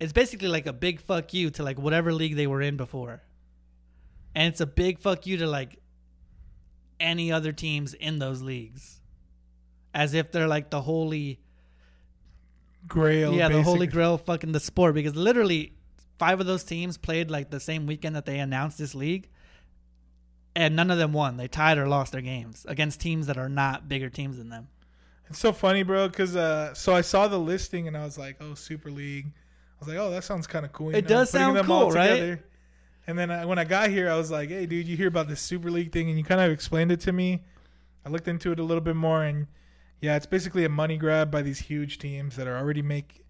it's 0.00 0.12
basically 0.12 0.48
like 0.48 0.66
a 0.66 0.72
big 0.72 1.00
fuck 1.00 1.34
you 1.34 1.50
to 1.50 1.62
like 1.62 1.78
whatever 1.78 2.12
league 2.12 2.36
they 2.36 2.46
were 2.46 2.62
in 2.62 2.76
before. 2.76 3.22
And 4.34 4.52
it's 4.52 4.60
a 4.60 4.66
big 4.66 5.00
fuck 5.00 5.26
you 5.26 5.38
to 5.38 5.46
like 5.46 5.80
any 7.00 7.32
other 7.32 7.52
teams 7.52 7.94
in 7.94 8.18
those 8.18 8.42
leagues. 8.42 9.00
As 9.94 10.14
if 10.14 10.30
they're 10.30 10.46
like 10.46 10.70
the 10.70 10.82
holy 10.82 11.40
Grail. 12.86 13.34
Yeah, 13.34 13.48
the 13.48 13.62
holy 13.62 13.86
grail 13.86 14.14
of 14.14 14.22
fucking 14.22 14.52
the 14.52 14.60
sport 14.60 14.94
because 14.94 15.16
literally 15.16 15.72
five 16.18 16.40
of 16.40 16.46
those 16.46 16.64
teams 16.64 16.96
played 16.96 17.30
like 17.30 17.50
the 17.50 17.60
same 17.60 17.86
weekend 17.86 18.16
that 18.16 18.24
they 18.24 18.38
announced 18.38 18.78
this 18.78 18.94
league. 18.94 19.28
And 20.54 20.74
none 20.74 20.90
of 20.90 20.98
them 20.98 21.12
won. 21.12 21.36
They 21.36 21.46
tied 21.46 21.78
or 21.78 21.86
lost 21.86 22.12
their 22.12 22.20
games 22.20 22.66
against 22.68 23.00
teams 23.00 23.26
that 23.26 23.36
are 23.36 23.48
not 23.48 23.88
bigger 23.88 24.10
teams 24.10 24.38
than 24.38 24.48
them. 24.48 24.68
It's 25.30 25.38
so 25.38 25.52
funny, 25.52 25.82
bro. 25.82 26.08
Because 26.08 26.36
uh, 26.36 26.74
so 26.74 26.94
I 26.94 27.00
saw 27.00 27.28
the 27.28 27.38
listing 27.38 27.88
and 27.88 27.96
I 27.96 28.04
was 28.04 28.18
like, 28.18 28.36
oh, 28.40 28.54
Super 28.54 28.90
League. 28.90 29.26
I 29.26 29.78
was 29.80 29.88
like, 29.88 29.98
oh, 29.98 30.10
that 30.10 30.24
sounds 30.24 30.46
kind 30.46 30.64
of 30.64 30.72
cool. 30.72 30.90
you 30.90 30.98
It 30.98 31.04
know, 31.04 31.08
does 31.08 31.30
putting 31.30 31.44
sound 31.46 31.56
them 31.56 31.66
cool, 31.66 31.90
right? 31.92 32.38
And 33.06 33.18
then 33.18 33.30
I, 33.30 33.44
when 33.44 33.58
I 33.58 33.64
got 33.64 33.90
here, 33.90 34.10
I 34.10 34.16
was 34.16 34.30
like, 34.30 34.48
hey, 34.50 34.66
dude, 34.66 34.86
you 34.86 34.96
hear 34.96 35.08
about 35.08 35.28
this 35.28 35.40
Super 35.40 35.70
League 35.70 35.92
thing? 35.92 36.08
And 36.10 36.18
you 36.18 36.24
kind 36.24 36.40
of 36.40 36.50
explained 36.50 36.92
it 36.92 37.00
to 37.00 37.12
me. 37.12 37.42
I 38.04 38.10
looked 38.10 38.28
into 38.28 38.52
it 38.52 38.58
a 38.58 38.62
little 38.62 38.82
bit 38.82 38.96
more, 38.96 39.22
and 39.22 39.46
yeah, 40.00 40.16
it's 40.16 40.26
basically 40.26 40.64
a 40.64 40.68
money 40.68 40.96
grab 40.98 41.30
by 41.30 41.42
these 41.42 41.58
huge 41.58 41.98
teams 41.98 42.36
that 42.36 42.46
are 42.46 42.56
already 42.56 42.82
make 42.82 43.24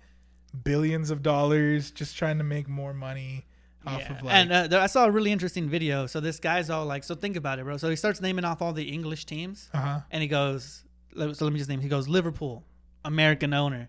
billions 0.65 1.11
of 1.11 1.23
dollars, 1.23 1.91
just 1.91 2.17
trying 2.17 2.39
to 2.39 2.45
make 2.45 2.69
more 2.69 2.93
money 2.95 3.47
off 3.87 4.01
Yeah. 4.01 4.13
of 4.13 4.23
like. 4.23 4.35
and 4.35 4.73
uh, 4.75 4.81
I 4.81 4.87
saw 4.87 5.05
a 5.07 5.11
really 5.11 5.31
interesting 5.33 5.69
video. 5.69 6.07
So 6.07 6.21
this 6.21 6.41
guy's 6.41 6.71
all 6.71 6.87
like, 6.87 7.05
so 7.05 7.15
think 7.15 7.37
about 7.37 7.59
it, 7.59 7.65
bro. 7.65 7.77
So 7.77 7.89
he 7.91 7.97
starts 7.97 8.21
naming 8.21 8.45
off 8.45 8.61
all 8.63 8.73
the 8.73 8.89
English 8.89 9.27
teams, 9.27 9.69
uh 9.73 9.79
huh. 9.79 10.01
and 10.11 10.23
he 10.23 10.29
goes, 10.29 10.85
so 11.19 11.45
let 11.45 11.53
me 11.53 11.59
just 11.59 11.69
name. 11.69 11.81
He 11.81 11.89
goes 11.89 12.09
Liverpool, 12.09 12.65
American 13.05 13.53
owner. 13.55 13.89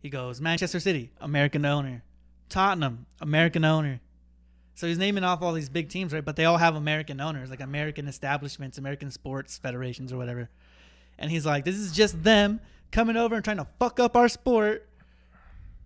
He 0.00 0.10
goes 0.10 0.40
Manchester 0.40 0.80
City, 0.80 1.10
American 1.20 1.64
owner. 1.64 2.02
Tottenham, 2.48 3.06
American 3.20 3.64
owner. 3.64 4.00
So 4.74 4.86
he's 4.86 4.98
naming 4.98 5.24
off 5.24 5.42
all 5.42 5.52
these 5.52 5.68
big 5.70 5.88
teams, 5.88 6.12
right? 6.12 6.24
But 6.24 6.36
they 6.36 6.44
all 6.44 6.58
have 6.58 6.76
American 6.76 7.20
owners, 7.20 7.48
like 7.50 7.60
American 7.60 8.06
establishments, 8.06 8.78
American 8.78 9.10
sports 9.10 9.58
federations, 9.58 10.12
or 10.12 10.18
whatever. 10.18 10.50
And 11.18 11.30
he's 11.30 11.46
like, 11.46 11.64
this 11.64 11.76
is 11.76 11.92
just 11.92 12.22
them 12.22 12.60
coming 12.92 13.16
over 13.16 13.34
and 13.34 13.42
trying 13.44 13.56
to 13.56 13.66
fuck 13.78 13.98
up 13.98 14.16
our 14.16 14.28
sport. 14.28 14.86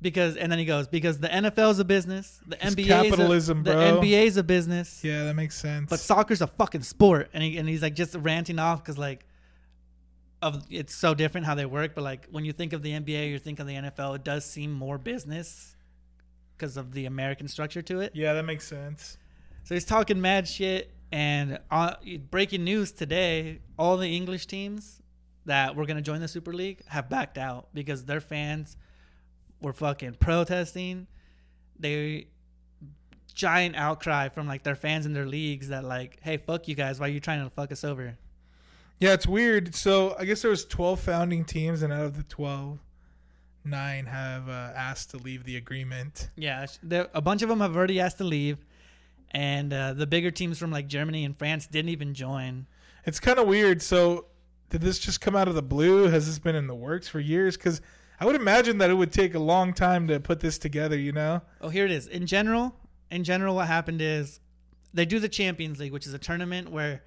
Because 0.03 0.37
and 0.37 0.51
then 0.51 0.59
he 0.59 0.64
goes 0.64 0.89
because 0.89 1.18
the 1.18 1.28
NFL 1.28 1.72
is 1.72 1.78
a 1.78 1.85
business, 1.85 2.41
the 2.47 2.57
NBA 2.57 2.87
capitalism, 2.87 3.59
is 3.59 3.66
a, 3.66 3.70
the 3.70 3.72
bro. 3.76 4.01
NBA 4.01 4.24
is 4.26 4.37
a 4.39 4.43
business, 4.43 5.05
Yeah, 5.05 5.24
that 5.24 5.35
makes 5.35 5.55
sense. 5.61 5.91
but 5.91 6.01
soccer's 6.01 6.41
a 6.41 6.47
fucking 6.47 6.83
sport, 6.85 7.28
and 7.35 7.43
he, 7.43 7.59
and 7.59 7.68
he's 7.68 7.83
like 7.83 7.95
just 7.95 8.14
ranting 8.14 8.59
off 8.59 8.83
because 8.83 8.97
like 8.97 9.26
of 10.43 10.64
it's 10.70 10.95
so 10.95 11.14
different 11.14 11.47
how 11.47 11.55
they 11.55 11.66
work. 11.66 11.95
But 11.95 12.05
like 12.05 12.26
when 12.30 12.45
you 12.45 12.53
think 12.53 12.72
of 12.72 12.82
the 12.82 12.93
NBA, 12.93 13.30
you 13.30 13.38
think 13.38 13.61
of 13.61 13.66
the 13.66 13.74
NFL, 13.74 14.16
it 14.16 14.24
does 14.24 14.45
seem 14.45 14.72
more 14.72 14.99
business 14.99 15.76
because 16.57 16.76
of 16.76 16.93
the 16.93 17.07
American 17.07 17.49
structure 17.49 17.82
to 17.82 18.01
it. 18.01 18.12
yeah, 18.14 18.34
that 18.34 18.45
makes 18.45 18.66
sense. 18.66 19.16
So 19.64 19.74
he's 19.74 19.84
talking 19.84 20.20
mad 20.20 20.49
shit. 20.49 20.93
And 21.12 21.59
uh, 21.70 21.95
breaking 22.30 22.62
news 22.62 22.93
today: 22.93 23.61
all 23.78 23.97
the 23.97 24.14
English 24.14 24.47
teams 24.47 25.03
that 25.47 25.74
were 25.74 25.86
gonna 25.86 26.03
join 26.03 26.20
the 26.20 26.28
Super 26.28 26.53
League 26.53 26.84
have 26.86 27.09
backed 27.09 27.36
out 27.36 27.68
because 27.74 28.05
their 28.05 28.20
fans 28.20 28.76
were 29.61 29.72
fucking 29.72 30.14
protesting. 30.20 31.09
They 31.78 32.28
giant 33.34 33.74
outcry 33.74 34.28
from 34.28 34.47
like 34.47 34.62
their 34.62 34.74
fans 34.74 35.07
in 35.07 35.12
their 35.12 35.26
leagues 35.26 35.68
that 35.68 35.84
like, 35.84 36.18
hey, 36.22 36.36
fuck 36.36 36.68
you 36.68 36.74
guys, 36.74 37.01
why 37.01 37.07
are 37.07 37.11
you 37.11 37.20
trying 37.20 37.43
to 37.43 37.51
fuck 37.51 37.72
us 37.72 37.84
over? 37.84 38.16
Yeah, 39.01 39.14
it's 39.14 39.26
weird. 39.26 39.74
So 39.74 40.14
I 40.18 40.26
guess 40.26 40.42
there 40.42 40.51
was 40.51 40.66
12 40.66 41.01
founding 41.01 41.44
teams, 41.44 41.82
and 41.82 41.92
out 41.92 42.05
of 42.05 42.16
the 42.18 42.22
12, 42.22 42.78
nine 43.64 44.07
have 44.07 44.48
uh, 44.48 44.72
asked 44.76 45.11
to 45.11 45.16
leave 45.16 45.44
the 45.44 45.57
agreement. 45.57 46.28
Yeah, 46.36 46.66
there, 46.82 47.09
a 47.14 47.22
bunch 47.22 47.42
of 47.42 47.48
them 47.48 47.61
have 47.61 47.76
already 47.76 47.98
asked 47.98 48.18
to 48.18 48.24
leave, 48.24 48.59
and 49.30 49.72
uh, 49.72 49.94
the 49.94 50.07
bigger 50.07 50.30
teams 50.30 50.59
from 50.59 50.70
like 50.70 50.86
Germany 50.86 51.24
and 51.24 51.36
France 51.36 51.66
didn't 51.66 51.88
even 51.88 52.12
join. 52.12 52.66
It's 53.07 53.18
kind 53.18 53.38
of 53.38 53.46
weird. 53.46 53.80
So 53.80 54.26
did 54.68 54.82
this 54.82 54.98
just 54.98 55.22
come 55.22 55.34
out 55.34 55.48
of 55.48 55.55
the 55.55 55.62
blue? 55.62 56.09
Has 56.09 56.26
this 56.26 56.38
been 56.38 56.55
in 56.55 56.66
the 56.66 56.74
works 56.74 57.09
for 57.09 57.20
years? 57.20 57.57
Because 57.57 57.80
I 58.20 58.26
would 58.26 58.36
imagine 58.36 58.78
that 58.78 58.90
it 58.90 58.94
would 58.94 59.12
take 59.12 59.34
a 59.34 59.38
long 59.38 59.72
time 59.72 60.09
to 60.09 60.20
put 60.20 60.40
this 60.40 60.59
together. 60.59 60.98
You 60.98 61.12
know? 61.12 61.40
Oh, 61.62 61.70
here 61.70 61.86
it 61.86 61.90
is. 61.90 62.07
In 62.07 62.26
general, 62.26 62.74
in 63.11 63.24
general, 63.24 63.55
what 63.55 63.66
happened 63.66 64.03
is 64.03 64.40
they 64.92 65.07
do 65.07 65.18
the 65.18 65.28
Champions 65.28 65.80
League, 65.80 65.92
which 65.92 66.07
is 66.07 66.12
a 66.12 66.18
tournament 66.18 66.70
where 66.70 67.03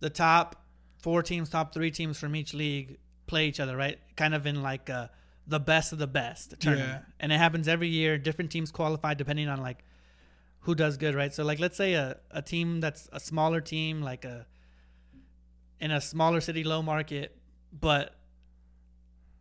the 0.00 0.08
top 0.08 0.64
four 0.98 1.22
teams, 1.22 1.48
top 1.48 1.72
three 1.72 1.90
teams 1.90 2.18
from 2.18 2.34
each 2.36 2.54
league 2.54 2.98
play 3.26 3.46
each 3.48 3.60
other, 3.60 3.76
right? 3.76 3.98
Kind 4.16 4.34
of 4.34 4.46
in 4.46 4.62
like 4.62 4.88
uh, 4.90 5.08
the 5.46 5.60
best 5.60 5.92
of 5.92 5.98
the 5.98 6.06
best 6.06 6.58
tournament, 6.60 7.02
Yeah. 7.06 7.12
and 7.20 7.32
it 7.32 7.38
happens 7.38 7.68
every 7.68 7.88
year. 7.88 8.18
Different 8.18 8.50
teams 8.50 8.70
qualify 8.70 9.14
depending 9.14 9.48
on 9.48 9.60
like 9.60 9.84
who 10.60 10.74
does 10.74 10.96
good, 10.96 11.14
right? 11.14 11.32
So 11.32 11.44
like 11.44 11.58
let's 11.60 11.76
say 11.76 11.94
a, 11.94 12.16
a 12.30 12.42
team 12.42 12.80
that's 12.80 13.08
a 13.12 13.20
smaller 13.20 13.60
team, 13.60 14.02
like 14.02 14.24
a 14.24 14.46
in 15.80 15.90
a 15.90 16.00
smaller 16.00 16.40
city, 16.40 16.64
low 16.64 16.82
market, 16.82 17.36
but 17.72 18.14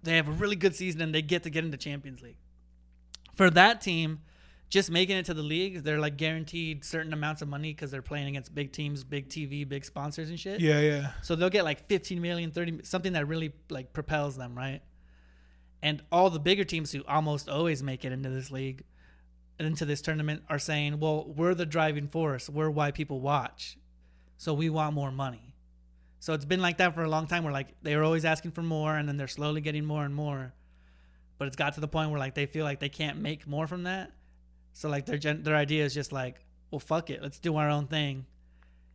they 0.04 0.16
have 0.18 0.28
a 0.28 0.32
really 0.32 0.56
good 0.56 0.76
season 0.76 1.02
and 1.02 1.14
they 1.14 1.22
get 1.22 1.44
to 1.44 1.50
get 1.50 1.66
into 1.66 1.78
Champions 1.78 2.22
League. 2.22 2.38
For 3.36 3.50
that 3.50 3.82
team, 3.82 4.20
just 4.70 4.92
making 4.92 5.16
it 5.16 5.26
to 5.26 5.34
the 5.34 5.44
league, 5.44 5.84
they're 5.84 6.00
like 6.00 6.18
guaranteed 6.18 6.84
certain 6.84 7.14
amounts 7.14 7.42
of 7.42 7.48
money 7.48 7.74
because 7.74 7.90
they're 7.90 8.02
playing 8.02 8.28
against 8.28 8.54
big 8.54 8.72
teams, 8.74 9.04
big 9.04 9.30
TV, 9.30 9.68
big 9.68 9.86
sponsors 9.86 10.30
and 10.30 10.40
shit. 10.40 10.60
Yeah, 10.60 10.80
yeah. 10.80 11.12
So 11.22 11.36
they'll 11.36 11.50
get 11.50 11.64
like 11.64 11.88
15 11.88 12.22
million, 12.22 12.52
30 12.52 12.82
something 12.84 13.14
that 13.14 13.28
really 13.28 13.54
like 13.70 13.94
propels 13.94 14.36
them, 14.36 14.58
right? 14.58 14.82
And 15.82 16.04
all 16.12 16.30
the 16.30 16.40
bigger 16.40 16.64
teams 16.64 16.92
who 16.92 17.04
almost 17.08 17.48
always 17.48 17.82
make 17.82 18.04
it 18.04 18.12
into 18.12 18.30
this 18.30 18.52
league, 18.52 18.84
into 19.60 19.86
this 19.86 20.02
tournament 20.02 20.44
are 20.50 20.60
saying, 20.60 21.00
"Well, 21.00 21.26
we're 21.26 21.54
the 21.54 21.66
driving 21.66 22.08
force. 22.08 22.50
We're 22.50 22.70
why 22.70 22.92
people 22.92 23.22
watch. 23.22 23.78
So 24.38 24.54
we 24.54 24.70
want 24.70 24.96
more 24.96 25.12
money." 25.12 25.56
So 26.20 26.34
it's 26.34 26.46
been 26.46 26.62
like 26.62 26.78
that 26.78 26.96
for 26.96 27.04
a 27.04 27.10
long 27.10 27.28
time 27.28 27.44
where 27.44 27.54
like 27.54 27.70
they 27.84 27.96
were 27.96 28.04
always 28.04 28.26
asking 28.26 28.52
for 28.52 28.64
more 28.64 28.96
and 28.96 29.08
then 29.08 29.18
they're 29.18 29.28
slowly 29.28 29.62
getting 29.62 29.86
more 29.86 30.04
and 30.04 30.14
more. 30.14 30.54
But 31.38 31.48
it's 31.48 31.56
got 31.56 31.76
to 31.76 31.80
the 31.80 31.88
point 31.88 32.10
where 32.10 32.20
like 32.20 32.34
they 32.34 32.48
feel 32.48 32.66
like 32.66 32.80
they 32.80 32.90
can't 32.90 33.20
make 33.20 33.48
more 33.48 33.68
from 33.68 33.84
that. 33.84 34.12
So 34.78 34.90
like 34.90 35.08
their 35.08 35.18
gen- 35.18 35.42
their 35.42 35.56
idea 35.56 35.84
is 35.84 35.96
just 35.96 36.12
like, 36.12 36.46
"Well, 36.70 36.80
fuck 36.80 37.10
it. 37.10 37.24
Let's 37.24 37.40
do 37.40 37.56
our 37.56 37.68
own 37.68 37.88
thing. 37.88 38.28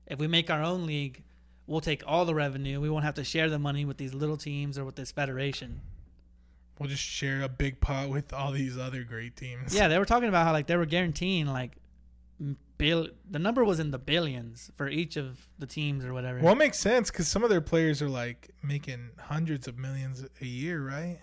If 0.07 0.20
we 0.20 0.28
make 0.28 0.49
our 0.49 0.62
own 0.62 0.87
league, 0.87 1.24
we'll 1.66 1.80
take 1.80 2.05
all 2.07 2.24
the 2.24 2.37
revenue. 2.37 2.80
We 2.80 2.89
won't 2.89 3.03
have 3.05 3.14
to 3.14 3.24
share 3.24 3.51
the 3.51 3.59
money 3.59 3.85
with 3.85 3.97
these 3.97 4.14
little 4.14 4.37
teams 4.37 4.78
or 4.78 4.85
with 4.85 4.95
this 4.95 5.11
federation. 5.11 5.80
We'll 6.78 6.89
just 6.89 7.03
share 7.03 7.43
a 7.43 7.49
big 7.49 7.80
pot 7.80 8.11
with 8.11 8.33
all 8.33 8.53
these 8.53 8.78
other 8.78 9.03
great 9.03 9.35
teams. 9.35 9.74
Yeah, 9.74 9.89
they 9.89 9.99
were 9.99 10.05
talking 10.05 10.28
about 10.28 10.47
how 10.47 10.53
like 10.53 10.68
they 10.68 10.76
were 10.76 10.87
guaranteeing 10.87 11.47
like 11.47 11.72
bill. 12.78 13.09
The 13.28 13.41
number 13.41 13.64
was 13.64 13.80
in 13.80 13.91
the 13.91 13.99
billions 13.99 14.70
for 14.76 14.89
each 14.89 15.16
of 15.16 15.49
the 15.59 15.66
teams 15.66 16.05
or 16.05 16.14
whatever. 16.14 16.39
Well, 16.39 16.53
it 16.53 16.59
makes 16.59 16.78
sense 16.78 17.11
because 17.11 17.26
some 17.26 17.43
of 17.43 17.51
their 17.51 17.61
players 17.61 18.01
are 18.01 18.09
like 18.09 18.51
making 18.62 19.11
hundreds 19.18 19.66
of 19.66 19.78
millions 19.78 20.24
a 20.41 20.47
year, 20.47 20.80
right? 20.80 21.18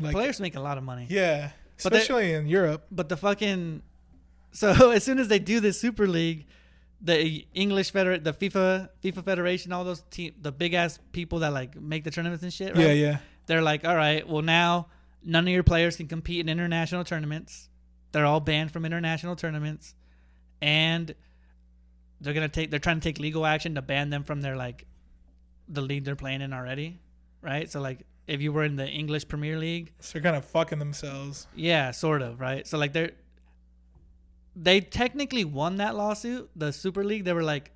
Like, 0.00 0.14
Players 0.14 0.40
make 0.40 0.56
a 0.56 0.60
lot 0.60 0.78
of 0.78 0.84
money. 0.84 1.06
yeah, 1.08 1.52
But 1.82 1.92
they- 1.92 1.98
especially 2.00 2.32
in 2.32 2.46
Europe. 2.46 2.86
But 2.90 3.08
the 3.08 3.16
fucking 3.16 3.82
so 4.52 4.90
as 4.92 5.04
soon 5.04 5.18
as 5.18 5.28
they 5.28 5.38
do 5.38 5.60
this 5.60 5.80
Super 5.80 6.06
League, 6.06 6.46
the 7.00 7.46
English 7.54 7.90
feder, 7.90 8.18
the 8.18 8.32
FIFA 8.32 8.88
FIFA 9.02 9.24
Federation, 9.24 9.72
all 9.72 9.84
those 9.84 10.02
team, 10.10 10.34
the 10.40 10.52
big 10.52 10.74
ass 10.74 10.98
people 11.12 11.40
that 11.40 11.52
like 11.52 11.80
make 11.80 12.04
the 12.04 12.10
tournaments 12.10 12.42
and 12.42 12.52
shit. 12.52 12.76
Right? 12.76 12.86
Yeah, 12.86 12.92
yeah. 12.92 13.18
they're 13.46 13.62
like, 13.62 13.84
all 13.84 13.96
right, 13.96 14.26
well 14.28 14.42
now 14.42 14.88
none 15.24 15.44
of 15.46 15.52
your 15.52 15.62
players 15.62 15.96
can 15.96 16.08
compete 16.08 16.40
in 16.40 16.48
international 16.48 17.04
tournaments. 17.04 17.68
They're 18.12 18.26
all 18.26 18.40
banned 18.40 18.72
from 18.72 18.84
international 18.84 19.36
tournaments, 19.36 19.94
and 20.60 21.14
they're 22.20 22.34
gonna 22.34 22.48
take. 22.48 22.70
They're 22.70 22.78
trying 22.80 23.00
to 23.00 23.02
take 23.02 23.18
legal 23.18 23.46
action 23.46 23.74
to 23.76 23.82
ban 23.82 24.10
them 24.10 24.22
from 24.24 24.42
their 24.42 24.54
like 24.56 24.86
the 25.68 25.80
league 25.80 26.04
they're 26.04 26.16
playing 26.16 26.42
in 26.42 26.52
already, 26.52 27.00
right? 27.40 27.70
So 27.70 27.80
like, 27.80 28.04
if 28.26 28.40
you 28.40 28.52
were 28.52 28.64
in 28.64 28.76
the 28.76 28.86
English 28.88 29.26
Premier 29.28 29.58
League, 29.58 29.92
So 30.00 30.12
they're 30.14 30.22
kind 30.22 30.36
of 30.36 30.44
fucking 30.44 30.78
themselves. 30.78 31.46
yeah, 31.56 31.90
sort 31.90 32.22
of, 32.22 32.40
right? 32.40 32.66
So 32.66 32.78
like 32.78 32.92
they're 32.92 33.12
they 34.54 34.80
technically 34.80 35.44
won 35.44 35.76
that 35.78 35.94
lawsuit, 35.94 36.50
the 36.54 36.72
Super 36.72 37.04
League. 37.04 37.24
They 37.24 37.32
were 37.32 37.42
like, 37.42 37.70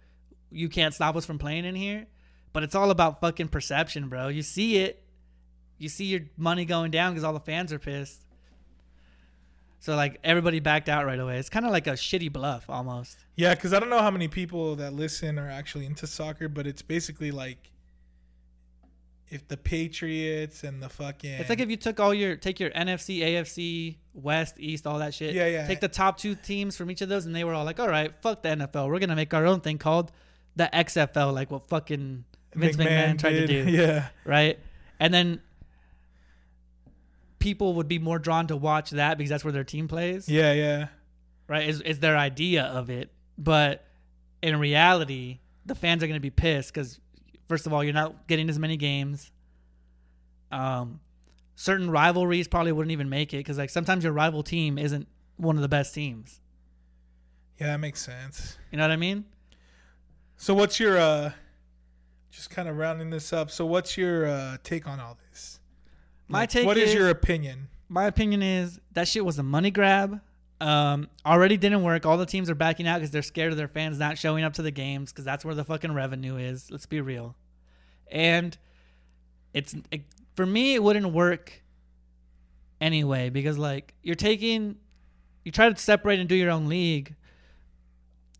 you 0.51 0.69
can't 0.69 0.93
stop 0.95 1.17
us 1.17 1.25
from 1.25 1.39
playing 1.39 1.65
in 1.65 1.75
here, 1.75 2.07
but 2.53 2.63
it's 2.63 2.75
all 2.75 2.91
about 2.91 3.21
fucking 3.21 3.49
perception, 3.49 4.09
bro. 4.09 4.29
You 4.29 4.43
see 4.43 4.77
it, 4.79 5.03
you 5.79 5.89
see 5.89 6.05
your 6.05 6.21
money 6.37 6.65
going 6.67 6.91
down 6.91 7.13
because 7.13 7.25
all 7.25 7.33
the 7.33 7.41
fans 7.41 7.73
are 7.73 7.79
pissed. 7.79 8.23
So 9.81 9.95
like 9.97 10.19
everybody 10.25 10.61
backed 10.61 10.89
out 10.89 11.07
right 11.07 11.19
away. 11.19 11.39
It's 11.39 11.49
kind 11.49 11.65
of 11.65 11.73
like 11.73 11.87
a 11.87 11.93
shitty 11.93 12.33
bluff 12.33 12.69
almost. 12.69 13.17
Yeah, 13.37 13.55
because 13.55 13.73
I 13.73 13.79
don't 13.81 13.91
know 13.91 14.01
how 14.03 14.11
many 14.11 14.29
people 14.29 14.77
that 14.77 14.93
listen 14.93 15.39
are 15.39 15.49
actually 15.51 15.87
into 15.87 16.07
soccer, 16.07 16.49
but 16.49 16.67
it's 16.67 16.83
basically 16.83 17.31
like 17.31 17.71
if 19.29 19.49
the 19.49 19.57
Patriots 19.57 20.63
and 20.63 20.83
the 20.83 20.89
fucking 20.89 21.31
It's 21.33 21.49
like 21.49 21.61
if 21.61 21.69
you 21.69 21.77
took 21.77 21.99
all 21.99 22.15
your 22.15 22.37
take 22.37 22.61
your 22.61 22.71
NFC, 22.71 23.21
AFC, 23.21 23.97
West, 24.15 24.55
East, 24.59 24.87
all 24.87 24.99
that 25.01 25.15
shit. 25.15 25.35
Yeah, 25.35 25.47
yeah. 25.47 25.67
Take 25.67 25.81
the 25.81 25.89
top 25.89 26.19
two 26.19 26.35
teams 26.35 26.77
from 26.77 26.91
each 26.91 27.01
of 27.01 27.09
those, 27.09 27.27
and 27.27 27.35
they 27.35 27.45
were 27.45 27.55
all 27.55 27.65
like, 27.65 27.81
"All 27.81 27.89
right, 27.89 28.13
fuck 28.23 28.43
the 28.43 28.51
NFL. 28.51 28.89
We're 28.89 28.99
gonna 28.99 29.17
make 29.17 29.35
our 29.35 29.47
own 29.47 29.61
thing 29.61 29.79
called 29.79 30.13
the 30.55 30.71
XFL, 30.73 31.35
like 31.35 31.51
what 31.51 31.69
fucking 31.69 32.25
Vince 32.55 32.77
McMahon, 32.77 33.19
tried 33.19 33.33
to 33.33 33.47
do, 33.47 33.65
Yeah, 33.71 34.09
right?" 34.25 34.59
And 35.01 35.13
then 35.13 35.41
people 37.39 37.75
would 37.75 37.89
be 37.89 37.99
more 37.99 38.19
drawn 38.19 38.47
to 38.47 38.57
watch 38.57 38.91
that 38.91 39.19
because 39.19 39.31
that's 39.31 39.45
where 39.45 39.53
their 39.53 39.65
team 39.65 39.89
plays, 39.89 40.29
yeah, 40.29 40.53
yeah. 40.53 40.89
right? 41.49 41.69
Is 41.69 41.81
is 41.81 41.99
their 41.99 42.17
idea 42.17 42.65
of 42.65 42.91
it, 42.91 43.11
but 43.37 43.85
in 44.41 44.59
reality, 44.61 45.41
the 45.65 45.75
fans 45.75 46.03
are 46.05 46.07
gonna 46.07 46.21
be 46.21 46.31
pissed 46.31 46.73
because 46.73 47.01
first 47.49 47.67
of 47.67 47.73
all, 47.73 47.83
you're 47.85 47.93
not 47.95 48.27
getting 48.27 48.49
as 48.49 48.59
many 48.59 48.77
games. 48.77 49.31
Um, 50.53 51.01
certain 51.55 51.91
rivalries 51.91 52.49
probably 52.49 52.73
wouldn't 52.73 52.93
even 52.93 53.09
make 53.09 53.35
it 53.35 53.39
because 53.39 53.59
like 53.59 53.71
sometimes 53.71 54.05
your 54.05 54.13
rival 54.13 54.43
team 54.43 54.79
isn't 54.79 55.09
one 55.37 55.57
of 55.57 55.63
the 55.63 55.69
best 55.69 55.95
teams. 55.95 56.41
Yeah, 57.59 57.69
that 57.69 57.81
makes 57.81 58.05
sense. 58.05 58.59
You 58.71 58.79
know 58.79 58.85
what 58.85 58.91
I 58.91 58.97
mean? 58.97 59.25
So 60.37 60.55
what's 60.55 60.79
your 60.79 60.99
uh 60.99 61.33
just 62.31 62.51
kind 62.51 62.69
of 62.69 62.77
rounding 62.77 63.09
this 63.11 63.33
up. 63.33 63.51
So 63.51 63.65
what's 63.65 63.97
your 63.97 64.27
uh 64.27 64.59
take 64.63 64.87
on 64.87 65.01
all 65.01 65.17
this? 65.31 65.59
My 66.29 66.41
Like, 66.41 66.51
take 66.51 66.67
What 66.67 66.77
is 66.77 66.91
is- 66.91 66.95
your 66.95 67.09
opinion? 67.09 67.69
My 67.89 68.07
opinion 68.07 68.43
is 68.43 68.81
that 68.93 69.07
shit 69.09 69.25
was 69.25 69.39
a 69.39 69.43
money 69.45 69.71
grab. 69.71 70.21
Um, 70.61 71.09
already 71.25 71.57
didn't 71.57 71.83
work. 71.83 72.07
All 72.07 72.17
the 72.17 72.27
teams 72.27 72.49
are 72.49 72.55
backing 72.55 72.87
out 72.89 72.97
because 72.97 73.11
they're 73.11 73.23
scared 73.23 73.53
of 73.53 73.59
their 73.59 73.69
fans 73.69 73.99
not 73.99 74.17
showing 74.17 74.43
up 74.43 74.55
to 74.55 74.63
the 74.63 74.71
games 74.71 75.13
because 75.13 75.25
that's 75.25 75.45
where 75.45 75.55
the 75.55 75.65
fucking 75.65 75.93
revenue 75.93 76.37
is. 76.37 76.71
Let's 76.71 76.87
be 76.87 77.01
real. 77.01 77.37
And 78.11 78.57
it's 79.53 79.75
it, 79.91 80.03
for 80.35 80.47
me, 80.47 80.75
it 80.75 80.83
wouldn't 80.83 81.13
work 81.13 81.63
anyway 82.81 83.29
because 83.29 83.59
like 83.59 83.95
you're 84.03 84.15
taking, 84.15 84.77
you 85.45 85.53
try 85.53 85.69
to 85.69 85.77
separate 85.77 86.21
and 86.21 86.29
do 86.29 86.35
your 86.35 86.51
own 86.51 86.69
league, 86.69 87.15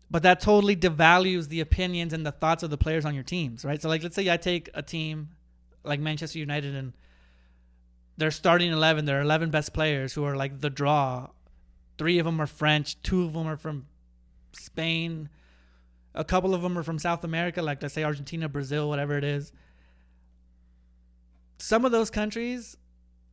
but 0.09 0.23
that 0.23 0.39
totally 0.39 0.75
devalues 0.75 1.49
the 1.49 1.59
opinions 1.59 2.13
and 2.13 2.25
the 2.25 2.31
thoughts 2.31 2.63
of 2.63 2.69
the 2.69 2.77
players 2.77 3.05
on 3.05 3.13
your 3.13 3.23
teams, 3.23 3.63
right? 3.63 3.81
So 3.81 3.89
like, 3.89 4.01
let's 4.01 4.15
say 4.15 4.31
I 4.31 4.37
take 4.37 4.69
a 4.73 4.81
team 4.81 5.29
like 5.83 5.99
Manchester 5.99 6.39
United 6.39 6.73
and 6.73 6.93
their 8.17 8.31
starting 8.31 8.71
11 8.71 9.05
their 9.05 9.21
11 9.21 9.51
best 9.51 9.73
players 9.73 10.13
who 10.13 10.23
are 10.23 10.35
like 10.35 10.59
the 10.61 10.69
draw 10.69 11.27
three 11.97 12.19
of 12.19 12.25
them 12.25 12.39
are 12.39 12.47
french 12.47 13.01
two 13.01 13.23
of 13.23 13.33
them 13.33 13.47
are 13.47 13.57
from 13.57 13.85
spain 14.53 15.29
a 16.15 16.23
couple 16.23 16.53
of 16.53 16.61
them 16.61 16.77
are 16.77 16.83
from 16.83 16.97
south 16.99 17.23
america 17.23 17.61
like 17.61 17.81
let's 17.81 17.93
say 17.93 18.03
argentina 18.03 18.49
brazil 18.49 18.89
whatever 18.89 19.17
it 19.17 19.23
is. 19.23 19.51
Some 21.59 21.85
of 21.85 21.91
those 21.91 22.09
countries 22.09 22.77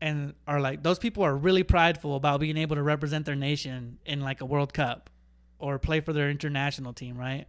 and 0.00 0.34
are 0.46 0.60
like 0.60 0.82
those 0.82 0.98
people 0.98 1.22
are 1.22 1.36
really 1.36 1.62
prideful 1.62 2.16
about 2.16 2.40
being 2.40 2.56
able 2.56 2.76
to 2.76 2.82
represent 2.82 3.26
their 3.26 3.36
nation 3.36 3.98
in 4.04 4.20
like 4.20 4.40
a 4.40 4.46
world 4.46 4.72
cup 4.72 5.10
or 5.58 5.78
play 5.78 6.00
for 6.00 6.12
their 6.12 6.30
international 6.30 6.92
team 6.92 7.18
right? 7.18 7.46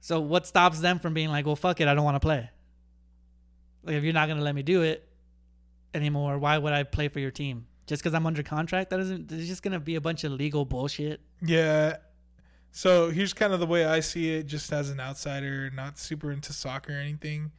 So 0.00 0.20
what 0.20 0.46
stops 0.46 0.80
them 0.80 0.98
from 0.98 1.14
being 1.14 1.28
like 1.28 1.46
well 1.46 1.56
fuck 1.56 1.80
it 1.80 1.88
i 1.88 1.94
don't 1.94 2.04
want 2.04 2.16
to 2.16 2.20
play. 2.20 2.48
Like 3.82 3.96
if 3.96 4.04
you're 4.04 4.12
not 4.12 4.26
going 4.26 4.38
to 4.38 4.44
let 4.44 4.54
me 4.54 4.62
do 4.62 4.82
it 4.82 5.06
anymore, 5.94 6.38
why 6.38 6.58
would 6.58 6.72
I 6.72 6.82
play 6.82 7.08
for 7.08 7.20
your 7.20 7.30
team? 7.30 7.66
Just 7.86 8.02
because 8.02 8.14
I'm 8.14 8.26
under 8.26 8.42
contract? 8.42 8.90
That 8.90 9.00
isn't. 9.00 9.28
There's 9.28 9.46
just 9.46 9.62
gonna 9.62 9.80
be 9.80 9.94
a 9.94 10.00
bunch 10.00 10.24
of 10.24 10.32
legal 10.32 10.64
bullshit. 10.64 11.20
Yeah. 11.40 11.98
So 12.72 13.10
here's 13.10 13.32
kind 13.32 13.52
of 13.52 13.60
the 13.60 13.66
way 13.66 13.86
I 13.86 14.00
see 14.00 14.34
it, 14.34 14.46
just 14.46 14.72
as 14.72 14.90
an 14.90 15.00
outsider, 15.00 15.70
not 15.70 15.98
super 15.98 16.30
into 16.30 16.52
soccer 16.52 16.92
or 16.92 16.96
anything. 16.96 17.52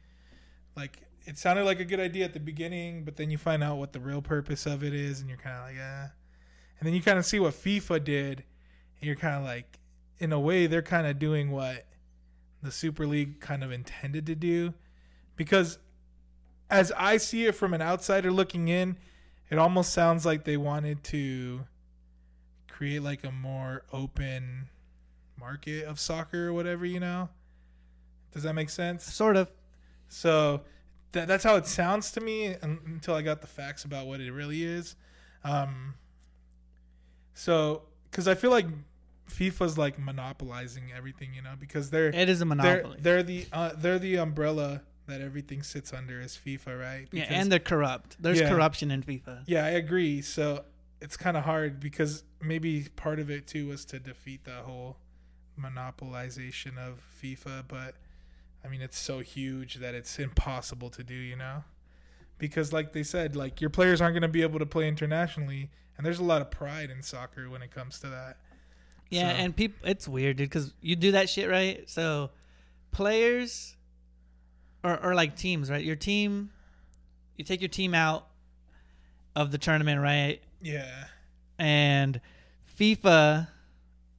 Like 0.76 1.02
it 1.26 1.36
sounded 1.36 1.64
like 1.64 1.80
a 1.80 1.84
good 1.84 2.00
idea 2.00 2.24
at 2.24 2.34
the 2.34 2.40
beginning, 2.40 3.04
but 3.04 3.16
then 3.16 3.30
you 3.30 3.36
find 3.36 3.62
out 3.64 3.78
what 3.78 3.92
the 3.92 4.00
real 4.00 4.22
purpose 4.22 4.64
of 4.64 4.84
it 4.84 4.94
is, 4.94 5.20
and 5.20 5.28
you're 5.28 5.38
kind 5.38 5.56
of 5.56 5.62
like, 5.64 5.76
ah. 5.80 6.10
And 6.78 6.86
then 6.86 6.94
you 6.94 7.02
kind 7.02 7.18
of 7.18 7.26
see 7.26 7.40
what 7.40 7.54
FIFA 7.54 8.04
did, 8.04 8.44
and 9.00 9.06
you're 9.06 9.16
kind 9.16 9.34
of 9.34 9.44
like, 9.44 9.78
in 10.18 10.32
a 10.32 10.38
way, 10.40 10.66
they're 10.66 10.80
kind 10.80 11.06
of 11.06 11.18
doing 11.18 11.50
what 11.50 11.86
the 12.62 12.70
Super 12.70 13.06
League 13.06 13.40
kind 13.40 13.62
of 13.62 13.72
intended 13.72 14.26
to 14.26 14.34
do, 14.34 14.72
because 15.36 15.78
as 16.70 16.92
I 16.96 17.16
see 17.16 17.46
it 17.46 17.54
from 17.54 17.74
an 17.74 17.82
outsider 17.82 18.30
looking 18.30 18.68
in, 18.68 18.96
it 19.50 19.58
almost 19.58 19.92
sounds 19.92 20.24
like 20.26 20.44
they 20.44 20.56
wanted 20.56 21.02
to 21.04 21.64
create 22.70 23.02
like 23.02 23.24
a 23.24 23.32
more 23.32 23.82
open 23.92 24.68
market 25.38 25.84
of 25.84 25.98
soccer 25.98 26.48
or 26.48 26.52
whatever, 26.52 26.84
you 26.84 27.00
know? 27.00 27.28
Does 28.32 28.42
that 28.42 28.54
make 28.54 28.70
sense? 28.70 29.04
Sort 29.04 29.36
of. 29.36 29.50
So 30.08 30.62
that, 31.12 31.28
that's 31.28 31.44
how 31.44 31.56
it 31.56 31.66
sounds 31.66 32.12
to 32.12 32.20
me 32.20 32.54
un- 32.62 32.78
until 32.86 33.14
I 33.14 33.22
got 33.22 33.40
the 33.40 33.46
facts 33.46 33.84
about 33.84 34.06
what 34.06 34.20
it 34.20 34.30
really 34.32 34.62
is. 34.62 34.96
Um, 35.44 35.94
so, 37.34 37.82
because 38.10 38.26
I 38.28 38.34
feel 38.34 38.50
like 38.50 38.66
FIFA's 39.30 39.78
like 39.78 39.98
monopolizing 39.98 40.92
everything, 40.96 41.34
you 41.34 41.42
know, 41.42 41.52
because 41.58 41.90
they're 41.90 42.08
It 42.08 42.28
is 42.28 42.40
a 42.42 42.44
they're 42.44 42.46
monopoly. 42.46 42.98
they're 43.00 43.22
the 43.22 43.46
uh, 43.52 43.70
they're 43.76 43.98
the 43.98 44.16
umbrella 44.16 44.82
that 45.08 45.20
everything 45.20 45.62
sits 45.62 45.92
under 45.92 46.20
is 46.20 46.38
FIFA, 46.44 46.78
right? 46.80 47.08
yeah, 47.12 47.24
and 47.28 47.50
they're 47.50 47.58
corrupt. 47.58 48.16
There's 48.20 48.40
Yeah. 48.40 48.48
corruption 48.48 48.90
in 48.90 49.02
FIFA. 49.02 49.42
yeah, 49.46 49.64
I 49.64 49.70
agree. 49.70 50.22
So 50.22 50.64
it's 51.00 51.16
kind 51.16 51.36
of 51.36 51.44
hard 51.44 51.80
because 51.80 52.24
maybe 52.40 52.86
part 52.96 53.18
of 53.18 53.30
it 53.30 53.46
too 53.46 53.66
was 53.68 53.84
to 53.86 53.98
defeat 53.98 54.44
the 54.44 54.62
whole 54.62 54.96
monopolization 55.60 56.76
of 56.78 57.00
FIFA, 57.22 57.64
but 57.68 57.94
I 58.64 58.68
mean 58.68 58.80
it's 58.82 58.98
so 58.98 59.20
huge 59.20 59.76
that 59.76 59.94
it's 59.94 60.18
impossible 60.18 60.90
to 60.90 61.02
do, 61.02 61.14
you 61.14 61.36
know? 61.36 61.64
Because 62.38 62.72
like 62.72 62.92
they 62.92 63.02
said, 63.02 63.34
like 63.36 63.60
your 63.60 63.70
players 63.70 64.00
aren't 64.00 64.14
going 64.14 64.22
to 64.22 64.28
be 64.28 64.42
able 64.42 64.58
to 64.60 64.66
play 64.66 64.86
internationally, 64.88 65.70
and 65.96 66.06
there's 66.06 66.18
a 66.20 66.24
lot 66.24 66.40
of 66.40 66.50
pride 66.50 66.90
in 66.90 67.02
soccer 67.02 67.48
when 67.50 67.62
it 67.62 67.70
comes 67.72 67.98
to 68.00 68.08
that. 68.08 68.38
Yeah, 69.10 69.30
So- 69.32 69.36
and 69.42 69.56
people, 69.56 69.88
it's 69.88 70.06
weird, 70.06 70.36
dude, 70.36 70.48
because 70.50 70.74
you 70.80 70.94
do 70.96 71.12
that 71.12 71.28
shit 71.30 71.48
right. 71.48 71.88
So 71.88 72.30
players 72.92 73.76
or 74.84 74.98
or 75.02 75.14
like 75.14 75.36
teams, 75.36 75.70
right? 75.70 75.84
Your 75.84 75.96
team, 75.96 76.50
you 77.36 77.44
take 77.44 77.60
your 77.60 77.68
team 77.68 77.94
out 77.94 78.26
of 79.36 79.50
the 79.52 79.58
tournament, 79.58 80.00
right? 80.00 80.40
Yeah. 80.60 81.04
and 81.58 82.20
FIFA 82.78 83.48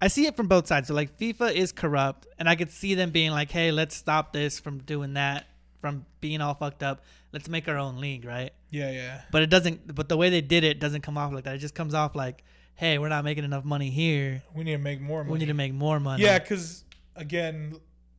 I 0.01 0.07
see 0.07 0.25
it 0.25 0.35
from 0.37 0.47
both 0.47 0.67
sides. 0.67 0.87
So 0.87 0.93
like 0.93 1.17
FIFA 1.17 1.53
is 1.53 1.71
corrupt 1.71 2.27
and 2.37 2.47
I 2.47 2.55
could 2.55 2.71
see 2.71 2.95
them 2.95 3.11
being 3.11 3.31
like, 3.31 3.51
"Hey, 3.51 3.71
let's 3.71 3.95
stop 3.95 4.31
this 4.31 4.59
from 4.59 4.79
doing 4.79 5.13
that, 5.15 5.45
from 5.81 6.05
being 6.21 6.41
all 6.41 6.53
fucked 6.53 6.83
up. 6.83 7.03
Let's 7.33 7.49
make 7.49 7.67
our 7.67 7.77
own 7.77 7.99
league, 7.99 8.23
right?" 8.25 8.51
Yeah, 8.69 8.91
yeah. 8.91 9.21
But 9.31 9.41
it 9.41 9.49
doesn't 9.49 9.93
but 9.93 10.07
the 10.07 10.17
way 10.17 10.29
they 10.29 10.41
did 10.41 10.63
it 10.63 10.79
doesn't 10.79 11.01
come 11.01 11.17
off 11.17 11.33
like 11.33 11.43
that. 11.43 11.55
It 11.55 11.59
just 11.59 11.75
comes 11.75 11.93
off 11.93 12.15
like, 12.15 12.43
"Hey, 12.75 12.97
we're 12.97 13.09
not 13.09 13.25
making 13.25 13.43
enough 13.43 13.65
money 13.65 13.89
here. 13.89 14.41
We 14.55 14.63
need 14.63 14.73
to 14.73 14.77
make 14.77 15.01
more 15.01 15.23
money. 15.23 15.33
We 15.33 15.39
need 15.39 15.47
to 15.47 15.53
make 15.53 15.73
more 15.73 15.99
money." 15.99 16.23
Yeah, 16.23 16.39
because 16.39 16.85
again, 17.17 17.75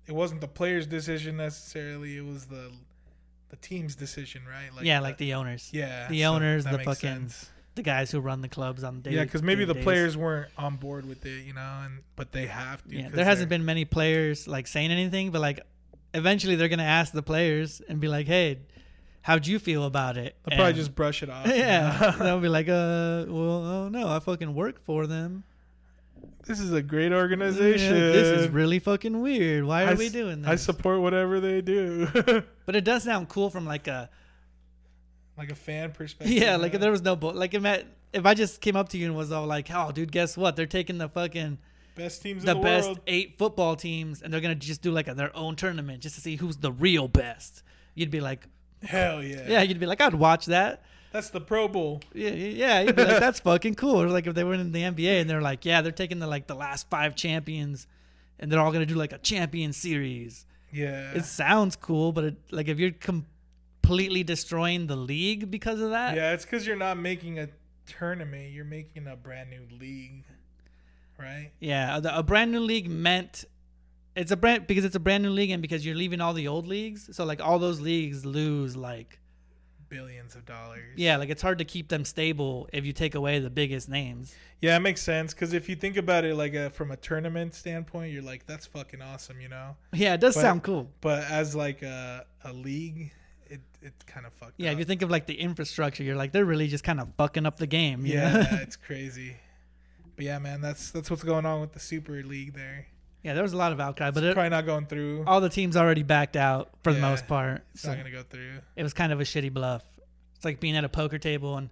it 0.06 0.12
wasn't 0.12 0.40
the 0.40 0.48
player's 0.48 0.86
decision 0.86 1.36
necessarily; 1.36 2.16
it 2.16 2.24
was 2.24 2.46
the 2.46 2.70
the 3.50 3.56
team's 3.56 3.94
decision, 3.96 4.42
right? 4.48 4.70
yeah, 4.84 5.00
like 5.00 5.18
the 5.18 5.34
owners. 5.34 5.70
yeah, 5.72 6.08
the 6.08 6.22
so 6.22 6.34
owners, 6.34 6.64
the 6.64 6.78
fucking 6.78 6.94
sense. 6.94 7.50
the 7.74 7.82
guys 7.82 8.10
who 8.10 8.20
run 8.20 8.40
the 8.42 8.48
clubs 8.48 8.84
on 8.84 9.00
daily 9.00 9.16
yeah, 9.16 9.24
because 9.24 9.42
maybe 9.42 9.64
the 9.64 9.74
days. 9.74 9.82
players 9.84 10.16
weren't 10.16 10.50
on 10.56 10.76
board 10.76 11.06
with 11.06 11.24
it, 11.26 11.44
you 11.44 11.52
know, 11.52 11.80
and 11.84 12.00
but 12.16 12.32
they 12.32 12.46
have 12.46 12.82
to. 12.88 12.96
Yeah, 12.96 13.08
there 13.08 13.24
hasn't 13.24 13.48
been 13.48 13.64
many 13.64 13.84
players 13.84 14.46
like 14.48 14.66
saying 14.66 14.90
anything, 14.90 15.30
but 15.30 15.40
like 15.40 15.60
eventually 16.14 16.56
they're 16.56 16.68
gonna 16.68 16.82
ask 16.82 17.12
the 17.12 17.22
players 17.22 17.80
and 17.88 18.00
be 18.00 18.08
like, 18.08 18.26
"Hey, 18.26 18.58
how'd 19.22 19.46
you 19.46 19.58
feel 19.58 19.84
about 19.84 20.16
it?" 20.16 20.36
They'll 20.44 20.56
probably 20.56 20.74
just 20.74 20.94
brush 20.94 21.22
it 21.22 21.30
off. 21.30 21.46
you 21.46 21.54
yeah, 21.54 22.14
know? 22.18 22.24
they'll 22.24 22.40
be 22.40 22.48
like, 22.48 22.68
"Uh, 22.68 23.26
well, 23.28 23.66
oh 23.66 23.88
no, 23.88 24.08
I 24.08 24.20
fucking 24.20 24.54
work 24.54 24.84
for 24.84 25.06
them. 25.06 25.44
This 26.46 26.60
is 26.60 26.72
a 26.72 26.82
great 26.82 27.10
Yeah, 27.12 27.18
organization. 27.18 27.94
this 27.94 28.40
is 28.40 28.48
really 28.48 28.78
fucking 28.78 29.20
weird. 29.20 29.64
Why 29.64 29.84
are 29.84 29.88
I 29.90 29.94
we 29.94 30.08
doing 30.08 30.42
this?" 30.42 30.50
I 30.50 30.56
support 30.56 31.00
whatever 31.00 31.40
they 31.40 31.60
do, 31.60 32.06
but 32.66 32.76
it 32.76 32.84
does 32.84 33.04
sound 33.04 33.28
cool 33.28 33.50
from 33.50 33.66
like 33.66 33.86
a 33.88 34.10
like 35.36 35.50
a 35.50 35.54
fan 35.54 35.92
perspective. 35.92 36.36
yeah, 36.42 36.56
like 36.56 36.74
if 36.74 36.80
there 36.80 36.90
was 36.90 37.02
no 37.02 37.16
bull. 37.16 37.32
Like 37.32 37.54
if 37.54 37.64
I, 37.64 37.84
if 38.12 38.26
I 38.26 38.34
just 38.34 38.60
came 38.60 38.76
up 38.76 38.88
to 38.90 38.98
you 38.98 39.06
and 39.06 39.16
was 39.16 39.32
all 39.32 39.46
like, 39.46 39.68
"Oh, 39.72 39.90
dude, 39.92 40.12
guess 40.12 40.36
what? 40.36 40.56
They're 40.56 40.66
taking 40.66 40.98
the 40.98 41.08
fucking." 41.08 41.58
best 41.96 42.22
teams 42.22 42.44
the 42.44 42.52
in 42.52 42.56
the 42.58 42.62
best 42.62 42.86
world. 42.88 43.00
eight 43.06 43.36
football 43.36 43.76
teams, 43.76 44.22
and 44.22 44.32
they're 44.32 44.40
gonna 44.40 44.54
just 44.54 44.80
do 44.80 44.90
like 44.90 45.08
a, 45.08 45.12
their 45.14 45.36
own 45.36 45.54
tournament 45.56 46.00
just 46.00 46.14
to 46.14 46.20
see 46.20 46.36
who's 46.36 46.56
the 46.56 46.72
real 46.72 47.08
best. 47.08 47.62
You'd 47.94 48.10
be 48.10 48.20
like, 48.20 48.46
Hell 48.82 49.22
yeah. 49.22 49.44
yeah, 49.46 49.62
you'd 49.62 49.80
be 49.80 49.86
like, 49.86 50.00
I'd 50.00 50.14
watch 50.14 50.46
that. 50.46 50.82
That's 51.12 51.30
the 51.30 51.40
Pro 51.40 51.66
Bowl. 51.68 52.00
Yeah, 52.14 52.30
yeah, 52.30 52.48
yeah. 52.48 52.80
You'd 52.80 52.96
be 52.96 53.04
like, 53.04 53.18
that's 53.18 53.40
fucking 53.40 53.74
cool. 53.74 54.00
Or 54.00 54.08
like 54.08 54.26
if 54.26 54.34
they 54.34 54.44
were 54.44 54.54
in 54.54 54.72
the 54.72 54.82
NBA 54.82 55.20
and 55.20 55.28
they're 55.28 55.40
like, 55.40 55.64
yeah, 55.64 55.82
they're 55.82 55.92
taking 55.92 56.20
the 56.20 56.26
like 56.26 56.46
the 56.46 56.54
last 56.54 56.88
five 56.88 57.16
champions, 57.16 57.86
and 58.38 58.50
they're 58.50 58.60
all 58.60 58.72
gonna 58.72 58.86
do 58.86 58.94
like 58.94 59.12
a 59.12 59.18
champion 59.18 59.72
series. 59.72 60.46
Yeah. 60.72 61.12
It 61.12 61.24
sounds 61.24 61.76
cool, 61.76 62.12
but 62.12 62.24
it, 62.24 62.36
like 62.50 62.68
if 62.68 62.78
you're 62.78 62.92
completely 62.92 64.22
destroying 64.22 64.86
the 64.86 64.96
league 64.96 65.50
because 65.50 65.80
of 65.80 65.90
that. 65.90 66.14
Yeah, 66.14 66.32
it's 66.32 66.44
because 66.44 66.66
you're 66.66 66.76
not 66.76 66.96
making 66.96 67.38
a 67.38 67.48
tournament. 67.86 68.52
You're 68.52 68.64
making 68.64 69.06
a 69.06 69.16
brand 69.16 69.50
new 69.50 69.66
league, 69.78 70.24
right? 71.18 71.50
Yeah, 71.58 72.00
a 72.04 72.22
brand 72.22 72.52
new 72.52 72.60
league 72.60 72.88
meant 72.88 73.44
it's 74.16 74.30
a 74.30 74.36
brand 74.36 74.66
because 74.66 74.84
it's 74.84 74.96
a 74.96 75.00
brand 75.00 75.22
new 75.22 75.30
league 75.30 75.50
and 75.50 75.62
because 75.62 75.84
you're 75.84 75.94
leaving 75.94 76.20
all 76.20 76.34
the 76.34 76.48
old 76.48 76.66
leagues. 76.66 77.08
So 77.12 77.24
like 77.24 77.40
all 77.40 77.58
those 77.58 77.80
leagues 77.80 78.26
lose 78.26 78.76
like 78.76 79.19
Billions 79.90 80.34
of 80.36 80.46
dollars. 80.46 80.94
yeah, 80.96 81.16
like 81.18 81.28
it's 81.28 81.42
hard 81.42 81.58
to 81.58 81.64
keep 81.64 81.88
them 81.88 82.04
stable 82.06 82.68
if 82.72 82.86
you 82.86 82.92
take 82.94 83.14
away 83.14 83.38
the 83.40 83.50
biggest 83.50 83.88
names. 83.88 84.34
Yeah, 84.62 84.76
it 84.76 84.80
makes 84.80 85.02
sense 85.02 85.34
because 85.34 85.52
if 85.52 85.68
you 85.68 85.76
think 85.76 85.96
about 85.96 86.24
it 86.24 86.34
like 86.36 86.54
a, 86.54 86.70
from 86.70 86.90
a 86.90 86.96
tournament 86.96 87.54
standpoint, 87.54 88.12
you're 88.12 88.22
like, 88.22 88.46
that's 88.46 88.66
fucking 88.66 89.02
awesome, 89.02 89.40
you 89.40 89.48
know. 89.48 89.76
Yeah, 89.92 90.14
it 90.14 90.20
does 90.20 90.34
But- 90.36 90.40
sound 90.42 90.62
cool. 90.62 90.88
But 91.00 91.24
as 91.30 91.54
like 91.56 91.82
a 91.82 92.24
a 92.44 92.52
league, 92.52 93.12
it 93.48 93.60
it 93.82 93.92
kind 94.06 94.24
of 94.26 94.32
fucked. 94.32 94.54
Yeah, 94.58 94.68
up. 94.68 94.74
if 94.74 94.78
you 94.78 94.84
think 94.86 95.02
of 95.02 95.10
like 95.10 95.26
the 95.26 95.34
infrastructure, 95.38 96.02
you're 96.04 96.16
like 96.16 96.32
they're 96.32 96.44
really 96.44 96.68
just 96.68 96.84
kind 96.84 97.00
of 97.00 97.08
fucking 97.18 97.44
up 97.44 97.56
the 97.58 97.66
game. 97.66 98.06
you 98.06 98.16
know? 98.16 98.22
yeah, 98.22 98.56
it's 98.62 98.76
crazy. 98.76 99.36
But 100.16 100.24
yeah, 100.26 100.38
man, 100.38 100.60
that's 100.60 100.90
that's 100.90 101.10
what's 101.10 101.24
going 101.24 101.46
on 101.46 101.60
with 101.60 101.72
the 101.72 101.80
Super 101.80 102.22
League 102.22 102.54
there. 102.54 102.86
Yeah. 103.22 103.34
There 103.34 103.42
was 103.42 103.52
a 103.52 103.56
lot 103.56 103.72
of 103.72 103.80
outcry, 103.80 104.10
but 104.10 104.22
It's 104.24 104.32
it, 104.32 104.34
probably 104.34 104.50
not 104.50 104.66
going 104.66 104.86
through. 104.86 105.24
all 105.26 105.40
the 105.40 105.48
teams 105.48 105.76
already 105.76 106.02
backed 106.02 106.36
out 106.36 106.70
for 106.82 106.92
the 106.92 107.00
most 107.00 107.26
part. 107.26 107.62
It's 107.72 107.82
So 107.82 107.88
not 107.88 107.98
gonna 107.98 108.10
go 108.10 108.22
through. 108.22 108.60
it 108.76 108.82
was 108.82 108.92
kind 108.94 109.12
of 109.12 109.20
a 109.20 109.24
shitty 109.24 109.52
bluff. 109.52 109.82
It's 110.36 110.44
like 110.44 110.60
being 110.60 110.76
at 110.76 110.84
a 110.84 110.88
poker 110.88 111.18
table 111.18 111.56
and 111.56 111.70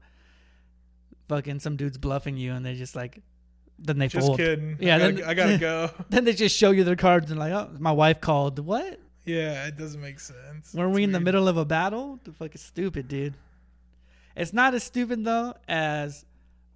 fucking 1.29 1.61
some 1.61 1.77
dude's 1.77 1.99
bluffing 1.99 2.37
you, 2.37 2.53
and 2.53 2.65
they 2.65 2.75
just 2.75 2.95
like 2.97 3.23
then 3.81 3.99
they 3.99 4.09
Just 4.09 4.27
fold. 4.27 4.39
kidding. 4.39 4.77
Yeah, 4.81 4.97
I 4.97 4.99
gotta, 4.99 5.13
then- 5.13 5.25
I 5.25 5.35
gotta 5.35 5.59
go. 5.59 5.91
Then 6.11 6.25
they 6.25 6.33
just 6.33 6.57
show 6.57 6.73
you 6.73 6.83
their 6.85 6.97
cards 6.97 7.31
and 7.31 7.39
like, 7.39 7.53
oh, 7.53 7.71
my 7.79 7.93
wife 7.93 8.21
called. 8.21 8.59
What? 8.59 8.99
yeah, 9.25 9.67
it 9.67 9.77
doesn't 9.77 10.01
make 10.01 10.19
sense. 10.19 10.73
Were 10.75 10.89
It's 10.89 10.95
we 10.97 11.05
in 11.05 11.13
the 11.13 11.21
middle 11.21 11.47
of 11.49 11.57
a 11.59 11.65
battle? 11.65 12.19
The 12.25 12.33
fuck 12.33 12.55
is 12.55 12.61
stupid, 12.63 13.09
dude. 13.09 13.35
It's 14.35 14.53
not 14.53 14.75
as 14.75 14.83
stupid 14.85 15.25
though 15.25 15.55
as 15.69 16.25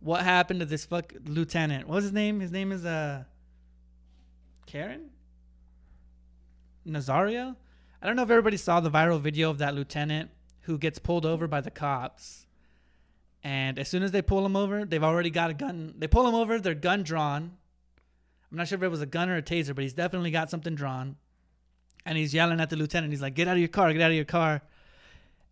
what 0.01 0.23
happened 0.23 0.61
to 0.61 0.67
this 0.67 0.85
fuck 0.85 1.13
lieutenant. 1.25 1.89
What's 1.89 2.03
his 2.05 2.13
name? 2.13 2.41
His 2.41 2.53
name 2.53 2.71
is 2.73 2.85
uh 2.85 3.25
Caron 4.67 5.11
Nazario. 6.87 7.57
I 8.01 8.07
don't 8.07 8.17
know 8.17 8.23
if 8.23 8.31
everybody 8.31 8.57
saw 8.57 8.81
the 8.81 8.91
viral 8.91 9.21
video 9.21 9.51
of 9.51 9.59
that 9.59 9.75
lieutenant 9.75 10.31
who 10.63 10.79
gets 10.79 10.99
pulled 10.99 11.27
over 11.27 11.47
by 11.47 11.61
the 11.61 11.71
cops. 11.71 12.47
And 13.45 13.79
as 13.79 13.89
soon 13.89 14.03
as 14.03 14.13
they 14.13 14.23
pull 14.23 14.47
him 14.47 14.57
over, 14.57 14.85
they've 14.85 15.03
already 15.03 15.31
got 15.31 15.51
a 15.51 15.55
gun. 15.55 15.95
They 15.99 16.07
pull 16.07 16.27
him 16.27 16.35
over, 16.35 16.59
their 16.59 16.75
gun 16.75 17.03
drawn. 17.03 17.53
I'm 18.51 18.59
not 18.59 18.69
sure 18.69 18.77
if 18.77 18.83
it 18.83 18.89
was 18.89 19.01
a 19.01 19.07
gun 19.07 19.31
or 19.31 19.37
a 19.37 19.43
taser, 19.43 19.75
but 19.75 19.83
he's 19.83 19.95
definitely 19.95 20.31
got 20.31 20.51
something 20.51 20.75
drawn. 20.75 21.17
And 22.05 22.19
he's 22.19 22.35
yelling 22.35 22.61
at 22.61 22.71
the 22.71 22.77
lieutenant. 22.77 23.13
He's 23.13 23.23
like, 23.23 23.35
"Get 23.35 23.49
out 23.49 23.55
of 23.55 23.61
your 23.61 23.69
car! 23.69 23.93
Get 23.93 24.03
out 24.03 24.11
of 24.11 24.17
your 24.17 24.25
car!" 24.25 24.63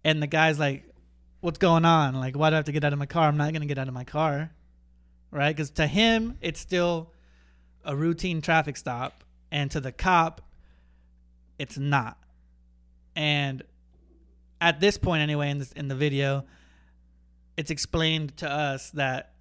And 0.04 0.22
the 0.22 0.26
guy's 0.26 0.58
like, 0.58 0.84
"What's 1.40 1.58
going 1.58 1.84
on? 1.84 2.14
Like, 2.14 2.36
why 2.36 2.50
do 2.50 2.54
I 2.54 2.58
have 2.58 2.66
to 2.66 2.72
get 2.72 2.84
out 2.84 2.92
of 2.92 2.98
my 2.98 3.06
car? 3.06 3.28
I'm 3.28 3.36
not 3.36 3.52
gonna 3.52 3.66
get 3.66 3.78
out 3.78 3.88
of 3.88 3.94
my 3.94 4.04
car, 4.04 4.52
right? 5.30 5.54
Because 5.54 5.70
to 5.72 5.86
him, 5.86 6.36
it's 6.40 6.60
still 6.60 7.12
a 7.84 7.96
routine 7.96 8.40
traffic 8.40 8.76
stop, 8.76 9.24
and 9.50 9.70
to 9.70 9.80
the 9.80 9.92
cop, 9.92 10.42
it's 11.58 11.78
not. 11.78 12.18
And 13.16 13.62
at 14.60 14.80
this 14.80 14.98
point, 14.98 15.22
anyway, 15.22 15.50
in 15.50 15.58
this 15.58 15.72
in 15.72 15.88
the 15.88 15.94
video, 15.94 16.44
it's 17.56 17.70
explained 17.70 18.36
to 18.38 18.50
us 18.50 18.90
that 18.90 19.32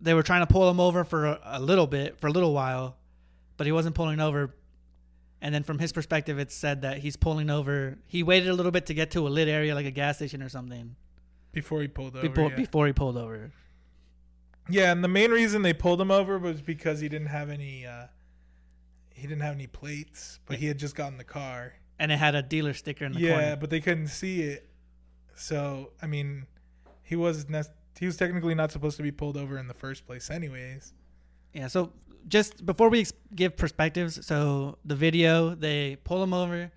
they 0.00 0.14
were 0.14 0.22
trying 0.22 0.40
to 0.40 0.52
pull 0.52 0.68
him 0.68 0.80
over 0.80 1.04
for 1.04 1.26
a, 1.26 1.40
a 1.44 1.60
little 1.60 1.86
bit, 1.86 2.18
for 2.20 2.26
a 2.26 2.30
little 2.30 2.52
while, 2.52 2.96
but 3.56 3.66
he 3.66 3.72
wasn't 3.72 3.94
pulling 3.94 4.20
over. 4.20 4.54
And 5.40 5.54
then 5.54 5.64
from 5.64 5.78
his 5.78 5.92
perspective, 5.92 6.38
it's 6.38 6.54
said 6.54 6.82
that 6.82 6.98
he's 6.98 7.16
pulling 7.16 7.50
over. 7.50 7.98
He 8.06 8.22
waited 8.22 8.48
a 8.48 8.54
little 8.54 8.70
bit 8.70 8.86
to 8.86 8.94
get 8.94 9.12
to 9.12 9.26
a 9.26 9.30
lit 9.30 9.48
area, 9.48 9.74
like 9.74 9.86
a 9.86 9.90
gas 9.90 10.16
station 10.16 10.42
or 10.42 10.48
something, 10.48 10.94
before 11.52 11.80
he 11.82 11.88
pulled 11.88 12.16
over. 12.16 12.28
before 12.28 12.50
yeah. 12.50 12.56
before 12.56 12.86
he 12.86 12.92
pulled 12.92 13.16
over. 13.16 13.50
Yeah, 14.68 14.92
and 14.92 15.02
the 15.02 15.08
main 15.08 15.30
reason 15.30 15.62
they 15.62 15.72
pulled 15.72 16.00
him 16.00 16.10
over 16.10 16.38
was 16.38 16.62
because 16.62 17.00
he 17.00 17.08
didn't 17.08 17.28
have 17.28 17.50
any 17.50 17.84
uh 17.86 18.06
he 19.14 19.22
didn't 19.22 19.42
have 19.42 19.54
any 19.54 19.66
plates, 19.66 20.40
but 20.46 20.56
he 20.58 20.66
had 20.66 20.78
just 20.78 20.94
gotten 20.96 21.18
the 21.18 21.24
car. 21.24 21.74
And 21.98 22.10
it 22.10 22.18
had 22.18 22.34
a 22.34 22.42
dealer 22.42 22.72
sticker 22.74 23.04
in 23.04 23.12
the 23.12 23.20
Yeah, 23.20 23.30
corner. 23.32 23.56
but 23.56 23.70
they 23.70 23.80
couldn't 23.80 24.08
see 24.08 24.42
it. 24.42 24.68
So, 25.36 25.92
I 26.02 26.06
mean, 26.06 26.46
he 27.02 27.14
was 27.16 27.48
ne- 27.48 27.62
he 27.98 28.06
was 28.06 28.16
technically 28.16 28.54
not 28.54 28.72
supposed 28.72 28.96
to 28.96 29.02
be 29.02 29.12
pulled 29.12 29.36
over 29.36 29.58
in 29.58 29.68
the 29.68 29.74
first 29.74 30.06
place 30.06 30.30
anyways. 30.30 30.92
Yeah. 31.52 31.66
So 31.68 31.92
just 32.28 32.64
before 32.64 32.88
we 32.88 33.00
ex- 33.00 33.12
give 33.34 33.56
perspectives, 33.56 34.24
so 34.26 34.78
the 34.84 34.94
video 34.96 35.54
they 35.54 35.96
pull 35.96 36.22
him 36.22 36.32
over. 36.34 36.72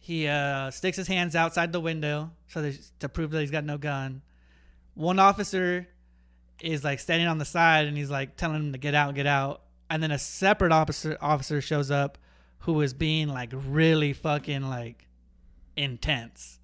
He 0.00 0.26
uh, 0.28 0.70
sticks 0.70 0.96
his 0.96 1.08
hands 1.08 1.34
outside 1.34 1.72
the 1.72 1.80
window 1.80 2.30
so 2.46 2.62
they, 2.62 2.78
to 3.00 3.08
prove 3.08 3.30
that 3.32 3.40
he's 3.40 3.50
got 3.50 3.64
no 3.64 3.76
gun. 3.76 4.22
One 4.94 5.18
officer 5.18 5.88
is 6.62 6.84
like 6.84 7.00
standing 7.00 7.28
on 7.28 7.38
the 7.38 7.44
side 7.44 7.86
and 7.86 7.96
he's 7.96 8.10
like 8.10 8.36
telling 8.36 8.56
him 8.56 8.72
to 8.72 8.78
get 8.78 8.94
out, 8.94 9.14
get 9.14 9.26
out. 9.26 9.62
And 9.90 10.02
then 10.02 10.10
a 10.10 10.18
separate 10.18 10.72
officer 10.72 11.16
officer 11.20 11.60
shows 11.60 11.90
up 11.90 12.18
who 12.60 12.80
is 12.80 12.92
being 12.92 13.28
like 13.28 13.52
really 13.52 14.12
fucking 14.12 14.62
like 14.62 15.06
intense. 15.76 16.58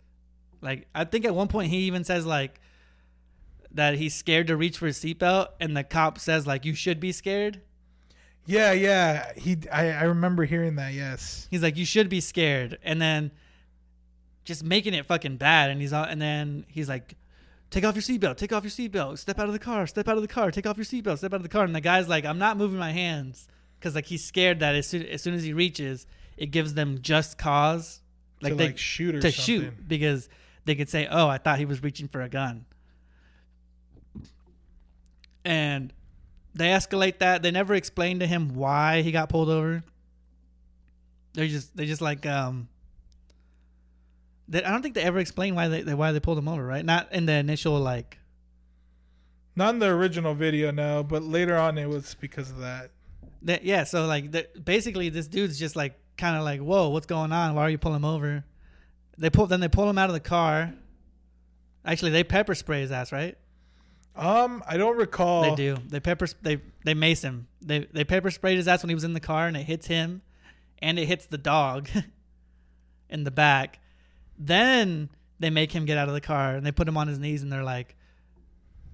Like 0.60 0.86
I 0.94 1.04
think 1.04 1.24
at 1.24 1.34
one 1.34 1.48
point 1.48 1.70
he 1.70 1.78
even 1.80 2.04
says 2.04 2.26
like 2.26 2.60
that 3.72 3.94
he's 3.94 4.14
scared 4.14 4.46
to 4.48 4.56
reach 4.56 4.78
for 4.78 4.86
his 4.86 4.98
seatbelt 4.98 5.48
and 5.60 5.76
the 5.76 5.84
cop 5.84 6.18
says 6.18 6.46
like 6.46 6.64
you 6.64 6.74
should 6.74 7.00
be 7.00 7.12
scared. 7.12 7.60
Yeah, 8.46 8.72
yeah. 8.72 9.32
He 9.36 9.56
I, 9.72 9.90
I 9.90 10.02
remember 10.04 10.44
hearing 10.44 10.76
that, 10.76 10.92
yes. 10.92 11.48
He's 11.50 11.62
like 11.62 11.76
you 11.76 11.86
should 11.86 12.08
be 12.08 12.20
scared 12.20 12.78
and 12.82 13.00
then 13.00 13.30
just 14.44 14.62
making 14.62 14.92
it 14.92 15.06
fucking 15.06 15.38
bad 15.38 15.70
and 15.70 15.80
he's 15.80 15.92
all, 15.92 16.04
and 16.04 16.20
then 16.20 16.66
he's 16.68 16.88
like 16.88 17.16
take 17.74 17.84
off 17.84 17.96
your 17.96 18.02
seatbelt, 18.02 18.36
take 18.36 18.52
off 18.52 18.62
your 18.62 18.70
seatbelt, 18.70 19.18
step 19.18 19.38
out 19.40 19.48
of 19.48 19.52
the 19.52 19.58
car, 19.58 19.84
step 19.88 20.06
out 20.06 20.16
of 20.16 20.22
the 20.22 20.28
car, 20.28 20.52
take 20.52 20.64
off 20.64 20.76
your 20.76 20.84
seatbelt, 20.84 21.18
step 21.18 21.32
out 21.32 21.36
of 21.36 21.42
the 21.42 21.48
car 21.48 21.64
and 21.64 21.74
the 21.74 21.80
guy's 21.80 22.08
like 22.08 22.24
I'm 22.24 22.38
not 22.38 22.56
moving 22.56 22.78
my 22.78 22.92
hands 22.92 23.48
cuz 23.80 23.96
like 23.96 24.06
he's 24.06 24.24
scared 24.24 24.60
that 24.60 24.76
as 24.76 24.86
soon 24.86 25.04
as 25.06 25.20
soon 25.22 25.34
as 25.34 25.42
he 25.42 25.52
reaches 25.52 26.06
it 26.36 26.46
gives 26.46 26.74
them 26.74 27.02
just 27.02 27.36
cause 27.36 28.00
like 28.40 28.52
to 28.52 28.56
they 28.56 28.66
like 28.66 28.78
shoot 28.78 29.16
or 29.16 29.20
to 29.20 29.32
something. 29.32 29.62
shoot 29.62 29.88
because 29.88 30.28
they 30.64 30.74
could 30.76 30.88
say, 30.88 31.06
"Oh, 31.10 31.28
I 31.28 31.38
thought 31.38 31.58
he 31.58 31.64
was 31.64 31.82
reaching 31.82 32.08
for 32.08 32.22
a 32.22 32.28
gun," 32.28 32.64
and 35.44 35.92
they 36.54 36.68
escalate 36.68 37.18
that. 37.18 37.42
They 37.42 37.50
never 37.50 37.74
explain 37.74 38.20
to 38.20 38.26
him 38.26 38.54
why 38.54 39.02
he 39.02 39.12
got 39.12 39.28
pulled 39.28 39.48
over. 39.48 39.82
They 41.34 41.48
just 41.48 41.76
they 41.76 41.86
just 41.86 42.00
like 42.00 42.24
um. 42.24 42.68
They, 44.48 44.62
I 44.62 44.70
don't 44.70 44.82
think 44.82 44.94
they 44.94 45.02
ever 45.02 45.18
explain 45.18 45.54
why 45.54 45.68
they, 45.68 45.82
they 45.82 45.94
why 45.94 46.12
they 46.12 46.20
pulled 46.20 46.38
him 46.38 46.48
over, 46.48 46.64
right? 46.64 46.84
Not 46.84 47.12
in 47.12 47.26
the 47.26 47.32
initial 47.32 47.78
like. 47.78 48.18
Not 49.56 49.74
in 49.74 49.78
the 49.78 49.88
original 49.88 50.34
video, 50.34 50.70
no, 50.70 51.02
but 51.04 51.22
later 51.22 51.56
on 51.56 51.78
it 51.78 51.88
was 51.88 52.16
because 52.20 52.50
of 52.50 52.58
that. 52.58 52.90
That, 53.42 53.64
yeah, 53.64 53.84
so 53.84 54.06
like 54.06 54.32
the, 54.32 54.48
basically 54.62 55.08
this 55.10 55.28
dude's 55.28 55.58
just 55.58 55.76
like 55.76 55.94
kind 56.16 56.36
of 56.36 56.44
like, 56.44 56.60
"Whoa, 56.60 56.88
what's 56.88 57.06
going 57.06 57.32
on? 57.32 57.54
Why 57.54 57.62
are 57.62 57.70
you 57.70 57.78
pulling 57.78 57.96
him 57.96 58.04
over?" 58.04 58.44
They 59.16 59.30
pull 59.30 59.46
then 59.46 59.60
they 59.60 59.68
pull 59.68 59.88
him 59.88 59.98
out 59.98 60.10
of 60.10 60.14
the 60.14 60.20
car. 60.20 60.74
Actually, 61.84 62.10
they 62.12 62.24
pepper 62.24 62.54
spray 62.54 62.80
his 62.80 62.90
ass, 62.90 63.12
right? 63.12 63.36
Um, 64.16 64.62
I 64.66 64.76
don't 64.76 64.96
recall. 64.96 65.42
They 65.42 65.54
do. 65.54 65.76
They 65.88 66.00
pepper. 66.00 66.26
They 66.42 66.60
they 66.84 66.94
mace 66.94 67.22
him. 67.22 67.48
They 67.60 67.80
they 67.92 68.04
pepper 68.04 68.30
sprayed 68.30 68.56
his 68.56 68.68
ass 68.68 68.82
when 68.82 68.88
he 68.88 68.94
was 68.94 69.04
in 69.04 69.12
the 69.12 69.20
car, 69.20 69.46
and 69.46 69.56
it 69.56 69.64
hits 69.64 69.86
him, 69.86 70.22
and 70.78 70.98
it 70.98 71.06
hits 71.06 71.26
the 71.26 71.38
dog 71.38 71.88
in 73.10 73.24
the 73.24 73.30
back. 73.30 73.80
Then 74.38 75.10
they 75.38 75.50
make 75.50 75.72
him 75.72 75.84
get 75.84 75.98
out 75.98 76.08
of 76.08 76.14
the 76.14 76.20
car, 76.20 76.54
and 76.54 76.64
they 76.64 76.72
put 76.72 76.88
him 76.88 76.96
on 76.96 77.08
his 77.08 77.18
knees, 77.18 77.42
and 77.42 77.52
they're 77.52 77.64
like, 77.64 77.96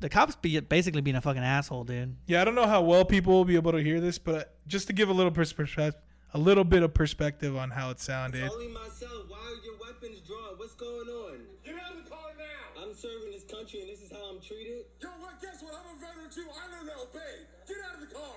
the 0.01 0.09
cops 0.09 0.35
be 0.37 0.59
basically 0.61 1.03
being 1.03 1.17
a 1.17 1.21
fucking 1.21 1.43
asshole, 1.43 1.85
dude. 1.85 2.17
Yeah, 2.27 2.41
I 2.41 2.45
don't 2.45 2.55
know 2.55 2.67
how 2.67 2.83
well 2.83 3.05
people 3.05 3.35
will 3.35 3.45
be 3.45 3.57
able 3.57 3.73
to 3.73 3.79
hear 3.79 4.01
this, 4.01 4.19
but 4.19 4.57
just 4.67 4.87
to 4.87 4.93
give 4.93 5.09
a 5.09 5.13
little 5.13 5.31
perspective, 5.31 5.95
a 6.33 6.39
little 6.39 6.65
bit 6.65 6.83
of 6.83 6.95
perspective 6.95 7.57
on 7.57 7.71
how 7.71 7.91
it 7.91 8.01
sounded. 8.01 8.51
Only 8.51 8.69
myself. 8.69 9.29
Why 9.29 9.39
are 9.39 9.65
your 9.65 9.75
weapons 9.81 10.21
drawn? 10.27 10.57
What's 10.57 10.75
going 10.75 11.09
on? 11.09 11.41
Get 11.65 11.75
out 11.75 11.97
of 11.97 12.05
the 12.05 12.11
car 12.11 12.31
now! 12.39 12.83
I'm 12.83 12.95
serving 12.95 13.33
this 13.33 13.45
country 13.45 13.81
and 13.81 13.91
this 13.91 14.01
is 14.01 14.11
how 14.11 14.31
I'm 14.31 14.41
treated. 14.41 14.85
Yo, 15.01 15.09
what? 15.21 15.41
Guess 15.43 15.63
what? 15.63 15.75
I'm 15.75 15.97
a 15.97 16.01
veteran 16.01 16.31
too. 16.31 16.47
I 16.51 16.71
know 16.71 16.93
to 16.93 17.01
obey. 17.03 17.45
Get 17.69 17.77
out 17.87 18.03
of 18.03 18.09
the 18.09 18.15
car. 18.15 18.37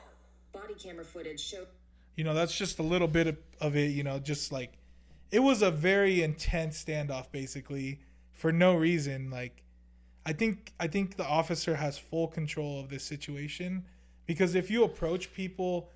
Body 0.54 0.74
camera 0.74 1.06
footage 1.06 1.40
showed 1.40 1.68
You 2.16 2.24
know, 2.24 2.34
that's 2.34 2.56
just 2.56 2.80
a 2.80 2.84
little 2.84 3.08
bit 3.08 3.28
of, 3.28 3.38
of 3.62 3.76
it. 3.78 3.92
You 3.92 4.04
know, 4.04 4.20
just 4.20 4.52
like 4.52 4.74
it 5.34 5.40
was 5.40 5.64
a 5.64 5.72
very 5.72 6.22
intense 6.22 6.82
standoff, 6.82 7.32
basically, 7.32 8.00
for 8.34 8.52
no 8.52 8.76
reason. 8.76 9.32
Like, 9.32 9.64
I 10.28 10.32
think 10.32 10.72
I 10.80 10.86
think 10.86 11.18
the 11.18 11.26
officer 11.26 11.74
has 11.74 11.98
full 11.98 12.28
control 12.28 12.80
of 12.80 12.88
this 12.88 13.04
situation 13.04 13.84
because 14.28 14.54
if 14.54 14.70
you 14.70 14.84
approach 14.84 15.34
people, 15.34 15.90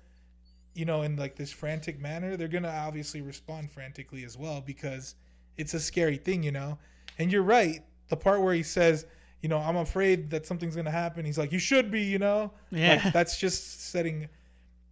you 0.74 0.84
know, 0.84 1.02
in 1.02 1.14
like 1.14 1.36
this 1.36 1.52
frantic 1.52 2.00
manner, 2.00 2.36
they're 2.36 2.48
gonna 2.48 2.68
obviously 2.68 3.20
respond 3.20 3.70
frantically 3.70 4.24
as 4.24 4.36
well 4.36 4.60
because 4.60 5.14
it's 5.56 5.72
a 5.72 5.80
scary 5.80 6.16
thing, 6.16 6.42
you 6.42 6.50
know. 6.50 6.76
And 7.20 7.30
you're 7.30 7.44
right. 7.44 7.84
The 8.08 8.16
part 8.16 8.42
where 8.42 8.54
he 8.54 8.64
says, 8.64 9.06
you 9.40 9.48
know, 9.48 9.58
I'm 9.58 9.76
afraid 9.76 10.30
that 10.30 10.46
something's 10.46 10.74
gonna 10.74 10.90
happen. 10.90 11.24
He's 11.24 11.38
like, 11.38 11.52
you 11.52 11.60
should 11.60 11.92
be, 11.92 12.02
you 12.02 12.18
know. 12.18 12.50
Yeah. 12.72 13.00
Like, 13.04 13.12
that's 13.12 13.38
just 13.38 13.88
setting. 13.88 14.28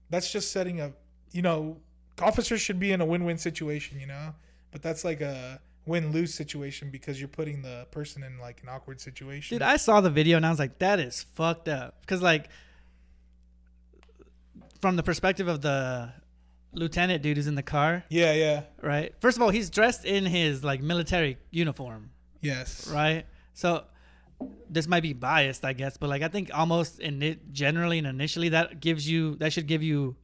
That's 0.09 0.31
just 0.31 0.53
setting 0.53 0.81
a. 0.81 0.93
You 1.33 1.43
know, 1.43 1.77
officers 2.21 2.61
should 2.61 2.79
be 2.79 2.93
in 2.93 3.01
a 3.01 3.05
win-win 3.05 3.39
situation, 3.39 4.01
you 4.01 4.07
know. 4.07 4.35
But 4.71 4.83
that's 4.83 5.05
like 5.05 5.21
a 5.21 5.61
win 5.87 6.11
lose 6.13 6.35
situation 6.35 6.91
because 6.91 7.21
you're 7.21 7.29
putting 7.29 7.63
the 7.63 7.87
person 7.91 8.23
in 8.23 8.39
like 8.39 8.63
an 8.63 8.69
awkward 8.69 9.01
situation. 9.01 9.57
Dude, 9.57 9.63
I 9.63 9.77
saw 9.77 10.01
the 10.01 10.11
video 10.11 10.37
and 10.37 10.45
I 10.45 10.51
was 10.51 10.59
like, 10.59 10.79
that 10.81 10.99
is 11.01 11.25
fucked 11.35 11.69
up. 11.69 12.01
Because, 12.01 12.21
like, 12.21 12.49
from 14.81 14.97
the 14.97 15.03
perspective 15.03 15.49
of 15.49 15.63
the 15.63 16.13
lieutenant 16.73 17.23
dude 17.23 17.37
who's 17.37 17.47
in 17.47 17.55
the 17.55 17.63
car, 17.63 18.05
yeah, 18.11 18.33
yeah, 18.35 18.63
right? 18.83 19.15
First 19.21 19.39
of 19.39 19.43
all, 19.43 19.51
he's 19.51 19.71
dressed 19.71 20.05
in 20.05 20.27
his, 20.27 20.63
like, 20.63 20.83
military 20.83 21.39
uniform, 21.51 22.11
yes, 22.43 22.87
right? 22.89 23.25
So, 23.55 23.85
this 24.69 24.87
might 24.87 25.03
be 25.03 25.15
biased, 25.15 25.65
I 25.65 25.73
guess, 25.73 25.97
but, 25.97 26.11
like, 26.11 26.21
I 26.21 26.29
think 26.29 26.51
almost 26.53 27.01
in 27.01 27.23
it, 27.23 27.53
generally 27.53 27.97
and 27.97 28.07
initially, 28.07 28.51
that 28.51 28.81
gives 28.81 29.09
you, 29.09 29.37
that 29.37 29.53
should 29.55 29.67
give 29.67 29.83
you 29.83 30.17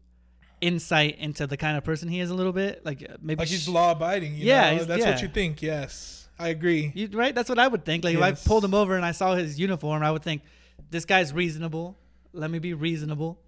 insight 0.62 1.18
into 1.18 1.46
the 1.46 1.58
kind 1.58 1.76
of 1.76 1.84
person 1.84 2.08
he 2.08 2.20
is 2.20 2.30
a 2.30 2.34
little 2.34 2.52
bit. 2.52 2.86
Like, 2.86 3.02
uh, 3.02 3.16
maybe. 3.20 3.40
Like 3.40 3.48
he's 3.48 3.68
law 3.68 3.92
abiding. 3.92 4.36
Yeah, 4.36 4.76
know? 4.76 4.84
that's 4.84 5.04
yeah. 5.04 5.10
what 5.10 5.20
you 5.20 5.28
think. 5.28 5.60
Yes, 5.60 6.28
I 6.38 6.48
agree. 6.48 6.92
You, 6.94 7.08
right? 7.12 7.34
That's 7.34 7.50
what 7.50 7.58
I 7.58 7.68
would 7.68 7.84
think. 7.84 8.04
Like 8.04 8.16
Yes. 8.16 8.40
if 8.40 8.46
I 8.46 8.48
pulled 8.48 8.64
him 8.64 8.72
over 8.72 8.96
and 8.96 9.04
I 9.04 9.12
saw 9.12 9.34
his 9.34 9.60
uniform, 9.60 10.02
I 10.02 10.10
would 10.10 10.22
think 10.22 10.42
this 10.90 11.04
guy's 11.04 11.34
reasonable. 11.34 11.98
Let 12.32 12.50
me 12.50 12.58
be 12.60 12.72
reasonable. 12.72 13.38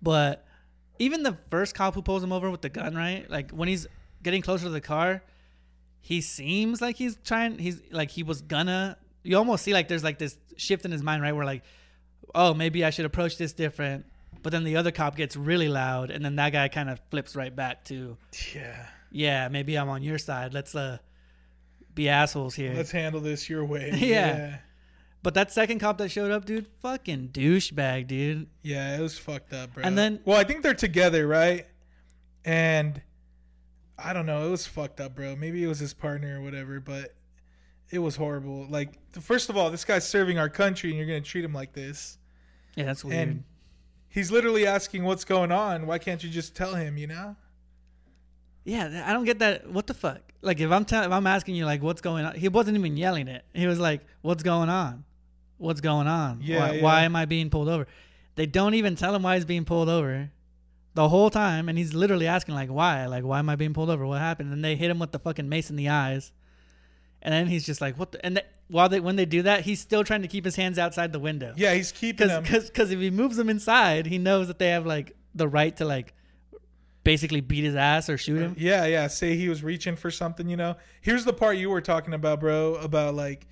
But 0.00 0.46
even 0.98 1.22
the 1.22 1.36
first 1.50 1.74
cop 1.74 1.94
who 1.94 2.02
pulls 2.02 2.22
him 2.22 2.32
over 2.32 2.50
with 2.50 2.60
the 2.60 2.68
gun, 2.68 2.94
right? 2.94 3.28
Like 3.28 3.50
when 3.50 3.68
he's 3.68 3.86
getting 4.22 4.42
closer 4.42 4.64
to 4.64 4.70
the 4.70 4.80
car, 4.80 5.22
he 6.00 6.20
seems 6.20 6.80
like 6.82 6.96
he's 6.96 7.16
trying. 7.24 7.58
He's 7.58 7.80
like 7.90 8.10
he 8.10 8.22
was 8.22 8.42
gonna. 8.42 8.98
You 9.22 9.38
almost 9.38 9.64
see 9.64 9.72
like 9.72 9.88
there's 9.88 10.04
like 10.04 10.18
this 10.18 10.36
shift 10.58 10.84
in 10.84 10.92
his 10.92 11.02
mind, 11.02 11.22
right? 11.22 11.32
Where 11.32 11.46
like, 11.46 11.64
oh, 12.34 12.52
maybe 12.52 12.84
I 12.84 12.90
should 12.90 13.06
approach 13.06 13.38
this 13.38 13.54
different. 13.54 14.04
But 14.42 14.52
then 14.52 14.64
the 14.64 14.76
other 14.76 14.90
cop 14.90 15.16
gets 15.16 15.36
really 15.36 15.68
loud, 15.68 16.10
and 16.10 16.24
then 16.24 16.36
that 16.36 16.50
guy 16.52 16.68
kind 16.68 16.90
of 16.90 17.00
flips 17.10 17.34
right 17.34 17.54
back 17.54 17.84
to, 17.84 18.16
Yeah, 18.54 18.86
yeah, 19.10 19.48
maybe 19.48 19.76
I'm 19.78 19.88
on 19.88 20.02
your 20.02 20.18
side. 20.18 20.52
Let's 20.54 20.74
uh 20.74 20.98
be 21.94 22.08
assholes 22.08 22.54
here. 22.54 22.74
let's 22.74 22.90
handle 22.90 23.20
this 23.20 23.48
your 23.48 23.64
way. 23.64 23.90
Yeah. 23.94 24.58
But 25.22 25.32
that 25.34 25.50
second 25.52 25.78
cop 25.78 25.96
that 25.98 26.10
showed 26.10 26.30
up, 26.30 26.44
dude, 26.44 26.66
fucking 26.82 27.30
douchebag, 27.32 28.06
dude. 28.08 28.46
Yeah, 28.62 28.98
it 28.98 29.00
was 29.00 29.16
fucked 29.18 29.54
up, 29.54 29.72
bro. 29.72 29.82
And 29.84 29.96
then- 29.96 30.20
well, 30.26 30.36
I 30.36 30.44
think 30.44 30.62
they're 30.62 30.74
together, 30.74 31.26
right? 31.26 31.66
And 32.44 33.00
I 33.98 34.12
don't 34.12 34.26
know, 34.26 34.46
it 34.48 34.50
was 34.50 34.66
fucked 34.66 35.00
up, 35.00 35.14
bro. 35.14 35.34
Maybe 35.36 35.64
it 35.64 35.66
was 35.66 35.78
his 35.78 35.94
partner 35.94 36.38
or 36.40 36.42
whatever, 36.42 36.78
but 36.80 37.14
it 37.90 38.00
was 38.00 38.16
horrible. 38.16 38.66
Like, 38.68 38.98
first 39.18 39.48
of 39.48 39.56
all, 39.56 39.70
this 39.70 39.84
guy's 39.86 40.06
serving 40.06 40.38
our 40.38 40.50
country, 40.50 40.90
and 40.90 40.98
you're 40.98 41.06
gonna 41.06 41.20
treat 41.22 41.44
him 41.44 41.54
like 41.54 41.72
this. 41.72 42.18
Yeah, 42.74 42.84
that's 42.84 43.02
weird. 43.04 43.28
And 43.28 43.44
he's 44.14 44.30
literally 44.30 44.64
asking 44.66 45.02
what's 45.04 45.24
going 45.24 45.50
on. 45.50 45.86
Why 45.86 45.98
can't 45.98 46.22
you 46.22 46.30
just 46.30 46.54
tell 46.54 46.76
him? 46.76 46.96
You 46.96 47.08
know? 47.08 47.36
yeah, 48.64 49.04
I 49.06 49.12
don't 49.12 49.24
get 49.24 49.40
that. 49.40 49.68
What 49.68 49.86
the 49.86 49.94
fuck? 49.94 50.20
Like, 50.40 50.60
if 50.60 50.70
I'm 50.70 50.84
telling, 50.84 51.10
if 51.10 51.12
I'm 51.12 51.26
asking 51.26 51.56
you 51.56 51.66
like 51.66 51.82
what's 51.82 52.00
going 52.00 52.24
on, 52.24 52.34
he 52.34 52.48
wasn't 52.48 52.78
even 52.78 52.96
yelling 52.96 53.28
it. 53.28 53.44
He 53.52 53.66
was 53.66 53.78
like, 53.78 54.02
"What's 54.22 54.42
going 54.42 54.70
on? 54.70 55.04
What's 55.58 55.80
going 55.80 56.06
on? 56.06 56.40
Yeah, 56.42 56.60
why, 56.60 56.72
yeah. 56.74 56.82
why 56.82 57.02
am 57.02 57.16
I 57.16 57.24
being 57.24 57.50
pulled 57.50 57.68
over?" 57.68 57.86
They 58.36 58.46
don't 58.46 58.74
even 58.74 58.96
tell 58.96 59.14
him 59.14 59.22
why 59.22 59.36
he's 59.36 59.44
being 59.44 59.64
pulled 59.64 59.88
over 59.88 60.30
the 60.94 61.08
whole 61.08 61.30
time, 61.30 61.68
and 61.68 61.76
he's 61.76 61.92
literally 61.92 62.26
asking 62.26 62.54
like, 62.54 62.70
"Why? 62.70 63.06
Like, 63.06 63.24
why 63.24 63.40
am 63.40 63.50
I 63.50 63.56
being 63.56 63.74
pulled 63.74 63.90
over? 63.90 64.06
What 64.06 64.20
happened?" 64.20 64.52
And 64.52 64.64
they 64.64 64.76
hit 64.76 64.90
him 64.90 64.98
with 64.98 65.12
the 65.12 65.18
fucking 65.18 65.48
mace 65.48 65.70
in 65.70 65.76
the 65.76 65.88
eyes, 65.88 66.32
and 67.20 67.34
then 67.34 67.48
he's 67.48 67.66
just 67.66 67.80
like, 67.80 67.98
"What?" 67.98 68.12
The? 68.12 68.24
And 68.24 68.36
th- 68.36 68.46
while 68.68 68.88
they 68.88 69.00
when 69.00 69.16
they 69.16 69.26
do 69.26 69.42
that, 69.42 69.62
he's 69.62 69.80
still 69.80 70.04
trying 70.04 70.22
to 70.22 70.28
keep 70.28 70.44
his 70.44 70.56
hands 70.56 70.78
outside 70.78 71.12
the 71.12 71.18
window. 71.18 71.52
Yeah, 71.56 71.74
he's 71.74 71.92
keeping 71.92 72.28
because 72.28 72.62
him. 72.64 72.66
because 72.68 72.90
if 72.90 72.98
he 73.00 73.10
moves 73.10 73.36
them 73.36 73.48
inside, 73.48 74.06
he 74.06 74.18
knows 74.18 74.48
that 74.48 74.58
they 74.58 74.68
have 74.70 74.86
like 74.86 75.14
the 75.34 75.48
right 75.48 75.76
to 75.76 75.84
like 75.84 76.14
basically 77.02 77.40
beat 77.42 77.64
his 77.64 77.74
ass 77.76 78.08
or 78.08 78.16
shoot 78.16 78.40
him. 78.40 78.52
Uh, 78.52 78.54
yeah, 78.58 78.86
yeah. 78.86 79.06
Say 79.08 79.36
he 79.36 79.48
was 79.48 79.62
reaching 79.62 79.96
for 79.96 80.10
something, 80.10 80.48
you 80.48 80.56
know. 80.56 80.76
Here's 81.02 81.24
the 81.24 81.32
part 81.34 81.56
you 81.58 81.68
were 81.70 81.80
talking 81.82 82.14
about, 82.14 82.40
bro. 82.40 82.74
About 82.76 83.14
like, 83.14 83.46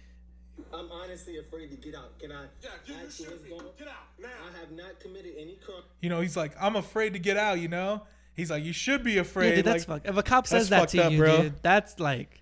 I'm 0.72 0.90
honestly 0.90 1.36
afraid 1.39 1.70
to 1.70 1.76
get 1.76 1.94
out. 1.94 2.18
Can 2.18 2.32
I 2.32 2.44
Yeah, 2.62 2.70
you, 2.86 2.94
you 2.94 3.01
ask 3.06 3.18
you 3.20 3.24
should 3.26 3.32
what's 3.34 3.43
be. 3.44 3.51
going 3.51 3.60
on? 3.62 3.66
Get 3.78 3.89
out 3.89 3.94
now. 4.20 4.28
I 4.28 4.59
have 4.60 4.72
not 4.72 4.98
committed 5.01 5.32
any 5.39 5.56
crime. 5.56 5.82
you 6.01 6.09
know, 6.09 6.20
he's 6.20 6.36
like, 6.36 6.52
I'm 6.60 6.76
afraid 6.76 7.12
to 7.12 7.18
get 7.18 7.36
out. 7.36 7.60
You 7.60 7.68
know, 7.68 8.02
he's 8.34 8.51
like, 8.51 8.64
you 8.64 8.72
should 8.72 9.05
be 9.05 9.18
afraid. 9.18 9.51
Yeah, 9.51 9.55
dude, 9.56 9.64
that's 9.66 9.89
like, 9.89 10.05
fuck. 10.05 10.10
If 10.10 10.16
a 10.16 10.22
cop 10.22 10.47
says 10.47 10.70
that 10.70 10.89
to 10.90 11.05
up, 11.05 11.12
you, 11.12 11.18
bro. 11.18 11.43
dude, 11.43 11.62
that's 11.62 12.01
like 12.01 12.41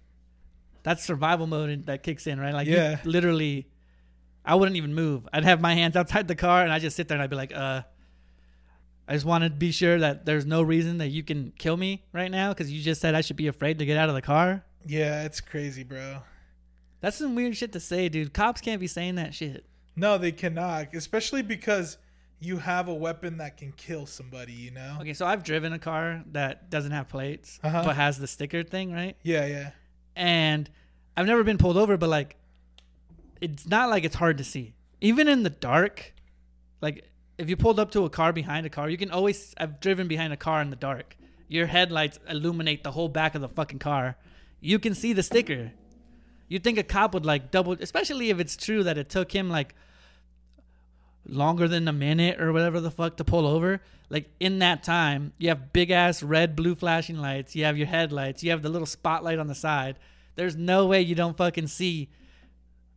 that's 0.82 1.04
survival 1.04 1.46
mode 1.46 1.86
that 1.86 2.02
kicks 2.02 2.26
in, 2.26 2.38
right? 2.40 2.54
Like, 2.54 2.66
Yeah. 2.68 2.98
literally, 3.04 3.68
I 4.44 4.54
wouldn't 4.54 4.76
even 4.76 4.94
move. 4.94 5.28
I'd 5.32 5.44
have 5.44 5.60
my 5.60 5.74
hands 5.74 5.96
outside 5.96 6.28
the 6.28 6.34
car 6.34 6.62
and 6.62 6.72
I 6.72 6.78
just 6.78 6.96
sit 6.96 7.08
there 7.08 7.16
and 7.16 7.22
I'd 7.22 7.30
be 7.30 7.36
like, 7.36 7.54
uh. 7.54 7.82
I 9.08 9.14
just 9.14 9.26
want 9.26 9.42
to 9.42 9.50
be 9.50 9.72
sure 9.72 9.98
that 9.98 10.24
there's 10.24 10.46
no 10.46 10.62
reason 10.62 10.98
that 10.98 11.08
you 11.08 11.24
can 11.24 11.52
kill 11.58 11.76
me 11.76 12.04
right 12.12 12.30
now 12.30 12.50
because 12.50 12.70
you 12.70 12.80
just 12.80 13.00
said 13.00 13.16
I 13.16 13.22
should 13.22 13.34
be 13.36 13.48
afraid 13.48 13.80
to 13.80 13.84
get 13.84 13.96
out 13.96 14.08
of 14.08 14.14
the 14.14 14.22
car. 14.22 14.64
yeah, 14.86 15.24
it's 15.24 15.40
crazy, 15.40 15.82
bro. 15.82 16.18
That's 17.00 17.16
some 17.16 17.34
weird 17.34 17.56
shit 17.56 17.72
to 17.72 17.80
say, 17.80 18.08
dude. 18.08 18.32
Cops 18.32 18.60
can't 18.60 18.78
be 18.80 18.86
saying 18.86 19.16
that 19.16 19.34
shit. 19.34 19.64
No, 19.96 20.16
they 20.16 20.30
cannot, 20.30 20.94
especially 20.94 21.42
because 21.42 21.98
you 22.38 22.58
have 22.58 22.86
a 22.88 22.94
weapon 22.94 23.38
that 23.38 23.56
can 23.56 23.72
kill 23.72 24.06
somebody. 24.06 24.52
You 24.52 24.70
know. 24.70 24.98
Okay, 25.00 25.14
so 25.14 25.26
I've 25.26 25.42
driven 25.42 25.72
a 25.72 25.78
car 25.80 26.22
that 26.32 26.70
doesn't 26.70 26.92
have 26.92 27.08
plates 27.08 27.58
Uh-huh. 27.64 27.82
but 27.84 27.96
has 27.96 28.16
the 28.18 28.28
sticker 28.28 28.62
thing, 28.62 28.92
right? 28.92 29.16
Yeah, 29.24 29.46
yeah. 29.46 29.70
And 30.16 30.68
I've 31.16 31.26
never 31.26 31.44
been 31.44 31.58
pulled 31.58 31.76
over, 31.76 31.96
but 31.96 32.08
like, 32.08 32.36
it's 33.40 33.66
not 33.66 33.90
like 33.90 34.04
it's 34.04 34.16
hard 34.16 34.38
to 34.38 34.44
see. 34.44 34.74
Even 35.00 35.28
in 35.28 35.42
the 35.42 35.50
dark, 35.50 36.12
like 36.80 37.10
if 37.38 37.48
you 37.48 37.56
pulled 37.56 37.80
up 37.80 37.90
to 37.92 38.04
a 38.04 38.10
car 38.10 38.32
behind 38.32 38.66
a 38.66 38.70
car, 38.70 38.90
you 38.90 38.98
can 38.98 39.10
always. 39.10 39.54
I've 39.56 39.80
driven 39.80 40.08
behind 40.08 40.32
a 40.32 40.36
car 40.36 40.60
in 40.60 40.70
the 40.70 40.76
dark. 40.76 41.16
Your 41.48 41.66
headlights 41.66 42.18
illuminate 42.28 42.84
the 42.84 42.92
whole 42.92 43.08
back 43.08 43.34
of 43.34 43.40
the 43.40 43.48
fucking 43.48 43.78
car. 43.78 44.16
You 44.60 44.78
can 44.78 44.94
see 44.94 45.12
the 45.12 45.22
sticker. 45.22 45.72
You'd 46.48 46.62
think 46.62 46.78
a 46.78 46.82
cop 46.82 47.14
would 47.14 47.24
like 47.24 47.50
double, 47.50 47.72
especially 47.72 48.30
if 48.30 48.40
it's 48.40 48.56
true 48.56 48.82
that 48.84 48.98
it 48.98 49.08
took 49.08 49.32
him 49.32 49.48
like 49.48 49.74
longer 51.30 51.68
than 51.68 51.88
a 51.88 51.92
minute 51.92 52.40
or 52.40 52.52
whatever 52.52 52.80
the 52.80 52.90
fuck 52.90 53.16
to 53.18 53.24
pull 53.24 53.46
over. 53.46 53.80
Like 54.08 54.30
in 54.40 54.58
that 54.58 54.82
time, 54.82 55.32
you 55.38 55.48
have 55.48 55.72
big 55.72 55.90
ass 55.90 56.22
red, 56.22 56.56
blue 56.56 56.74
flashing 56.74 57.18
lights. 57.18 57.54
You 57.54 57.64
have 57.64 57.78
your 57.78 57.86
headlights. 57.86 58.42
You 58.42 58.50
have 58.50 58.62
the 58.62 58.68
little 58.68 58.86
spotlight 58.86 59.38
on 59.38 59.46
the 59.46 59.54
side. 59.54 59.98
There's 60.34 60.56
no 60.56 60.86
way 60.86 61.00
you 61.02 61.14
don't 61.14 61.36
fucking 61.36 61.68
see 61.68 62.08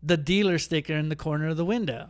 the 0.01 0.17
dealer 0.17 0.57
sticker 0.57 0.93
in 0.93 1.09
the 1.09 1.15
corner 1.15 1.47
of 1.49 1.57
the 1.57 1.65
window. 1.65 2.09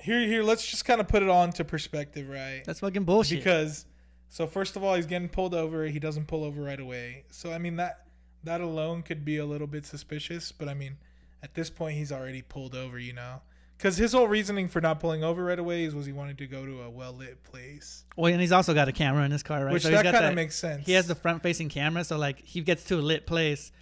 Here, 0.00 0.26
here. 0.26 0.42
Let's 0.42 0.68
just 0.68 0.84
kind 0.84 1.00
of 1.00 1.08
put 1.08 1.22
it 1.22 1.28
all 1.28 1.44
into 1.44 1.64
perspective, 1.64 2.28
right? 2.28 2.62
That's 2.66 2.80
fucking 2.80 3.04
bullshit. 3.04 3.38
because 3.38 3.86
so 4.34 4.48
first 4.48 4.74
of 4.74 4.82
all 4.82 4.94
he's 4.96 5.06
getting 5.06 5.28
pulled 5.28 5.54
over 5.54 5.84
he 5.86 6.00
doesn't 6.00 6.26
pull 6.26 6.42
over 6.42 6.60
right 6.60 6.80
away 6.80 7.24
so 7.30 7.52
i 7.52 7.58
mean 7.58 7.76
that 7.76 8.06
that 8.42 8.60
alone 8.60 9.00
could 9.00 9.24
be 9.24 9.36
a 9.36 9.44
little 9.46 9.68
bit 9.68 9.86
suspicious 9.86 10.50
but 10.50 10.68
i 10.68 10.74
mean 10.74 10.96
at 11.42 11.54
this 11.54 11.70
point 11.70 11.96
he's 11.96 12.10
already 12.10 12.42
pulled 12.42 12.74
over 12.74 12.98
you 12.98 13.12
know 13.12 13.40
because 13.84 13.98
his 13.98 14.14
whole 14.14 14.26
reasoning 14.26 14.66
for 14.66 14.80
not 14.80 14.98
pulling 14.98 15.22
over 15.22 15.44
right 15.44 15.58
away 15.58 15.84
is 15.84 15.94
was 15.94 16.06
he 16.06 16.12
wanted 16.12 16.38
to 16.38 16.46
go 16.46 16.64
to 16.64 16.80
a 16.80 16.88
well-lit 16.88 17.44
place 17.44 18.04
well, 18.16 18.32
and 18.32 18.40
he's 18.40 18.50
also 18.50 18.72
got 18.72 18.88
a 18.88 18.92
camera 18.92 19.24
in 19.24 19.30
his 19.30 19.42
car, 19.42 19.62
right? 19.62 19.74
which 19.74 19.82
So 19.82 19.90
that 19.90 20.04
kind 20.04 20.24
of 20.24 20.34
makes 20.34 20.54
sense 20.56 20.86
He 20.86 20.92
has 20.92 21.06
the 21.06 21.14
front-facing 21.14 21.68
camera, 21.68 22.02
so 22.02 22.16
like 22.16 22.40
he 22.40 22.62
gets 22.62 22.84
to 22.84 22.94
a 22.94 23.02
lit 23.02 23.26
place. 23.26 23.72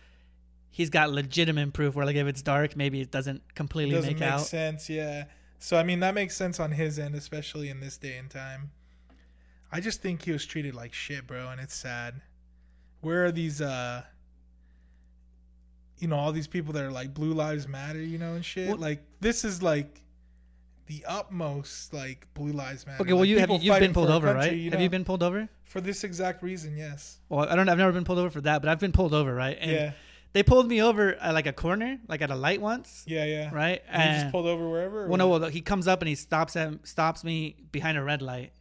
He's 0.70 0.90
got 0.90 1.10
legitimate 1.10 1.72
proof 1.72 1.94
where 1.94 2.04
like 2.04 2.16
if 2.16 2.26
it's 2.26 2.42
dark, 2.42 2.74
maybe 2.74 3.00
it 3.00 3.12
doesn't 3.12 3.54
completely 3.54 3.94
doesn't 3.94 4.14
make, 4.14 4.20
make 4.20 4.28
out. 4.28 4.40
sense 4.40 4.90
yeah 4.90 5.24
so 5.60 5.76
i 5.76 5.84
mean 5.84 6.00
that 6.00 6.14
makes 6.14 6.34
sense 6.34 6.58
on 6.58 6.72
his 6.72 6.98
end 6.98 7.14
especially 7.14 7.68
in 7.68 7.78
this 7.78 7.96
day 7.96 8.16
and 8.16 8.28
time 8.28 8.72
i 9.70 9.78
just 9.78 10.02
think 10.02 10.22
he 10.22 10.32
was 10.32 10.44
treated 10.44 10.74
like 10.74 10.92
shit 10.92 11.24
bro 11.28 11.48
and 11.50 11.60
it's 11.60 11.74
sad 11.74 12.20
where 13.00 13.24
are 13.24 13.30
these 13.30 13.60
uh 13.60 14.02
you 16.02 16.08
know 16.08 16.16
all 16.16 16.32
these 16.32 16.48
people 16.48 16.72
that 16.74 16.82
are 16.84 16.90
like 16.90 17.14
blue 17.14 17.32
lives 17.32 17.68
matter 17.68 18.02
you 18.02 18.18
know 18.18 18.34
and 18.34 18.44
shit 18.44 18.68
Well- 18.68 18.76
like 18.78 19.00
this 19.20 19.44
is 19.44 19.62
like 19.62 20.00
the 20.86 21.04
utmost 21.06 21.94
like 21.94 22.26
blue 22.34 22.52
lives 22.52 22.84
matter 22.86 23.00
Okay, 23.02 23.12
well 23.12 23.20
Like, 23.20 23.28
you 23.28 23.38
have 23.38 23.50
you've 23.62 23.78
been 23.78 23.92
pulled 23.94 24.10
over, 24.10 24.26
country, 24.26 24.48
right? 24.50 24.56
you 24.58 24.70
Have 24.72 24.80
you 24.80 24.90
been 24.90 25.04
pulled 25.04 25.22
over? 25.22 25.48
for 25.64 25.80
this 25.80 26.02
exact 26.04 26.42
reason 26.42 26.76
yes 26.76 27.18
Well, 27.30 27.48
I 27.48 27.54
don't. 27.56 27.68
I've 27.68 27.78
never 27.78 27.92
been 27.92 28.04
pulled 28.04 28.18
over 28.18 28.28
for 28.30 28.40
that, 28.42 28.60
but 28.60 28.68
I've 28.68 28.80
been 28.80 28.92
pulled 28.92 29.14
over, 29.14 29.32
right? 29.34 29.56
And 29.60 29.70
yeah 29.70 29.92
They 30.34 30.42
pulled 30.42 30.66
me 30.66 30.82
over 30.82 31.14
at 31.14 31.32
like 31.34 31.46
a 31.46 31.52
corner, 31.52 31.98
like 32.08 32.20
at 32.20 32.30
a 32.30 32.34
light 32.34 32.60
once, 32.60 33.04
yeah 33.06 33.24
yeah 33.24 33.54
right? 33.54 33.80
and 33.88 34.02
he 34.02 34.20
just 34.22 34.32
pulled 34.32 34.46
over 34.46 34.68
wherever 34.68 35.06
Well, 35.06 35.18
no, 35.18 35.28
well, 35.28 35.48
he 35.48 35.60
comes 35.60 35.86
up 35.86 36.02
and 36.02 36.08
he 36.08 36.14
stops 36.16 36.56
at, 36.56 36.86
stops 36.86 37.22
me 37.22 37.56
behind 37.70 37.96
a 37.96 38.02
red 38.02 38.20
light, 38.20 38.52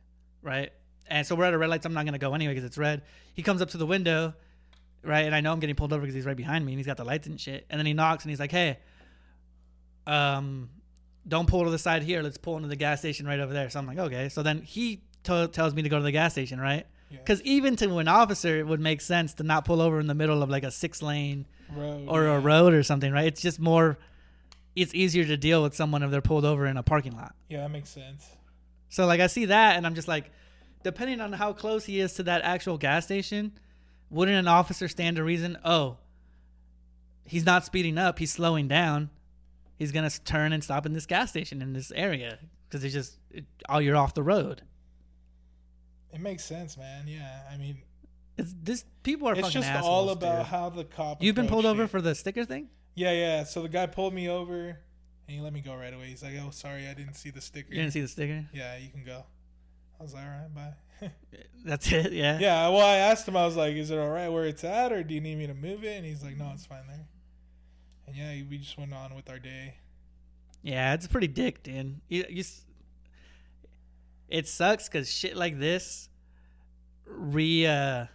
right? 0.44 0.72
And 1.08 1.26
so 1.28 1.36
we're 1.36 1.46
at 1.46 1.54
a 1.54 1.58
red 1.58 1.70
light. 1.72 1.82
So 1.84 1.88
I'm 1.88 1.94
not 1.94 2.06
gonna 2.06 2.20
go 2.20 2.34
anyway 2.36 2.54
because 2.54 2.66
it's 2.70 2.78
red. 2.78 3.02
He 3.34 3.42
comes 3.44 3.62
up 3.64 3.70
to 3.72 3.78
the 3.78 3.86
window, 3.88 4.34
right? 5.04 5.26
And 5.26 5.34
I 5.36 5.42
know 5.42 5.52
I'm 5.52 5.60
getting 5.60 5.76
pulled 5.76 5.94
over 5.94 6.02
because 6.02 6.16
he's 6.16 6.26
right 6.26 6.38
behind 6.38 6.66
me 6.66 6.72
and 6.74 6.80
he's 6.80 6.86
got 6.88 6.98
the 6.98 7.04
lights 7.06 7.28
and 7.28 7.40
shit. 7.40 7.66
And 7.70 7.80
then 7.80 7.86
he 7.86 7.94
knocks 7.94 8.24
and 8.24 8.30
he's 8.30 8.40
like, 8.40 8.52
"Hey, 8.52 8.78
um, 10.08 10.70
don't 11.28 11.48
pull 11.48 11.64
to 11.66 11.70
the 11.70 11.78
side 11.80 12.04
here. 12.04 12.22
Let's 12.22 12.38
pull 12.38 12.58
into 12.58 12.68
the 12.68 12.76
gas 12.76 13.00
station 13.00 13.26
right 13.26 13.40
over 13.40 13.54
there." 13.54 13.70
So 13.70 13.80
I'm 13.80 13.88
like, 13.88 13.98
"Okay." 14.00 14.30
So 14.30 14.44
then 14.44 14.62
he 14.62 15.04
t- 15.24 15.48
tells 15.48 15.74
me 15.74 15.82
to 15.84 15.90
go 15.90 15.98
to 15.98 16.04
the 16.04 16.12
gas 16.12 16.34
station, 16.34 16.60
right? 16.60 16.86
Yeah. 17.10 17.18
Because 17.18 17.42
even 17.44 17.76
to 17.78 17.98
an 17.98 18.08
officer, 18.08 18.58
it 18.58 18.66
would 18.68 18.80
make 18.80 19.02
sense 19.02 19.34
to 19.36 19.44
not 19.44 19.66
pull 19.66 19.82
over 19.82 20.00
in 20.00 20.08
the 20.08 20.14
middle 20.16 20.42
of 20.42 20.50
like 20.50 20.64
a 20.64 20.72
six 20.72 21.02
lane 21.02 21.46
Road, 21.76 22.06
or 22.08 22.24
yeah. 22.24 22.36
a 22.36 22.40
road 22.40 22.74
or 22.74 22.84
something, 22.84 23.12
right? 23.12 23.26
It's 23.26 23.42
just 23.42 23.60
more, 23.60 23.98
it's 24.76 24.94
easier 24.96 25.26
to 25.26 25.38
deal 25.38 25.62
with 25.64 25.76
someone 25.76 26.04
if 26.04 26.12
they're 26.12 26.22
pulled 26.22 26.46
over 26.46 26.66
in 26.66 26.78
a 26.78 26.84
parking 26.84 27.16
lot. 27.16 27.34
yeah 27.50 27.60
that 27.62 27.70
makes 27.72 27.90
sense 27.90 28.30
So 28.90 29.06
like 29.06 29.20
I 29.22 29.28
see 29.28 29.46
that 29.46 29.76
and 29.78 29.86
I'm 29.86 29.96
just 29.96 30.08
like, 30.08 30.32
depending 30.84 31.22
on 31.22 31.32
how 31.34 31.54
close 31.54 31.86
he 31.86 32.00
is 32.00 32.14
to 32.16 32.24
that 32.24 32.42
actual 32.44 32.78
gas 32.78 33.06
station, 33.06 33.54
wouldn't 34.12 34.38
an 34.38 34.48
officer 34.48 34.88
stand 34.88 35.16
to 35.16 35.24
reason? 35.24 35.58
Oh, 35.66 35.98
he's 37.26 37.46
not 37.46 37.66
speeding 37.66 37.98
up, 37.98 38.20
he's 38.20 38.32
slowing 38.32 38.68
down. 38.68 39.10
He's 39.80 39.92
gonna 39.92 40.12
turn 40.12 40.54
and 40.54 40.64
stop 40.64 40.86
in 40.86 40.94
this 40.94 41.08
gas 41.08 41.32
station 41.32 41.60
in 41.62 41.74
this 41.74 41.92
area 41.96 42.38
because 42.70 42.84
it's 42.84 42.94
just 42.94 43.18
it, 43.32 43.46
oh, 43.68 43.80
you're 43.80 43.96
off 43.98 44.14
the 44.14 44.22
road. 44.22 44.62
It 46.14 46.20
makes 46.20 46.44
sense, 46.44 46.78
man. 46.78 47.06
Yeah, 47.08 47.42
I 47.52 47.58
mean, 47.58 47.78
It's 48.38 48.54
this 48.62 48.86
people 49.02 49.28
are 49.30 49.34
it's 49.34 49.42
fucking 49.42 49.62
just 49.62 49.68
assholes, 49.70 49.88
all 49.90 50.10
about 50.10 50.38
dude. 50.40 50.46
how 50.48 50.70
the 50.70 50.84
cop. 50.84 51.24
You've 51.24 51.36
been 51.36 51.48
pulled 51.48 51.66
over 51.66 51.84
it. 51.84 51.88
for 51.88 52.02
the 52.02 52.14
sticker 52.14 52.46
thing. 52.46 52.68
Yeah, 52.96 53.14
yeah. 53.14 53.44
So 53.46 53.62
the 53.64 53.70
guy 53.70 53.88
pulled 53.88 54.14
me 54.14 54.28
over, 54.30 54.68
and 54.68 54.78
he 55.28 55.40
let 55.40 55.54
me 55.54 55.62
go 55.62 55.74
right 55.76 55.94
away. 55.94 56.08
He's 56.08 56.22
like, 56.22 56.34
"Oh, 56.46 56.50
sorry, 56.52 56.88
I 56.88 56.94
didn't 56.94 57.14
see 57.16 57.30
the 57.32 57.40
sticker." 57.42 57.70
You 57.74 57.80
didn't 57.82 57.94
see 57.94 58.02
the 58.02 58.08
sticker. 58.10 58.46
Yeah, 58.54 58.78
you 58.78 58.90
can 58.90 59.04
go. 59.06 59.24
I 60.00 60.04
was 60.04 60.14
like, 60.14 60.24
"All 60.26 60.30
right, 60.30 60.54
bye." 60.54 60.74
That's 61.66 61.92
it. 61.92 62.12
Yeah. 62.14 62.40
yeah. 62.40 62.68
Well, 62.70 62.86
I 62.86 62.98
asked 62.98 63.28
him. 63.28 63.38
I 63.38 63.46
was 63.46 63.56
like, 63.56 63.76
"Is 63.76 63.92
it 63.92 64.00
all 64.00 64.10
right 64.10 64.30
where 64.30 64.46
it's 64.46 64.64
at, 64.64 64.92
or 64.92 65.04
do 65.04 65.14
you 65.14 65.22
need 65.22 65.38
me 65.38 65.48
to 65.48 65.54
move 65.54 65.84
it?" 65.84 65.98
And 65.98 66.06
he's 66.06 66.24
like, 66.24 66.38
"No, 66.38 66.52
it's 66.54 66.66
fine 66.66 66.88
there." 66.88 67.06
And 68.08 68.16
yeah, 68.16 68.44
we 68.50 68.58
just 68.58 68.78
went 68.78 68.94
on 68.94 69.16
with 69.16 69.30
our 69.30 69.40
day. 69.40 69.76
Yeah, 70.64 70.94
it's 70.94 71.08
pretty 71.08 71.28
dick, 71.28 71.64
dude. 71.64 72.02
You, 72.08 72.26
you, 72.30 72.44
it 74.28 74.48
sucks 74.48 74.88
because 74.88 75.12
shit 75.12 75.36
like 75.36 75.60
this 75.60 76.10
re 77.06 77.66
uh, 77.66 78.06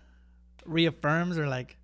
reaffirms 0.65 1.39
or 1.39 1.49
like 1.49 1.77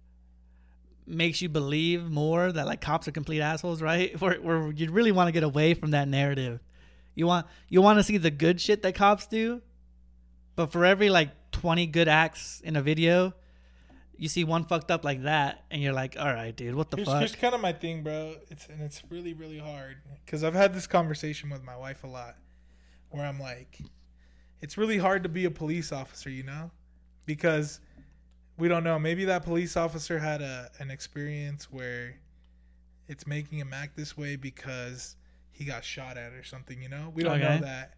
makes 1.07 1.43
you 1.43 1.49
believe 1.49 2.11
more 2.11 2.51
that 2.53 2.67
like 2.67 2.81
cops 2.81 3.09
are 3.09 3.13
complete 3.13 3.41
assholes, 3.41 3.83
right? 3.83 4.19
Where, 4.21 4.41
where 4.41 4.73
you 4.73 4.91
really 4.91 5.13
want 5.13 5.29
to 5.29 5.33
get 5.33 5.43
away 5.43 5.75
from 5.75 5.93
that 5.93 6.09
narrative. 6.09 6.61
You 7.15 7.27
want 7.27 7.47
you 7.69 7.83
want 7.83 7.99
to 7.99 8.03
see 8.03 8.17
the 8.17 8.31
good 8.31 8.61
shit 8.61 8.83
that 8.83 8.95
cops 8.95 9.27
do, 9.27 9.61
but 10.57 10.67
for 10.73 10.85
every 10.85 11.11
like 11.11 11.31
twenty 11.51 11.87
good 11.87 12.09
acts 12.09 12.61
in 12.65 12.77
a 12.77 12.83
video, 12.83 13.35
you 14.17 14.29
see 14.29 14.45
one 14.45 14.65
fucked 14.65 14.91
up 14.91 15.05
like 15.05 15.23
that, 15.25 15.65
and 15.71 15.83
you're 15.83 15.93
like, 15.93 16.17
all 16.19 16.33
right, 16.33 16.55
dude, 16.55 16.75
what 16.75 16.91
the 16.91 16.97
Here's, 16.97 17.09
fuck? 17.09 17.19
here's 17.19 17.35
kind 17.35 17.55
of 17.55 17.61
my 17.61 17.73
thing, 17.73 18.03
bro. 18.03 18.37
It's 18.51 18.67
and 18.69 18.81
it's 18.83 19.03
really 19.11 19.33
really 19.35 19.59
hard 19.59 19.97
because 20.25 20.45
I've 20.45 20.55
had 20.55 20.75
this 20.75 20.87
conversation 20.87 21.51
with 21.51 21.63
my 21.65 21.77
wife 21.77 22.05
a 22.05 22.09
lot, 22.09 22.37
where 23.11 23.25
I'm 23.25 23.41
like, 23.41 23.81
it's 24.61 24.77
really 24.79 24.99
hard 24.99 25.23
to 25.25 25.29
be 25.29 25.45
a 25.45 25.51
police 25.51 25.93
officer, 25.93 26.31
you 26.31 26.43
know, 26.45 26.71
because 27.27 27.81
we 28.59 28.69
don't 28.69 28.85
know. 28.85 28.99
Maybe 28.99 29.25
that 29.27 29.43
police 29.45 29.77
officer 29.77 30.19
had 30.19 30.43
a 30.43 30.71
an 30.79 30.91
experience 30.91 31.71
where 31.71 32.17
it's 33.09 33.27
making 33.27 33.59
him 33.59 33.73
act 33.73 33.97
this 33.97 34.17
way 34.17 34.37
because 34.37 35.17
he 35.51 35.65
got 35.65 35.85
shot 35.85 36.17
at 36.17 36.33
or 36.33 36.45
something. 36.45 36.81
You 36.81 36.89
know, 36.89 37.11
we 37.15 37.23
don't 37.25 37.33
Okay. 37.43 37.43
know 37.57 37.61
that. 37.63 37.95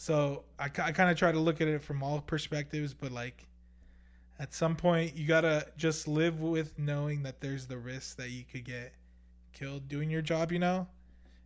So 0.00 0.44
I, 0.58 0.64
I 0.64 0.92
kind 0.92 1.10
of 1.10 1.18
try 1.18 1.30
to 1.30 1.38
look 1.38 1.60
at 1.60 1.68
it 1.68 1.82
from 1.82 2.02
all 2.02 2.22
perspectives, 2.22 2.94
but 2.94 3.12
like 3.12 3.46
at 4.38 4.54
some 4.54 4.74
point 4.74 5.14
you 5.14 5.28
gotta 5.28 5.66
just 5.76 6.08
live 6.08 6.40
with 6.40 6.78
knowing 6.78 7.22
that 7.24 7.42
there's 7.42 7.66
the 7.66 7.76
risk 7.76 8.16
that 8.16 8.30
you 8.30 8.44
could 8.50 8.64
get 8.64 8.94
killed 9.52 9.88
doing 9.88 10.08
your 10.08 10.22
job, 10.22 10.52
you 10.52 10.58
know, 10.58 10.86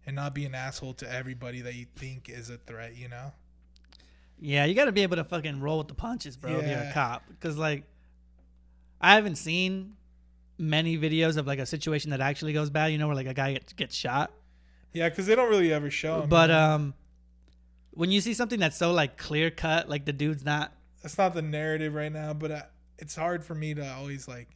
and 0.07 0.15
not 0.15 0.37
be 0.37 0.45
an 0.45 0.55
asshole 0.55 0.95
to 0.95 1.13
everybody 1.13 1.63
that 1.63 1.75
you 1.75 1.87
think 1.97 2.29
is 2.29 2.49
a 2.49 2.57
threat, 2.57 2.97
you 2.97 3.09
know. 3.09 3.33
Yeah, 4.39 4.67
you 4.67 4.77
got 4.77 4.85
to 4.85 4.93
be 4.93 5.03
able 5.03 5.17
to 5.17 5.25
fucking 5.25 5.61
roll 5.61 5.79
with 5.79 5.89
the 5.89 5.95
punches, 5.95 6.37
bro. 6.37 6.53
If 6.53 6.69
you're 6.69 6.79
a 6.79 6.93
cop, 6.93 7.25
because 7.29 7.59
like, 7.59 7.83
I 9.01 9.17
haven't 9.17 9.37
seen 9.37 9.97
many 10.59 10.97
videos 10.97 11.37
of 11.39 11.49
like 11.49 11.59
a 11.59 11.67
situation 11.67 12.11
that 12.11 12.21
actually 12.21 12.53
goes 12.53 12.71
bad. 12.71 12.93
You 12.93 12.99
know, 12.99 13.09
where 13.09 13.17
like 13.17 13.27
a 13.27 13.35
guy 13.35 13.55
gets, 13.55 13.73
gets 13.73 13.97
shot. 13.97 14.31
Yeah, 14.93 15.09
because 15.09 15.27
they 15.27 15.35
don't 15.35 15.51
really 15.51 15.73
ever 15.73 15.91
show 15.91 16.25
But 16.29 16.51
you 16.51 16.55
know? 16.55 16.61
um, 16.61 16.95
when 17.95 18.11
you 18.11 18.21
see 18.21 18.35
something 18.35 18.61
that's 18.61 18.77
so 18.77 18.93
like 18.93 19.17
clear 19.17 19.51
cut, 19.51 19.89
like 19.89 20.05
the 20.05 20.13
dude's 20.13 20.45
not. 20.45 20.73
that's 21.03 21.19
not 21.19 21.35
the 21.35 21.43
narrative 21.43 21.95
right 21.95 22.13
now. 22.13 22.35
But 22.35 22.51
uh, 22.51 22.63
it's 22.99 23.17
hard 23.17 23.45
for 23.45 23.55
me 23.55 23.75
to 23.75 23.95
always 23.95 24.29
like 24.29 24.49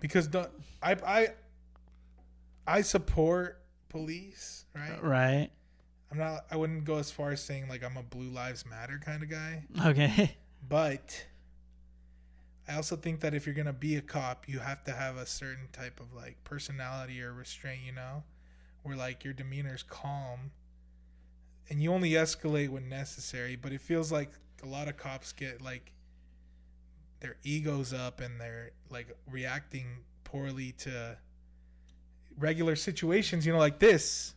because 0.00 0.28
the, 0.30 0.50
I 0.82 0.96
I 1.06 1.28
I 2.66 2.80
support 2.82 3.62
police, 3.88 4.64
right? 4.74 5.02
Right. 5.02 5.50
I'm 6.10 6.18
not. 6.18 6.44
I 6.50 6.56
wouldn't 6.56 6.84
go 6.84 6.96
as 6.96 7.10
far 7.10 7.30
as 7.30 7.42
saying 7.42 7.68
like 7.68 7.82
I'm 7.82 7.96
a 7.96 8.02
Blue 8.02 8.28
Lives 8.28 8.66
Matter 8.66 9.00
kind 9.02 9.22
of 9.22 9.30
guy. 9.30 9.64
Okay. 9.86 10.36
But 10.68 11.26
I 12.68 12.76
also 12.76 12.94
think 12.94 13.20
that 13.20 13.34
if 13.34 13.46
you're 13.46 13.54
gonna 13.54 13.72
be 13.72 13.96
a 13.96 14.00
cop, 14.00 14.48
you 14.48 14.60
have 14.60 14.84
to 14.84 14.92
have 14.92 15.16
a 15.16 15.26
certain 15.26 15.68
type 15.72 15.98
of 15.98 16.14
like 16.14 16.36
personality 16.44 17.20
or 17.20 17.32
restraint, 17.32 17.80
you 17.84 17.92
know, 17.92 18.22
where 18.84 18.96
like 18.96 19.24
your 19.24 19.34
demeanor's 19.34 19.82
calm, 19.82 20.52
and 21.68 21.82
you 21.82 21.92
only 21.92 22.10
escalate 22.10 22.68
when 22.68 22.88
necessary. 22.88 23.56
But 23.56 23.72
it 23.72 23.80
feels 23.80 24.12
like 24.12 24.32
a 24.62 24.66
lot 24.66 24.88
of 24.88 24.96
cops 24.96 25.32
get 25.32 25.62
like 25.62 25.92
their 27.20 27.36
egos 27.42 27.92
up 27.92 28.20
and 28.20 28.40
they're 28.40 28.72
like 28.90 29.16
reacting 29.30 29.86
poorly 30.24 30.72
to 30.72 31.16
regular 32.38 32.76
situations, 32.76 33.46
you 33.46 33.52
know, 33.52 33.58
like 33.58 33.78
this. 33.78 34.34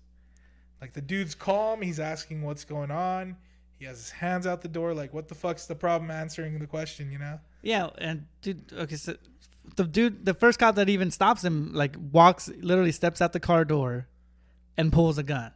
Like 0.81 0.93
the 0.93 1.01
dude's 1.01 1.35
calm, 1.35 1.81
he's 1.81 1.99
asking 1.99 2.41
what's 2.41 2.65
going 2.65 2.91
on. 2.91 3.37
He 3.79 3.85
has 3.85 3.97
his 3.97 4.11
hands 4.11 4.47
out 4.47 4.61
the 4.61 4.67
door, 4.67 4.93
like, 4.93 5.13
what 5.13 5.27
the 5.27 5.35
fuck's 5.35 5.65
the 5.65 5.75
problem 5.75 6.09
answering 6.09 6.57
the 6.59 6.67
question, 6.67 7.11
you 7.11 7.19
know? 7.19 7.39
Yeah, 7.61 7.89
and 7.97 8.25
dude. 8.41 8.71
Okay, 8.71 8.95
so 8.95 9.17
the 9.75 9.83
dude, 9.83 10.25
the 10.25 10.33
first 10.33 10.59
cop 10.59 10.75
that 10.75 10.87
even 10.87 11.11
stops 11.11 11.43
him, 11.43 11.73
like 11.73 11.95
walks, 12.11 12.49
literally 12.61 12.93
steps 12.93 13.21
out 13.21 13.33
the 13.33 13.39
car 13.39 13.65
door, 13.65 14.07
and 14.77 14.93
pulls 14.93 15.17
a 15.17 15.23
gun. 15.23 15.51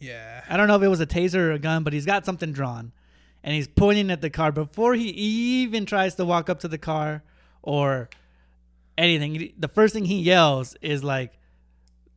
Yeah. 0.00 0.42
I 0.48 0.56
don't 0.56 0.66
know 0.66 0.76
if 0.76 0.82
it 0.82 0.88
was 0.88 1.00
a 1.00 1.06
taser 1.06 1.36
or 1.36 1.52
a 1.52 1.58
gun, 1.58 1.84
but 1.84 1.92
he's 1.92 2.06
got 2.06 2.24
something 2.26 2.52
drawn. 2.52 2.92
And 3.44 3.54
he's 3.54 3.68
pointing 3.68 4.10
at 4.10 4.20
the 4.20 4.30
car 4.30 4.50
before 4.52 4.94
he 4.94 5.08
even 5.10 5.86
tries 5.86 6.14
to 6.16 6.24
walk 6.24 6.50
up 6.50 6.60
to 6.60 6.68
the 6.68 6.78
car 6.78 7.22
or 7.62 8.08
anything. 8.98 9.52
The 9.58 9.68
first 9.68 9.94
thing 9.94 10.04
he 10.06 10.20
yells 10.20 10.74
is 10.82 11.04
like, 11.04 11.34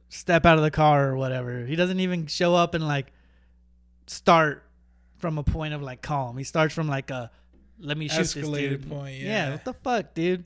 step 0.09 0.45
out 0.45 0.57
of 0.57 0.63
the 0.63 0.71
car 0.71 1.07
or 1.09 1.15
whatever. 1.17 1.65
He 1.65 1.75
doesn't 1.75 1.99
even 1.99 2.27
show 2.27 2.55
up 2.55 2.73
and 2.75 2.85
like 2.87 3.11
start 4.07 4.63
from 5.17 5.37
a 5.37 5.43
point 5.43 5.73
of 5.73 5.81
like 5.81 6.01
calm. 6.01 6.37
He 6.37 6.43
starts 6.43 6.73
from 6.73 6.87
like 6.87 7.09
a, 7.09 7.31
let 7.79 7.97
me 7.97 8.07
shoot 8.07 8.17
this 8.19 8.35
Escalated 8.35 8.69
dude. 8.81 8.89
point, 8.89 9.15
Yeah. 9.17 9.27
yeah. 9.47 9.51
what 9.51 9.65
the 9.65 9.73
fuck, 9.73 10.13
dude? 10.13 10.45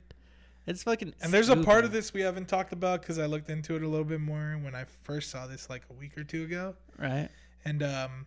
It's 0.68 0.82
fucking. 0.82 1.14
And 1.22 1.32
there's 1.32 1.48
a 1.48 1.56
part 1.56 1.84
of 1.84 1.92
this 1.92 2.12
we 2.12 2.20
haven't 2.20 2.46
talked 2.48 2.72
about 2.72 3.00
because 3.00 3.18
I 3.18 3.26
looked 3.26 3.48
into 3.48 3.74
it 3.76 3.82
a 3.82 3.88
little 3.88 4.04
bit 4.04 4.20
more 4.20 4.58
when 4.62 4.74
I 4.74 4.84
first 5.02 5.30
saw 5.30 5.46
this 5.46 5.68
like 5.70 5.82
a 5.90 5.94
week 5.94 6.16
or 6.18 6.24
two 6.24 6.44
ago. 6.44 6.74
right? 6.98 7.28
And 7.64 7.82
um, 7.82 8.26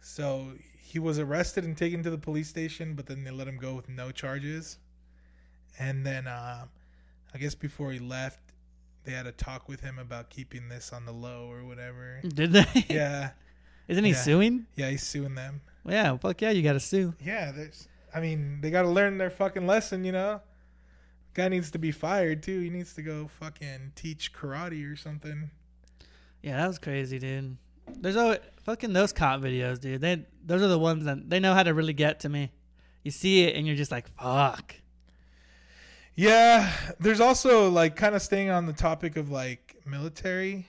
so 0.00 0.52
he 0.78 0.98
was 0.98 1.18
arrested 1.18 1.64
and 1.64 1.76
taken 1.76 2.02
to 2.02 2.10
the 2.10 2.18
police 2.18 2.48
station, 2.48 2.94
but 2.94 3.06
then 3.06 3.24
they 3.24 3.30
let 3.30 3.46
him 3.48 3.56
go 3.56 3.74
with 3.74 3.88
no 3.88 4.10
charges. 4.10 4.78
And 5.78 6.04
then 6.04 6.26
um, 6.26 6.68
I 7.34 7.38
guess 7.38 7.54
before 7.54 7.92
he 7.92 7.98
left, 7.98 8.40
they 9.04 9.12
had 9.12 9.26
a 9.26 9.32
talk 9.32 9.68
with 9.68 9.80
him 9.80 9.98
about 10.00 10.30
keeping 10.30 10.68
this 10.68 10.92
on 10.92 11.04
the 11.04 11.12
low 11.12 11.48
or 11.50 11.64
whatever. 11.64 12.20
Did 12.26 12.52
they? 12.52 12.84
yeah, 12.88 13.30
Isn't 13.88 14.04
he 14.04 14.10
Yeah. 14.10 14.16
suing? 14.16 14.66
yeah, 14.74 14.90
he's 14.90 15.04
suing 15.04 15.36
them. 15.36 15.60
Yeah, 15.88 16.16
fuck 16.16 16.42
yeah, 16.42 16.50
you 16.50 16.62
got 16.64 16.72
to 16.72 16.80
sue. 16.80 17.14
Yeah, 17.24 17.52
there's. 17.52 17.86
I 18.12 18.18
mean, 18.20 18.60
they 18.60 18.70
got 18.70 18.82
to 18.82 18.88
learn 18.88 19.18
their 19.18 19.30
fucking 19.30 19.66
lesson, 19.68 20.04
you 20.04 20.10
know. 20.10 20.40
Guy 21.36 21.48
needs 21.48 21.70
to 21.72 21.78
be 21.78 21.92
fired 21.92 22.42
too. 22.42 22.60
He 22.60 22.70
needs 22.70 22.94
to 22.94 23.02
go 23.02 23.28
fucking 23.28 23.92
teach 23.94 24.32
karate 24.32 24.90
or 24.90 24.96
something. 24.96 25.50
Yeah, 26.42 26.56
that 26.56 26.66
was 26.66 26.78
crazy, 26.78 27.18
dude. 27.18 27.58
There's 27.86 28.16
always 28.16 28.38
fucking 28.62 28.94
those 28.94 29.12
cop 29.12 29.42
videos, 29.42 29.78
dude. 29.78 30.00
They 30.00 30.24
those 30.42 30.62
are 30.62 30.68
the 30.68 30.78
ones 30.78 31.04
that 31.04 31.28
they 31.28 31.38
know 31.38 31.52
how 31.52 31.62
to 31.62 31.74
really 31.74 31.92
get 31.92 32.20
to 32.20 32.30
me. 32.30 32.52
You 33.02 33.10
see 33.10 33.44
it 33.44 33.54
and 33.54 33.66
you're 33.66 33.76
just 33.76 33.90
like, 33.90 34.08
fuck. 34.16 34.76
Yeah, 36.14 36.72
there's 36.98 37.20
also 37.20 37.68
like 37.68 37.96
kind 37.96 38.14
of 38.14 38.22
staying 38.22 38.48
on 38.48 38.64
the 38.64 38.72
topic 38.72 39.18
of 39.18 39.30
like 39.30 39.76
military. 39.84 40.68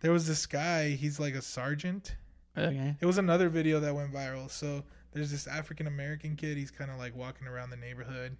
There 0.00 0.10
was 0.10 0.26
this 0.26 0.44
guy, 0.44 0.88
he's 0.88 1.20
like 1.20 1.34
a 1.34 1.42
sergeant. 1.42 2.16
Okay. 2.58 2.96
It 3.00 3.06
was 3.06 3.18
another 3.18 3.48
video 3.48 3.78
that 3.78 3.94
went 3.94 4.12
viral. 4.12 4.50
So 4.50 4.82
there's 5.12 5.30
this 5.30 5.46
African 5.46 5.86
American 5.86 6.34
kid, 6.34 6.56
he's 6.56 6.72
kind 6.72 6.90
of 6.90 6.98
like 6.98 7.14
walking 7.14 7.46
around 7.46 7.70
the 7.70 7.76
neighborhood. 7.76 8.36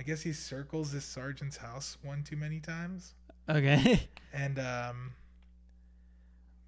I 0.00 0.02
guess 0.02 0.22
he 0.22 0.32
circles 0.32 0.92
this 0.92 1.04
sergeant's 1.04 1.58
house 1.58 1.98
one 2.02 2.22
too 2.22 2.36
many 2.36 2.58
times. 2.58 3.12
Okay. 3.48 4.08
And 4.32 4.60
um 4.60 5.12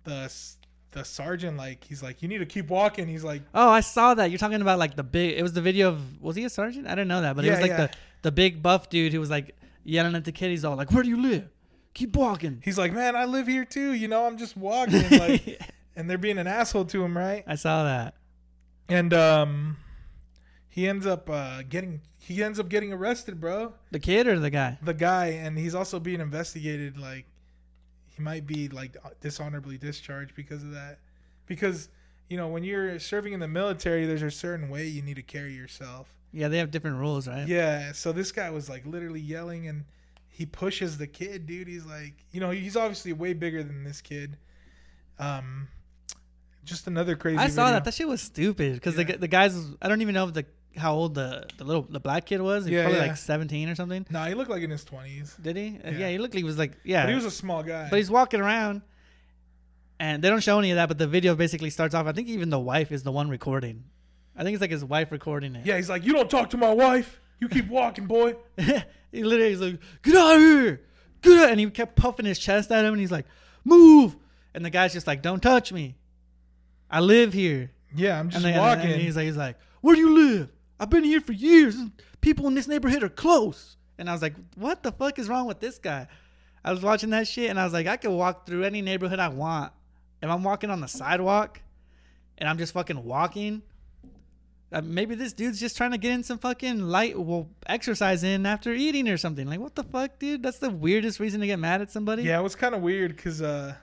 the 0.05 0.31
the 0.91 1.05
sergeant 1.05 1.57
like 1.57 1.85
he's 1.85 2.03
like 2.03 2.21
you 2.21 2.29
need 2.29 2.39
to 2.39 2.47
keep 2.47 2.69
walking. 2.69 3.09
He's 3.09 3.25
like 3.25 3.41
Oh, 3.55 3.71
I 3.71 3.81
saw 3.81 4.13
that. 4.15 4.31
You're 4.31 4.39
talking 4.39 4.61
about 4.61 4.79
like 4.79 4.97
the 4.97 5.03
big. 5.05 5.39
It 5.39 5.43
was 5.43 5.55
the 5.55 5.63
video 5.63 5.89
of. 5.89 6.21
Was 6.21 6.37
he 6.37 6.45
a 6.45 6.51
sergeant? 6.51 6.89
I 6.89 6.95
don't 6.95 7.09
know 7.09 7.23
that, 7.23 7.37
but 7.37 7.45
it 7.47 7.51
was 7.51 7.61
like 7.61 7.71
yeah. 7.71 7.87
the 7.87 7.91
the 8.21 8.33
big 8.33 8.63
buff 8.63 8.91
dude 8.91 9.15
who 9.15 9.21
was 9.21 9.31
like 9.31 9.57
yelling 9.83 10.15
at 10.15 10.25
the 10.25 10.33
kid. 10.33 10.51
He's 10.51 10.65
all 10.65 10.77
like, 10.77 10.91
"Where 10.91 11.03
do 11.03 11.09
you 11.09 11.23
live? 11.23 11.49
Keep 11.95 12.17
walking." 12.17 12.61
he's 12.65 12.77
like, 12.77 12.93
"Man, 12.93 13.17
I 13.17 13.25
live 13.25 13.47
here 13.47 13.65
too. 13.65 13.93
You 13.93 14.09
know, 14.09 14.27
I'm 14.27 14.37
just 14.37 14.57
walking 14.57 15.09
like 15.09 15.61
and 15.97 16.11
they're 16.11 16.19
being 16.19 16.39
an 16.39 16.49
asshole 16.49 16.87
to 16.87 17.03
him, 17.03 17.17
right? 17.17 17.45
I 17.47 17.55
saw 17.55 17.85
that. 17.85 18.15
and 18.89 19.15
um 19.15 19.77
he 20.75 20.89
ends 20.89 21.07
up 21.07 21.29
uh 21.29 21.61
getting 21.69 22.01
he 22.19 22.43
ends 22.43 22.59
up 22.59 22.69
getting 22.69 22.93
arrested 22.93 23.39
bro 23.41 23.75
The 23.91 23.99
kid 24.01 24.27
or 24.27 24.39
the 24.39 24.49
guy? 24.51 24.79
the 24.83 24.95
guy 24.95 25.27
and 25.27 25.59
he's 25.59 25.75
also 25.75 26.01
being 26.01 26.21
investigated 26.21 26.97
like 26.99 27.27
he 28.09 28.23
might 28.23 28.47
be 28.47 28.69
like 28.69 28.97
dishonorably 29.21 29.77
discharged 29.79 30.35
because 30.35 30.63
of 30.63 30.73
that 30.73 30.99
because 31.47 31.89
you 32.29 32.37
know 32.37 32.49
when 32.49 32.65
you're 32.65 32.99
serving 32.99 33.33
in 33.35 33.41
the 33.41 33.49
military 33.49 34.07
there's 34.07 34.23
a 34.23 34.31
certain 34.31 34.69
way 34.71 34.87
you 34.87 35.03
need 35.03 35.17
to 35.17 35.23
carry 35.23 35.53
yourself 35.53 36.09
Yeah, 36.33 36.49
they 36.49 36.59
have 36.59 36.71
different 36.71 36.97
rules, 36.97 37.29
right? 37.29 37.47
yeah 37.47 37.93
so 37.93 38.13
this 38.13 38.33
guy 38.33 38.49
was 38.51 38.69
like 38.71 38.87
literally 38.87 39.21
yelling 39.21 39.69
and 39.69 39.85
he 40.35 40.47
pushes 40.47 40.97
the 40.97 41.07
kid, 41.07 41.45
dude. 41.45 41.69
He's 41.69 41.85
like, 41.85 42.15
you 42.33 42.41
know, 42.41 42.51
he's 42.53 42.75
obviously 42.75 43.13
way 43.13 43.35
bigger 43.35 43.63
than 43.63 43.85
this 43.85 44.01
kid. 44.01 44.39
Um, 45.19 45.69
just 46.65 46.87
another 46.87 47.17
crazy. 47.17 47.37
I 47.37 47.49
saw 47.49 47.65
video. 47.67 47.73
that. 47.75 47.85
That 47.85 47.93
shit 47.93 48.09
was 48.09 48.23
stupid 48.23 48.73
because 48.75 48.97
Yeah. 48.97 49.05
the 49.05 49.19
the 49.19 49.29
guys. 49.29 49.55
I 49.83 49.89
don't 49.89 50.01
even 50.01 50.15
know 50.15 50.27
if 50.29 50.33
the 50.33 50.47
how 50.77 50.95
old 50.95 51.15
the 51.15 51.47
the 51.59 51.65
little 51.65 51.83
the 51.83 52.01
black 52.01 52.27
kid 52.27 52.41
was. 52.41 52.65
He 52.65 52.71
was 52.71 52.77
Yeah, 52.79 52.83
probably 52.85 53.01
yeah. 53.01 53.07
like 53.09 53.17
seventeen 53.17 53.69
or 53.69 53.75
something. 53.75 54.07
Nah, 54.11 54.27
he 54.27 54.35
looked 54.35 54.51
like 54.51 54.63
in 54.63 54.71
his 54.71 54.85
twenties, 54.85 55.35
Did 55.41 55.57
he? 55.57 55.79
Uh, 55.85 55.91
Yeah. 55.91 55.99
Yeah, 55.99 56.11
he 56.11 56.19
looked 56.19 56.35
like 56.35 56.41
he 56.41 56.45
was 56.45 56.59
like 56.59 56.73
yeah. 56.85 57.03
but 57.05 57.11
he 57.11 57.15
was 57.15 57.25
a 57.25 57.31
small 57.31 57.63
guy. 57.63 57.89
But 57.91 57.97
he's 57.99 58.11
walking 58.11 58.41
around, 58.41 58.83
and 60.01 60.23
they 60.23 60.29
don't 60.29 60.43
show 60.43 60.59
any 60.59 60.71
of 60.71 60.77
that. 60.77 60.87
But 60.89 60.99
the 60.99 61.07
video 61.07 61.35
basically 61.35 61.71
starts 61.71 61.95
off. 61.95 62.07
I 62.07 62.13
think 62.13 62.29
even 62.29 62.51
the 62.51 62.59
wife 62.61 62.93
is 62.93 63.03
the 63.03 63.13
one 63.13 63.29
recording. 63.29 63.85
I 64.37 64.45
think 64.45 64.55
it's 64.55 64.61
like 64.63 64.71
his 64.71 64.85
wife 64.85 65.13
recording 65.13 65.55
it. 65.57 65.67
yeah, 65.67 65.77
he's 65.77 65.91
like, 65.91 66.05
you 66.05 66.13
don't 66.15 66.31
talk 66.31 66.51
to 66.51 66.57
my 66.57 66.73
wife. 66.73 67.21
You 67.39 67.49
keep 67.49 67.69
walking, 67.69 68.07
boy. 68.07 68.37
he 68.57 69.25
literally 69.25 69.53
is 69.53 69.61
like, 69.61 69.79
"Get 70.03 70.17
out 70.17 70.37
of 70.37 70.41
here, 70.41 70.81
get 71.21 71.39
out!" 71.39 71.51
And 71.51 71.61
he 71.61 71.69
kept 71.71 71.97
puffing 71.97 72.25
his 72.25 72.39
chest 72.39 72.71
at 72.71 72.85
him, 72.85 72.93
and 72.95 73.01
he's 73.01 73.11
like, 73.13 73.27
"Move!" 73.65 74.17
And 74.55 74.65
the 74.65 74.71
guy's 74.71 74.93
just 74.93 75.07
like, 75.07 75.23
"Don't 75.23 75.41
touch 75.43 75.73
me. 75.73 75.97
I 76.91 77.01
live 77.01 77.33
here." 77.33 77.73
Yeah, 77.95 78.19
I'm 78.19 78.31
just 78.31 78.45
And, 78.45 78.55
they, 78.55 78.59
walking. 78.59 78.91
and 78.91 79.03
he's 79.03 79.17
like, 79.17 79.27
he's 79.27 79.37
like, 79.37 79.59
"Where 79.83 79.95
do 79.95 80.01
you 80.01 80.15
live? 80.15 80.49
I've 80.83 80.91
been 80.91 81.05
here 81.05 81.21
for 81.21 81.33
years. 81.33 81.77
People 82.21 82.49
in 82.49 82.55
this 82.55 82.67
neighborhood 82.67 83.03
are 83.05 83.09
close." 83.09 83.77
And 83.99 84.11
I 84.11 84.13
was 84.13 84.23
like, 84.23 84.35
"What 84.57 84.83
the 84.83 84.91
fuck 84.91 85.19
is 85.19 85.29
wrong 85.29 85.47
with 85.47 85.61
this 85.61 85.79
guy?" 85.79 86.09
I 86.65 86.73
was 86.73 86.83
watching 86.83 87.11
that 87.11 87.29
shit, 87.29 87.51
and 87.51 87.59
I 87.59 87.65
was 87.65 87.73
like, 87.73 87.87
"I 87.87 87.97
could 87.97 88.11
walk 88.11 88.47
through 88.47 88.65
any 88.65 88.83
neighborhood 88.83 89.21
I 89.21 89.29
want. 89.29 89.73
If 90.21 90.29
I'm 90.29 90.43
walking 90.43 90.71
on 90.71 90.81
the 90.81 90.89
sidewalk, 90.89 91.61
and 92.39 92.49
I'm 92.49 92.59
just 92.59 92.73
fucking 92.73 93.05
walking." 93.05 93.63
Uh, 94.73 94.81
maybe 94.83 95.15
this 95.15 95.35
dude's 95.35 95.61
just 95.61 95.77
trying 95.77 95.91
to 95.91 95.99
get 95.99 96.13
in 96.13 96.23
some 96.23 96.39
fucking 96.39 96.81
light 96.81 97.19
well 97.19 97.51
exercise 97.67 98.25
in 98.25 98.47
after 98.47 98.73
eating 98.73 99.07
or 99.07 99.19
something. 99.19 99.47
Like 99.47 99.61
what 99.61 99.75
the 99.75 99.85
fuck, 99.85 100.19
dude? 100.19 100.43
That's 100.43 100.59
the 100.59 100.71
weirdest 100.71 101.21
reason 101.21 101.41
to 101.43 101.47
get 101.47 101.59
mad 101.59 101.83
at 101.83 101.91
somebody. 101.91 102.23
yeah, 102.23 102.41
it 102.41 102.43
was 102.43 102.57
kind 102.57 102.75
of 102.75 102.81
weird 102.81 103.15
because 103.15 103.43
uh, 103.43 103.75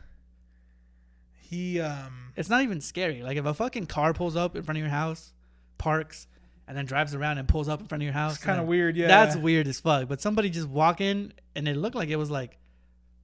he 1.38 1.80
um, 1.80 2.34
It's 2.36 2.50
not 2.50 2.64
even 2.64 2.82
scary. 2.82 3.22
Like 3.22 3.38
if 3.38 3.46
a 3.46 3.54
fucking 3.54 3.86
car 3.86 4.14
pulls 4.14 4.36
up 4.36 4.56
in 4.56 4.64
front 4.64 4.78
of 4.78 4.82
your 4.82 4.90
house, 4.90 5.34
parks, 5.78 6.26
and 6.70 6.78
then 6.78 6.86
drives 6.86 7.16
around 7.16 7.40
and 7.40 7.48
pulls 7.48 7.68
up 7.68 7.82
in 7.82 7.88
front 7.88 8.04
of 8.04 8.06
your 8.06 8.14
house. 8.14 8.36
it's 8.36 8.44
kind 8.44 8.62
of 8.62 8.68
weird. 8.68 8.96
Yeah, 8.96 9.08
That's 9.08 9.36
weird 9.36 9.68
as 9.68 9.80
fuck. 9.80 10.08
But 10.08 10.22
somebody 10.22 10.52
just 10.52 10.70
walking 10.70 11.34
and 11.56 11.68
it 11.68 11.76
looked 11.76 11.96
like 11.96 12.10
it 12.10 12.16
was 12.16 12.30
like 12.30 12.60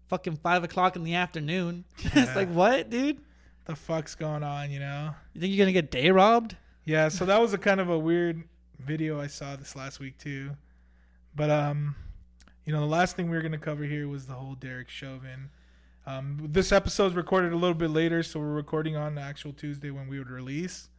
fucking 0.08 0.38
five 0.38 0.64
o'clock 0.64 0.96
in 0.96 1.04
the 1.04 1.14
afternoon. 1.14 1.86
Yeah. 2.04 2.24
it's 2.24 2.36
like 2.36 2.50
what, 2.50 2.90
dude? 2.90 3.20
the 3.66 3.76
fuck's 3.76 4.14
going 4.16 4.44
on, 4.44 4.72
you 4.72 4.80
know? 4.80 5.12
You 5.34 5.42
think 5.42 5.54
you're 5.54 5.64
gonna 5.64 5.74
get 5.74 5.90
day 5.92 6.10
robbed? 6.12 6.56
Yeah, 6.86 7.10
so 7.10 7.26
that 7.26 7.40
was 7.40 7.54
a 7.54 7.58
kind 7.58 7.80
of 7.80 7.90
a 7.90 7.98
weird 7.98 8.44
video 8.80 9.20
I 9.20 9.28
saw 9.28 9.56
this 9.56 9.76
last 9.76 10.00
week 10.00 10.18
too. 10.18 10.52
But 11.36 11.50
um, 11.52 11.96
you 12.66 12.74
know, 12.74 12.80
the 12.80 12.86
last 12.88 13.16
thing 13.16 13.30
we 13.30 13.36
were 13.38 13.44
gonna 13.44 13.58
cover 13.60 13.84
here 13.84 14.08
was 14.08 14.26
the 14.26 14.34
whole 14.34 14.56
Derek 14.56 14.90
Chauvin. 14.90 15.50
Um, 16.08 16.48
this 16.52 16.72
episode's 16.72 17.16
recorded 17.16 17.54
a 17.54 17.56
little 17.56 17.76
bit 17.76 17.90
later, 17.92 18.22
so 18.24 18.40
we're 18.40 18.54
recording 18.54 18.96
on 18.96 19.16
the 19.16 19.22
actual 19.22 19.54
Tuesday 19.54 19.90
when 19.92 20.08
we 20.08 20.18
would 20.20 20.30
release. 20.30 20.90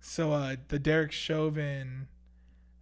So 0.00 0.32
uh, 0.32 0.56
the 0.68 0.78
Derek 0.78 1.12
Chauvin 1.12 2.08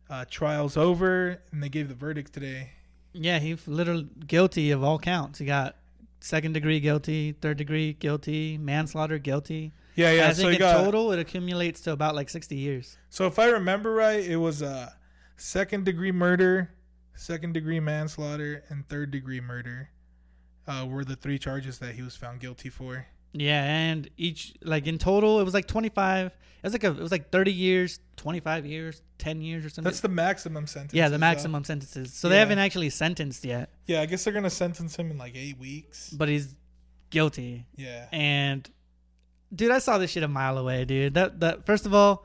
uh, 0.09 0.25
trial's 0.31 0.77
over, 0.77 1.41
and 1.51 1.63
they 1.63 1.69
gave 1.69 1.89
the 1.89 1.95
verdict 1.95 2.33
today. 2.33 2.71
Yeah, 3.13 3.39
he's 3.39 3.67
literally 3.67 4.09
guilty 4.27 4.71
of 4.71 4.85
all 4.85 4.99
counts. 4.99 5.39
He 5.39 5.47
got 5.47 5.77
second 6.21 6.53
degree 6.53 6.81
guilty, 6.81 7.33
third 7.33 7.57
degree 7.57 7.95
guilty, 7.95 8.59
manslaughter 8.59 9.19
guilty. 9.19 9.73
Yeah, 9.95 10.13
yeah. 10.13 10.29
I 10.29 10.33
so 10.33 10.43
think 10.43 10.55
in 10.55 10.59
got 10.59 10.85
total 10.85 11.13
it 11.13 11.19
accumulates 11.19 11.81
to 11.83 11.93
about 11.93 12.15
like 12.15 12.29
sixty 12.29 12.57
years. 12.57 12.99
So 13.09 13.27
if 13.27 13.39
I 13.39 13.47
remember 13.47 13.93
right, 13.93 14.23
it 14.25 14.37
was 14.37 14.63
uh, 14.63 14.91
second 15.37 15.85
degree 15.85 16.13
murder, 16.13 16.71
second 17.15 17.55
degree 17.55 17.81
manslaughter, 17.81 18.65
and 18.69 18.87
third 18.89 19.11
degree 19.11 19.41
murder. 19.41 19.91
Uh, 20.69 20.85
were 20.85 21.05
the 21.05 21.15
three 21.15 21.39
charges 21.39 21.79
that 21.79 21.95
he 21.95 22.03
was 22.03 22.17
found 22.17 22.41
guilty 22.41 22.69
for. 22.69 23.07
Yeah, 23.39 23.63
and 23.65 24.09
each 24.17 24.55
like 24.63 24.87
in 24.87 24.99
total 24.99 25.41
it 25.41 25.45
was 25.45 25.53
like 25.55 25.67
twenty 25.67 25.89
five. 25.91 26.27
It 26.29 26.63
was 26.63 26.73
like 26.73 26.85
a 26.85 26.89
it 26.91 26.99
was 26.99 27.13
like 27.13 27.31
thirty 27.31 27.53
years, 27.53 28.01
twenty 28.17 28.41
five 28.41 28.65
years, 28.67 29.03
ten 29.19 29.41
years 29.43 29.65
or 29.65 29.69
something. 29.69 29.85
That's 29.85 30.01
the 30.01 30.09
maximum 30.09 30.67
sentence. 30.67 30.95
yeah, 30.95 31.09
the 31.09 31.13
though. 31.13 31.19
maximum 31.19 31.63
sentences. 31.65 32.13
So 32.15 32.29
they 32.29 32.37
Yeah. 32.37 32.41
haven't 32.41 32.59
actually 32.59 32.91
sentenced 32.91 33.45
yet, 33.45 33.69
Yeah, 33.87 34.01
I 34.01 34.07
guess 34.07 34.25
they're 34.25 34.33
gonna 34.33 34.49
sentence 34.51 34.97
him 34.97 35.11
in 35.11 35.19
like 35.19 35.37
eight 35.37 35.59
weeks. 35.59 36.11
but 36.11 36.29
he's 36.29 36.55
guilty. 37.11 37.67
Yeah, 37.77 38.09
And 38.11 38.69
dude, 39.55 39.71
I 39.71 39.79
saw 39.79 39.99
this 39.99 40.11
shit 40.13 40.23
a 40.23 40.29
mile 40.29 40.57
away, 40.59 40.85
dude. 40.87 41.15
That 41.15 41.41
that 41.41 41.67
first 41.67 41.85
of 41.87 41.95
all, 41.95 42.25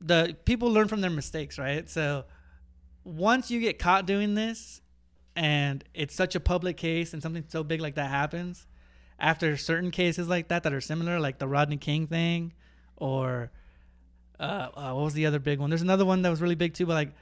the 0.00 0.36
people 0.44 0.70
learn 0.70 0.88
from 0.88 1.00
their 1.00 1.10
mistakes, 1.10 1.58
right? 1.58 1.88
So 1.88 2.24
once 3.04 3.50
you 3.50 3.60
get 3.60 3.78
caught 3.78 4.06
doing 4.06 4.34
this 4.34 4.80
and 5.34 5.82
it's 5.94 6.14
such 6.14 6.34
a 6.34 6.40
public 6.40 6.76
case 6.76 7.12
and 7.12 7.22
something 7.22 7.44
so 7.48 7.62
big 7.64 7.80
like 7.80 7.94
that 7.96 8.10
happens, 8.10 8.66
after 9.18 9.56
certain 9.56 9.90
cases 9.90 10.28
like 10.28 10.48
that 10.48 10.62
that 10.62 10.72
are 10.72 10.80
similar, 10.80 11.18
like 11.20 11.38
the 11.38 11.48
Rodney 11.48 11.76
King 11.76 12.06
thing 12.06 12.52
or 12.96 13.50
uh, 14.38 14.68
uh, 14.74 14.92
what 14.92 15.04
was 15.04 15.14
the 15.14 15.26
other 15.26 15.38
big 15.38 15.58
one? 15.58 15.70
There's 15.70 15.82
another 15.82 16.04
one 16.04 16.22
that 16.22 16.30
was 16.30 16.40
really 16.40 16.54
big 16.54 16.74
too, 16.74 16.86
but 16.86 16.94
like 16.94 17.12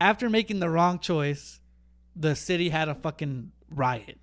after 0.00 0.30
making 0.30 0.60
the 0.60 0.70
wrong 0.70 0.98
choice, 0.98 1.60
the 2.14 2.34
city 2.34 2.68
had 2.68 2.88
a 2.88 2.94
fucking 2.94 3.52
riot. 3.70 4.18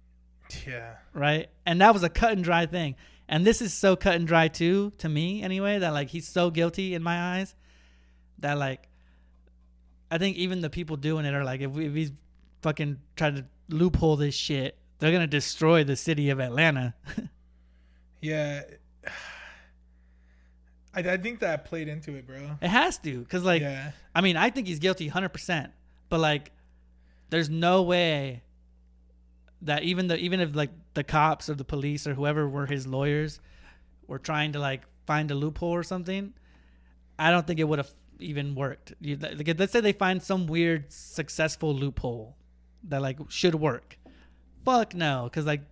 yeah, 0.66 0.94
right? 1.12 1.48
And 1.64 1.80
that 1.80 1.94
was 1.94 2.02
a 2.02 2.08
cut 2.08 2.32
and 2.32 2.42
dry 2.42 2.66
thing. 2.66 2.96
And 3.28 3.46
this 3.46 3.60
is 3.60 3.74
so 3.74 3.94
cut 3.94 4.16
and 4.16 4.26
dry 4.26 4.48
too, 4.48 4.92
to 4.98 5.08
me 5.08 5.42
anyway, 5.42 5.78
that 5.78 5.92
like 5.92 6.08
he's 6.08 6.26
so 6.26 6.50
guilty 6.50 6.94
in 6.94 7.02
my 7.02 7.36
eyes 7.36 7.54
that 8.38 8.58
like 8.58 8.88
I 10.10 10.18
think 10.18 10.36
even 10.36 10.60
the 10.60 10.70
people 10.70 10.96
doing 10.96 11.24
it 11.26 11.34
are 11.34 11.44
like, 11.44 11.60
if, 11.60 11.70
we, 11.70 11.86
if 11.86 11.94
he's 11.94 12.12
fucking 12.62 12.98
trying 13.16 13.36
to 13.36 13.44
loophole 13.68 14.16
this 14.16 14.34
shit, 14.34 14.76
they're 14.98 15.12
gonna 15.12 15.26
destroy 15.26 15.84
the 15.84 15.96
city 15.96 16.30
of 16.30 16.40
Atlanta. 16.40 16.94
yeah. 18.20 18.62
I, 20.94 21.00
I 21.00 21.16
think 21.18 21.40
that 21.40 21.66
played 21.66 21.86
into 21.86 22.14
it, 22.14 22.26
bro. 22.26 22.56
it 22.60 22.68
has 22.68 22.98
to, 22.98 23.24
cause 23.26 23.44
like 23.44 23.62
yeah, 23.62 23.92
I 24.14 24.20
mean, 24.20 24.36
I 24.36 24.50
think 24.50 24.66
he's 24.66 24.78
guilty 24.78 25.10
100%. 25.10 25.70
But 26.08 26.20
like 26.20 26.52
there's 27.30 27.50
no 27.50 27.82
way 27.82 28.42
that 29.62 29.82
even 29.82 30.06
the 30.06 30.16
even 30.16 30.40
if 30.40 30.54
like 30.54 30.70
the 30.94 31.04
cops 31.04 31.48
or 31.48 31.54
the 31.54 31.64
police 31.64 32.06
or 32.06 32.14
whoever 32.14 32.48
were 32.48 32.66
his 32.66 32.86
lawyers 32.86 33.40
were 34.06 34.18
trying 34.18 34.52
to 34.52 34.58
like 34.58 34.82
find 35.06 35.30
a 35.30 35.34
loophole 35.34 35.74
or 35.74 35.82
something, 35.82 36.32
I 37.18 37.30
don't 37.30 37.46
think 37.46 37.60
it 37.60 37.64
would 37.64 37.78
have 37.78 37.90
even 38.20 38.54
worked. 38.54 38.94
You, 39.00 39.16
like, 39.16 39.58
let's 39.58 39.72
say 39.72 39.80
they 39.80 39.92
find 39.92 40.22
some 40.22 40.46
weird 40.46 40.92
successful 40.92 41.74
loophole 41.74 42.36
that 42.84 43.02
like 43.02 43.18
should 43.28 43.54
work. 43.54 43.98
Fuck 44.68 44.94
no, 44.94 45.30
cuz 45.32 45.46
like 45.46 45.62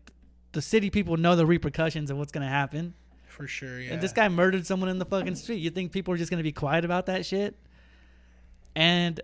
the 0.53 0.63
city 0.63 0.89
people 0.89 1.19
know 1.19 1.37
the 1.37 1.45
repercussions 1.45 2.11
of 2.11 2.17
what's 2.17 2.33
to 2.33 2.41
happen. 2.43 2.95
for 3.27 3.47
sure. 3.47 3.79
Yeah, 3.79 3.93
And 3.93 4.01
this 4.01 4.15
guy 4.15 4.27
murdered 4.31 4.67
someone 4.67 4.89
in 4.89 4.99
the 4.99 5.05
fucking 5.05 5.35
street. 5.35 5.59
You 5.59 5.69
think 5.69 5.93
people 5.93 6.15
are 6.15 6.17
just 6.17 6.31
gonna 6.31 6.43
be 6.43 6.53
quiet 6.53 6.87
about 6.87 7.05
that 7.07 7.27
shit? 7.27 7.55
And 8.75 9.21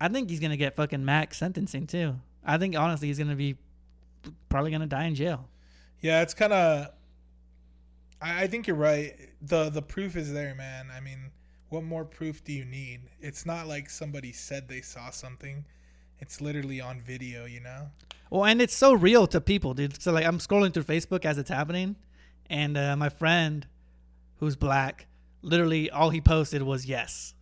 I 0.00 0.08
think 0.08 0.30
he's 0.30 0.40
gonna 0.40 0.56
get 0.56 0.76
fucking 0.76 1.04
max 1.04 1.36
sentencing 1.36 1.86
too. 1.86 2.16
I 2.42 2.56
think 2.56 2.74
honestly 2.74 3.08
he's 3.08 3.18
gonna 3.18 3.36
be 3.36 3.58
probably 4.48 4.70
gonna 4.70 4.86
die 4.86 5.04
in 5.04 5.14
jail. 5.14 5.48
Yeah, 6.00 6.22
it's 6.22 6.32
kind 6.32 6.54
of. 6.54 6.88
I, 8.22 8.44
I 8.44 8.46
think 8.46 8.66
you're 8.66 8.76
right. 8.76 9.14
the 9.42 9.68
The 9.68 9.82
proof 9.82 10.16
is 10.16 10.32
there, 10.32 10.54
man. 10.54 10.88
I 10.90 11.00
mean, 11.00 11.30
what 11.68 11.84
more 11.84 12.06
proof 12.06 12.42
do 12.42 12.52
you 12.54 12.64
need? 12.64 13.02
It's 13.20 13.44
not 13.44 13.66
like 13.66 13.90
somebody 13.90 14.32
said 14.32 14.68
they 14.68 14.80
saw 14.80 15.10
something. 15.10 15.66
It's 16.20 16.40
literally 16.40 16.80
on 16.80 17.00
video, 17.00 17.44
you 17.46 17.60
know. 17.60 17.88
Well, 18.30 18.44
and 18.44 18.60
it's 18.62 18.74
so 18.76 18.92
real 18.92 19.26
to 19.28 19.40
people, 19.40 19.74
dude. 19.74 20.00
So 20.00 20.12
like 20.12 20.24
I'm 20.24 20.38
scrolling 20.38 20.72
through 20.72 20.84
Facebook 20.84 21.24
as 21.24 21.38
it's 21.38 21.50
happening, 21.50 21.96
and 22.48 22.76
uh, 22.76 22.96
my 22.96 23.08
friend, 23.08 23.66
who's 24.36 24.56
black, 24.56 25.06
literally 25.42 25.90
all 25.90 26.10
he 26.10 26.20
posted 26.20 26.62
was 26.62 26.86
yes. 26.86 27.34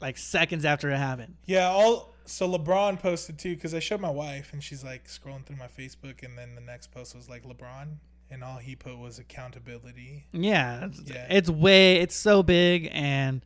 Like 0.00 0.18
seconds 0.18 0.64
after 0.64 0.90
it 0.90 0.96
happened. 0.98 1.36
Yeah, 1.46 1.68
all 1.68 2.12
so 2.24 2.48
LeBron 2.48 3.00
posted 3.00 3.38
too 3.38 3.54
because 3.54 3.74
I 3.74 3.78
showed 3.78 4.00
my 4.00 4.10
wife 4.10 4.52
and 4.52 4.62
she's 4.62 4.84
like 4.84 5.06
scrolling 5.06 5.44
through 5.46 5.56
my 5.56 5.68
Facebook 5.68 6.22
and 6.24 6.36
then 6.36 6.54
the 6.54 6.60
next 6.60 6.90
post 6.92 7.14
was 7.16 7.28
like 7.28 7.44
LeBron 7.44 7.96
and 8.30 8.42
all 8.44 8.56
he 8.58 8.74
put 8.76 8.98
was 8.98 9.18
accountability. 9.18 10.26
Yeah, 10.32 10.86
it's, 10.86 11.00
Yeah. 11.04 11.26
it's 11.30 11.50
way 11.50 11.96
it's 11.96 12.14
so 12.14 12.42
big 12.42 12.88
and 12.92 13.44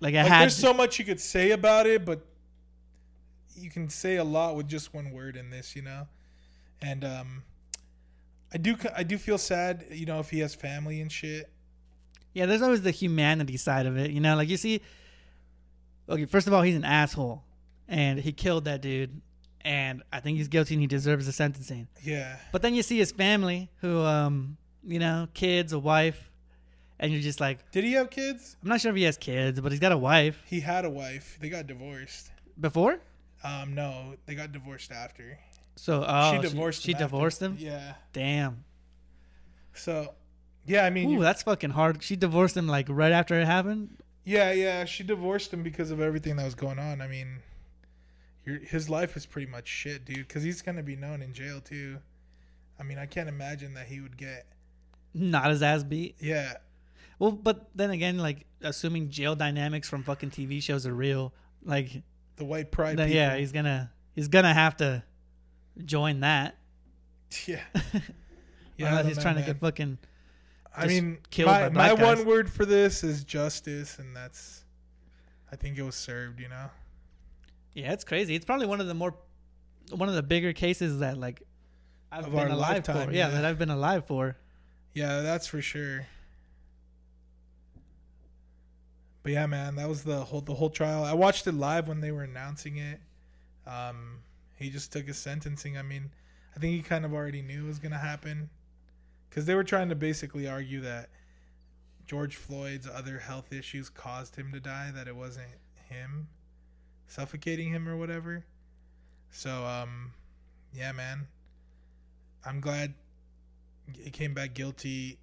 like 0.00 0.14
I 0.14 0.22
Like 0.22 0.30
had 0.32 0.42
there's 0.42 0.56
so 0.56 0.72
much 0.74 0.98
you 0.98 1.04
could 1.04 1.20
say 1.20 1.50
about 1.52 1.86
it, 1.86 2.04
but 2.04 2.24
you 3.56 3.70
can 3.70 3.88
say 3.88 4.16
a 4.16 4.24
lot 4.24 4.56
with 4.56 4.68
just 4.68 4.92
one 4.94 5.10
word 5.12 5.36
in 5.36 5.50
this, 5.50 5.74
you 5.76 5.82
know. 5.82 6.06
And 6.82 7.04
um, 7.04 7.42
I 8.52 8.58
do 8.58 8.76
I 8.96 9.02
do 9.02 9.18
feel 9.18 9.38
sad, 9.38 9.84
you 9.90 10.06
know, 10.06 10.20
if 10.20 10.30
he 10.30 10.40
has 10.40 10.54
family 10.54 11.00
and 11.00 11.10
shit. 11.10 11.50
Yeah, 12.32 12.46
there's 12.46 12.62
always 12.62 12.82
the 12.82 12.90
humanity 12.90 13.56
side 13.56 13.86
of 13.86 13.96
it, 13.96 14.10
you 14.10 14.20
know. 14.20 14.34
Like 14.36 14.48
you 14.48 14.56
see, 14.56 14.80
okay, 16.08 16.24
first 16.24 16.46
of 16.46 16.52
all, 16.52 16.62
he's 16.62 16.74
an 16.76 16.84
asshole, 16.84 17.44
and 17.88 18.18
he 18.18 18.32
killed 18.32 18.64
that 18.64 18.80
dude, 18.80 19.20
and 19.60 20.02
I 20.12 20.20
think 20.20 20.38
he's 20.38 20.48
guilty 20.48 20.74
and 20.74 20.80
he 20.80 20.86
deserves 20.86 21.26
the 21.26 21.32
sentencing. 21.32 21.86
Yeah, 22.02 22.36
But 22.52 22.62
then 22.62 22.74
you 22.74 22.82
see 22.82 22.98
his 22.98 23.12
family, 23.12 23.70
who, 23.80 24.00
um, 24.00 24.56
you 24.84 24.98
know, 24.98 25.28
kids, 25.32 25.72
a 25.72 25.78
wife, 25.78 26.30
and 26.98 27.12
you're 27.12 27.22
just 27.22 27.40
like, 27.40 27.70
did 27.70 27.84
he 27.84 27.92
have 27.92 28.10
kids? 28.10 28.56
I'm 28.62 28.68
not 28.68 28.80
sure 28.80 28.90
if 28.90 28.96
he 28.96 29.04
has 29.04 29.16
kids, 29.16 29.60
but 29.60 29.70
he's 29.72 29.80
got 29.80 29.92
a 29.92 29.98
wife. 29.98 30.42
He 30.46 30.60
had 30.60 30.84
a 30.84 30.90
wife. 30.90 31.38
They 31.40 31.48
got 31.48 31.66
divorced. 31.66 32.30
before. 32.60 32.98
Um, 33.44 33.74
no, 33.74 34.14
they 34.26 34.34
got 34.34 34.52
divorced 34.52 34.90
after. 34.90 35.38
So 35.76 36.04
oh, 36.06 36.32
she 36.32 36.40
divorced. 36.48 36.82
She, 36.82 36.92
him 36.92 36.96
after. 36.96 37.04
divorced 37.04 37.42
him. 37.42 37.56
Yeah. 37.60 37.94
Damn. 38.12 38.64
So, 39.74 40.14
yeah, 40.66 40.84
I 40.84 40.90
mean, 40.90 41.10
Ooh, 41.18 41.22
that's 41.22 41.42
fucking 41.42 41.70
hard. 41.70 42.02
She 42.02 42.16
divorced 42.16 42.56
him 42.56 42.66
like 42.66 42.86
right 42.88 43.12
after 43.12 43.38
it 43.40 43.44
happened. 43.46 43.98
yeah, 44.24 44.52
yeah, 44.52 44.84
she 44.84 45.02
divorced 45.02 45.52
him 45.52 45.62
because 45.62 45.90
of 45.90 46.00
everything 46.00 46.36
that 46.36 46.44
was 46.44 46.54
going 46.54 46.78
on. 46.78 47.00
I 47.02 47.06
mean, 47.08 47.40
your, 48.46 48.60
his 48.60 48.88
life 48.88 49.16
is 49.16 49.26
pretty 49.26 49.50
much 49.50 49.68
shit, 49.68 50.04
dude. 50.04 50.26
Because 50.28 50.42
he's 50.42 50.62
gonna 50.62 50.82
be 50.82 50.96
known 50.96 51.20
in 51.22 51.32
jail 51.34 51.60
too. 51.60 51.98
I 52.78 52.82
mean, 52.82 52.98
I 52.98 53.06
can't 53.06 53.28
imagine 53.28 53.74
that 53.74 53.86
he 53.86 54.00
would 54.00 54.16
get. 54.16 54.46
Not 55.12 55.50
his 55.50 55.62
ass 55.62 55.82
beat. 55.84 56.16
Yeah, 56.18 56.54
Well, 57.20 57.30
but 57.32 57.68
then 57.74 57.90
again, 57.90 58.18
like 58.18 58.46
assuming 58.62 59.10
jail 59.10 59.36
dynamics 59.36 59.88
from 59.88 60.02
fucking 60.02 60.30
TV 60.30 60.60
shows 60.62 60.86
are 60.86 60.94
real, 60.94 61.32
like 61.64 62.02
the 62.36 62.44
white 62.44 62.70
pride. 62.70 62.96
people. 62.96 63.12
yeah, 63.12 63.36
he's 63.36 63.52
gonna 63.52 63.90
he's 64.14 64.28
gonna 64.28 64.54
have 64.54 64.76
to 64.78 65.02
join 65.84 66.20
that. 66.20 66.56
yeah. 67.46 67.60
Yeah, 68.76 68.88
unless 68.88 69.06
he's 69.06 69.16
know, 69.18 69.22
trying 69.22 69.36
to 69.36 69.42
get 69.42 69.60
fucking. 69.60 69.98
I 70.76 70.88
mean, 70.88 71.18
killed 71.30 71.48
my, 71.48 71.68
my 71.68 71.94
guys. 71.94 72.02
one 72.02 72.26
word 72.26 72.50
for 72.50 72.66
this 72.66 73.04
is 73.04 73.22
justice, 73.22 74.00
and 74.00 74.16
that's. 74.16 74.64
I 75.52 75.54
think 75.54 75.78
it 75.78 75.82
was 75.82 75.94
served. 75.94 76.40
You 76.40 76.48
know. 76.48 76.70
Yeah, 77.72 77.92
it's 77.92 78.02
crazy. 78.02 78.34
It's 78.34 78.44
probably 78.44 78.66
one 78.66 78.80
of 78.80 78.88
the 78.88 78.94
more, 78.94 79.14
one 79.90 80.08
of 80.08 80.16
the 80.16 80.24
bigger 80.24 80.52
cases 80.52 80.98
that 80.98 81.18
like 81.18 81.42
I've 82.10 82.26
Of 82.26 82.32
been 82.32 82.40
our 82.40 82.48
alive 82.48 82.58
lifetime, 82.76 83.08
for. 83.08 83.14
Yeah, 83.14 83.28
yeah. 83.28 83.34
that 83.34 83.44
I've 83.44 83.58
been 83.58 83.70
alive 83.70 84.06
for. 84.06 84.36
Yeah, 84.92 85.20
that's 85.20 85.46
for 85.46 85.62
sure. 85.62 86.06
But 89.24 89.32
yeah, 89.32 89.46
man, 89.46 89.76
that 89.76 89.88
was 89.88 90.04
the 90.04 90.20
whole 90.20 90.42
the 90.42 90.54
whole 90.54 90.68
trial. 90.68 91.02
I 91.02 91.14
watched 91.14 91.46
it 91.46 91.54
live 91.54 91.88
when 91.88 92.00
they 92.02 92.12
were 92.12 92.22
announcing 92.22 92.76
it. 92.76 93.00
Um, 93.66 94.18
he 94.56 94.68
just 94.68 94.92
took 94.92 95.06
his 95.06 95.16
sentencing. 95.16 95.78
I 95.78 95.82
mean, 95.82 96.10
I 96.54 96.60
think 96.60 96.76
he 96.76 96.82
kind 96.82 97.06
of 97.06 97.14
already 97.14 97.40
knew 97.40 97.64
it 97.64 97.66
was 97.66 97.78
gonna 97.78 97.98
happen, 97.98 98.50
because 99.28 99.46
they 99.46 99.54
were 99.54 99.64
trying 99.64 99.88
to 99.88 99.94
basically 99.94 100.46
argue 100.46 100.82
that 100.82 101.08
George 102.06 102.36
Floyd's 102.36 102.86
other 102.86 103.18
health 103.20 103.50
issues 103.50 103.88
caused 103.88 104.36
him 104.36 104.52
to 104.52 104.60
die. 104.60 104.90
That 104.94 105.08
it 105.08 105.16
wasn't 105.16 105.48
him 105.88 106.28
suffocating 107.06 107.70
him 107.70 107.88
or 107.88 107.96
whatever. 107.96 108.44
So, 109.30 109.64
um, 109.64 110.12
yeah, 110.74 110.92
man, 110.92 111.28
I'm 112.44 112.60
glad 112.60 112.92
he 113.98 114.10
came 114.10 114.34
back 114.34 114.52
guilty, 114.52 115.16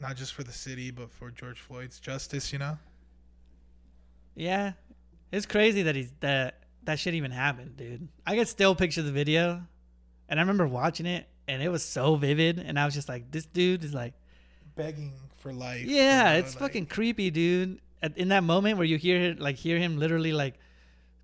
not 0.00 0.16
just 0.16 0.32
for 0.32 0.44
the 0.44 0.52
city, 0.52 0.90
but 0.90 1.10
for 1.10 1.30
George 1.30 1.60
Floyd's 1.60 2.00
justice. 2.00 2.50
You 2.50 2.58
know? 2.58 2.78
Yeah, 4.34 4.72
it's 5.32 5.46
crazy 5.46 5.82
that 5.82 5.94
he's 5.94 6.12
that 6.20 6.60
that 6.84 6.98
shit 6.98 7.14
even 7.14 7.30
happened, 7.30 7.76
dude. 7.76 8.08
I 8.26 8.36
could 8.36 8.48
still 8.48 8.74
picture 8.74 9.02
the 9.02 9.12
video, 9.12 9.62
and 10.28 10.38
I 10.40 10.42
remember 10.42 10.66
watching 10.66 11.06
it, 11.06 11.26
and 11.48 11.62
it 11.62 11.68
was 11.68 11.84
so 11.84 12.16
vivid, 12.16 12.58
and 12.58 12.78
I 12.78 12.84
was 12.84 12.94
just 12.94 13.08
like, 13.08 13.30
this 13.30 13.46
dude 13.46 13.84
is 13.84 13.94
like, 13.94 14.14
Begging 14.76 15.12
for 15.36 15.52
life. 15.52 15.84
yeah, 15.86 16.28
you 16.28 16.32
know, 16.32 16.38
it's 16.40 16.54
like- 16.54 16.60
fucking 16.62 16.86
creepy, 16.86 17.30
dude. 17.30 17.80
At, 18.02 18.18
in 18.18 18.28
that 18.28 18.44
moment 18.44 18.76
where 18.76 18.86
you 18.86 18.98
hear 18.98 19.34
like 19.38 19.56
hear 19.56 19.78
him 19.78 19.98
literally 19.98 20.34
like 20.34 20.58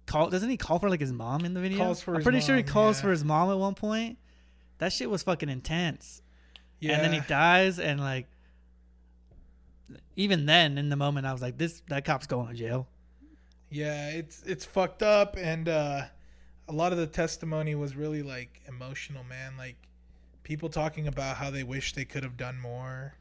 call, 0.07 0.31
doesn't 0.31 0.49
he 0.49 0.57
call 0.57 0.79
for 0.79 0.89
like 0.89 1.01
his 1.01 1.13
mom 1.13 1.45
in 1.45 1.53
the 1.53 1.61
video? 1.61 1.77
Calls 1.79 2.01
for 2.01 2.15
I'm 2.15 2.23
pretty 2.23 2.41
sure 2.41 2.57
he 2.57 2.63
calls 2.63 2.97
yeah. 2.97 3.03
for 3.03 3.11
his 3.11 3.23
mom 3.23 3.51
at 3.51 3.59
one 3.59 3.75
point. 3.75 4.17
That 4.79 4.91
shit 4.95 5.11
was 5.11 5.23
fucking 5.23 5.51
intense. 5.51 6.23
Yeah. 6.81 6.95
and 6.95 7.05
then 7.05 7.13
he 7.13 7.21
dies 7.29 7.79
and 7.79 8.01
like 8.01 8.27
even 10.17 10.47
then 10.47 10.79
in 10.79 10.89
the 10.89 10.97
moment 10.97 11.27
i 11.27 11.33
was 11.33 11.43
like 11.43 11.59
this 11.59 11.83
that 11.89 12.05
cop's 12.05 12.27
going 12.27 12.49
to 12.49 12.55
jail 12.55 12.89
Yeah, 13.71 14.09
it's 14.09 14.43
it's 14.43 14.65
fucked 14.65 15.03
up, 15.03 15.37
and 15.39 15.69
uh, 15.69 16.03
a 16.69 16.73
lot 16.73 16.93
of 16.93 16.99
the 16.99 17.07
testimony 17.07 17.75
was 17.77 17.95
really 17.95 18.23
like 18.23 18.61
emotional, 18.67 19.23
man. 19.25 19.57
Like 19.57 19.77
people 20.43 20.69
talking 20.69 21.07
about 21.07 21.37
how 21.37 21.51
they 21.51 21.63
wish 21.63 21.93
they 21.93 22.05
could 22.05 22.25
have 22.25 22.37
done 22.37 22.59
more, 22.59 23.15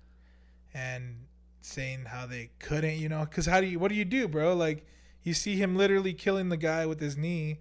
and 0.73 1.26
saying 1.61 2.05
how 2.05 2.26
they 2.26 2.49
couldn't. 2.57 2.97
You 2.97 3.09
know, 3.09 3.26
because 3.26 3.45
how 3.45 3.61
do 3.61 3.67
you? 3.67 3.77
What 3.77 3.89
do 3.89 3.95
you 3.95 4.05
do, 4.05 4.27
bro? 4.27 4.55
Like 4.55 4.85
you 5.21 5.35
see 5.35 5.55
him 5.55 5.76
literally 5.76 6.13
killing 6.13 6.49
the 6.49 6.57
guy 6.57 6.88
with 6.88 6.99
his 6.99 7.15
knee. 7.15 7.59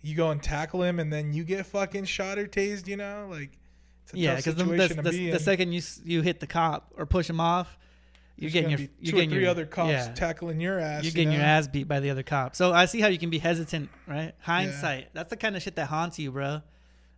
You 0.00 0.16
go 0.16 0.30
and 0.30 0.42
tackle 0.42 0.82
him, 0.82 0.98
and 0.98 1.12
then 1.12 1.34
you 1.34 1.44
get 1.44 1.66
fucking 1.66 2.06
shot 2.06 2.38
or 2.38 2.46
tased. 2.46 2.88
You 2.88 2.96
know, 2.96 3.28
like 3.30 3.58
it's 4.04 4.14
a 4.14 4.18
yeah 4.18 4.36
because 4.36 4.54
the, 4.54 4.64
the, 4.64 5.02
the, 5.02 5.30
the 5.32 5.38
second 5.38 5.72
you 5.72 5.82
you 6.02 6.22
hit 6.22 6.40
the 6.40 6.46
cop 6.46 6.94
or 6.96 7.04
push 7.04 7.28
him 7.28 7.40
off 7.40 7.76
you're 8.36 8.50
There's 8.50 8.52
getting 8.52 8.70
your 8.70 8.78
you're 9.00 9.12
getting 9.12 9.30
three 9.30 9.40
your, 9.42 9.50
other 9.50 9.66
cops 9.66 9.90
yeah, 9.90 10.12
tackling 10.14 10.60
your 10.60 10.78
ass. 10.78 11.02
you're 11.04 11.10
you 11.10 11.14
getting 11.14 11.32
your 11.32 11.42
ass 11.42 11.68
beat 11.68 11.86
by 11.86 12.00
the 12.00 12.10
other 12.10 12.22
cop 12.22 12.56
so 12.56 12.72
i 12.72 12.86
see 12.86 13.00
how 13.00 13.08
you 13.08 13.18
can 13.18 13.30
be 13.30 13.38
hesitant 13.38 13.88
right 14.06 14.32
hindsight 14.40 15.08
that's 15.14 15.30
the 15.30 15.36
kind 15.36 15.54
of 15.56 15.62
shit 15.62 15.76
that 15.76 15.86
haunts 15.86 16.18
you 16.18 16.30
bro 16.32 16.62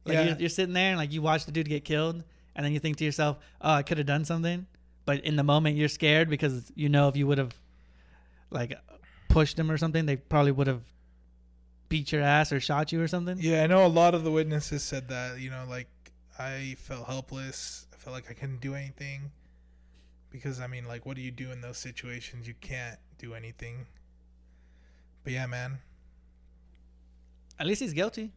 like 0.05 0.15
Yeah. 0.15 0.23
you're, 0.25 0.37
you're 0.37 0.49
sitting 0.49 0.75
there 0.75 0.91
and 0.91 0.99
like 0.99 1.13
you 1.13 1.23
watch 1.23 1.47
the 1.47 1.53
dude 1.53 1.69
get 1.69 1.85
killed 1.85 2.23
and 2.57 2.65
then 2.65 2.73
you 2.73 2.79
think 2.81 2.97
to 2.99 3.05
yourself 3.05 3.39
oh 3.61 3.71
i 3.75 3.83
could 3.83 3.99
have 3.99 4.07
done 4.07 4.25
something 4.25 4.67
but 5.07 5.25
in 5.25 5.37
the 5.37 5.45
moment 5.45 5.77
you're 5.77 5.89
scared 5.89 6.29
because 6.29 6.71
you 6.75 6.89
know 6.89 7.09
if 7.09 7.17
you 7.17 7.27
would 7.27 7.39
have 7.39 7.55
like 8.51 8.75
pushed 9.29 9.59
him 9.59 9.71
or 9.71 9.77
something 9.79 10.07
they 10.07 10.17
probably 10.17 10.53
would 10.53 10.67
have 10.67 10.83
beat 11.89 12.13
your 12.13 12.23
ass 12.23 12.53
or 12.53 12.61
shot 12.61 12.93
you 12.93 13.01
or 13.01 13.07
something 13.09 13.37
Yeah, 13.39 13.63
I 13.63 13.67
know 13.67 13.85
a 13.85 13.89
lot 13.89 14.15
of 14.15 14.25
the 14.25 14.31
witnesses 14.31 14.83
said 14.83 15.09
that, 15.09 15.39
you 15.39 15.51
know, 15.51 15.65
like 15.69 15.87
I 16.39 16.75
felt 16.79 17.07
helpless. 17.07 17.87
I 17.93 17.97
felt 17.97 18.15
like 18.15 18.31
I 18.31 18.35
couldn't 18.35 18.61
do 18.61 18.75
anything. 18.75 19.31
Because 20.35 20.61
I 20.61 20.67
mean, 20.67 20.85
like 20.89 21.07
what 21.07 21.15
do 21.15 21.23
you 21.23 21.31
do 21.31 21.53
in 21.53 21.61
those 21.61 21.79
situations? 21.79 22.49
You 22.49 22.55
can't 22.61 22.99
do 23.19 23.35
anything. 23.35 23.87
But 25.23 25.33
yeah, 25.33 25.47
man. 25.47 25.79
at 27.61 27.69
least 27.69 27.81
he's 27.81 27.93
guilty 27.93 28.33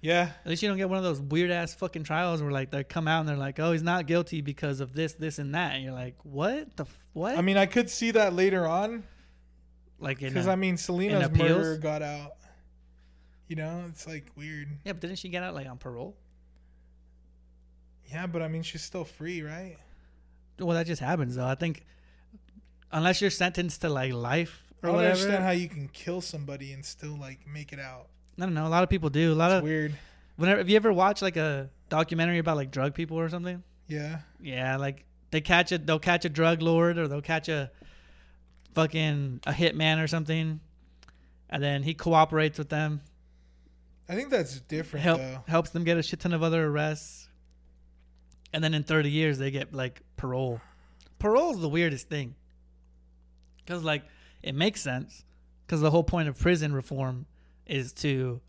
Yeah. 0.00 0.30
At 0.44 0.48
least 0.48 0.62
you 0.62 0.68
don't 0.68 0.78
get 0.78 0.88
one 0.88 0.98
of 0.98 1.04
those 1.04 1.20
weird 1.20 1.50
ass 1.50 1.74
fucking 1.74 2.04
trials 2.04 2.40
where 2.40 2.52
like 2.52 2.70
they 2.70 2.84
come 2.84 3.08
out 3.08 3.18
and 3.18 3.28
they're 3.28 3.36
like, 3.36 3.58
"Oh, 3.58 3.72
he's 3.72 3.82
not 3.82 4.06
guilty 4.06 4.40
because 4.40 4.78
of 4.78 4.94
this, 4.94 5.14
this, 5.14 5.40
and 5.40 5.52
that," 5.56 5.74
and 5.74 5.82
you're 5.82 5.92
like, 5.92 6.14
"What 6.22 6.76
the 6.76 6.84
f- 6.84 7.04
what?" 7.12 7.36
I 7.36 7.42
mean, 7.42 7.56
I 7.56 7.66
could 7.66 7.90
see 7.90 8.12
that 8.12 8.32
later 8.32 8.68
on 8.68 9.02
like, 9.98 10.20
because 10.20 10.46
I 10.46 10.54
mean, 10.54 10.76
Selena's 10.76 11.26
appeals? 11.26 11.50
murder 11.50 11.76
got 11.76 12.02
out. 12.02 12.36
You 13.48 13.56
know, 13.56 13.84
it's 13.88 14.06
like 14.06 14.30
weird. 14.36 14.68
yeah, 14.84 14.92
but 14.92 15.00
didn't 15.00 15.18
she 15.18 15.28
get 15.28 15.42
out 15.42 15.54
like 15.54 15.66
on 15.66 15.76
parole? 15.76 16.16
Yeah, 18.12 18.28
but 18.28 18.42
I 18.42 18.48
mean, 18.48 18.62
she's 18.62 18.82
still 18.82 19.04
free, 19.04 19.42
right? 19.42 19.76
Well, 20.60 20.76
that 20.76 20.86
just 20.86 21.00
happens 21.00 21.36
though. 21.36 21.46
I 21.46 21.54
think 21.54 21.84
unless 22.92 23.20
you're 23.20 23.30
sentenced 23.30 23.80
to 23.82 23.88
like 23.88 24.12
life 24.12 24.62
I 24.82 24.86
or 24.86 24.88
don't 24.88 24.96
whatever. 24.96 25.12
understand 25.14 25.44
how 25.44 25.50
you 25.50 25.68
can 25.68 25.88
kill 25.88 26.20
somebody 26.20 26.72
and 26.72 26.84
still 26.84 27.16
like 27.18 27.46
make 27.46 27.72
it 27.72 27.80
out. 27.80 28.08
I 28.38 28.42
don't 28.44 28.54
know. 28.54 28.66
A 28.66 28.68
lot 28.68 28.82
of 28.82 28.88
people 28.88 29.10
do. 29.10 29.32
A 29.32 29.34
lot 29.34 29.50
It's 29.52 29.58
of 29.58 29.64
weird. 29.64 29.94
whenever. 30.36 30.58
Have 30.58 30.68
you 30.68 30.76
ever 30.76 30.92
watched 30.92 31.22
like 31.22 31.36
a 31.36 31.68
documentary 31.88 32.38
about 32.38 32.56
like 32.56 32.70
drug 32.70 32.94
people 32.94 33.18
or 33.18 33.28
something? 33.28 33.62
Yeah. 33.88 34.20
Yeah, 34.40 34.76
like 34.76 35.04
they 35.30 35.40
catch 35.40 35.72
a 35.72 35.78
they'll 35.78 35.98
catch 35.98 36.24
a 36.24 36.28
drug 36.28 36.62
lord 36.62 36.96
or 36.98 37.08
they'll 37.08 37.20
catch 37.20 37.48
a 37.48 37.70
fucking 38.74 39.40
a 39.46 39.52
hitman 39.52 40.02
or 40.02 40.06
something, 40.06 40.60
and 41.48 41.62
then 41.62 41.82
he 41.82 41.94
cooperates 41.94 42.58
with 42.58 42.68
them. 42.68 43.00
I 44.08 44.14
think 44.14 44.30
that's 44.30 44.58
different 44.60 45.04
help 45.04 45.20
though. 45.20 45.44
helps 45.46 45.70
them 45.70 45.84
get 45.84 45.96
a 45.96 46.02
shit 46.02 46.20
ton 46.20 46.32
of 46.32 46.42
other 46.42 46.66
arrests. 46.66 47.28
And 48.52 48.62
then 48.64 48.74
in 48.74 48.82
30 48.82 49.10
years 49.10 49.38
they 49.38 49.50
get 49.50 49.72
like 49.72 50.02
parole. 50.16 50.60
Parole 51.18 51.52
is 51.52 51.60
the 51.60 51.68
weirdest 51.68 52.08
thing. 52.08 52.34
Cuz 53.66 53.84
like 53.84 54.04
it 54.42 54.54
makes 54.54 54.80
sense 54.80 55.24
cuz 55.68 55.80
the 55.80 55.90
whole 55.90 56.04
point 56.04 56.28
of 56.28 56.38
prison 56.38 56.72
reform 56.72 57.26
is 57.66 57.92
to 57.92 58.40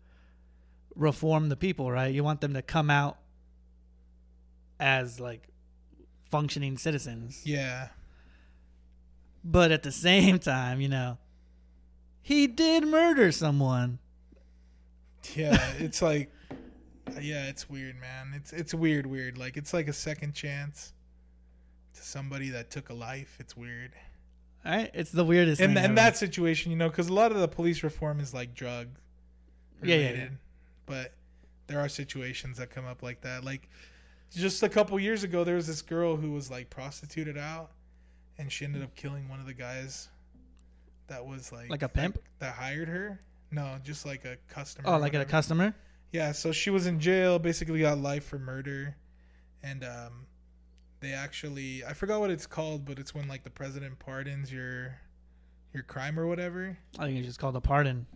reform 0.96 1.48
the 1.48 1.56
people, 1.56 1.90
right? 1.90 2.12
You 2.12 2.24
want 2.24 2.40
them 2.40 2.54
to 2.54 2.62
come 2.62 2.90
out 2.90 3.18
as 4.80 5.20
like 5.20 5.48
functioning 6.30 6.78
citizens. 6.78 7.42
Yeah. 7.44 7.88
But 9.44 9.70
at 9.70 9.82
the 9.82 9.92
same 9.92 10.38
time, 10.38 10.80
you 10.80 10.88
know, 10.88 11.18
he 12.22 12.46
did 12.46 12.86
murder 12.86 13.32
someone. 13.32 13.98
Yeah, 15.34 15.58
it's 15.78 16.02
like, 16.02 16.32
Uh, 17.08 17.20
yeah, 17.20 17.48
it's 17.48 17.68
weird, 17.68 18.00
man. 18.00 18.32
It's 18.34 18.52
it's 18.52 18.72
weird, 18.74 19.06
weird. 19.06 19.38
Like 19.38 19.56
it's 19.56 19.72
like 19.74 19.88
a 19.88 19.92
second 19.92 20.34
chance 20.34 20.92
to 21.94 22.02
somebody 22.02 22.50
that 22.50 22.70
took 22.70 22.90
a 22.90 22.94
life. 22.94 23.36
It's 23.40 23.56
weird. 23.56 23.92
Right? 24.64 24.90
It's 24.94 25.10
the 25.10 25.24
weirdest 25.24 25.60
In 25.60 25.74
thing. 25.74 25.84
in 25.84 25.94
that 25.96 26.16
situation, 26.16 26.70
you 26.70 26.76
know, 26.78 26.88
because 26.88 27.08
a 27.08 27.12
lot 27.12 27.32
of 27.32 27.38
the 27.38 27.48
police 27.48 27.82
reform 27.82 28.20
is 28.20 28.32
like 28.32 28.54
drug 28.54 28.86
Yeah, 29.82 29.96
yeah, 29.96 30.06
related, 30.10 30.38
but 30.86 31.12
there 31.66 31.80
are 31.80 31.88
situations 31.88 32.58
that 32.58 32.70
come 32.70 32.86
up 32.86 33.02
like 33.02 33.20
that. 33.22 33.42
Like 33.44 33.68
just 34.30 34.62
a 34.62 34.68
couple 34.68 34.98
years 35.00 35.24
ago, 35.24 35.42
there 35.42 35.56
was 35.56 35.66
this 35.66 35.82
girl 35.82 36.16
who 36.16 36.30
was 36.30 36.48
like 36.50 36.70
prostituted 36.70 37.36
out, 37.36 37.72
and 38.38 38.50
she 38.52 38.64
ended 38.64 38.82
up 38.84 38.94
killing 38.94 39.28
one 39.28 39.40
of 39.40 39.46
the 39.46 39.54
guys 39.54 40.08
that 41.08 41.26
was 41.26 41.50
like 41.50 41.68
Like 41.68 41.82
a 41.82 41.88
pimp? 41.88 42.14
that, 42.14 42.22
that 42.38 42.54
hired 42.54 42.88
her. 42.88 43.18
No, 43.50 43.76
just 43.82 44.06
like 44.06 44.24
a 44.24 44.36
customer. 44.48 44.88
Oh, 44.88 44.98
like 44.98 45.14
a 45.14 45.24
customer? 45.24 45.74
Yeah, 46.12 46.32
so 46.32 46.52
she 46.52 46.70
was 46.70 46.86
in 46.86 47.00
jail, 47.00 47.38
basically 47.38 47.80
got 47.80 47.98
life 47.98 48.24
for 48.24 48.38
murder, 48.38 48.96
and 49.62 49.82
um, 49.82 50.26
they 51.00 51.12
actually 51.12 51.84
I 51.84 51.94
forgot 51.94 52.20
what 52.20 52.30
it's 52.30 52.46
called, 52.46 52.84
but 52.84 52.98
it's 52.98 53.14
when 53.14 53.28
like 53.28 53.44
the 53.44 53.50
president 53.50 53.98
pardons 53.98 54.52
your 54.52 54.94
your 55.72 55.82
crime 55.82 56.18
or 56.20 56.26
whatever. 56.26 56.76
I 56.98 57.06
think 57.06 57.18
it's 57.18 57.26
just 57.26 57.38
called 57.38 57.56
a 57.56 57.60
pardon. 57.60 58.06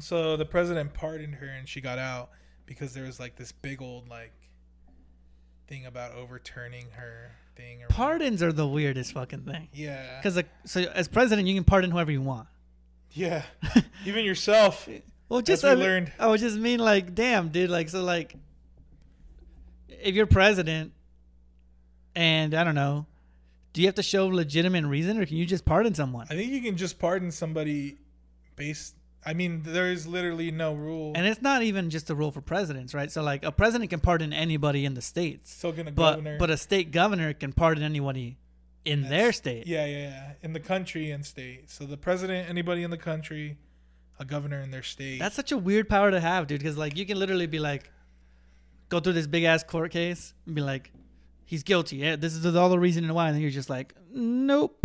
So 0.00 0.36
the 0.36 0.44
president 0.44 0.92
pardoned 0.92 1.36
her 1.36 1.46
and 1.46 1.68
she 1.68 1.80
got 1.80 1.98
out 1.98 2.30
because 2.66 2.94
there 2.94 3.04
was 3.04 3.20
like 3.20 3.36
this 3.36 3.52
big 3.52 3.80
old 3.80 4.08
like 4.08 4.32
thing 5.68 5.86
about 5.86 6.12
overturning 6.14 6.86
her 6.96 7.30
thing. 7.56 7.78
Whatever. 7.78 7.94
Pardons 7.94 8.42
are 8.42 8.52
the 8.52 8.66
weirdest 8.66 9.12
fucking 9.12 9.42
thing. 9.42 9.68
Yeah. 9.72 10.18
Because 10.18 10.36
like, 10.36 10.48
so 10.64 10.80
as 10.94 11.08
president, 11.08 11.46
you 11.46 11.54
can 11.54 11.64
pardon 11.64 11.90
whoever 11.90 12.10
you 12.10 12.22
want. 12.22 12.48
Yeah. 13.12 13.44
Even 14.04 14.24
yourself. 14.24 14.88
Well, 15.34 15.42
just 15.42 15.64
I, 15.64 15.74
learned. 15.74 16.12
I 16.16 16.28
would 16.28 16.38
just 16.38 16.56
mean 16.56 16.78
like, 16.78 17.12
damn, 17.12 17.48
dude. 17.48 17.68
Like, 17.68 17.88
so 17.88 18.04
like, 18.04 18.36
if 19.88 20.14
you're 20.14 20.26
president, 20.26 20.92
and 22.14 22.54
I 22.54 22.62
don't 22.62 22.76
know, 22.76 23.06
do 23.72 23.80
you 23.80 23.88
have 23.88 23.96
to 23.96 24.02
show 24.04 24.28
legitimate 24.28 24.86
reason, 24.86 25.18
or 25.18 25.26
can 25.26 25.36
you 25.36 25.44
just 25.44 25.64
pardon 25.64 25.92
someone? 25.92 26.28
I 26.30 26.36
think 26.36 26.52
you 26.52 26.62
can 26.62 26.76
just 26.76 27.00
pardon 27.00 27.32
somebody 27.32 27.98
based. 28.54 28.94
I 29.26 29.34
mean, 29.34 29.64
there 29.64 29.90
is 29.90 30.06
literally 30.06 30.52
no 30.52 30.72
rule. 30.72 31.10
And 31.16 31.26
it's 31.26 31.42
not 31.42 31.64
even 31.64 31.90
just 31.90 32.10
a 32.10 32.14
rule 32.14 32.30
for 32.30 32.40
presidents, 32.40 32.94
right? 32.94 33.10
So 33.10 33.20
like, 33.20 33.44
a 33.44 33.50
president 33.50 33.90
can 33.90 33.98
pardon 33.98 34.32
anybody 34.32 34.84
in 34.84 34.94
the 34.94 35.02
states, 35.02 35.50
Still 35.50 35.72
gonna 35.72 35.90
but 35.90 36.10
governor. 36.12 36.38
but 36.38 36.50
a 36.50 36.56
state 36.56 36.92
governor 36.92 37.32
can 37.32 37.52
pardon 37.52 37.82
anybody 37.82 38.36
in 38.84 39.08
their 39.08 39.32
state. 39.32 39.66
Yeah, 39.66 39.84
yeah, 39.84 39.98
yeah. 39.98 40.32
In 40.42 40.52
the 40.52 40.60
country 40.60 41.10
and 41.10 41.26
state. 41.26 41.70
So 41.70 41.86
the 41.86 41.96
president, 41.96 42.48
anybody 42.48 42.84
in 42.84 42.92
the 42.92 42.98
country, 42.98 43.56
a 44.18 44.24
governor 44.24 44.60
in 44.60 44.70
their 44.70 44.82
state. 44.82 45.18
That's 45.18 45.34
such 45.34 45.52
a 45.52 45.58
weird 45.58 45.88
power 45.88 46.10
to 46.10 46.20
have, 46.20 46.46
dude. 46.46 46.60
Because 46.60 46.76
like, 46.76 46.96
you 46.96 47.06
can 47.06 47.18
literally 47.18 47.46
be 47.46 47.58
like, 47.58 47.90
go 48.88 49.00
through 49.00 49.14
this 49.14 49.26
big 49.26 49.44
ass 49.44 49.64
court 49.64 49.90
case 49.90 50.34
and 50.46 50.54
be 50.54 50.60
like, 50.60 50.92
he's 51.44 51.62
guilty. 51.62 51.96
Yeah, 51.96 52.16
this 52.16 52.34
is 52.34 52.56
all 52.56 52.68
the 52.68 52.78
reason 52.78 53.04
and 53.04 53.14
why. 53.14 53.26
And 53.26 53.34
then 53.34 53.42
you're 53.42 53.50
just 53.50 53.70
like, 53.70 53.94
nope. 54.12 54.84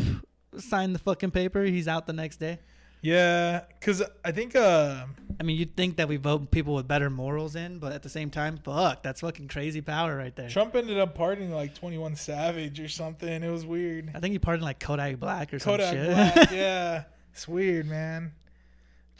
Sign 0.57 0.93
the 0.93 0.99
fucking 0.99 1.31
paper. 1.31 1.63
He's 1.63 1.87
out 1.87 2.07
the 2.07 2.13
next 2.13 2.37
day. 2.37 2.59
yeah, 3.01 3.61
because 3.79 4.01
I 4.25 4.31
think 4.31 4.55
uh, 4.55 5.05
I 5.39 5.43
mean, 5.43 5.57
you'd 5.57 5.77
think 5.77 5.95
that 5.97 6.09
we 6.09 6.17
vote 6.17 6.51
people 6.51 6.73
with 6.73 6.87
better 6.87 7.09
morals 7.09 7.55
in, 7.55 7.79
but 7.79 7.93
at 7.93 8.03
the 8.03 8.09
same 8.09 8.29
time, 8.29 8.57
fuck, 8.57 9.03
that's 9.03 9.21
fucking 9.21 9.47
crazy 9.47 9.79
power 9.79 10.17
right 10.17 10.35
there. 10.35 10.49
Trump 10.49 10.75
ended 10.75 10.97
up 10.99 11.15
pardoning 11.15 11.53
like 11.53 11.75
Twenty 11.75 11.97
One 11.97 12.15
Savage 12.15 12.79
or 12.79 12.89
something. 12.89 13.41
It 13.43 13.49
was 13.49 13.65
weird. 13.65 14.11
I 14.13 14.19
think 14.19 14.33
he 14.33 14.39
pardoned 14.39 14.65
like 14.65 14.79
Kodak 14.79 15.17
Black 15.17 15.53
or 15.53 15.59
some 15.59 15.73
Kodak 15.73 15.93
shit. 15.93 16.07
Black. 16.07 16.51
yeah, 16.51 17.03
it's 17.31 17.47
weird, 17.47 17.87
man. 17.87 18.33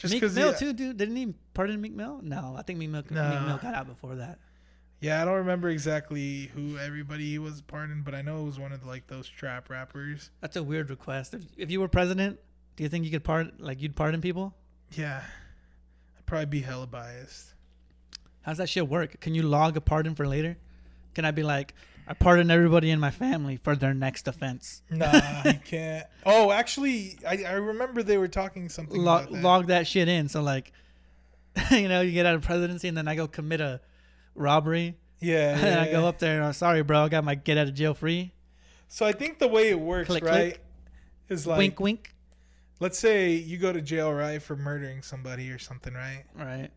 Just 0.00 0.14
Meek 0.14 0.32
Mill 0.32 0.54
too, 0.54 0.72
dude. 0.72 0.96
Didn't 0.96 1.16
he 1.16 1.34
pardon 1.52 1.80
Meek 1.80 1.94
Mill? 1.94 2.20
No, 2.22 2.54
I 2.56 2.62
think 2.62 2.78
Meek 2.78 2.88
Mill, 2.90 3.04
No. 3.10 3.28
Meek 3.28 3.46
Mill 3.46 3.58
got 3.58 3.74
out 3.74 3.86
before 3.86 4.16
that. 4.16 4.38
Yeah, 5.00 5.20
I 5.20 5.24
don't 5.24 5.36
remember 5.36 5.68
exactly 5.70 6.50
who 6.54 6.76
everybody 6.78 7.38
was 7.38 7.60
pardoned, 7.62 8.04
but 8.04 8.14
I 8.14 8.22
know 8.22 8.40
it 8.42 8.44
was 8.44 8.58
one 8.58 8.72
of 8.72 8.84
like 8.86 9.06
those 9.06 9.28
trap 9.28 9.70
rappers. 9.70 10.30
That's 10.40 10.56
a 10.56 10.62
weird 10.62 10.90
request. 10.90 11.34
If, 11.34 11.42
if 11.56 11.70
you 11.70 11.80
were 11.80 11.88
president, 11.88 12.38
do 12.76 12.82
you 12.82 12.88
think 12.88 13.04
you 13.04 13.10
could 13.10 13.24
pardon, 13.24 13.52
like, 13.58 13.80
you'd 13.80 13.94
pardon 13.96 14.20
people? 14.20 14.54
Yeah, 14.92 15.22
I'd 16.18 16.26
probably 16.26 16.46
be 16.46 16.60
hella 16.60 16.86
biased. 16.86 17.54
How's 18.42 18.56
that 18.58 18.68
shit 18.68 18.88
work? 18.88 19.20
Can 19.20 19.34
you 19.34 19.42
log 19.42 19.76
a 19.76 19.80
pardon 19.80 20.14
for 20.14 20.26
later? 20.26 20.56
Can 21.14 21.24
I 21.24 21.30
be 21.30 21.42
like, 21.42 21.74
I 22.10 22.14
pardon 22.14 22.50
everybody 22.50 22.90
in 22.90 22.98
my 22.98 23.12
family 23.12 23.56
for 23.56 23.76
their 23.76 23.94
next 23.94 24.26
offense? 24.26 24.82
Nah, 24.90 25.42
you 25.44 25.52
can't. 25.64 26.06
Oh, 26.26 26.50
actually, 26.50 27.16
I, 27.26 27.44
I 27.44 27.52
remember 27.52 28.02
they 28.02 28.18
were 28.18 28.26
talking 28.26 28.68
something 28.68 29.00
Log, 29.00 29.22
about 29.28 29.32
that. 29.32 29.42
log 29.42 29.66
that 29.68 29.86
shit 29.86 30.08
in. 30.08 30.28
So 30.28 30.42
like, 30.42 30.72
you 31.70 31.86
know, 31.88 32.00
you 32.00 32.10
get 32.10 32.26
out 32.26 32.34
of 32.34 32.42
presidency 32.42 32.88
and 32.88 32.96
then 32.96 33.06
I 33.06 33.14
go 33.14 33.28
commit 33.28 33.60
a 33.60 33.80
robbery 34.34 34.96
yeah, 35.20 35.50
and 35.54 35.62
yeah, 35.62 35.82
I 35.82 35.84
go 35.92 36.00
yeah. 36.02 36.06
up 36.08 36.18
there 36.18 36.36
and 36.36 36.44
I'm 36.46 36.52
sorry, 36.52 36.82
bro, 36.82 37.04
I 37.04 37.08
got 37.08 37.22
my 37.22 37.36
get 37.36 37.58
out 37.58 37.68
of 37.68 37.74
jail 37.74 37.94
free. 37.94 38.32
So 38.88 39.06
I 39.06 39.12
think 39.12 39.38
the 39.38 39.46
way 39.48 39.68
it 39.68 39.78
works, 39.78 40.08
Click, 40.08 40.24
right, 40.24 40.54
click. 40.54 40.60
is 41.28 41.46
like, 41.46 41.58
wink, 41.58 41.78
wink. 41.78 42.14
let's 42.80 42.98
say 42.98 43.34
you 43.34 43.56
go 43.56 43.72
to 43.72 43.80
jail, 43.80 44.12
right, 44.12 44.42
for 44.42 44.56
murdering 44.56 45.02
somebody 45.02 45.48
or 45.50 45.58
something, 45.60 45.94
right, 45.94 46.24
Right. 46.34 46.70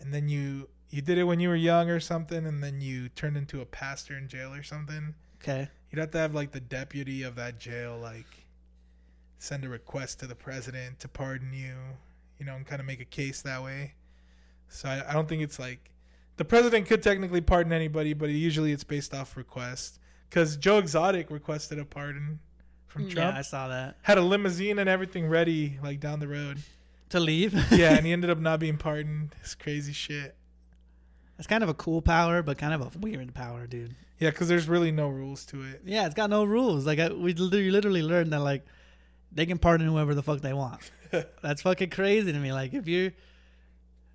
and 0.00 0.14
then 0.14 0.30
you 0.30 0.68
you 0.92 1.00
did 1.00 1.16
it 1.16 1.24
when 1.24 1.40
you 1.40 1.48
were 1.48 1.56
young 1.56 1.88
or 1.88 1.98
something, 1.98 2.46
and 2.46 2.62
then 2.62 2.82
you 2.82 3.08
turned 3.08 3.36
into 3.36 3.62
a 3.62 3.64
pastor 3.64 4.16
in 4.16 4.28
jail 4.28 4.52
or 4.52 4.62
something. 4.62 5.14
Okay. 5.42 5.68
You'd 5.90 5.98
have 5.98 6.10
to 6.12 6.18
have 6.18 6.34
like 6.34 6.52
the 6.52 6.60
deputy 6.60 7.22
of 7.22 7.34
that 7.36 7.58
jail 7.58 7.98
like 8.00 8.26
send 9.38 9.64
a 9.64 9.68
request 9.68 10.20
to 10.20 10.26
the 10.26 10.34
president 10.34 11.00
to 11.00 11.08
pardon 11.08 11.52
you, 11.52 11.74
you 12.38 12.44
know, 12.44 12.54
and 12.54 12.66
kind 12.66 12.78
of 12.78 12.86
make 12.86 13.00
a 13.00 13.06
case 13.06 13.40
that 13.42 13.62
way. 13.62 13.94
So 14.68 14.88
I, 14.88 15.02
I 15.08 15.12
don't 15.14 15.28
think 15.28 15.42
it's 15.42 15.58
like 15.58 15.90
the 16.36 16.44
president 16.44 16.86
could 16.86 17.02
technically 17.02 17.40
pardon 17.40 17.72
anybody, 17.72 18.12
but 18.12 18.28
usually 18.28 18.72
it's 18.72 18.84
based 18.84 19.14
off 19.14 19.34
request. 19.34 19.98
Because 20.28 20.56
Joe 20.56 20.78
Exotic 20.78 21.30
requested 21.30 21.78
a 21.78 21.86
pardon 21.86 22.38
from 22.86 23.06
mm, 23.06 23.10
Trump. 23.10 23.32
Yeah, 23.32 23.38
I 23.38 23.42
saw 23.42 23.68
that. 23.68 23.96
had 24.02 24.18
a 24.18 24.22
limousine 24.22 24.78
and 24.78 24.88
everything 24.88 25.26
ready 25.26 25.78
like 25.82 26.00
down 26.00 26.20
the 26.20 26.28
road. 26.28 26.58
To 27.10 27.20
leave. 27.20 27.54
Yeah, 27.72 27.94
and 27.94 28.04
he 28.04 28.12
ended 28.14 28.28
up 28.28 28.38
not 28.38 28.60
being 28.60 28.76
pardoned. 28.76 29.34
It's 29.40 29.54
crazy 29.54 29.92
shit. 29.94 30.36
That's 31.42 31.48
kind 31.48 31.64
of 31.64 31.70
a 31.70 31.74
cool 31.74 32.00
power, 32.00 32.40
but 32.40 32.56
kind 32.56 32.72
of 32.72 32.82
a 32.82 32.98
weird 33.00 33.34
power, 33.34 33.66
dude. 33.66 33.96
Yeah, 34.20 34.30
because 34.30 34.46
there's 34.46 34.68
really 34.68 34.92
no 34.92 35.08
rules 35.08 35.44
to 35.46 35.60
it. 35.62 35.82
Yeah, 35.84 36.06
it's 36.06 36.14
got 36.14 36.30
no 36.30 36.44
rules. 36.44 36.86
Like 36.86 37.00
I, 37.00 37.08
we 37.08 37.34
literally 37.34 37.72
literally 37.72 38.02
learned 38.02 38.32
that 38.32 38.38
like 38.38 38.64
they 39.32 39.44
can 39.44 39.58
pardon 39.58 39.88
whoever 39.88 40.14
the 40.14 40.22
fuck 40.22 40.40
they 40.40 40.52
want. 40.52 40.92
That's 41.42 41.62
fucking 41.62 41.90
crazy 41.90 42.32
to 42.32 42.38
me. 42.38 42.52
Like 42.52 42.74
if 42.74 42.86
you're 42.86 43.10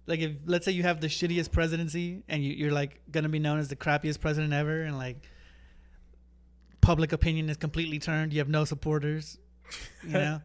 like 0.05 0.21
if 0.21 0.37
let's 0.45 0.63
say 0.63 0.71
you 0.71 0.83
have 0.83 1.01
the 1.01 1.07
shittiest 1.07 1.51
presidency 1.51 2.23
and 2.29 2.41
you, 2.41 2.53
you're 2.53 2.71
like 2.71 3.01
gonna 3.11 3.27
be 3.27 3.39
known 3.39 3.59
as 3.59 3.67
the 3.67 3.75
crappiest 3.75 4.21
president 4.21 4.53
ever, 4.53 4.83
and 4.83 4.97
like 4.97 5.17
public 6.79 7.11
opinion 7.11 7.49
is 7.49 7.57
completely 7.57 7.99
turned. 7.99 8.31
You 8.31 8.39
have 8.39 8.47
no 8.47 8.63
supporters. 8.63 9.37
You 10.01 10.09
know, 10.13 10.41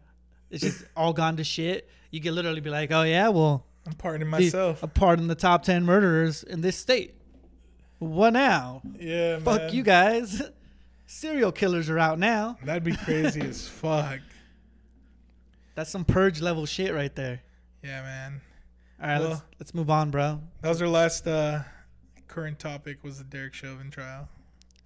it's 0.50 0.64
just 0.64 0.84
all 0.96 1.12
gone 1.12 1.36
to 1.36 1.44
shit. 1.44 1.88
You 2.10 2.20
can 2.20 2.34
literally 2.34 2.60
be 2.60 2.70
like, 2.70 2.90
oh 2.90 3.04
yeah, 3.04 3.28
well, 3.28 3.66
I'm 3.86 3.94
pardoning 3.94 4.26
the- 4.30 4.38
myself. 4.38 4.82
a 4.82 4.86
pardon 4.86 5.26
the 5.28 5.34
top 5.34 5.62
ten 5.64 5.84
murderers 5.84 6.42
in 6.42 6.60
this 6.60 6.76
state. 6.76 7.14
What 7.98 8.32
now? 8.32 8.82
yeah, 8.98 9.38
Fuck 9.38 9.60
man. 9.62 9.74
you 9.74 9.82
guys. 9.82 10.42
Serial 11.06 11.52
killers 11.52 11.90
are 11.90 11.98
out 11.98 12.18
now. 12.18 12.56
That'd 12.64 12.84
be 12.84 12.96
crazy 12.96 13.40
as 13.42 13.68
fuck. 13.68 14.20
That's 15.74 15.90
some 15.90 16.04
purge 16.04 16.40
level 16.40 16.66
shit 16.66 16.92
right 16.94 17.14
there. 17.14 17.42
Yeah, 17.82 18.02
man. 18.02 18.40
All 19.00 19.08
right, 19.08 19.18
let's 19.18 19.42
let's 19.60 19.74
move 19.74 19.90
on, 19.90 20.10
bro. 20.10 20.40
That 20.62 20.68
was 20.68 20.80
our 20.80 20.88
last 20.88 21.26
uh, 21.26 21.62
current 22.28 22.58
topic 22.58 23.02
was 23.02 23.18
the 23.18 23.24
Derek 23.24 23.52
Chauvin 23.54 23.90
trial. 23.90 24.28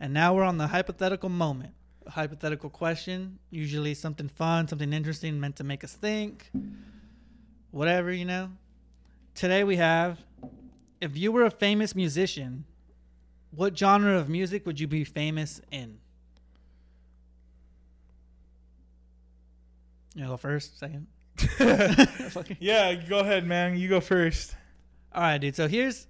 And 0.00 0.12
now 0.12 0.34
we're 0.34 0.42
on 0.44 0.58
the 0.58 0.66
hypothetical 0.68 1.28
moment. 1.28 1.72
A 2.06 2.10
hypothetical 2.10 2.70
question, 2.70 3.38
usually 3.50 3.94
something 3.94 4.28
fun, 4.28 4.68
something 4.68 4.92
interesting, 4.92 5.40
meant 5.40 5.56
to 5.56 5.64
make 5.64 5.82
us 5.84 5.92
think. 5.94 6.50
Whatever, 7.70 8.12
you 8.12 8.24
know. 8.24 8.50
Today 9.36 9.64
we 9.64 9.76
have 9.76 10.18
if 10.98 11.14
you 11.14 11.30
were 11.30 11.44
a 11.44 11.50
famous 11.50 11.94
musician, 11.94 12.64
what 13.50 13.76
genre 13.76 14.16
of 14.16 14.30
music 14.30 14.64
would 14.64 14.80
you 14.80 14.86
be 14.86 15.04
famous 15.04 15.60
in? 15.70 15.98
You 20.14 20.26
go 20.26 20.38
first, 20.38 20.78
second? 20.78 21.06
Yeah, 22.58 22.94
go 22.94 23.18
ahead, 23.18 23.46
man. 23.46 23.76
You 23.76 23.90
go 23.90 24.00
first. 24.00 24.56
All 25.14 25.20
right, 25.20 25.36
dude. 25.36 25.54
So 25.54 25.68
here's 25.68 26.06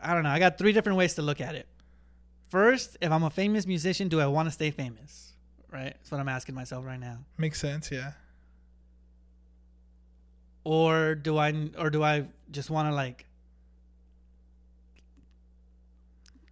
I 0.00 0.14
don't 0.14 0.24
know. 0.24 0.30
I 0.30 0.40
got 0.40 0.58
three 0.58 0.72
different 0.72 0.98
ways 0.98 1.14
to 1.14 1.22
look 1.22 1.40
at 1.40 1.54
it. 1.54 1.68
First, 2.48 2.96
if 3.00 3.12
I'm 3.12 3.22
a 3.22 3.30
famous 3.30 3.66
musician, 3.68 4.08
do 4.08 4.20
I 4.20 4.26
want 4.26 4.48
to 4.48 4.50
stay 4.50 4.72
famous? 4.72 5.32
Right? 5.70 5.94
That's 5.94 6.10
what 6.10 6.20
I'm 6.20 6.28
asking 6.28 6.56
myself 6.56 6.84
right 6.84 6.98
now. 6.98 7.18
Makes 7.38 7.60
sense, 7.60 7.92
yeah. 7.92 8.12
Or 10.64 11.14
do 11.14 11.36
I 11.38 11.70
or 11.78 11.90
do 11.90 12.02
I 12.02 12.26
just 12.50 12.70
want 12.70 12.88
to 12.88 12.94
like 12.94 13.26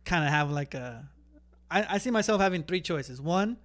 kind 0.04 0.24
of 0.24 0.30
have 0.30 0.50
like 0.50 0.74
a 0.74 1.08
I, 1.70 1.94
I 1.94 1.98
see 1.98 2.10
myself 2.10 2.40
having 2.40 2.64
three 2.64 2.80
choices. 2.80 3.20
One, 3.20 3.56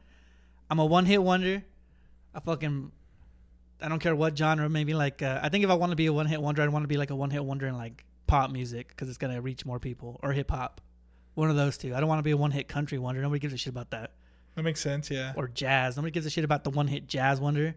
I'm 0.70 0.80
a 0.80 0.86
one 0.86 1.06
hit 1.06 1.22
wonder. 1.22 1.64
I 2.34 2.40
fucking 2.40 2.92
I 3.82 3.90
don't 3.90 4.00
care 4.00 4.16
what 4.16 4.38
genre. 4.38 4.70
Maybe 4.70 4.94
like 4.94 5.22
uh, 5.22 5.40
I 5.42 5.50
think 5.50 5.64
if 5.64 5.70
I 5.70 5.74
want 5.74 5.92
to 5.92 5.96
be 5.96 6.06
a 6.06 6.14
one 6.14 6.28
hit 6.28 6.42
wonder, 6.42 6.62
I'd 6.62 6.70
want 6.70 6.84
to 6.84 6.88
be 6.88 6.98
like 6.98 7.10
a 7.10 7.16
one 7.16 7.32
hit 7.32 7.44
wonder 7.44 7.68
in 7.68 7.76
like 7.76 8.06
pop 8.28 8.52
music 8.52 8.90
because 8.90 9.10
it's 9.10 9.18
gonna 9.18 9.42
reach 9.42 9.66
more 9.66 9.80
people 9.80 10.20
or 10.22 10.32
hip 10.34 10.52
hop. 10.52 10.82
One 11.34 11.50
of 11.50 11.56
those 11.56 11.78
two. 11.78 11.94
I 11.96 12.00
don't 12.00 12.08
want 12.08 12.20
to 12.20 12.24
be 12.24 12.32
a 12.32 12.38
one 12.38 12.52
hit 12.52 12.68
country 12.68 12.98
wonder. 12.98 13.22
Nobody 13.22 13.40
gives 13.40 13.54
a 13.54 13.58
shit 13.58 13.72
about 13.72 13.92
that. 13.92 14.12
That 14.56 14.64
makes 14.64 14.80
sense, 14.80 15.12
yeah. 15.12 15.34
Or 15.36 15.50
jazz. 15.50 15.98
Nobody 15.98 16.12
gives 16.12 16.26
a 16.26 16.30
shit 16.30 16.46
about 16.46 16.64
the 16.64 16.70
one 16.70 16.88
hit 16.88 17.08
jazz 17.08 17.42
wonder. 17.42 17.76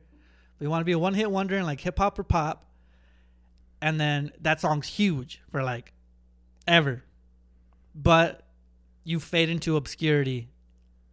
We 0.59 0.67
want 0.67 0.81
to 0.81 0.85
be 0.85 0.93
a 0.93 0.99
one 0.99 1.15
hit 1.15 1.31
wonder 1.31 1.57
in 1.57 1.65
like 1.65 1.81
hip 1.81 1.99
hop 1.99 2.19
or 2.19 2.25
pop. 2.25 2.65
And 3.81 4.01
then 4.01 4.33
that 4.41 4.61
song's 4.61 4.89
huge 4.89 5.41
for 5.51 5.63
like 5.63 5.93
ever. 6.67 7.05
But 7.95 8.43
you 9.05 9.21
fade 9.21 9.49
into 9.49 9.77
obscurity. 9.77 10.49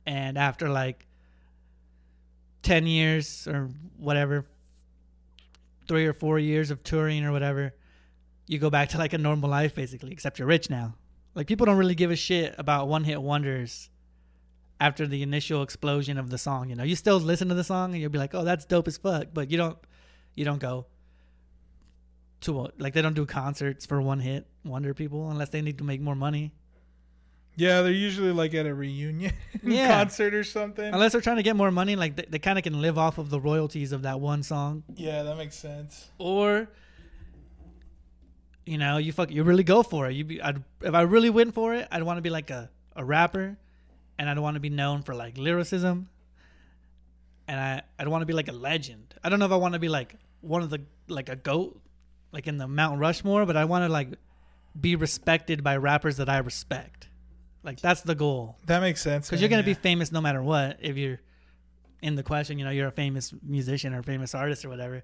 And 0.05 0.38
after 0.38 0.69
like 0.69 1.07
10 2.63 2.88
years 2.88 3.47
or 3.47 3.69
whatever, 3.97 4.45
three 5.88 6.05
or 6.05 6.13
four 6.13 6.39
years 6.39 6.72
of 6.72 6.84
touring 6.84 7.23
or 7.23 7.31
whatever, 7.31 7.73
you 8.47 8.59
go 8.59 8.69
back 8.69 8.89
to 8.89 8.97
like 8.97 9.13
a 9.13 9.17
normal 9.17 9.49
life 9.49 9.76
basically, 9.76 10.11
except 10.11 10.39
you're 10.39 10.47
rich 10.47 10.69
now. 10.69 10.95
Like 11.35 11.47
people 11.47 11.65
don't 11.65 11.77
really 11.77 11.95
give 11.95 12.11
a 12.11 12.15
shit 12.15 12.55
about 12.57 12.88
one 12.88 13.03
hit 13.03 13.22
wonders 13.22 13.89
after 14.80 15.07
the 15.07 15.23
initial 15.23 15.64
explosion 15.64 16.18
of 16.18 16.30
the 16.30 16.38
song. 16.38 16.69
You 16.69 16.76
know, 16.76 16.84
you 16.84 16.95
still 16.95 17.18
listen 17.19 17.47
to 17.49 17.56
the 17.56 17.64
song 17.64 17.93
and 17.93 18.02
you'll 18.02 18.11
be 18.11 18.19
like, 18.19 18.34
"Oh, 18.35 18.43
that's 18.43 18.65
dope 18.65 18.88
as 18.88 18.97
fuck," 18.97 19.27
but 19.34 19.49
you 19.52 19.57
don't, 19.57 19.77
you 20.35 20.43
don't 20.45 20.60
go, 20.60 20.85
to 22.41 22.61
a, 22.61 22.69
like 22.77 22.93
they 22.93 23.02
don't 23.02 23.14
do 23.15 23.26
concerts 23.26 23.85
for 23.85 24.02
one 24.02 24.19
hit 24.19 24.47
wonder 24.64 24.93
people 24.93 25.30
unless 25.30 25.49
they 25.49 25.61
need 25.61 25.77
to 25.77 25.84
make 25.84 26.02
more 26.02 26.15
money. 26.15 26.52
Yeah, 27.57 27.84
they're 27.84 27.91
usually 27.93 28.34
like 28.34 28.53
at 28.53 28.65
a 28.65 28.73
reunion 28.73 29.31
Yeah. 29.64 29.88
concert 29.88 30.34
or 30.34 30.43
something. 30.43 30.93
Unless 30.93 31.14
they're 31.14 31.22
trying 31.22 31.38
to 31.38 31.43
get 31.43 31.56
more 31.56 31.72
money, 31.72 31.95
like 31.95 32.18
they, 32.18 32.26
they 32.30 32.39
kind 32.39 32.57
of 32.57 32.65
can 32.65 32.81
live 32.81 32.97
off 32.97 33.18
of 33.18 33.30
the 33.30 33.39
royalties 33.39 33.93
of 33.93 34.02
that 34.02 34.19
one 34.19 34.43
song. 34.43 34.84
yeah, 34.95 35.23
that 35.23 35.38
makes 35.38 35.56
sense. 35.56 36.10
or 36.18 36.68
you 38.65 38.77
know 38.80 38.97
you 38.97 39.11
fuck 39.14 39.30
you 39.31 39.43
really 39.43 39.64
go 39.64 39.84
for 39.84 40.07
it 40.10 40.14
you 40.14 40.23
be 40.23 40.41
I'd, 40.41 40.57
if 40.81 40.95
i 40.95 41.02
really 41.02 41.30
went 41.30 41.53
for 41.53 41.76
it 41.76 41.88
i'd 41.91 42.02
want 42.02 42.18
to 42.18 42.23
be 42.23 42.31
like 42.31 42.49
a, 42.49 42.68
a 42.95 43.06
rapper 43.06 43.57
and 44.17 44.29
i'd 44.29 44.39
want 44.39 44.55
to 44.55 44.59
be 44.59 44.69
known 44.69 45.01
for 45.01 45.13
like 45.13 45.37
lyricism 45.37 46.09
and 47.47 47.59
i 47.59 47.81
i'd 47.99 48.07
want 48.07 48.21
to 48.21 48.25
be 48.25 48.33
like 48.33 48.47
a 48.47 48.53
legend. 48.53 49.13
I 49.23 49.29
don't 49.29 49.39
know 49.39 49.45
if 49.45 49.51
i 49.51 49.57
want 49.57 49.73
to 49.73 49.79
be 49.79 49.89
like 49.89 50.15
one 50.41 50.61
of 50.61 50.69
the 50.69 50.81
like 51.07 51.29
a 51.29 51.35
goat 51.35 51.79
like 52.31 52.47
in 52.47 52.57
the 52.57 52.67
mount 52.67 52.99
rushmore 52.99 53.45
but 53.45 53.57
i 53.57 53.65
want 53.65 53.83
to 53.83 53.89
like 53.91 54.09
be 54.79 54.95
respected 54.95 55.63
by 55.63 55.77
rappers 55.77 56.17
that 56.17 56.29
i 56.29 56.37
respect. 56.37 57.07
Like 57.63 57.81
that's 57.81 58.01
the 58.01 58.13
goal. 58.13 58.57
That 58.67 58.81
makes 58.81 59.01
sense. 59.01 59.27
because 59.27 59.41
you're 59.41 59.49
gonna 59.49 59.61
yeah. 59.61 59.67
be 59.67 59.73
famous 59.73 60.11
no 60.11 60.21
matter 60.21 60.43
what 60.43 60.77
if 60.81 60.97
you're 60.97 61.19
in 62.01 62.15
the 62.15 62.23
question 62.23 62.59
you 62.59 62.65
know 62.65 62.71
you're 62.71 62.87
a 62.87 62.91
famous 62.91 63.33
musician 63.41 63.93
or 63.93 64.03
famous 64.03 64.35
artist 64.35 64.65
or 64.65 64.69
whatever. 64.69 65.03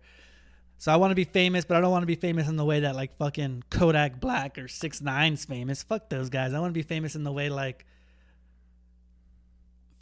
So 0.77 0.91
i 0.91 0.95
want 0.95 1.11
to 1.11 1.15
be 1.15 1.23
famous 1.23 1.65
but 1.65 1.77
i 1.77 1.81
don't 1.81 1.91
want 1.91 2.03
to 2.03 2.07
be 2.07 2.15
famous 2.15 2.47
in 2.47 2.57
the 2.57 2.65
way 2.65 2.81
that 2.81 2.95
like 2.95 3.17
fucking 3.17 3.63
kodak 3.69 4.19
black 4.19 4.57
or 4.57 4.67
six 4.67 5.01
nine's 5.01 5.45
famous. 5.45 5.83
Fuck 5.83 6.09
those 6.09 6.29
guys. 6.29 6.53
I 6.53 6.59
want 6.59 6.71
to 6.71 6.77
be 6.77 6.83
famous 6.83 7.15
in 7.15 7.23
the 7.23 7.31
way 7.31 7.49
like 7.49 7.85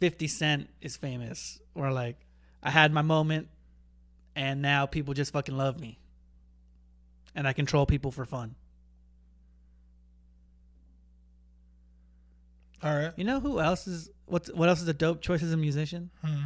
50 0.00 0.26
cent 0.28 0.68
is 0.80 0.96
famous 0.96 1.60
or 1.74 1.92
like 1.92 2.16
i 2.62 2.70
had 2.70 2.92
my 2.92 3.02
moment 3.02 3.48
and 4.34 4.60
now 4.62 4.86
people 4.86 5.14
just 5.14 5.32
fucking 5.32 5.56
love 5.56 5.78
me 5.78 5.98
and 7.34 7.46
i 7.46 7.52
control 7.52 7.86
people 7.86 8.10
for 8.10 8.24
fun 8.24 8.54
All 12.82 12.96
right. 12.96 13.12
you 13.16 13.24
know 13.24 13.40
who 13.40 13.60
else 13.60 13.86
is 13.86 14.08
what's 14.26 14.50
what 14.52 14.68
else 14.70 14.80
is 14.80 14.88
a 14.88 14.94
dope 14.94 15.20
choice 15.20 15.42
as 15.42 15.52
a 15.52 15.56
musician 15.56 16.10
Hmm. 16.24 16.44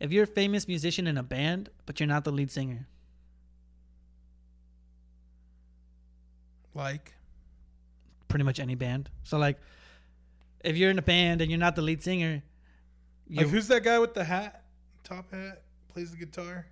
if 0.00 0.10
you're 0.10 0.24
a 0.24 0.26
famous 0.26 0.66
musician 0.66 1.06
in 1.06 1.16
a 1.16 1.22
band, 1.22 1.70
but 1.86 2.00
you're 2.00 2.06
not 2.08 2.24
the 2.24 2.32
lead 2.32 2.50
singer, 2.50 2.86
Like, 6.74 7.14
pretty 8.28 8.44
much 8.44 8.60
any 8.60 8.74
band. 8.74 9.08
So 9.24 9.38
like, 9.38 9.56
if 10.62 10.76
you're 10.76 10.90
in 10.90 10.98
a 10.98 11.02
band 11.02 11.40
and 11.40 11.50
you're 11.50 11.58
not 11.58 11.74
the 11.74 11.80
lead 11.82 12.02
singer, 12.02 12.42
you 13.28 13.38
like 13.38 13.48
who's 13.48 13.68
that 13.68 13.82
guy 13.82 13.98
with 13.98 14.14
the 14.14 14.24
hat, 14.24 14.64
top 15.04 15.30
hat, 15.32 15.62
plays 15.88 16.10
the 16.10 16.16
guitar? 16.16 16.66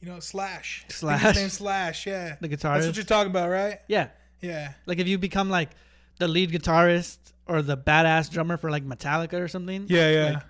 You 0.00 0.08
know, 0.10 0.20
Slash. 0.20 0.84
Slash? 0.88 1.22
His 1.22 1.36
name's 1.36 1.52
Slash. 1.54 2.06
Yeah. 2.06 2.36
the 2.40 2.48
guitarist. 2.48 2.60
That's 2.74 2.86
what 2.88 2.96
you're 2.96 3.04
talking 3.04 3.30
about, 3.30 3.48
right? 3.50 3.78
yeah, 3.88 4.08
Yeah. 4.42 4.74
like 4.86 4.98
if 4.98 5.08
you 5.08 5.16
become 5.18 5.48
like 5.48 5.70
the 6.18 6.28
lead 6.28 6.50
guitarist 6.50 7.18
or 7.46 7.62
the 7.62 7.76
badass 7.76 8.30
drummer 8.30 8.56
for 8.56 8.70
like 8.70 8.84
Metallica 8.86 9.40
or 9.40 9.48
something. 9.48 9.86
Yeah, 9.88 10.10
yeah. 10.10 10.30
Like, 10.34 10.42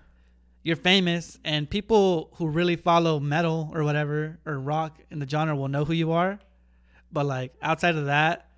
you're 0.63 0.77
famous, 0.77 1.39
and 1.45 1.69
people 1.69 2.31
who 2.37 2.49
really 2.49 2.77
follow 2.77 3.21
metal 3.21 3.71
or 3.75 3.85
whatever 3.85 4.39
or 4.47 4.59
rock 4.59 4.99
in 5.11 5.19
the 5.19 5.29
genre 5.29 5.55
will 5.55 5.69
know 5.69 5.85
who 5.85 5.93
you 5.93 6.13
are. 6.13 6.39
But 7.13 7.27
like 7.27 7.53
outside 7.61 7.97
of 7.97 8.07
that, 8.07 8.49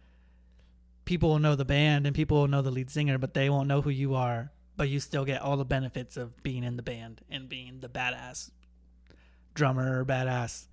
people 1.04 1.30
will 1.30 1.40
know 1.40 1.56
the 1.56 1.64
band 1.64 2.06
and 2.06 2.14
people 2.14 2.38
will 2.38 2.48
know 2.48 2.62
the 2.62 2.70
lead 2.70 2.90
singer, 2.90 3.18
but 3.18 3.34
they 3.34 3.50
won't 3.50 3.66
know 3.68 3.82
who 3.82 3.90
you 3.90 4.14
are. 4.14 4.50
But 4.76 4.88
you 4.88 5.00
still 5.00 5.24
get 5.24 5.40
all 5.40 5.56
the 5.56 5.64
benefits 5.64 6.16
of 6.16 6.42
being 6.42 6.62
in 6.62 6.76
the 6.76 6.82
band 6.82 7.22
and 7.30 7.48
being 7.48 7.80
the 7.80 7.88
badass 7.88 8.50
drummer 9.54 10.00
or 10.00 10.04
badass 10.04 10.66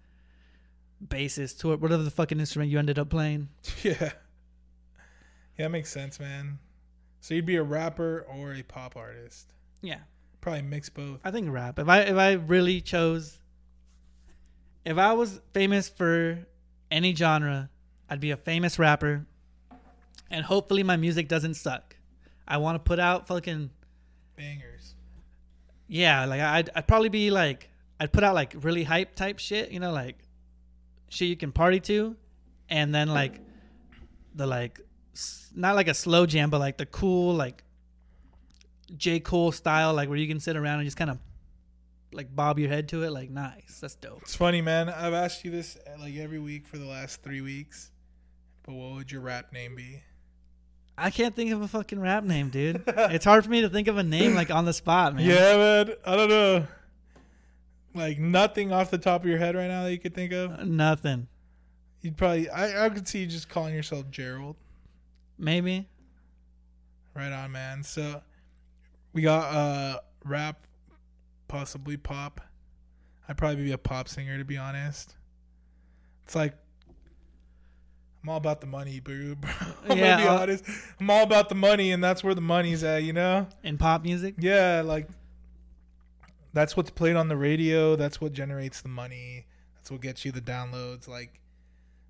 bassist 1.05 1.63
or 1.63 1.77
whatever 1.77 2.03
the 2.03 2.11
fucking 2.11 2.39
instrument 2.39 2.69
you 2.69 2.79
ended 2.79 2.99
up 2.99 3.09
playing. 3.09 3.49
yeah. 3.83 4.11
Yeah, 5.57 5.65
that 5.65 5.71
makes 5.71 5.91
sense, 5.91 6.19
man. 6.19 6.59
So 7.21 7.33
you'd 7.33 7.45
be 7.45 7.55
a 7.55 7.63
rapper 7.63 8.25
or 8.27 8.53
a 8.53 8.63
pop 8.63 8.97
artist. 8.97 9.53
Yeah. 9.81 9.99
Probably 10.41 10.63
mix 10.63 10.89
both. 10.89 11.19
I 11.23 11.31
think 11.31 11.49
rap. 11.49 11.79
If 11.79 11.87
I 11.87 12.01
if 12.01 12.17
I 12.17 12.33
really 12.33 12.81
chose 12.81 13.39
if 14.85 14.97
I 14.97 15.13
was 15.13 15.39
famous 15.53 15.87
for 15.87 16.45
any 16.91 17.15
genre, 17.15 17.69
I'd 18.09 18.19
be 18.19 18.31
a 18.31 18.37
famous 18.37 18.77
rapper. 18.77 19.25
And 20.29 20.45
hopefully 20.45 20.83
my 20.83 20.97
music 20.97 21.27
doesn't 21.27 21.53
suck. 21.53 21.95
I 22.47 22.57
want 22.57 22.75
to 22.75 22.79
put 22.79 22.99
out 22.99 23.27
fucking 23.27 23.69
Bangers. 24.35 24.95
yeah, 25.87 26.25
like 26.25 26.41
I'd 26.41 26.69
I'd 26.75 26.87
probably 26.87 27.09
be 27.09 27.31
like 27.31 27.69
I'd 27.99 28.11
put 28.11 28.23
out 28.23 28.35
like 28.35 28.55
really 28.61 28.83
hype 28.83 29.15
type 29.15 29.39
shit, 29.39 29.71
you 29.71 29.79
know, 29.79 29.91
like 29.91 30.17
shit 31.09 31.27
you 31.29 31.37
can 31.37 31.51
party 31.51 31.79
to, 31.81 32.15
and 32.69 32.93
then 32.93 33.07
like 33.09 33.39
the 34.35 34.47
like 34.47 34.81
not 35.55 35.75
like 35.75 35.87
a 35.87 35.93
slow 35.93 36.25
jam, 36.25 36.49
but 36.49 36.59
like 36.59 36.77
the 36.77 36.85
cool 36.85 37.33
like 37.33 37.63
J 38.97 39.19
Cole 39.19 39.51
style, 39.51 39.93
like 39.93 40.09
where 40.09 40.17
you 40.17 40.27
can 40.27 40.39
sit 40.39 40.55
around 40.55 40.79
and 40.79 40.87
just 40.87 40.97
kind 40.97 41.09
of 41.09 41.19
like 42.11 42.35
bob 42.35 42.59
your 42.59 42.69
head 42.69 42.89
to 42.89 43.03
it, 43.03 43.11
like 43.11 43.29
nice, 43.29 43.79
that's 43.79 43.95
dope. 43.95 44.21
It's 44.23 44.35
funny, 44.35 44.61
man. 44.61 44.89
I've 44.89 45.13
asked 45.13 45.45
you 45.45 45.51
this 45.51 45.77
like 45.99 46.15
every 46.15 46.39
week 46.39 46.67
for 46.67 46.77
the 46.77 46.85
last 46.85 47.21
three 47.23 47.41
weeks. 47.41 47.91
But 48.63 48.73
what 48.75 48.93
would 48.93 49.11
your 49.11 49.21
rap 49.21 49.51
name 49.51 49.75
be? 49.75 50.01
I 50.97 51.09
can't 51.09 51.35
think 51.35 51.51
of 51.51 51.61
a 51.61 51.67
fucking 51.67 51.99
rap 51.99 52.23
name, 52.23 52.49
dude. 52.49 52.83
it's 52.87 53.25
hard 53.25 53.43
for 53.43 53.49
me 53.49 53.61
to 53.61 53.69
think 53.69 53.87
of 53.87 53.97
a 53.97 54.03
name 54.03 54.35
like 54.35 54.51
on 54.51 54.65
the 54.65 54.73
spot, 54.73 55.15
man. 55.15 55.25
Yeah, 55.25 55.57
man. 55.57 55.95
I 56.05 56.15
don't 56.15 56.29
know. 56.29 56.67
Like 57.95 58.19
nothing 58.19 58.71
off 58.71 58.91
the 58.91 58.97
top 58.97 59.23
of 59.23 59.29
your 59.29 59.37
head 59.37 59.55
right 59.55 59.67
now 59.67 59.83
that 59.83 59.91
you 59.91 59.99
could 59.99 60.15
think 60.15 60.31
of. 60.31 60.65
Nothing. 60.65 61.27
You'd 62.01 62.17
probably. 62.17 62.49
I, 62.49 62.85
I 62.85 62.89
could 62.89 63.07
see 63.07 63.19
you 63.19 63.27
just 63.27 63.49
calling 63.49 63.73
yourself 63.73 64.09
Gerald. 64.09 64.55
Maybe. 65.37 65.87
Right 67.15 67.31
on, 67.31 67.51
man. 67.51 67.83
So 67.83 68.21
we 69.13 69.21
got 69.21 69.53
uh 69.53 69.99
rap, 70.25 70.65
possibly 71.47 71.97
pop. 71.97 72.41
I'd 73.27 73.37
probably 73.37 73.63
be 73.63 73.71
a 73.71 73.77
pop 73.77 74.09
singer 74.09 74.37
to 74.37 74.45
be 74.45 74.57
honest. 74.57 75.15
It's 76.25 76.35
like 76.35 76.55
I'm 78.23 78.29
all 78.29 78.37
about 78.37 78.61
the 78.61 78.67
money, 78.67 78.99
bro. 79.01 79.35
bro. 79.35 79.51
I'm 79.89 79.97
Yeah, 79.97 80.11
gonna 80.17 80.23
be 80.23 80.27
uh, 80.29 80.41
honest. 80.41 80.63
I'm 80.99 81.09
all 81.09 81.23
about 81.23 81.49
the 81.49 81.55
money, 81.55 81.91
and 81.91 82.01
that's 82.03 82.23
where 82.23 82.33
the 82.33 82.41
money's 82.41 82.83
at. 82.83 83.03
You 83.03 83.13
know? 83.13 83.47
In 83.63 83.77
pop 83.77 84.03
music. 84.03 84.35
Yeah, 84.39 84.81
like 84.85 85.07
that's 86.53 86.77
what's 86.77 86.89
played 86.89 87.15
on 87.15 87.27
the 87.27 87.37
radio. 87.37 87.95
That's 87.95 88.21
what 88.21 88.31
generates 88.33 88.81
the 88.81 88.89
money. 88.89 89.45
That's 89.75 89.91
what 89.91 90.01
gets 90.01 90.23
you 90.23 90.31
the 90.31 90.41
downloads. 90.41 91.07
Like 91.07 91.39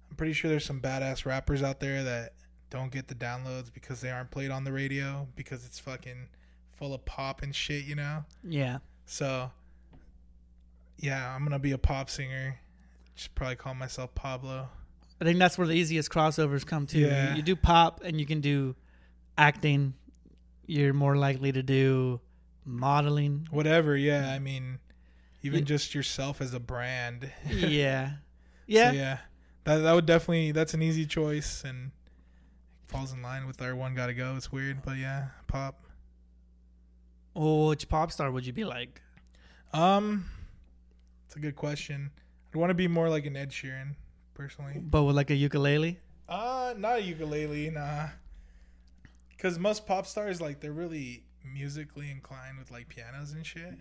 I'm 0.10 0.15
pretty 0.15 0.34
sure 0.34 0.49
there's 0.52 0.65
some 0.65 0.80
badass 0.81 1.26
rappers 1.26 1.64
out 1.64 1.80
there 1.80 2.03
that 2.03 2.34
don't 2.69 2.91
get 2.91 3.07
the 3.07 3.15
downloads 3.15 3.73
because 3.73 4.02
they 4.02 4.11
aren't 4.11 4.30
played 4.31 4.52
on 4.52 4.64
the 4.64 4.72
radio 4.72 5.27
because 5.35 5.65
it's 5.65 5.80
fucking 5.80 6.27
full 6.76 6.94
of 6.94 7.03
pop 7.06 7.41
and 7.41 7.56
shit, 7.56 7.85
you 7.85 7.95
know? 7.95 8.26
Yeah. 8.44 8.80
So 9.06 9.52
yeah, 10.99 11.34
I'm 11.35 11.44
gonna 11.44 11.57
be 11.60 11.72
a 11.72 11.77
pop 11.77 12.10
singer. 12.10 12.60
Just 13.15 13.34
probably 13.35 13.56
call 13.56 13.73
myself 13.73 14.14
Pablo. 14.15 14.69
I 15.24 15.26
think 15.26 15.40
that's 15.40 15.58
where 15.58 15.68
the 15.68 15.74
easiest 15.74 16.10
crossovers 16.12 16.66
come 16.66 16.86
to. 16.88 17.00
Yeah. 17.00 17.32
You, 17.32 17.38
you 17.38 17.41
do 17.44 17.56
pop 17.56 18.02
and 18.04 18.20
you 18.20 18.26
can 18.26 18.41
do 18.41 18.76
acting. 19.38 19.94
You're 20.68 20.94
more 20.94 21.16
likely 21.16 21.52
to 21.54 21.64
do 21.64 22.20
modeling. 22.66 23.48
Whatever, 23.52 23.95
yeah. 23.95 24.30
I 24.32 24.40
mean, 24.40 24.80
even 25.41 25.60
You- 25.60 25.66
just 25.66 25.95
yourself 25.95 26.41
as 26.41 26.54
a 26.54 26.60
brand. 26.60 27.32
yeah. 27.50 28.08
So, 28.10 28.14
Yeah. 28.68 28.91
yeah. 28.91 29.18
That 29.64 29.78
that 29.78 29.94
would 29.94 30.06
definitely 30.06 30.52
that's 30.52 30.74
an 30.74 30.82
easy 30.82 31.06
choice 31.06 31.64
and 31.64 31.91
falls 32.88 33.14
in 33.14 33.22
line 33.22 33.48
with 33.48 33.62
our 33.62 33.74
one 33.76 33.95
gotta 33.95 34.14
go. 34.14 34.36
It's 34.36 34.52
weird, 34.52 34.82
but 34.84 34.98
yeah, 34.98 35.28
pop. 35.48 35.86
Oh, 37.36 37.70
which 37.70 37.88
pop 37.88 38.12
star 38.12 38.30
would 38.30 38.45
you 38.45 38.52
be 38.54 38.66
like? 38.66 39.02
Um, 39.72 40.26
it's 41.26 41.36
a 41.36 41.40
good 41.40 41.56
question. 41.56 42.12
I'd 42.54 42.58
want 42.60 42.70
to 42.72 42.76
be 42.76 42.88
more 42.88 43.10
like 43.10 43.26
an 43.26 43.36
Ed 43.38 43.52
Sheeran, 43.52 43.95
personally. 44.34 44.80
But 44.80 45.04
with 45.04 45.16
like 45.16 45.30
a 45.30 45.36
ukulele? 45.36 46.00
Uh, 46.28 46.74
not 46.78 46.98
a 46.98 47.02
ukulele, 47.02 47.70
nah. 47.70 48.08
Because 49.30 49.60
most 49.60 49.86
pop 49.86 50.06
stars, 50.06 50.40
like, 50.40 50.60
they're 50.60 50.72
really 50.72 51.24
musically 51.44 52.10
inclined 52.10 52.58
with 52.58 52.72
like 52.72 52.88
pianos 52.88 53.34
and 53.34 53.46
shit. 53.46 53.74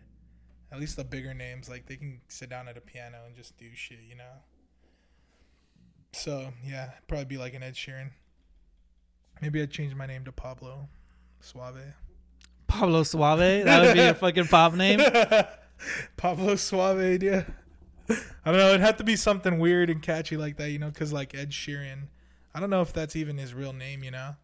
At 0.73 0.81
least 0.81 0.97
the 0.97 1.05
bigger 1.05 1.35
names, 1.35 1.69
like, 1.69 1.87
they 1.87 1.97
can 1.97 2.21
sit 2.29 2.49
down 2.49 2.67
at 2.67 2.77
a 2.77 2.81
piano 2.81 3.19
and 3.27 3.37
just 3.37 3.57
do 3.59 3.67
shit, 3.75 4.01
you 4.09 4.17
know. 4.17 4.41
So 6.13 6.53
yeah, 6.65 6.91
probably 7.09 7.25
be 7.25 7.39
like 7.39 7.55
an 7.55 7.63
Ed 7.63 7.75
Sheeran. 7.75 8.11
Maybe 9.41 9.63
I'd 9.63 9.71
change 9.71 9.95
my 9.95 10.07
name 10.07 10.25
to 10.25 10.33
Pablo 10.33 10.89
Suave. 11.41 11.95
Pablo 12.67 13.03
Suave? 13.03 13.65
That 13.65 13.83
would 13.83 13.95
be 13.95 14.01
a 14.01 14.15
fucking 14.15 14.47
pop 14.47 14.75
name? 14.75 15.01
Pablo 16.17 16.57
Suave, 16.57 17.23
yeah. 17.23 17.45
I 18.11 18.51
don't 18.51 18.57
know. 18.57 18.69
It'd 18.69 18.81
have 18.81 18.97
to 18.99 19.05
be 19.05 19.17
something 19.17 19.59
weird 19.59 19.91
and 19.91 20.03
catchy 20.03 20.37
like 20.37 20.57
that, 20.57 20.71
you 20.71 20.79
know, 20.79 20.89
because 20.89 21.13
like 21.13 21.35
Ed 21.35 21.51
Sheeran. 21.51 22.09
I 22.55 22.61
don't 22.61 22.71
know 22.71 22.83
if 22.83 22.93
that's 22.93 23.17
even 23.17 23.39
his 23.39 23.55
real 23.55 23.73
name, 23.73 24.05
you 24.05 24.11
know. 24.11 24.37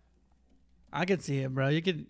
I 0.92 1.04
could 1.04 1.22
see 1.22 1.38
it, 1.38 1.54
bro. 1.54 1.68
You 1.68 1.82
could. 1.82 2.06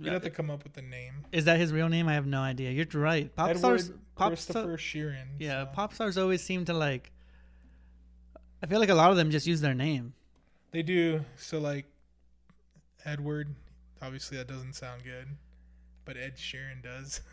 You'd 0.00 0.12
have 0.12 0.22
to 0.22 0.30
come 0.30 0.48
up 0.48 0.62
with 0.62 0.76
a 0.76 0.82
name. 0.82 1.26
Is 1.32 1.46
that 1.46 1.58
his 1.58 1.72
real 1.72 1.88
name? 1.88 2.08
I 2.08 2.14
have 2.14 2.26
no 2.26 2.40
idea. 2.40 2.70
You're 2.70 2.86
right. 3.02 3.34
Pop 3.34 3.48
Edward 3.50 3.58
stars. 3.58 3.90
Pop 4.14 4.28
Christopher 4.28 4.78
stars. 4.78 4.80
Sheeran. 4.80 5.26
Yeah, 5.38 5.64
so. 5.64 5.70
pop 5.72 5.92
stars 5.92 6.16
always 6.16 6.42
seem 6.42 6.64
to 6.66 6.72
like 6.72 7.12
I 8.62 8.66
feel 8.66 8.80
like 8.80 8.88
a 8.88 8.94
lot 8.94 9.10
of 9.10 9.16
them 9.16 9.30
just 9.30 9.46
use 9.46 9.60
their 9.60 9.74
name. 9.74 10.14
They 10.72 10.82
do. 10.82 11.24
So 11.36 11.58
like 11.58 11.86
Edward, 13.04 13.54
obviously 14.02 14.36
that 14.38 14.48
doesn't 14.48 14.74
sound 14.74 15.04
good, 15.04 15.28
but 16.04 16.16
Ed 16.16 16.36
Sheeran 16.36 16.82
does. 16.82 17.20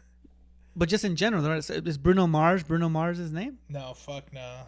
But 0.76 0.89
just 0.89 1.06
in 1.06 1.15
general, 1.15 1.47
right? 1.47 1.69
Is 1.69 1.97
Bruno 1.97 2.27
Mars 2.27 2.64
Bruno 2.64 2.89
Mars 2.89 3.18
his 3.18 3.31
name? 3.31 3.60
no, 3.69 3.93
fuck 3.93 4.34
no. 4.34 4.61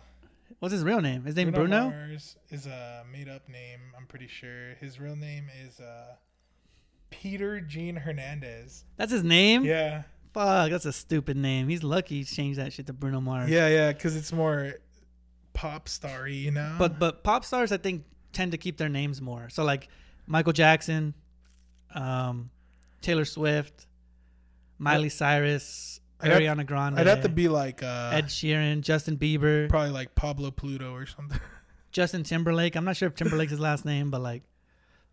What's 0.60 0.74
his 0.74 0.84
real 0.84 1.02
name? 1.02 1.24
His 1.26 1.36
name 1.36 1.52
Bruno? 1.52 1.90
Mars 1.90 2.36
is 2.50 2.66
a 2.66 3.04
made 3.12 3.30
up 3.30 3.48
name. 3.48 3.80
I'm 3.96 4.08
pretty 4.08 4.28
sure 4.28 4.74
his 4.80 5.00
real 5.00 5.16
name 5.16 5.50
is 5.64 5.80
uh, 5.80 6.16
Peter 7.10 7.60
Gene 7.60 7.96
Hernandez. 7.96 8.86
That's 8.96 9.12
his 9.12 9.24
name? 9.24 9.66
Yeah, 9.66 10.04
Fuck, 10.34 10.70
that's 10.70 10.86
a 10.86 10.94
stupid 10.94 11.36
name. 11.36 11.68
He's 11.68 11.84
lucky 11.84 12.20
he 12.20 12.24
changed 12.24 12.60
that 12.60 12.72
shit 12.72 12.86
to 12.88 12.94
Bruno 12.94 13.20
Mars. 13.20 13.50
yeah, 13.50 13.68
yeah. 13.68 13.92
Because 13.92 14.16
it's 14.16 14.32
more 14.32 14.76
pop 15.54 15.90
starry, 15.90 16.36
you 16.36 16.52
know. 16.52 16.76
But 16.78 17.00
but 17.00 17.24
pop 17.24 17.44
stars 17.44 17.72
I 17.72 17.78
think 17.78 18.06
tend 18.34 18.52
to 18.52 18.58
keep 18.58 18.78
their 18.78 18.90
names 18.90 19.22
more. 19.22 19.50
So 19.50 19.64
like 19.64 19.88
Michael 20.28 20.54
Jackson, 20.54 21.16
um, 21.96 22.52
Taylor 23.02 23.26
Swift, 23.26 23.87
Miley 24.80 25.10
Cyrus, 25.10 26.00
I'd 26.22 26.32
have- 26.32 26.42
Ariana 26.42 26.66
Grande. 26.66 27.00
I'd 27.00 27.08
have 27.08 27.22
to 27.22 27.30
be 27.30 27.48
like 27.48 27.84
uh, 27.84 28.12
Ed 28.14 28.26
Sheeran, 28.26 28.82
Justin 28.82 29.18
Bieber, 29.18 29.70
probably 29.70 29.92
like 29.92 30.16
Pablo 30.16 30.52
Pluto 30.52 30.94
or 30.94 31.06
something. 31.06 31.40
Justin 31.92 32.24
Timberlake. 32.24 32.76
I'm 32.76 32.86
not 32.86 32.96
sure 32.98 33.08
if 33.08 33.16
Timberlake's 33.16 33.52
his 33.52 33.60
last 33.60 33.86
name, 33.86 34.12
but 34.12 34.22
like 34.22 34.44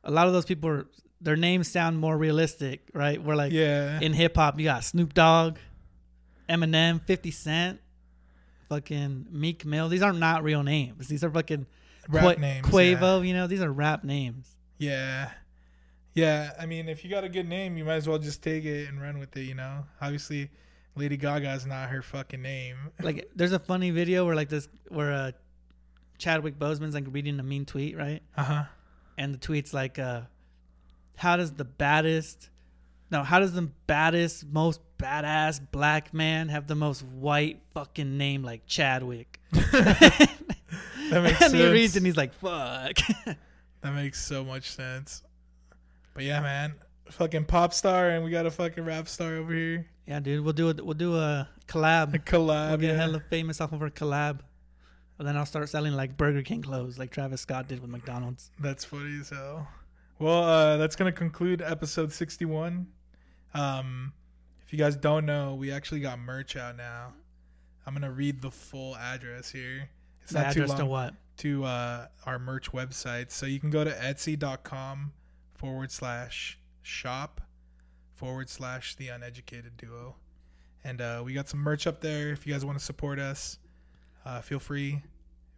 a 0.03 0.11
lot 0.11 0.27
of 0.27 0.33
those 0.33 0.45
people, 0.45 0.69
are, 0.69 0.87
their 1.21 1.37
names 1.37 1.69
sound 1.71 1.99
more 1.99 2.17
realistic, 2.19 2.89
right? 2.93 3.23
We're 3.23 3.37
like 3.37 3.53
yeah, 3.53 4.01
in 4.01 4.13
hip 4.13 4.37
hop, 4.37 4.59
you 4.59 4.65
got 4.65 4.85
Snoop 4.85 5.15
Dogg, 5.15 5.57
Eminem, 6.49 7.01
50 7.01 7.31
Cent, 7.31 7.81
fucking 8.69 9.27
Meek 9.31 9.65
Mill. 9.65 9.89
These 9.89 10.03
are 10.03 10.13
not 10.13 10.43
real 10.43 10.63
names. 10.63 11.09
These 11.09 11.25
are 11.25 11.31
fucking 11.31 11.67
rap 12.09 12.23
Qua- 12.23 12.35
names. 12.41 12.67
Quavo. 12.67 13.27
You 13.27 13.33
know, 13.35 13.47
these 13.47 13.63
are 13.63 13.73
rap 13.73 14.05
names. 14.05 14.55
Yeah. 14.79 15.31
Yeah. 16.15 16.53
I 16.59 16.67
mean, 16.67 16.89
if 16.89 17.05
you 17.05 17.11
got 17.11 17.25
a 17.25 17.29
good 17.29 17.49
name, 17.49 17.77
you 17.77 17.85
might 17.85 17.95
as 17.95 18.09
well 18.09 18.19
just 18.19 18.43
take 18.43 18.65
it 18.65 18.89
and 18.89 19.01
run 19.01 19.19
with 19.19 19.37
it. 19.37 19.43
You 19.43 19.55
know, 19.55 19.85
obviously, 20.01 20.51
Lady 20.97 21.17
Gaga's 21.17 21.67
not 21.67 21.89
her 21.91 22.03
fucking 22.03 22.43
name. 22.43 22.77
Like, 23.03 23.29
there's 23.35 23.53
a 23.53 23.59
funny 23.59 23.91
video 23.91 24.25
where 24.25 24.35
like 24.35 24.49
this, 24.49 24.69
where 24.89 25.13
uh, 25.13 25.33
Chadwick 26.19 26.59
Boseman's 26.59 26.95
like 26.95 27.07
reading 27.11 27.39
a 27.41 27.43
mean 27.43 27.65
tweet, 27.67 27.97
right? 27.97 28.23
Uh 28.37 28.43
huh. 28.45 28.65
And 29.19 29.35
the 29.35 29.39
tweet's 29.39 29.73
like, 29.75 29.99
uh, 29.99 30.23
"How 31.17 31.37
does 31.37 31.53
the 31.53 31.65
baddest, 31.65 32.49
no, 33.11 33.23
how 33.23 33.39
does 33.41 33.53
the 33.53 33.71
baddest, 33.87 34.47
most 34.47 34.81
badass 34.99 35.61
black 35.71 36.13
man 36.15 36.49
have 36.49 36.67
the 36.67 36.75
most 36.75 37.03
white 37.05 37.61
fucking 37.75 38.17
name 38.17 38.43
like 38.43 38.67
Chadwick?" 38.67 39.39
That 41.11 41.23
makes 41.23 41.43
and 41.43 41.51
sense. 41.51 41.53
he 41.53 41.71
reads 41.71 41.97
and 41.97 42.07
he's 42.07 42.17
like, 42.17 42.33
"Fuck." 42.35 42.97
That 43.83 43.95
makes 43.95 44.25
so 44.25 44.43
much 44.45 44.71
sense. 44.71 45.23
But 46.15 46.25
yeah, 46.25 46.41
man, 46.41 46.75
fucking 47.11 47.45
pop 47.47 47.73
star, 47.75 48.11
and 48.11 48.25
we 48.25 48.31
got 48.31 48.47
a 48.47 48.51
fucking 48.51 48.85
rap 48.85 49.09
star 49.09 49.35
over 49.37 49.53
here. 49.53 49.87
yeah, 50.07 50.21
dude, 50.21 50.45
we'll 50.45 50.53
do 50.53 50.71
a 50.71 50.75
we'll 50.75 50.95
do 50.95 51.17
a 51.17 51.49
collab. 51.67 52.15
A 52.15 52.19
collab. 52.19 52.69
We'll 52.71 52.79
get 52.79 52.91
yeah. 52.91 52.97
hella 52.97 53.21
famous 53.31 53.61
off 53.61 53.73
of 53.73 53.83
our 53.83 53.91
collab. 53.91 54.41
And 55.19 55.29
then 55.29 55.37
I'll 55.37 55.47
start 55.47 55.69
selling 55.69 55.93
like 55.93 56.17
Burger 56.17 56.43
King 56.43 56.63
clothes, 56.63 56.99
like 56.99 57.13
Travis 57.13 57.41
Scott 57.41 57.69
did 57.69 57.81
with 57.81 57.91
McDonald's. 57.91 58.51
That's 58.59 58.85
funny 58.85 59.21
as 59.21 59.31
hell. 59.31 59.69
Well, 60.19 60.43
uh, 60.43 60.77
that's 60.77 60.97
gonna 60.97 61.13
conclude 61.13 61.61
episode 61.63 62.13
sixty-one. 62.13 62.87
Um, 63.53 64.13
if 64.65 64.73
you 64.73 64.79
guys 64.79 64.97
don't 64.97 65.27
know, 65.27 65.55
we 65.55 65.71
actually 65.71 66.01
got 66.01 66.19
merch 66.19 66.57
out 66.57 66.77
now. 66.77 67.13
I'm 67.87 67.95
gonna 67.95 68.11
read 68.11 68.41
the 68.41 68.51
full 68.51 68.97
address 68.97 69.51
here. 69.51 69.89
It's 70.23 70.33
The 70.33 70.43
not 70.43 70.53
too 70.53 70.67
long. 70.67 70.79
to 70.79 70.87
what? 70.87 71.15
to 71.39 71.65
uh, 71.65 72.07
our 72.27 72.39
merch 72.39 72.71
website. 72.73 73.31
So 73.33 73.47
you 73.47 73.59
can 73.59 73.71
go 73.71 73.83
to 73.85 73.91
etsy.com 73.91 75.13
forward 75.65 75.91
slash 75.91 76.59
shop 76.83 77.41
forward 78.13 78.51
slash 78.51 78.97
the 78.97 79.09
uneducated 79.09 79.75
duo. 79.79 80.15
And 80.85 81.01
uh, 81.01 81.23
we 81.25 81.33
got 81.33 81.49
some 81.49 81.61
merch 81.61 81.87
up 81.87 82.03
there. 82.03 82.29
If 82.33 82.47
you 82.47 82.53
guys 82.53 82.67
want 82.67 82.79
to 82.79 82.85
support 82.85 83.19
us, 83.19 83.59
uh, 84.27 84.43
feel 84.43 84.59
free. 84.59 85.03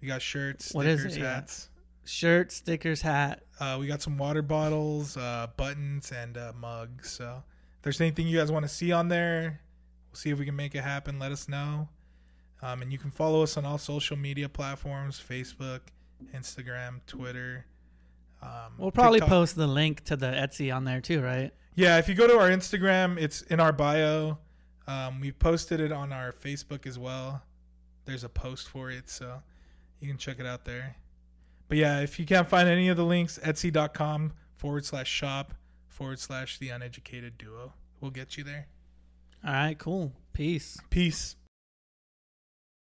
We 0.01 0.07
got 0.07 0.23
shirts, 0.23 0.73
What 0.73 0.87
is 0.87 1.01
stickers, 1.01 1.17
it? 1.17 1.21
Yeah. 1.23 1.35
hats. 1.35 1.71
Shirt, 2.05 2.53
stickers, 2.53 3.03
hat. 3.03 3.43
Uh, 3.59 3.79
we 3.81 3.89
got 3.89 4.01
some 4.01 4.17
water 4.17 4.43
bottles, 4.43 5.17
uh, 5.17 5.49
buttons, 5.57 6.13
and 6.13 6.39
uh, 6.39 6.53
mugs. 6.57 7.11
So 7.11 7.43
if 7.75 7.83
there's 7.83 8.01
anything 8.01 8.29
you 8.29 8.39
guys 8.39 8.53
want 8.53 8.65
to 8.65 8.69
see 8.69 8.93
on 8.93 9.09
there, 9.09 9.61
we'll 10.09 10.17
see 10.17 10.31
if 10.31 10.39
we 10.39 10.45
can 10.45 10.55
make 10.55 10.77
it 10.77 10.85
happen. 10.85 11.19
Let 11.19 11.33
us 11.33 11.49
know. 11.49 11.89
Um, 12.63 12.81
and 12.81 12.93
you 12.93 12.99
can 12.99 13.11
follow 13.11 13.43
us 13.43 13.57
on 13.57 13.65
all 13.65 13.79
social 13.79 14.17
media 14.17 14.49
platforms 14.49 15.21
Facebook, 15.21 15.81
Instagram, 16.33 17.01
Twitter. 17.09 17.67
Um, 18.47 18.73
We'll 18.79 18.91
probably 18.93 19.19
TikTok. 19.21 19.29
post 19.31 19.57
the 19.57 19.67
link 19.67 20.05
to 20.05 20.17
the 20.17 20.27
Etsy 20.27 20.75
on 20.75 20.85
there 20.85 21.01
too, 21.01 21.21
right? 21.23 21.51
Yeah, 21.75 21.99
if 21.99 22.09
you 22.09 22.15
go 22.15 22.27
to 22.27 22.39
our 22.39 22.49
Instagram, 22.49 23.19
it's 23.19 23.43
in 23.43 23.59
our 23.61 23.73
bio. 23.73 24.39
Um, 24.87 25.21
we 25.21 25.33
posted 25.33 25.81
it 25.81 25.91
on 25.93 26.13
our 26.13 26.33
Facebook 26.33 26.87
as 26.87 26.99
well. 26.99 27.43
There's 28.05 28.23
a 28.25 28.29
post 28.29 28.69
for 28.69 28.91
it, 28.91 29.11
so 29.11 29.43
you 30.01 30.09
can 30.09 30.17
check 30.17 30.39
it 30.39 30.47
out 30.47 30.65
there. 30.65 30.97
But 31.69 31.79
yeah, 31.79 32.01
if 32.01 32.19
you 32.21 32.25
can't 32.27 32.49
find 32.49 32.69
any 32.69 32.89
of 32.89 32.97
the 32.97 33.05
links, 33.05 33.39
etsy.com 33.43 34.33
forward 34.55 34.85
slash 34.85 35.09
shop 35.11 35.55
forward 35.89 36.21
slash 36.21 36.59
the 36.59 36.69
uneducated 36.69 37.37
duo. 37.37 37.73
We'll 38.01 38.13
get 38.13 38.37
you 38.39 38.45
there. 38.45 38.69
All 39.45 39.53
right, 39.53 39.79
cool. 39.79 40.13
Peace. 40.33 40.79
Peace. 40.91 41.35